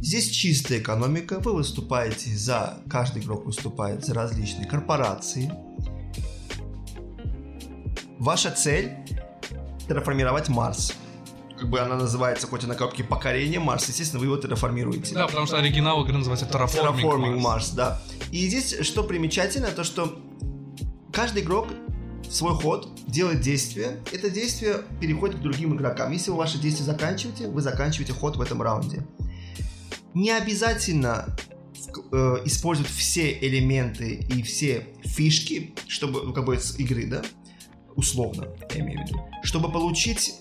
Здесь 0.00 0.30
чистая 0.30 0.78
экономика, 0.78 1.40
вы 1.40 1.54
выступаете 1.54 2.30
за, 2.30 2.78
каждый 2.88 3.22
игрок 3.22 3.44
выступает 3.44 4.04
за 4.04 4.14
различные 4.14 4.66
корпорации. 4.66 5.52
Ваша 8.18 8.50
цель– 8.52 8.92
терраформировать 9.88 10.48
Марс. 10.48 10.94
Как 11.58 11.68
бы 11.68 11.80
она 11.80 11.96
называется, 11.96 12.46
хоть 12.46 12.64
и 12.64 12.66
на 12.66 12.74
коробке 12.74 13.02
покорение 13.02 13.58
Марс, 13.58 13.88
естественно, 13.88 14.20
вы 14.20 14.26
его 14.26 14.36
терраформируете. 14.36 15.14
Да, 15.14 15.26
потому 15.26 15.46
что 15.46 15.58
оригинал 15.58 16.04
игры 16.04 16.16
называется 16.16 16.46
Terraforming, 16.46 17.02
Terraforming 17.02 17.38
Mars. 17.38 17.42
Mars. 17.42 17.74
да. 17.74 18.02
И 18.30 18.46
здесь 18.48 18.86
что 18.86 19.02
примечательно, 19.02 19.68
то 19.68 19.82
что 19.82 20.16
каждый 21.12 21.42
игрок 21.42 21.68
свой 22.30 22.54
ход, 22.54 22.88
делает 23.06 23.40
действие, 23.40 24.00
это 24.12 24.30
действие 24.30 24.82
переходит 25.00 25.36
к 25.36 25.42
другим 25.42 25.74
игрокам. 25.76 26.12
Если 26.12 26.30
вы 26.30 26.38
ваше 26.38 26.58
действие 26.58 26.86
заканчиваете, 26.86 27.48
вы 27.48 27.60
заканчиваете 27.62 28.12
ход 28.12 28.36
в 28.36 28.40
этом 28.40 28.62
раунде. 28.62 29.06
Не 30.14 30.30
обязательно 30.30 31.36
э, 32.12 32.36
использовать 32.44 32.90
все 32.90 33.32
элементы 33.38 34.14
и 34.14 34.42
все 34.42 34.88
фишки, 35.04 35.74
чтобы, 35.86 36.22
ну, 36.22 36.32
как 36.32 36.44
бы, 36.44 36.58
игры, 36.78 37.06
да, 37.06 37.22
условно, 37.94 38.48
я 38.74 38.80
имею 38.80 39.04
в 39.04 39.08
виду, 39.08 39.20
чтобы 39.42 39.70
получить 39.70 40.34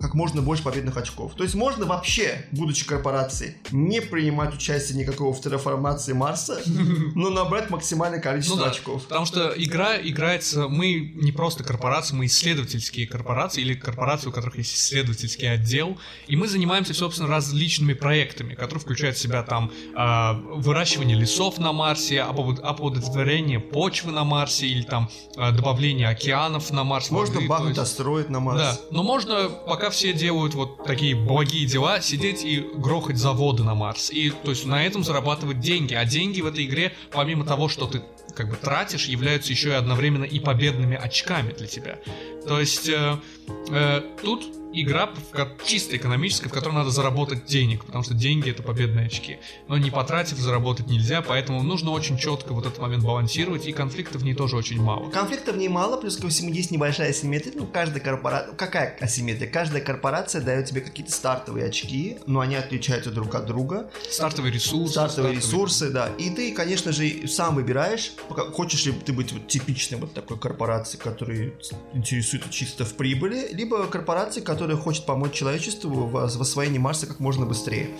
как 0.00 0.14
можно 0.14 0.42
больше 0.42 0.62
победных 0.62 0.96
очков. 0.96 1.34
То 1.34 1.42
есть 1.42 1.54
можно 1.54 1.86
вообще, 1.86 2.46
будучи 2.52 2.86
корпорацией, 2.86 3.54
не 3.70 4.00
принимать 4.00 4.54
участие 4.54 4.98
никакого 4.98 5.32
в 5.32 5.40
терраформации 5.40 6.12
Марса, 6.12 6.60
но 7.14 7.30
набрать 7.30 7.70
максимальное 7.70 8.20
количество 8.20 8.56
Ну 8.56 8.62
да, 8.64 8.70
очков. 8.70 9.04
Потому 9.04 9.26
что 9.26 9.52
игра 9.56 9.96
играется... 10.00 10.68
Мы 10.68 11.12
не 11.14 11.32
просто 11.32 11.64
корпорация, 11.64 12.16
мы 12.16 12.26
исследовательские 12.26 13.06
корпорации 13.06 13.62
или 13.62 13.74
корпорации, 13.74 14.28
у 14.28 14.32
которых 14.32 14.58
есть 14.58 14.74
исследовательский 14.74 15.50
отдел. 15.50 15.98
И 16.26 16.36
мы 16.36 16.46
занимаемся, 16.48 16.92
собственно, 16.94 17.28
различными 17.28 17.94
проектами, 17.94 18.54
которые 18.54 18.80
включают 18.80 19.16
в 19.16 19.20
себя 19.20 19.42
там 19.42 19.70
а, 19.94 20.34
выращивание 20.34 21.16
лесов 21.16 21.58
на 21.58 21.72
Марсе, 21.72 22.20
оплодотворение 22.80 23.60
почвы 23.60 24.12
на 24.12 24.24
Марсе 24.24 24.66
или 24.66 24.82
там 24.82 25.08
а, 25.36 25.52
добавление 25.52 26.08
океанов 26.08 26.70
на 26.70 26.84
Марс. 26.84 27.10
Можно 27.10 27.36
воды, 27.36 27.48
багнуть 27.48 27.68
есть- 27.76 27.80
астероид 27.80 28.28
на 28.28 28.38
Да, 28.38 28.44
Марс. 28.44 28.80
но 28.90 29.02
можно, 29.02 29.48
пока 29.48 29.85
все 29.90 30.12
делают 30.12 30.54
вот 30.54 30.84
такие 30.84 31.14
благие 31.14 31.66
дела, 31.66 32.00
сидеть 32.00 32.44
и 32.44 32.60
грохать 32.60 33.16
заводы 33.16 33.62
на 33.64 33.74
Марс. 33.74 34.10
И, 34.10 34.30
то 34.30 34.50
есть, 34.50 34.66
на 34.66 34.84
этом 34.84 35.04
зарабатывать 35.04 35.60
деньги. 35.60 35.94
А 35.94 36.04
деньги 36.04 36.40
в 36.40 36.46
этой 36.46 36.66
игре, 36.66 36.92
помимо 37.10 37.44
того, 37.44 37.68
что 37.68 37.86
ты 37.86 38.02
как 38.34 38.50
бы 38.50 38.56
тратишь, 38.56 39.06
являются 39.06 39.52
еще 39.52 39.70
и 39.70 39.72
одновременно 39.72 40.24
и 40.24 40.38
победными 40.40 40.96
очками 40.96 41.52
для 41.52 41.66
тебя. 41.66 41.98
То 42.46 42.60
есть, 42.60 42.88
э, 42.88 43.16
э, 43.70 44.02
тут 44.22 44.44
игра 44.72 45.10
чисто 45.64 45.96
экономическая, 45.96 46.48
в 46.48 46.52
которой 46.52 46.74
надо 46.74 46.90
заработать 46.90 47.46
денег, 47.46 47.84
потому 47.84 48.04
что 48.04 48.14
деньги 48.14 48.50
это 48.50 48.62
победные 48.62 49.06
очки. 49.06 49.38
Но 49.68 49.78
не 49.78 49.90
потратив, 49.90 50.38
заработать 50.38 50.86
нельзя, 50.88 51.22
поэтому 51.22 51.62
нужно 51.62 51.90
очень 51.90 52.18
четко 52.18 52.52
вот 52.52 52.66
этот 52.66 52.78
момент 52.78 53.04
балансировать, 53.04 53.66
и 53.66 53.72
конфликтов 53.72 54.22
в 54.22 54.24
ней 54.24 54.34
тоже 54.34 54.56
очень 54.56 54.80
мало. 54.80 55.10
Конфликтов 55.10 55.56
немало, 55.56 55.96
плюс 55.96 56.16
ко 56.16 56.28
всему 56.28 56.50
есть 56.50 56.70
небольшая 56.70 57.10
асимметрия. 57.10 57.54
Ну, 57.56 57.66
каждая 57.66 58.00
корпорация... 58.00 58.54
Какая 58.54 58.96
асимметрия? 59.00 59.48
Каждая 59.48 59.82
корпорация 59.82 60.42
дает 60.42 60.66
тебе 60.66 60.80
какие-то 60.80 61.12
стартовые 61.12 61.66
очки, 61.66 62.18
но 62.26 62.40
они 62.40 62.56
отличаются 62.56 63.10
друг 63.10 63.34
от 63.34 63.46
друга. 63.46 63.90
Стартовые 64.10 64.52
ресурсы. 64.52 64.92
Стартовые 64.92 65.36
ресурсы, 65.36 65.90
да. 65.90 66.08
И 66.18 66.30
ты, 66.30 66.52
конечно 66.52 66.92
же, 66.92 67.26
сам 67.28 67.54
выбираешь, 67.54 68.12
хочешь 68.52 68.86
ли 68.86 68.92
ты 68.92 69.12
быть 69.12 69.32
вот 69.32 69.48
типичной 69.48 69.98
вот 69.98 70.12
такой 70.14 70.38
корпорацией, 70.38 71.02
которая 71.02 71.52
интересует 71.92 72.50
чисто 72.50 72.84
в 72.84 72.94
прибыли, 72.94 73.48
либо 73.52 73.86
корпорацией, 73.86 74.44
которая 74.44 74.55
хочет 74.76 75.06
помочь 75.06 75.32
человечеству 75.32 75.90
в, 75.90 76.12
в 76.12 76.40
освоении 76.40 76.78
Марса 76.78 77.06
как 77.06 77.20
можно 77.20 77.46
быстрее. 77.46 77.90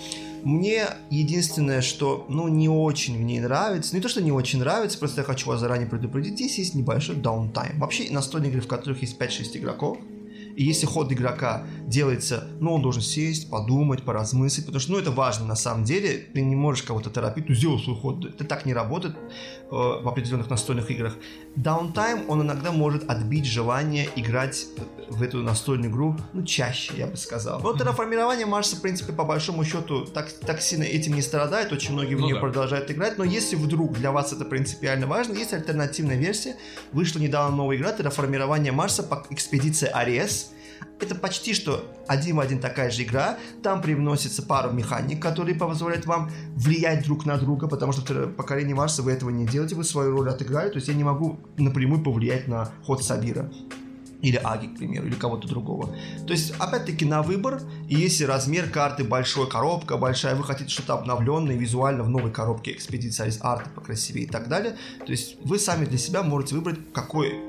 Мне 0.42 0.86
единственное, 1.10 1.80
что, 1.80 2.24
ну, 2.28 2.46
не 2.48 2.68
очень 2.68 3.18
в 3.18 3.22
ней 3.22 3.40
нравится, 3.40 3.94
не 3.94 4.00
то, 4.00 4.08
что 4.08 4.22
не 4.22 4.30
очень 4.30 4.60
нравится, 4.60 4.98
просто 4.98 5.22
я 5.22 5.24
хочу 5.24 5.48
вас 5.48 5.60
заранее 5.60 5.88
предупредить, 5.88 6.34
здесь 6.34 6.58
есть 6.58 6.74
небольшой 6.74 7.16
даунтайм. 7.16 7.80
Вообще, 7.80 8.08
настольные 8.10 8.50
игры, 8.50 8.60
в 8.60 8.68
которых 8.68 9.02
есть 9.02 9.20
5-6 9.20 9.56
игроков, 9.58 9.98
и 10.56 10.64
если 10.64 10.86
ход 10.86 11.12
игрока 11.12 11.66
делается, 11.86 12.48
ну, 12.60 12.72
он 12.72 12.82
должен 12.82 13.02
сесть, 13.02 13.50
подумать, 13.50 14.02
поразмыслить, 14.02 14.64
потому 14.64 14.80
что, 14.80 14.92
ну, 14.92 14.98
это 14.98 15.10
важно 15.10 15.46
на 15.46 15.54
самом 15.54 15.84
деле. 15.84 16.26
Ты 16.32 16.40
не 16.40 16.56
можешь 16.56 16.82
кого-то 16.82 17.10
торопить, 17.10 17.48
ну, 17.48 17.54
сделал 17.54 17.78
свой 17.78 17.94
ход. 17.94 18.24
Это 18.24 18.44
так 18.44 18.64
не 18.64 18.72
работает 18.72 19.16
э, 19.16 19.68
в 19.70 20.08
определенных 20.08 20.48
настольных 20.48 20.90
играх. 20.90 21.14
Downtime, 21.56 22.24
он 22.28 22.40
иногда 22.40 22.72
может 22.72 23.08
отбить 23.10 23.44
желание 23.44 24.08
играть 24.16 24.66
в 25.10 25.22
эту 25.22 25.42
настольную 25.42 25.90
игру, 25.90 26.16
ну, 26.32 26.42
чаще, 26.42 26.94
я 26.96 27.06
бы 27.06 27.16
сказал. 27.18 27.60
Но 27.60 27.76
терраформирование 27.76 28.46
Марса, 28.46 28.76
в 28.76 28.80
принципе, 28.80 29.12
по 29.12 29.24
большому 29.24 29.62
счету, 29.62 30.06
так, 30.06 30.32
так 30.32 30.62
сильно 30.62 30.84
этим 30.84 31.14
не 31.14 31.22
страдает, 31.22 31.70
очень 31.70 31.92
многие 31.92 32.14
в 32.14 32.20
Ну 32.20 32.26
нее 32.26 32.34
да. 32.36 32.40
продолжают 32.40 32.90
играть, 32.90 33.18
но 33.18 33.24
если 33.24 33.56
вдруг 33.56 33.92
для 33.98 34.10
вас 34.10 34.32
это 34.32 34.46
принципиально 34.46 35.06
важно, 35.06 35.34
есть 35.34 35.52
альтернативная 35.52 36.16
версия, 36.16 36.56
вышла 36.92 37.18
недавно 37.18 37.54
новая 37.56 37.76
игра 37.76 37.92
терраформирование 37.92 38.72
Марса 38.72 39.02
по 39.02 39.26
экспедиции 39.30 39.88
Арес, 39.92 40.45
это 41.00 41.14
почти 41.14 41.54
что 41.54 41.84
один 42.06 42.36
в 42.36 42.40
один 42.40 42.58
такая 42.58 42.90
же 42.90 43.02
игра. 43.02 43.36
Там 43.62 43.82
привносится 43.82 44.42
пару 44.42 44.72
механик, 44.72 45.20
которые 45.20 45.54
позволяют 45.54 46.06
вам 46.06 46.30
влиять 46.54 47.04
друг 47.04 47.26
на 47.26 47.36
друга, 47.36 47.68
потому 47.68 47.92
что 47.92 48.02
в 48.14 48.32
покорении 48.32 48.74
Марса 48.74 49.02
вы 49.02 49.12
этого 49.12 49.30
не 49.30 49.46
делаете, 49.46 49.74
вы 49.74 49.84
свою 49.84 50.12
роль 50.12 50.30
отыграли. 50.30 50.70
То 50.70 50.76
есть 50.76 50.88
я 50.88 50.94
не 50.94 51.04
могу 51.04 51.38
напрямую 51.56 52.02
повлиять 52.02 52.48
на 52.48 52.70
ход 52.84 53.04
Сабира. 53.04 53.50
Или 54.22 54.40
Аги, 54.42 54.66
к 54.68 54.78
примеру, 54.78 55.06
или 55.06 55.14
кого-то 55.14 55.46
другого. 55.46 55.94
То 56.26 56.32
есть, 56.32 56.54
опять-таки, 56.58 57.04
на 57.04 57.22
выбор. 57.22 57.60
И 57.86 57.96
если 57.96 58.24
размер 58.24 58.70
карты 58.70 59.04
большой, 59.04 59.46
коробка 59.48 59.98
большая, 59.98 60.34
вы 60.34 60.42
хотите 60.42 60.70
что-то 60.70 60.94
обновленное, 60.94 61.54
визуально 61.54 62.02
в 62.02 62.08
новой 62.08 62.32
коробке 62.32 62.72
экспедиция 62.72 63.28
из 63.28 63.38
арты 63.42 63.68
покрасивее 63.70 64.26
и 64.26 64.28
так 64.28 64.48
далее. 64.48 64.74
То 65.04 65.12
есть, 65.12 65.36
вы 65.44 65.58
сами 65.58 65.84
для 65.84 65.98
себя 65.98 66.22
можете 66.22 66.54
выбрать, 66.54 66.78
какую 66.94 67.45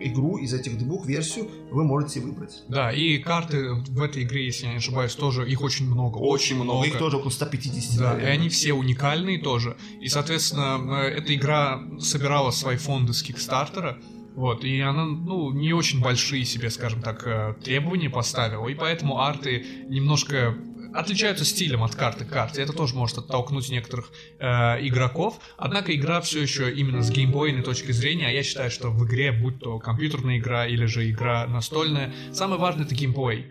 игру 0.00 0.38
из 0.38 0.52
этих 0.54 0.78
двух 0.78 1.06
версию 1.06 1.48
вы 1.70 1.84
можете 1.84 2.20
выбрать. 2.20 2.62
Да, 2.68 2.92
и 2.92 3.18
карты 3.18 3.74
в 3.74 4.02
этой 4.02 4.22
игре, 4.24 4.46
если 4.46 4.66
я 4.66 4.72
не 4.72 4.78
ошибаюсь, 4.78 5.14
тоже 5.14 5.48
их 5.48 5.62
очень 5.62 5.86
много. 5.86 6.18
Очень 6.18 6.56
много. 6.62 6.86
Их 6.86 6.98
тоже 6.98 7.18
около 7.18 7.30
150. 7.30 7.98
Да, 7.98 8.04
и 8.04 8.06
наверное. 8.06 8.32
они 8.32 8.48
все 8.48 8.72
уникальные 8.72 9.40
тоже. 9.40 9.76
И, 10.00 10.08
соответственно, 10.08 11.02
э, 11.02 11.18
эта 11.18 11.34
игра 11.34 11.80
собирала 11.98 12.50
свои 12.50 12.76
фонды 12.76 13.12
с 13.12 13.22
Кикстартера. 13.22 13.98
Вот, 14.34 14.64
и 14.64 14.80
она, 14.80 15.04
ну, 15.04 15.50
не 15.50 15.72
очень 15.72 16.00
большие 16.00 16.44
себе, 16.44 16.70
скажем 16.70 17.02
так, 17.02 17.26
э, 17.26 17.54
требования 17.62 18.08
поставила, 18.08 18.68
и 18.68 18.74
поэтому 18.74 19.20
арты 19.20 19.66
немножко 19.88 20.56
отличаются 20.94 21.44
стилем 21.44 21.82
от 21.82 21.94
карты 21.94 22.24
к 22.24 22.28
карте. 22.28 22.62
Это 22.62 22.72
тоже 22.72 22.94
может 22.94 23.18
оттолкнуть 23.18 23.70
некоторых 23.70 24.10
э, 24.38 24.86
игроков. 24.86 25.40
Однако 25.56 25.94
игра 25.94 26.20
все 26.20 26.42
еще 26.42 26.72
именно 26.72 27.02
с 27.02 27.10
геймбойной 27.10 27.62
точки 27.62 27.92
зрения, 27.92 28.28
а 28.28 28.30
я 28.30 28.42
считаю, 28.42 28.70
что 28.70 28.90
в 28.90 29.06
игре, 29.06 29.32
будь 29.32 29.58
то 29.60 29.78
компьютерная 29.78 30.38
игра 30.38 30.66
или 30.66 30.86
же 30.86 31.08
игра 31.10 31.46
настольная, 31.46 32.12
самое 32.32 32.60
важное 32.60 32.84
это 32.84 32.94
геймплей. 32.94 33.46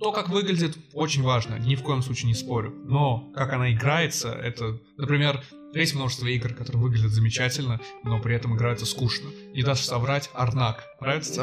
То, 0.00 0.12
как 0.12 0.30
выглядит, 0.30 0.78
очень 0.94 1.22
важно, 1.22 1.58
ни 1.58 1.74
в 1.74 1.82
коем 1.82 2.00
случае 2.02 2.28
не 2.28 2.34
спорю. 2.34 2.72
Но 2.86 3.30
как 3.34 3.52
она 3.52 3.70
играется, 3.70 4.30
это, 4.32 4.80
например, 4.96 5.42
есть 5.78 5.94
множество 5.94 6.26
игр, 6.26 6.52
которые 6.52 6.82
выглядят 6.82 7.12
замечательно, 7.12 7.80
но 8.02 8.20
при 8.20 8.34
этом 8.34 8.56
играются 8.56 8.86
скучно. 8.86 9.30
Не 9.54 9.62
дашь 9.62 9.80
соврать, 9.84 10.30
Арнак. 10.34 10.84
Нравится 11.00 11.32
тебе? 11.34 11.42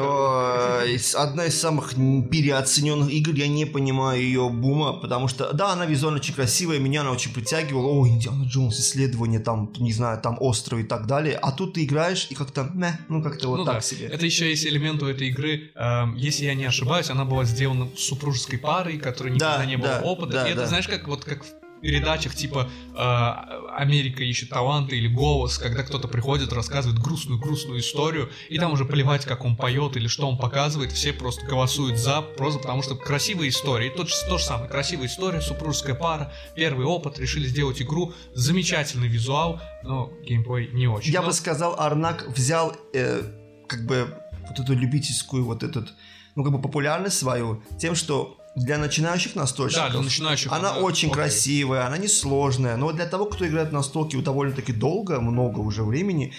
Одна 1.18 1.46
из 1.46 1.58
самых 1.60 1.94
переоцененных 1.94 3.10
игр, 3.10 3.32
я 3.34 3.48
не 3.48 3.64
понимаю 3.64 4.20
ее 4.22 4.48
бума, 4.50 4.92
потому 4.94 5.28
что, 5.28 5.52
да, 5.52 5.72
она 5.72 5.86
визуально 5.86 6.18
очень 6.20 6.34
красивая, 6.34 6.78
меня 6.78 7.00
она 7.02 7.10
очень 7.12 7.32
притягивала, 7.32 7.86
о, 7.88 8.06
Индиана 8.06 8.44
Джонс, 8.44 8.78
исследование, 8.78 9.40
там, 9.40 9.72
не 9.78 9.92
знаю, 9.92 10.20
там, 10.20 10.36
остров 10.40 10.80
и 10.80 10.84
так 10.84 11.06
далее, 11.06 11.36
а 11.36 11.50
тут 11.52 11.74
ты 11.74 11.84
играешь 11.84 12.26
и 12.30 12.34
как-то, 12.34 12.70
мeh, 12.74 12.92
ну, 13.08 13.22
как-то 13.22 13.48
вот 13.48 13.58
Ну 13.58 13.64
так 13.64 13.76
да. 13.76 13.80
себе. 13.80 14.06
Это 14.06 14.24
еще 14.24 14.48
есть 14.48 14.66
элемент 14.66 15.02
у 15.02 15.06
этой 15.06 15.28
игры. 15.28 15.70
эм, 15.74 16.14
если 16.14 16.44
я 16.44 16.54
не 16.54 16.64
ошибаюсь, 16.64 17.10
она 17.10 17.24
была 17.24 17.44
сделана 17.44 17.88
супружеской 17.96 18.58
парой, 18.58 18.98
которой 18.98 19.30
никогда 19.32 19.58
Да, 19.58 19.66
не 19.66 19.76
было 19.76 19.88
да, 19.88 20.00
опыта. 20.02 20.32
да, 20.32 20.48
и 20.48 20.52
это, 20.52 20.60
да. 20.62 20.66
знаешь, 20.66 20.86
как 20.88 21.08
вот 21.08 21.24
как 21.24 21.44
в 21.44 21.48
передачах 21.80 22.34
типа 22.34 22.68
э, 22.94 22.98
Америка 23.76 24.22
ищет 24.22 24.50
таланты 24.50 24.96
или 24.96 25.08
голос, 25.08 25.58
когда 25.58 25.82
кто-то 25.82 26.08
приходит, 26.08 26.52
рассказывает 26.52 27.00
грустную-грустную 27.00 27.80
историю, 27.80 28.30
и 28.48 28.58
там 28.58 28.72
уже 28.72 28.84
плевать, 28.84 29.24
как 29.24 29.44
он 29.44 29.56
поет 29.56 29.96
или 29.96 30.08
что 30.08 30.28
он 30.28 30.38
показывает, 30.38 30.92
все 30.92 31.12
просто 31.12 31.44
голосуют 31.46 31.98
за, 31.98 32.22
просто 32.22 32.60
потому 32.60 32.82
что 32.82 32.96
красивая 32.96 33.48
история. 33.48 33.88
И 33.88 33.90
же, 33.90 34.14
то 34.28 34.38
же 34.38 34.44
самое, 34.44 34.68
красивая 34.68 35.06
история, 35.06 35.40
супружеская 35.40 35.94
пара, 35.94 36.32
первый 36.54 36.86
опыт, 36.86 37.18
решили 37.18 37.46
сделать 37.46 37.80
игру, 37.82 38.12
замечательный 38.34 39.08
визуал, 39.08 39.60
но 39.82 40.12
геймплей 40.24 40.70
не 40.72 40.86
очень. 40.86 41.12
Я 41.12 41.20
Но- 41.20 41.28
бы 41.28 41.32
сказал, 41.32 41.78
Арнак 41.78 42.26
взял, 42.28 42.76
э, 42.94 43.22
как 43.68 43.86
бы, 43.86 44.14
вот 44.48 44.58
эту 44.58 44.74
любительскую, 44.74 45.44
вот 45.44 45.62
этот, 45.62 45.94
ну, 46.34 46.42
как 46.42 46.52
бы, 46.52 46.60
популярность 46.60 47.18
свою 47.18 47.62
тем, 47.78 47.94
что 47.94 48.37
для 48.54 48.78
начинающих 48.78 49.34
настольщиков 49.36 49.84
Да, 49.86 49.90
для 49.92 50.00
начинающих 50.00 50.52
Она 50.52 50.78
очень 50.78 51.08
окей. 51.08 51.14
красивая, 51.22 51.86
она 51.86 51.98
несложная, 51.98 52.76
но 52.76 52.92
для 52.92 53.06
того, 53.06 53.26
кто 53.26 53.46
играет 53.46 53.72
на 53.72 53.82
столке 53.82 54.18
довольно-таки 54.18 54.72
долго, 54.72 55.20
много 55.20 55.60
уже 55.60 55.84
времени, 55.84 56.32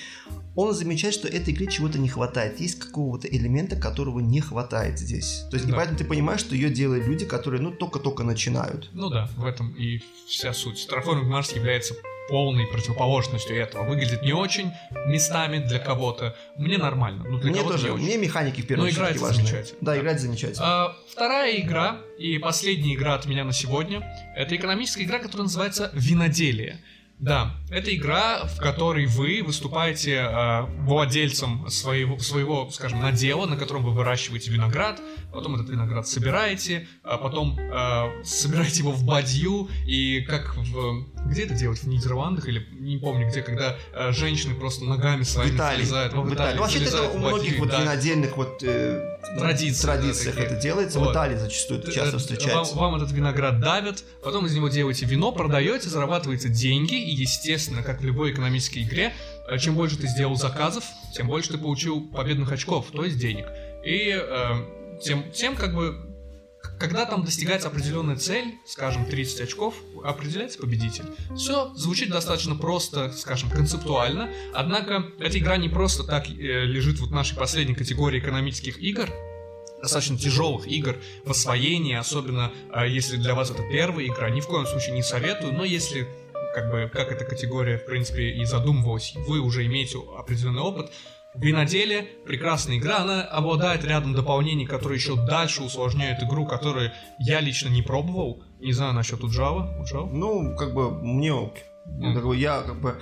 он 0.56 0.74
замечает, 0.74 1.14
что 1.14 1.28
этой 1.28 1.54
игре 1.54 1.68
чего-то 1.68 1.98
не 2.00 2.10
хватает. 2.10 2.60
Есть 2.60 2.80
какого-то 2.80 3.28
элемента, 3.28 3.76
которого 3.78 4.20
не 4.20 4.42
хватает 4.42 5.00
здесь. 5.00 5.44
То 5.50 5.56
есть, 5.56 5.68
и 5.68 5.72
Да. 5.72 5.78
поэтому 5.78 5.98
ты 5.98 6.04
понимаешь, 6.04 6.42
что 6.42 6.56
ее 6.56 6.70
делают 6.70 7.06
люди, 7.08 7.26
которые, 7.26 7.62
ну, 7.62 7.72
только-только 7.72 8.24
начинают. 8.24 8.90
Ну 8.92 9.10
да, 9.10 9.30
в 9.38 9.46
этом 9.46 9.70
и 9.76 10.02
вся 10.28 10.54
суть. 10.54 10.88
Terraforming 10.92 11.30
Mars 11.30 11.56
является 11.56 11.94
полной 12.30 12.66
противоположностью 12.68 13.58
этого. 13.58 13.84
Выглядит 13.84 14.22
не 14.24 14.34
очень 14.34 14.72
местами 15.08 15.58
для 15.58 15.80
кого-то. 15.80 16.36
Мне 16.56 16.78
нормально. 16.78 17.26
Ну, 17.28 17.38
для 17.40 17.52
Мне 17.52 17.64
тоже, 17.64 17.86
не 17.88 17.92
очень. 17.92 18.04
мне 18.06 18.18
механики 18.18 18.62
в 18.62 18.68
первую 18.68 18.86
Но 18.86 18.88
очередь 18.88 19.00
играется 19.00 19.24
важны. 19.26 19.44
замечательно. 19.44 19.78
Да, 19.82 20.00
играть 20.00 20.20
замечательно. 20.22 20.66
А, 20.66 20.96
вторая 21.12 21.58
игра 21.60 21.98
и 22.18 22.38
последняя 22.38 22.94
игра 22.96 23.16
от 23.16 23.26
меня 23.26 23.44
на 23.44 23.54
сегодня 23.54 24.02
это 24.36 24.56
экономическая 24.56 25.04
игра, 25.04 25.20
которая 25.20 25.44
называется 25.44 25.90
Виноделие. 25.94 26.80
Да, 27.20 27.54
это 27.70 27.94
игра, 27.94 28.46
в 28.46 28.58
которой 28.60 29.06
вы 29.06 29.44
выступаете 29.46 30.16
э, 30.16 30.62
владельцем 30.84 31.70
своего, 31.70 32.18
своего, 32.18 32.70
скажем, 32.72 33.02
надела, 33.02 33.46
на 33.46 33.58
котором 33.58 33.84
вы 33.84 33.92
выращиваете 33.92 34.52
виноград, 34.52 35.02
потом 35.34 35.56
этот 35.56 35.70
виноград 35.70 36.08
собираете, 36.08 36.88
а 37.04 37.18
потом 37.18 37.60
э, 37.60 38.24
собираете 38.24 38.80
его 38.80 38.92
в 38.92 39.04
бадью, 39.04 39.68
и 39.86 40.22
как 40.22 40.56
в... 40.56 41.06
Где 41.26 41.44
это 41.44 41.56
делать? 41.56 41.80
В 41.80 41.88
Нидерландах 41.88 42.48
или 42.48 42.66
не 42.72 42.98
помню 42.98 43.28
где, 43.28 43.42
когда 43.42 43.76
э, 43.94 44.14
женщины 44.14 44.56
просто 44.56 44.86
ногами 44.86 45.24
своими 45.24 45.52
в 45.52 45.56
Италии. 45.56 45.84
В 45.84 46.34
Италии. 46.34 46.56
Ну, 46.56 46.62
вообще 46.62 46.86
это 46.86 47.10
у 47.10 47.18
многих 47.18 47.60
вот 47.60 47.78
винодельных 47.78 48.38
вот 48.38 48.64
э, 48.64 49.19
Традиции, 49.38 49.84
традициях 49.84 50.36
да, 50.36 50.44
это 50.44 50.56
делается. 50.56 51.00
Вот. 51.00 51.10
В 51.10 51.12
Италии 51.12 51.36
зачастую 51.36 51.82
это 51.82 51.92
часто 51.92 52.16
Э, 52.16 52.20
встречается. 52.20 52.76
Вам, 52.76 52.94
вам 52.94 53.02
этот 53.02 53.12
виноград 53.16 53.60
давят, 53.60 54.04
потом 54.24 54.46
из 54.46 54.56
него 54.56 54.70
делаете 54.70 55.06
вино, 55.06 55.32
продаете, 55.32 55.90
зарабатываете 55.90 56.50
деньги, 56.50 56.96
и, 56.96 57.12
естественно, 57.12 57.84
как 57.84 58.02
в 58.02 58.06
любой 58.06 58.32
экономической 58.32 58.84
игре, 58.84 59.14
э, 59.48 59.58
чем 59.58 59.76
больше 59.76 59.98
ты 59.98 60.08
сделал 60.08 60.36
заказов, 60.36 60.84
тем 61.16 61.28
больше 61.28 61.52
ты 61.52 61.58
получил 61.58 62.02
победных 62.02 62.52
очков, 62.52 62.88
то 62.92 63.04
есть 63.04 63.20
денег. 63.20 63.46
И 63.86 64.10
э, 64.16 65.00
тем, 65.02 65.32
тем 65.32 65.56
как 65.56 65.76
бы 65.76 66.09
когда 66.80 67.06
там 67.06 67.24
достигается 67.24 67.68
определенная 67.68 68.16
цель, 68.16 68.58
скажем, 68.66 69.06
30 69.06 69.42
очков, 69.42 69.76
определяется 70.04 70.60
победитель. 70.60 71.06
Все 71.36 71.74
звучит 71.76 72.10
достаточно 72.10 72.56
просто, 72.56 73.12
скажем, 73.12 73.50
концептуально, 73.50 74.30
однако 74.54 75.12
эта 75.20 75.38
игра 75.38 75.58
не 75.58 75.68
просто 75.68 76.04
так 76.04 76.30
э, 76.30 76.32
лежит 76.32 77.00
вот 77.00 77.10
в 77.10 77.14
нашей 77.14 77.38
последней 77.38 77.76
категории 77.76 78.20
экономических 78.20 78.80
игр, 78.80 79.10
достаточно 79.82 80.18
тяжелых 80.18 80.68
игр 80.68 80.98
в 81.26 81.32
освоении, 81.32 81.96
особенно 81.96 82.52
э, 82.74 82.88
если 82.88 83.18
для 83.18 83.36
вас 83.36 83.52
это 83.52 83.64
первая 83.70 84.06
игра, 84.06 84.30
ни 84.30 84.40
в 84.40 84.48
коем 84.48 84.66
случае 84.66 84.96
не 84.96 85.04
советую, 85.04 85.54
но 85.54 85.66
если 85.66 86.08
как 86.56 86.72
бы 86.72 86.90
как 86.92 87.12
эта 87.12 87.26
категория 87.26 87.78
в 87.78 87.86
принципе 87.86 88.32
и 88.32 88.46
задумывалась, 88.46 89.14
вы 89.16 89.40
уже 89.40 89.66
имеете 89.66 90.00
определенный 90.18 90.62
опыт, 90.62 90.92
Виноделие 91.36 92.04
прекрасная 92.26 92.78
игра, 92.78 93.00
она 93.00 93.24
обладает 93.24 93.86
рядом 93.86 94.14
дополнений, 94.14 94.66
которые 94.66 94.98
еще 94.98 95.16
дальше 95.16 95.64
усложняют 95.64 96.24
игру, 96.24 96.46
которые 96.46 96.92
я 97.20 97.40
лично 97.40 97.70
не 97.70 97.82
пробовал. 97.82 98.44
Не 98.60 98.74
знаю 98.74 98.94
насчет 98.94 99.24
у 99.24 99.28
Java. 99.28 99.80
У 99.80 99.84
Java? 99.84 100.10
Ну, 100.12 100.56
как 100.58 100.74
бы 100.74 100.92
мне 100.92 101.34
бы 101.34 102.36
я 102.36 102.62
как 102.62 102.82
бы 102.82 103.00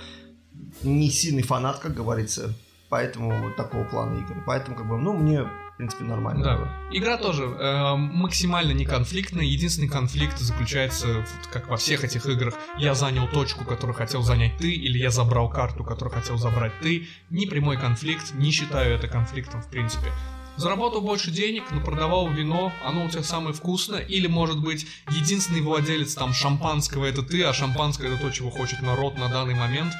не 0.82 1.10
сильный 1.10 1.42
фанат, 1.42 1.78
как 1.78 1.94
говорится, 1.94 2.54
поэтому 2.88 3.30
вот 3.42 3.56
такого 3.56 3.84
плана 3.84 4.18
игр. 4.18 4.42
Поэтому 4.46 4.76
как 4.76 4.88
бы, 4.88 4.98
ну, 4.98 5.14
мне 5.14 5.46
принципе 5.78 6.04
нормально. 6.04 6.44
Да. 6.44 6.96
Игра 6.96 7.16
тоже 7.16 7.44
э, 7.44 7.94
максимально 7.96 8.72
не 8.72 8.84
конфликтная. 8.84 9.44
Единственный 9.44 9.88
конфликт 9.88 10.38
заключается, 10.38 11.06
вот 11.06 11.46
как 11.50 11.68
во 11.68 11.76
всех 11.76 12.04
этих 12.04 12.26
играх, 12.26 12.54
я 12.76 12.94
занял 12.94 13.28
точку, 13.28 13.64
которую 13.64 13.96
хотел 13.96 14.22
занять 14.22 14.58
ты, 14.58 14.72
или 14.72 14.98
я 14.98 15.10
забрал 15.10 15.48
карту, 15.48 15.84
которую 15.84 16.14
хотел 16.14 16.36
забрать 16.36 16.72
ты. 16.82 17.08
Не 17.30 17.46
прямой 17.46 17.78
конфликт, 17.78 18.34
не 18.34 18.50
считаю 18.50 18.94
это 18.94 19.08
конфликтом 19.08 19.62
в 19.62 19.70
принципе. 19.70 20.08
Заработал 20.56 21.00
больше 21.00 21.30
денег, 21.30 21.62
но 21.70 21.80
продавал 21.80 22.28
вино, 22.28 22.72
оно 22.84 23.04
у 23.04 23.08
тебя 23.08 23.22
самое 23.22 23.54
вкусное, 23.54 24.00
или 24.00 24.26
может 24.26 24.60
быть 24.60 24.88
единственный 25.08 25.60
владелец 25.60 26.14
там 26.14 26.34
шампанского 26.34 27.04
это 27.04 27.22
ты, 27.22 27.44
а 27.44 27.52
шампанское 27.52 28.08
это 28.08 28.20
то, 28.20 28.30
чего 28.30 28.50
хочет 28.50 28.82
народ 28.82 29.16
на 29.16 29.28
данный 29.28 29.54
момент. 29.54 29.92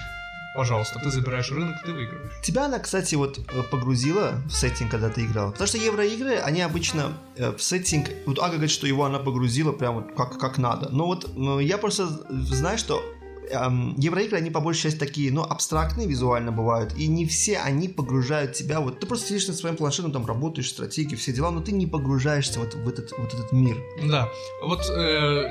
Пожалуйста, 0.58 0.98
ты 0.98 1.08
забираешь 1.12 1.52
рынок, 1.52 1.76
ты 1.84 1.92
выигрываешь. 1.92 2.32
Тебя 2.42 2.64
она, 2.64 2.80
кстати, 2.80 3.14
вот 3.14 3.38
э, 3.38 3.62
погрузила 3.70 4.42
в 4.48 4.50
сеттинг, 4.50 4.90
когда 4.90 5.08
ты 5.08 5.24
играл? 5.24 5.52
Потому 5.52 5.68
что 5.68 5.78
евроигры, 5.78 6.38
они 6.38 6.62
обычно 6.62 7.16
э, 7.36 7.52
в 7.52 7.62
сеттинг... 7.62 8.08
Вот 8.26 8.40
Ага 8.40 8.54
говорит, 8.54 8.72
что 8.72 8.88
его 8.88 9.04
она 9.04 9.20
погрузила 9.20 9.70
прям 9.70 9.94
вот 9.94 10.16
как, 10.16 10.36
как 10.36 10.58
надо. 10.58 10.88
Но 10.88 11.06
вот 11.06 11.30
я 11.60 11.78
просто 11.78 12.08
знаю, 12.28 12.76
что 12.76 13.00
эм, 13.50 13.94
евроигры, 13.98 14.38
они 14.38 14.50
по 14.50 14.60
большей 14.60 14.82
части 14.82 14.98
такие, 14.98 15.32
ну, 15.32 15.42
абстрактные 15.42 16.06
визуально 16.06 16.52
бывают, 16.52 16.94
и 16.96 17.06
не 17.06 17.26
все 17.26 17.58
они 17.58 17.88
погружают 17.88 18.52
тебя, 18.52 18.80
вот 18.80 19.00
ты 19.00 19.06
просто 19.06 19.28
сидишь 19.28 19.48
на 19.48 19.54
своем 19.54 19.76
планшете, 19.76 20.10
там 20.10 20.26
работаешь, 20.26 20.68
стратегии, 20.68 21.16
все 21.16 21.32
дела, 21.32 21.50
но 21.50 21.60
ты 21.60 21.72
не 21.72 21.86
погружаешься 21.86 22.60
вот 22.60 22.74
в 22.74 22.88
этот, 22.88 23.12
вот 23.18 23.34
этот 23.34 23.52
мир. 23.52 23.76
Да, 24.02 24.28
вот 24.62 24.88
э, 24.88 25.44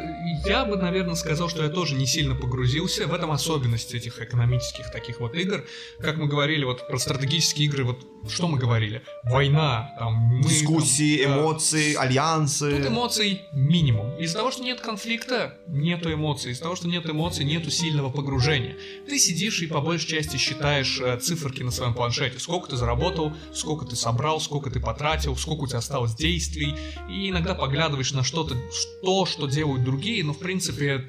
я 0.45 0.65
бы, 0.65 0.77
наверное, 0.77 1.15
сказал, 1.15 1.49
что 1.49 1.63
я 1.63 1.69
тоже 1.69 1.95
не 1.95 2.05
сильно 2.05 2.35
погрузился. 2.35 3.07
В 3.07 3.13
этом 3.13 3.31
особенность 3.31 3.93
этих 3.93 4.21
экономических 4.21 4.91
таких 4.91 5.19
вот 5.19 5.35
игр. 5.35 5.65
Как 5.99 6.17
мы 6.17 6.27
говорили, 6.27 6.63
вот 6.63 6.87
про 6.87 6.97
стратегические 6.97 7.67
игры, 7.67 7.83
вот 7.83 8.05
что 8.29 8.47
мы 8.47 8.57
говорили? 8.57 9.03
Война, 9.23 9.93
там, 9.97 10.13
мы, 10.13 10.43
Дискуссии, 10.43 11.23
там, 11.23 11.39
эмоции, 11.39 11.95
альянсы. 11.95 12.77
Тут 12.77 12.87
эмоций 12.87 13.41
минимум. 13.53 14.17
Из-за 14.17 14.37
того, 14.37 14.51
что 14.51 14.63
нет 14.63 14.81
конфликта, 14.81 15.57
нету 15.67 16.11
эмоций. 16.11 16.51
Из-за 16.51 16.63
того, 16.63 16.75
что 16.75 16.87
нет 16.87 17.09
эмоций, 17.09 17.45
нету 17.45 17.71
сильного 17.87 18.09
погружения. 18.09 18.75
Ты 19.07 19.17
сидишь 19.17 19.61
и 19.61 19.67
по 19.67 19.79
большей 19.79 20.09
части 20.09 20.35
считаешь 20.35 20.99
э, 20.99 21.17
циферки 21.19 21.63
на 21.63 21.71
своем 21.71 21.93
планшете. 21.93 22.37
Сколько 22.37 22.69
ты 22.69 22.75
заработал, 22.75 23.33
сколько 23.53 23.85
ты 23.85 23.95
собрал, 23.95 24.41
сколько 24.41 24.69
ты 24.69 24.81
потратил, 24.81 25.37
сколько 25.37 25.61
у 25.61 25.67
тебя 25.67 25.79
осталось 25.79 26.13
действий. 26.15 26.75
И 27.09 27.29
иногда 27.29 27.55
поглядываешь 27.55 28.11
на 28.11 28.23
что-то, 28.23 28.55
что, 28.71 29.25
что 29.25 29.47
делают 29.47 29.85
другие, 29.85 30.23
но 30.23 30.33
в 30.33 30.39
принципе 30.39 30.99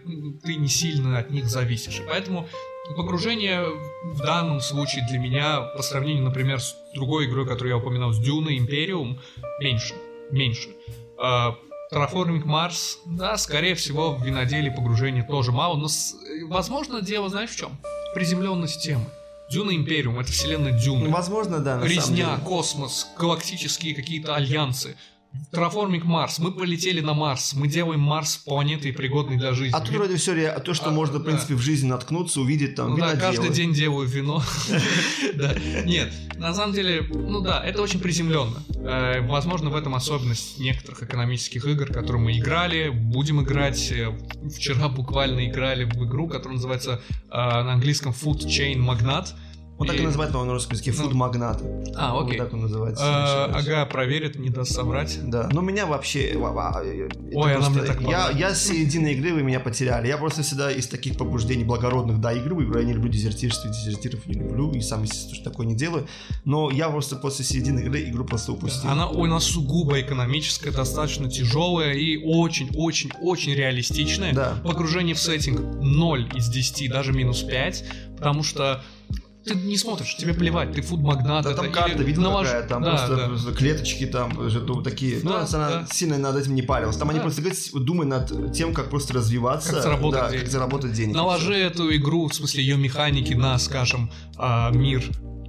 ты 0.44 0.54
не 0.54 0.68
сильно 0.68 1.18
от 1.18 1.30
них 1.30 1.46
зависишь. 1.46 1.98
И 1.98 2.02
поэтому 2.06 2.48
погружение 2.96 3.64
в 4.04 4.20
данном 4.20 4.60
случае 4.60 5.04
для 5.08 5.18
меня, 5.18 5.60
по 5.60 5.82
сравнению, 5.82 6.24
например, 6.24 6.60
с 6.60 6.76
другой 6.94 7.26
игрой, 7.26 7.46
которую 7.46 7.70
я 7.70 7.76
упоминал, 7.76 8.12
с 8.12 8.18
Дюной 8.18 8.56
Империум, 8.56 9.18
меньше. 9.60 9.94
Меньше. 10.30 10.68
Terraforming 11.92 12.42
Mars, 12.44 12.96
да, 13.06 13.36
скорее 13.38 13.74
всего, 13.74 14.14
в 14.14 14.22
виноделии 14.24 14.68
погружения 14.70 15.22
тоже 15.22 15.52
мало, 15.52 15.76
но, 15.76 15.88
с- 15.88 16.14
возможно, 16.48 17.00
дело, 17.00 17.28
знаешь, 17.30 17.50
в 17.50 17.56
чем? 17.56 17.78
Приземленность 18.14 18.82
темы. 18.82 19.06
Дюна 19.50 19.70
Империум, 19.74 20.18
это 20.20 20.30
вселенная 20.30 20.72
Дюны. 20.72 21.04
Ну, 21.06 21.10
возможно, 21.10 21.60
да, 21.60 21.76
на 21.76 21.80
самом 21.88 21.90
Резня, 21.90 22.30
деле. 22.34 22.38
космос, 22.44 23.06
галактические 23.18 23.94
какие-то 23.94 24.34
альянсы. 24.34 24.96
Terraforming 25.52 26.04
Марс. 26.04 26.38
Мы 26.38 26.52
полетели 26.52 27.00
на 27.00 27.14
Марс. 27.14 27.54
Мы 27.54 27.68
делаем 27.68 28.00
Марс 28.00 28.36
планетой, 28.38 28.92
пригодной 28.92 29.36
для 29.36 29.52
жизни. 29.54 29.74
А 29.76 29.80
тут 29.80 29.94
вроде 29.94 30.16
все 30.16 30.58
то, 30.60 30.74
что 30.74 30.88
А, 30.88 30.90
можно, 30.90 31.18
в 31.18 31.22
да. 31.22 31.26
принципе, 31.30 31.54
в 31.54 31.60
жизни 31.60 31.88
наткнуться, 31.88 32.40
увидеть 32.40 32.74
там 32.74 32.90
Ну 32.90 32.96
да, 32.98 33.12
виноделы. 33.12 33.20
каждый 33.36 33.50
день 33.54 33.72
делаю 33.72 34.06
вино. 34.08 34.42
Да. 35.34 35.54
Нет, 35.84 36.12
на 36.36 36.52
самом 36.54 36.72
деле, 36.74 37.02
ну 37.12 37.40
да, 37.40 37.62
это 37.64 37.80
очень 37.82 38.00
приземленно. 38.00 38.56
Э, 38.76 39.20
Возможно, 39.26 39.70
в 39.70 39.76
этом 39.76 39.94
особенность 39.94 40.58
некоторых 40.58 41.02
экономических 41.02 41.64
игр, 41.66 41.86
которые 41.86 42.20
мы 42.22 42.36
играли, 42.38 42.88
будем 42.88 43.40
играть. 43.42 43.92
Э, 43.92 44.16
Вчера 44.54 44.88
буквально 44.88 45.46
играли 45.46 45.84
в 45.84 46.04
игру, 46.04 46.26
которая 46.28 46.54
называется 46.56 47.00
э, 47.30 47.36
на 47.36 47.72
английском 47.74 48.12
Food 48.12 48.46
Chain 48.46 48.76
Magnate. 48.78 49.28
Он 49.78 49.86
так 49.86 49.96
и 49.96 50.02
называет, 50.02 50.32
по-моему, 50.32 50.48
на 50.50 50.54
русском 50.54 50.72
языке, 50.72 50.92
Ну, 50.96 51.04
фуд-магнат. 51.04 51.62
А, 51.94 52.12
Вот 52.14 52.26
окей. 52.26 52.36
так 52.38 52.52
он 52.52 52.62
называется. 52.62 53.04
Э, 53.04 53.44
ошибаюсь. 53.44 53.66
Ага, 53.68 53.86
проверит, 53.86 54.36
не 54.36 54.50
даст 54.50 54.72
соврать. 54.72 55.18
Да, 55.30 55.48
но 55.52 55.60
меня 55.60 55.86
вообще... 55.86 56.36
ва- 56.36 56.82
это 56.84 57.16
Ой, 57.32 57.54
она 57.54 57.70
мне 57.70 57.82
так 57.82 58.00
я, 58.00 58.30
я 58.30 58.54
с 58.54 58.62
середины 58.66 59.12
игры 59.12 59.32
вы 59.34 59.42
меня 59.44 59.60
потеряли. 59.60 60.08
Я 60.08 60.16
просто 60.18 60.42
всегда 60.42 60.72
из 60.72 60.88
таких 60.88 61.16
побуждений 61.16 61.62
благородных, 61.64 62.20
да, 62.20 62.32
игры. 62.32 62.56
Я 62.78 62.84
не 62.84 62.92
люблю 62.92 63.08
дезертирство, 63.08 63.70
дезертиров 63.70 64.26
не 64.26 64.34
люблю. 64.34 64.72
И 64.72 64.80
сам, 64.80 65.04
естественно, 65.04 65.36
что 65.36 65.44
такое 65.50 65.66
не 65.66 65.76
делаю. 65.76 66.08
Но 66.44 66.70
я 66.70 66.88
просто 66.88 67.14
после 67.16 67.44
середины 67.44 67.80
игры 67.80 68.02
игру 68.08 68.24
просто 68.24 68.52
упустил. 68.52 68.90
Она, 68.90 69.08
ой, 69.08 69.28
она 69.28 69.38
сугубо 69.38 70.00
экономическая, 70.00 70.72
достаточно 70.72 71.30
тяжелая 71.30 71.92
и 71.94 72.16
очень-очень-очень 72.24 73.54
реалистичная. 73.54 74.32
Да. 74.34 74.54
Погружение 74.64 75.14
в 75.14 75.20
сеттинг 75.20 75.60
0 75.60 76.30
из 76.34 76.48
10, 76.48 76.90
даже 76.90 77.12
минус 77.12 77.42
5, 77.42 77.84
потому 78.16 78.42
что 78.42 78.82
ты 79.48 79.54
не 79.54 79.76
смотришь, 79.76 80.16
тебе 80.16 80.34
плевать, 80.34 80.72
ты 80.72 80.82
фуд-магнат. 80.82 81.44
Да 81.44 81.50
это 81.52 81.62
там 81.62 81.72
карта, 81.72 82.02
видел 82.02 82.22
навож- 82.22 82.44
какая, 82.46 82.68
там 82.68 82.82
Да, 82.82 83.06
просто 83.28 83.50
да. 83.50 83.52
клеточки 83.56 84.06
там 84.06 84.48
же 84.50 84.60
ну, 84.60 84.82
такие. 84.82 85.20
Ну, 85.22 85.30
Да, 85.30 85.46
она 85.52 85.68
да. 85.68 85.86
сильно 85.90 86.18
над 86.18 86.36
этим 86.36 86.54
не 86.54 86.62
парилась. 86.62 86.96
Там 86.96 87.08
они 87.10 87.18
Да. 87.18 87.22
просто 87.24 87.42
говорят, 87.42 87.58
думай 87.74 88.06
над 88.06 88.52
тем, 88.52 88.74
как 88.74 88.90
просто 88.90 89.14
развиваться. 89.14 89.72
Как 89.72 89.82
заработать 89.82 90.20
да, 90.20 90.28
денег. 90.30 90.42
как 90.42 90.50
заработать 90.52 90.92
денег. 90.92 91.14
Наложи 91.14 91.54
эту 91.54 91.94
игру, 91.96 92.28
в 92.28 92.34
смысле 92.34 92.62
ее 92.62 92.76
механики 92.76 93.32
на, 93.34 93.58
скажем, 93.58 94.10
а, 94.36 94.70
мир 94.70 95.02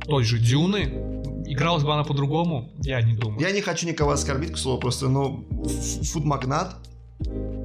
той 0.07 0.23
же 0.23 0.39
Дюны, 0.39 1.43
игралась 1.45 1.83
бы 1.83 1.93
она 1.93 2.03
по-другому? 2.03 2.73
Я 2.81 3.01
не 3.01 3.13
думаю. 3.13 3.39
Я 3.41 3.51
не 3.51 3.61
хочу 3.61 3.87
никого 3.87 4.11
оскорбить, 4.11 4.53
к 4.53 4.57
слову, 4.57 4.79
просто, 4.79 5.07
но 5.09 5.43
фуд-магнат 6.03 6.75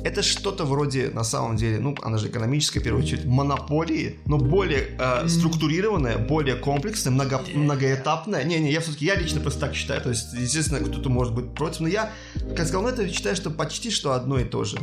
это 0.05 0.23
что-то 0.23 0.65
вроде, 0.65 1.09
на 1.11 1.25
самом 1.25 1.57
деле, 1.57 1.79
ну, 1.81 1.97
она 2.03 2.19
же 2.19 2.29
экономическая, 2.29 2.81
в 2.81 2.83
первую 2.83 3.03
очередь, 3.03 3.25
монополии, 3.25 4.19
но 4.27 4.37
более 4.37 4.97
э, 4.99 5.29
структурированная, 5.29 6.19
более 6.19 6.57
комплексная, 6.57 7.13
много, 7.13 7.41
многоэтапная. 7.55 8.45
Не-не, 8.45 8.71
я 8.71 8.81
все-таки, 8.81 9.07
я 9.07 9.15
лично 9.15 9.41
просто 9.41 9.61
так 9.61 9.75
считаю. 9.75 10.03
То 10.03 10.11
есть, 10.11 10.35
естественно, 10.35 10.81
кто-то 10.81 11.09
может 11.09 11.35
быть 11.35 11.55
против, 11.55 11.81
но 11.81 11.89
я, 11.89 12.13
как 12.57 12.67
сказал, 12.67 12.83
ну, 12.83 12.89
это 12.89 13.09
считаю, 13.09 13.35
что 13.35 13.51
почти 13.51 13.91
что 13.91 14.13
одно 14.13 14.39
и 14.39 14.45
то 14.45 14.65
же. 14.65 14.79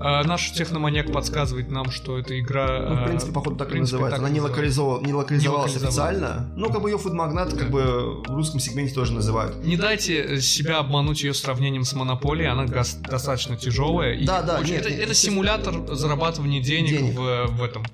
А, 0.00 0.24
наш 0.24 0.50
техноманьяк 0.52 1.12
подсказывает 1.12 1.70
нам, 1.70 1.90
что 1.90 2.18
эта 2.18 2.38
игра... 2.40 2.80
Ну, 2.88 2.96
в 2.96 3.02
а, 3.02 3.06
принципе, 3.06 3.32
походу, 3.32 3.56
так 3.56 3.68
в 3.68 3.70
и 3.70 3.74
принципе, 3.74 3.96
называется. 3.96 4.16
так 4.16 4.26
Она 4.26 4.34
не, 4.34 4.40
локализовала, 4.40 5.00
не 5.00 5.12
локализовалась 5.12 5.76
официально. 5.76 6.52
Ну, 6.56 6.70
как 6.70 6.82
бы 6.82 6.90
ее 6.90 6.98
фуд-магнат, 6.98 7.54
как 7.54 7.70
бы 7.70 8.22
в 8.22 8.34
русском 8.34 8.58
сегменте 8.60 8.94
тоже 8.94 9.12
называют. 9.12 9.64
Не 9.64 9.76
дайте 9.76 10.40
себя 10.40 10.78
обмануть 10.78 11.22
ее 11.22 11.34
сравнением 11.34 11.84
с 11.84 11.92
монополией, 11.92 12.50
она 12.50 12.66
достаточно 12.66 13.56
тяжелая. 13.56 14.14
и 14.14 14.26
Да, 14.26 14.42
да, 14.42 14.58
очень- 14.60 14.72
нет, 14.72 14.80
это, 14.86 14.90
нет, 14.90 15.00
это 15.00 15.14
симулятор 15.14 15.94
зарабатывания 15.94 16.62
денег, 16.62 16.92
Денег. 16.98 17.14
В, 17.16 17.46
в 17.58 17.62
этом 17.62 17.84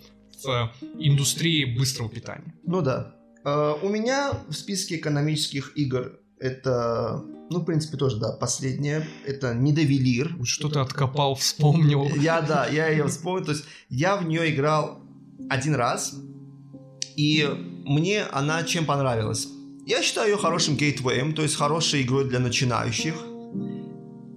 в 0.44 0.70
индустрии 0.98 1.64
быстрого 1.64 2.08
питания. 2.08 2.54
Ну 2.64 2.80
да. 2.80 3.14
Э, 3.44 3.74
у 3.82 3.88
меня 3.88 4.32
в 4.48 4.52
списке 4.52 4.96
экономических 4.96 5.76
игр 5.76 6.12
это, 6.40 7.22
ну, 7.50 7.60
в 7.60 7.64
принципе, 7.64 7.96
тоже, 7.96 8.18
да, 8.18 8.32
последнее. 8.32 9.06
Это 9.26 9.54
Недовелир. 9.54 10.36
Что 10.44 10.68
ты 10.68 10.78
откопал, 10.78 11.34
вспомнил. 11.34 12.08
Я, 12.16 12.40
да, 12.40 12.66
я 12.66 12.88
ее 12.88 13.06
вспомнил. 13.08 13.44
То 13.44 13.52
есть 13.52 13.64
я 13.88 14.16
в 14.16 14.26
нее 14.26 14.54
играл 14.54 15.00
один 15.48 15.74
раз, 15.74 16.14
и 17.16 17.48
мне 17.84 18.24
она 18.24 18.62
чем 18.62 18.86
понравилась? 18.86 19.48
Я 19.86 20.02
считаю 20.02 20.30
ее 20.30 20.36
хорошим 20.36 20.76
гейтвеем, 20.76 21.32
то 21.32 21.42
есть 21.42 21.56
хорошей 21.56 22.02
игрой 22.02 22.28
для 22.28 22.38
начинающих. 22.38 23.14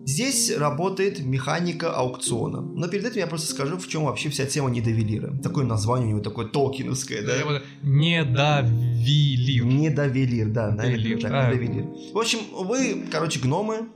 Здесь 0.06 0.56
работает 0.58 1.20
механика 1.24 1.94
аукциона. 1.94 2.62
Но 2.62 2.88
перед 2.88 3.06
этим 3.06 3.20
я 3.20 3.28
просто 3.28 3.52
скажу, 3.52 3.78
в 3.78 3.88
чем 3.88 4.06
вообще 4.06 4.30
вся 4.30 4.46
тема 4.46 4.70
недовелира. 4.70 5.32
Такое 5.44 5.66
название 5.66 6.08
у 6.08 6.12
него 6.12 6.22
такое 6.22 6.48
толкиновское, 6.48 7.22
да? 7.22 7.62
Недовелир. 7.84 9.66
Недовелир, 9.66 10.50
да, 10.50 10.72
наверное, 10.72 11.18
так, 11.18 11.32
а. 11.32 11.48
недовелир. 11.48 11.86
В 12.14 12.18
общем, 12.18 12.40
вы, 12.52 13.06
короче, 13.12 13.40
гномы, 13.40 13.90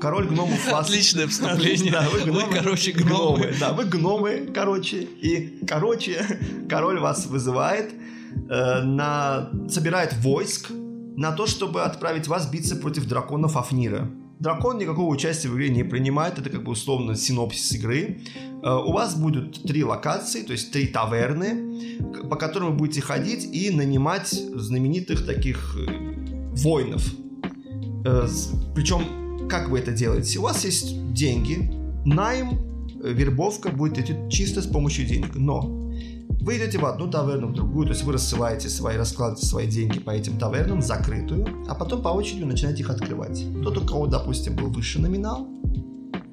король 0.00 0.26
гномов 0.28 0.70
вас... 0.70 0.88
Отличное 0.88 1.26
вступление. 1.26 1.92
Да, 1.92 2.08
вы, 2.08 2.20
гномы, 2.20 2.46
вы, 2.46 2.54
короче, 2.54 2.92
гномы. 2.92 3.54
Да, 3.60 3.72
вы 3.72 3.84
гномы, 3.84 4.50
короче. 4.54 5.02
И, 5.02 5.60
короче, 5.66 6.24
король 6.68 7.00
вас 7.00 7.26
вызывает, 7.26 7.92
э, 8.48 8.82
на... 8.82 9.50
собирает 9.68 10.14
войск 10.14 10.70
на 11.16 11.32
то, 11.32 11.46
чтобы 11.46 11.82
отправить 11.82 12.28
вас 12.28 12.50
биться 12.50 12.76
против 12.76 13.06
драконов 13.06 13.56
Афнира. 13.56 14.10
Дракон 14.40 14.78
никакого 14.78 15.08
участия 15.08 15.48
в 15.48 15.54
игре 15.54 15.70
не 15.70 15.84
принимает, 15.84 16.38
это 16.38 16.50
как 16.50 16.64
бы 16.64 16.72
условно 16.72 17.14
синопсис 17.14 17.72
игры. 17.72 18.20
Э, 18.62 18.76
у 18.84 18.92
вас 18.92 19.14
будут 19.14 19.62
три 19.62 19.84
локации, 19.84 20.42
то 20.42 20.52
есть 20.52 20.72
три 20.72 20.88
таверны, 20.88 21.98
по 22.28 22.36
которым 22.36 22.72
вы 22.72 22.76
будете 22.76 23.00
ходить 23.00 23.44
и 23.54 23.70
нанимать 23.70 24.28
знаменитых 24.28 25.24
таких 25.24 25.76
э, 25.78 26.54
воинов. 26.56 27.06
Э, 28.04 28.26
Причем, 28.74 29.48
как 29.48 29.68
вы 29.68 29.78
это 29.78 29.92
делаете? 29.92 30.38
У 30.38 30.42
вас 30.42 30.64
есть 30.64 31.12
деньги, 31.12 31.70
найм, 32.04 32.88
вербовка 33.02 33.68
будет 33.68 33.98
идти 33.98 34.14
чисто 34.30 34.62
с 34.62 34.66
помощью 34.66 35.06
денег, 35.06 35.34
но 35.34 35.83
вы 36.44 36.58
идете 36.58 36.78
в 36.78 36.84
одну 36.84 37.10
таверну, 37.10 37.48
в 37.48 37.54
другую, 37.54 37.86
то 37.86 37.92
есть 37.94 38.04
вы 38.04 38.12
рассылаете 38.12 38.68
свои, 38.68 38.98
раскладываете 38.98 39.46
свои 39.46 39.66
деньги 39.66 39.98
по 39.98 40.10
этим 40.10 40.38
тавернам, 40.38 40.82
закрытую, 40.82 41.46
а 41.68 41.74
потом 41.74 42.02
по 42.02 42.08
очереди 42.08 42.44
начинаете 42.44 42.82
их 42.82 42.90
открывать. 42.90 43.42
Тот, 43.62 43.78
у 43.78 43.80
кого, 43.80 44.06
допустим, 44.06 44.54
был 44.54 44.68
выше 44.68 45.00
номинал, 45.00 45.48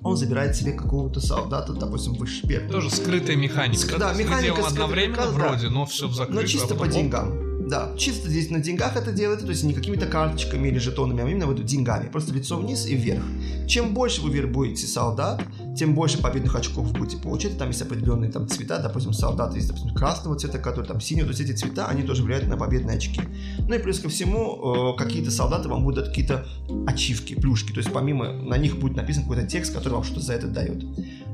он 0.04 0.18
забирает 0.18 0.56
себе 0.56 0.74
какого-то 0.74 1.22
солдата, 1.22 1.72
допустим, 1.72 2.14
выше 2.16 2.46
первого. 2.46 2.74
Тоже 2.74 2.90
скрытая 2.90 3.38
механика. 3.38 3.88
Ск- 3.88 4.00
да, 4.00 4.14
механика 4.14 4.68
одновременно 4.68 5.24
скрытая, 5.24 5.50
вроде, 5.50 5.70
но 5.70 5.86
все 5.86 6.08
в 6.10 6.14
закрытую. 6.14 6.42
Но 6.42 6.48
чисто 6.48 6.76
по 6.76 6.88
деньгам. 6.88 7.52
Да, 7.70 7.96
чисто 7.98 8.28
здесь 8.28 8.50
на 8.50 8.60
деньгах 8.60 8.98
это 8.98 9.14
делается, 9.14 9.46
то 9.46 9.52
есть 9.52 9.64
не 9.64 9.74
какими-то 9.74 10.06
карточками 10.08 10.68
или 10.68 10.78
жетонами, 10.78 11.24
а 11.24 11.30
именно 11.30 11.46
вот 11.46 11.64
деньгами. 11.64 12.10
Просто 12.10 12.34
лицо 12.34 12.58
вниз 12.58 12.86
и 12.86 12.96
вверх. 12.96 13.24
Чем 13.66 13.94
больше 13.94 14.22
вы 14.22 14.32
вербуете 14.32 14.88
солдат, 14.88 15.42
тем 15.76 15.95
больше 15.95 16.22
победных 16.22 16.56
очков 16.56 16.88
вы 16.88 16.99
будете 16.99 17.18
получать. 17.18 17.57
Там 17.57 17.69
есть 17.69 17.81
определенные 17.81 18.31
там 18.31 18.48
цвета, 18.48 18.80
допустим, 18.80 19.14
солдат 19.14 19.56
есть, 19.56 19.68
допустим, 19.68 19.93
красного 19.93 20.38
цвета, 20.38 20.60
который 20.60 20.85
там 20.85 20.99
синий. 20.99 21.23
То 21.23 21.30
есть 21.30 21.41
эти 21.41 21.53
цвета, 21.53 21.88
они 21.88 22.03
тоже 22.03 22.23
влияют 22.23 22.48
на 22.48 22.57
победные 22.57 22.98
очки. 22.98 23.22
Ну 23.68 23.76
и 23.76 23.80
плюс 23.80 23.99
ко 23.99 24.10
всему, 24.10 24.93
э, 24.93 24.98
какие-то 24.98 25.31
солдаты 25.31 25.69
вам 25.69 25.84
будут 25.84 26.10
какие-то 26.10 26.45
ачивки, 26.88 27.35
плюшки. 27.35 27.72
То 27.72 27.80
есть 27.80 27.91
помимо, 27.91 28.31
на 28.34 28.57
них 28.57 28.77
будет 28.77 28.95
написан 28.95 29.23
какой-то 29.23 29.48
текст, 29.48 29.73
который 29.73 29.93
вам 29.93 30.03
что-то 30.03 30.22
за 30.22 30.34
это 30.34 30.48
дает. 30.48 30.84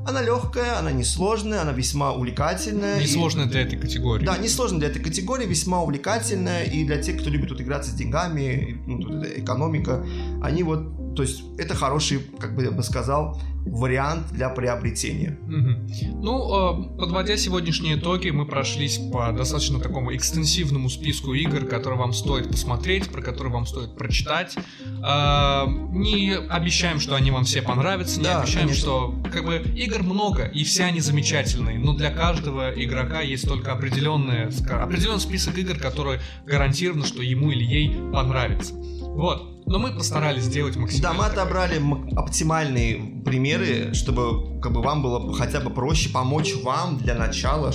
Она 0.07 0.21
легкая, 0.21 0.79
она 0.79 0.91
несложная, 0.91 1.61
она 1.61 1.73
весьма 1.73 2.13
увлекательная. 2.13 3.01
Несложная 3.01 3.45
и... 3.45 3.49
для 3.49 3.61
этой 3.63 3.77
категории. 3.77 4.25
Да, 4.25 4.37
несложная 4.37 4.79
для 4.79 4.89
этой 4.89 5.03
категории, 5.03 5.45
весьма 5.45 5.83
увлекательная. 5.83 6.63
И 6.63 6.85
для 6.85 6.97
тех, 7.01 7.19
кто 7.19 7.29
любит 7.29 7.49
тут 7.49 7.59
играться 7.59 7.91
с 7.91 7.93
деньгами, 7.93 8.81
ну, 8.87 8.99
тут 8.99 9.25
экономика, 9.25 10.05
они 10.41 10.63
вот, 10.63 10.79
то 11.17 11.23
есть 11.23 11.41
это 11.57 11.73
хороший, 11.73 12.19
как 12.39 12.55
бы 12.55 12.63
я 12.63 12.69
бы 12.69 12.83
сказал, 12.83 13.41
вариант 13.65 14.31
для 14.31 14.49
приобретения. 14.49 15.37
Угу. 15.47 16.21
Ну, 16.23 16.93
э, 16.95 16.99
подводя 16.99 17.37
сегодняшние 17.37 17.95
итоги, 17.95 18.29
мы 18.29 18.45
прошлись 18.45 18.99
по 19.11 19.31
достаточно 19.31 19.79
такому 19.79 20.15
экстенсивному 20.15 20.89
списку 20.91 21.33
игр, 21.33 21.65
которые 21.65 21.99
вам 21.99 22.13
стоит 22.13 22.49
посмотреть, 22.49 23.09
про 23.09 23.23
которые 23.23 23.51
вам 23.51 23.65
стоит 23.65 23.97
прочитать. 23.97 24.55
Э, 25.03 25.65
не 25.89 26.35
обещаем, 26.35 26.99
что 26.99 27.15
они 27.15 27.31
вам 27.31 27.45
все 27.45 27.63
понравятся, 27.63 28.19
не 28.19 28.25
да, 28.25 28.41
обещаем, 28.41 28.67
конечно. 28.67 28.81
что 28.81 29.15
как 29.33 29.43
бы 29.43 29.55
игр 29.75 30.03
много 30.03 30.43
и 30.43 30.63
все 30.63 30.83
они 30.83 31.01
замечательные, 31.01 31.79
но 31.79 31.93
для 31.93 32.11
каждого 32.11 32.71
игрока 32.71 33.21
есть 33.21 33.47
только 33.47 33.71
определенный, 33.71 34.49
определенный 34.69 35.19
список 35.19 35.57
игр, 35.57 35.79
который 35.79 36.19
гарантировано, 36.45 37.05
что 37.05 37.23
ему 37.23 37.49
или 37.49 37.63
ей 37.63 37.97
понравится. 38.13 38.75
Вот. 39.17 39.65
Но 39.65 39.79
мы 39.79 39.91
постарались 39.91 40.43
сделать 40.43 40.77
максимально. 40.77 41.17
Да, 41.17 41.25
мы 41.25 41.25
отобрали 41.29 41.81
оптимальные 42.15 43.23
примеры, 43.25 43.93
чтобы 43.93 44.61
как 44.61 44.71
бы 44.71 44.81
вам 44.81 45.01
было 45.01 45.33
хотя 45.33 45.59
бы 45.59 45.71
проще 45.71 46.09
помочь 46.09 46.55
вам 46.63 46.97
для 46.97 47.15
начала 47.15 47.73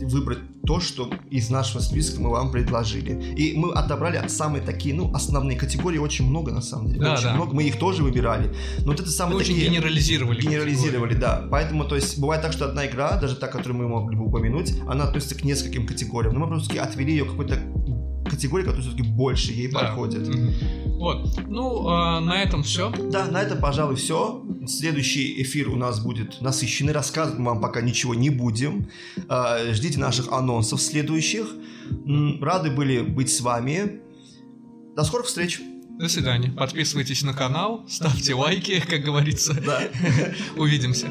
выбрать 0.00 0.38
то, 0.66 0.80
что 0.80 1.10
из 1.30 1.50
нашего 1.50 1.80
списка 1.80 2.20
мы 2.20 2.30
вам 2.30 2.50
предложили. 2.50 3.34
И 3.34 3.56
мы 3.56 3.72
отобрали 3.72 4.26
самые 4.28 4.62
такие, 4.62 4.94
ну, 4.94 5.12
основные 5.14 5.58
категории, 5.58 5.98
очень 5.98 6.26
много 6.26 6.52
на 6.52 6.62
самом 6.62 6.88
деле. 6.88 7.00
Да, 7.00 7.14
очень 7.14 7.24
да. 7.24 7.34
много, 7.34 7.54
мы 7.54 7.64
их 7.64 7.78
тоже 7.78 8.02
выбирали. 8.02 8.54
Но 8.80 8.92
вот 8.92 9.00
это 9.00 9.10
самые 9.10 9.36
мы 9.36 9.40
такие... 9.42 9.58
очень 9.58 9.70
генерализировали. 9.70 10.40
Генерализировали, 10.40 11.14
категории. 11.14 11.42
да. 11.42 11.48
Поэтому, 11.50 11.84
то 11.84 11.96
есть, 11.96 12.18
бывает 12.18 12.42
так, 12.42 12.52
что 12.52 12.66
одна 12.66 12.86
игра, 12.86 13.18
даже 13.18 13.36
та, 13.36 13.48
которую 13.48 13.78
мы 13.78 13.88
могли 13.88 14.16
бы 14.16 14.26
упомянуть, 14.26 14.74
она 14.86 15.04
относится 15.04 15.34
к 15.34 15.44
нескольким 15.44 15.86
категориям. 15.86 16.34
Но 16.34 16.40
мы 16.40 16.48
просто 16.48 16.82
отвели 16.82 17.12
ее 17.12 17.24
какой-то 17.24 17.58
категории, 18.28 18.64
которые 18.64 18.82
все-таки 18.82 19.08
больше 19.08 19.52
ей 19.52 19.68
да. 19.68 19.80
подходят. 19.80 20.28
Вот. 20.98 21.40
Ну, 21.46 21.88
э, 21.88 22.20
на 22.20 22.42
этом 22.42 22.62
все. 22.62 22.90
Да, 22.90 23.26
на 23.26 23.40
этом, 23.42 23.58
пожалуй, 23.58 23.96
все. 23.96 24.44
Следующий 24.66 25.42
эфир 25.42 25.68
у 25.70 25.76
нас 25.76 26.00
будет 26.00 26.40
насыщенный. 26.40 26.92
Рассказывать 26.92 27.38
мы 27.38 27.46
вам 27.52 27.60
пока 27.60 27.80
ничего 27.80 28.14
не 28.14 28.30
будем. 28.30 28.88
Э, 29.28 29.72
ждите 29.72 29.98
наших 29.98 30.32
анонсов 30.32 30.80
следующих. 30.80 31.46
Рады 32.40 32.70
были 32.70 33.00
быть 33.00 33.30
с 33.30 33.40
вами. 33.40 34.00
До 34.96 35.04
скорых 35.04 35.26
встреч. 35.26 35.60
До 35.98 36.08
свидания. 36.08 36.50
Подписывайтесь 36.50 37.22
на 37.22 37.32
канал, 37.32 37.84
ставьте 37.88 38.34
лайки, 38.34 38.80
как 38.80 39.02
говорится. 39.02 39.54
Да. 39.54 39.82
Увидимся. 40.56 41.08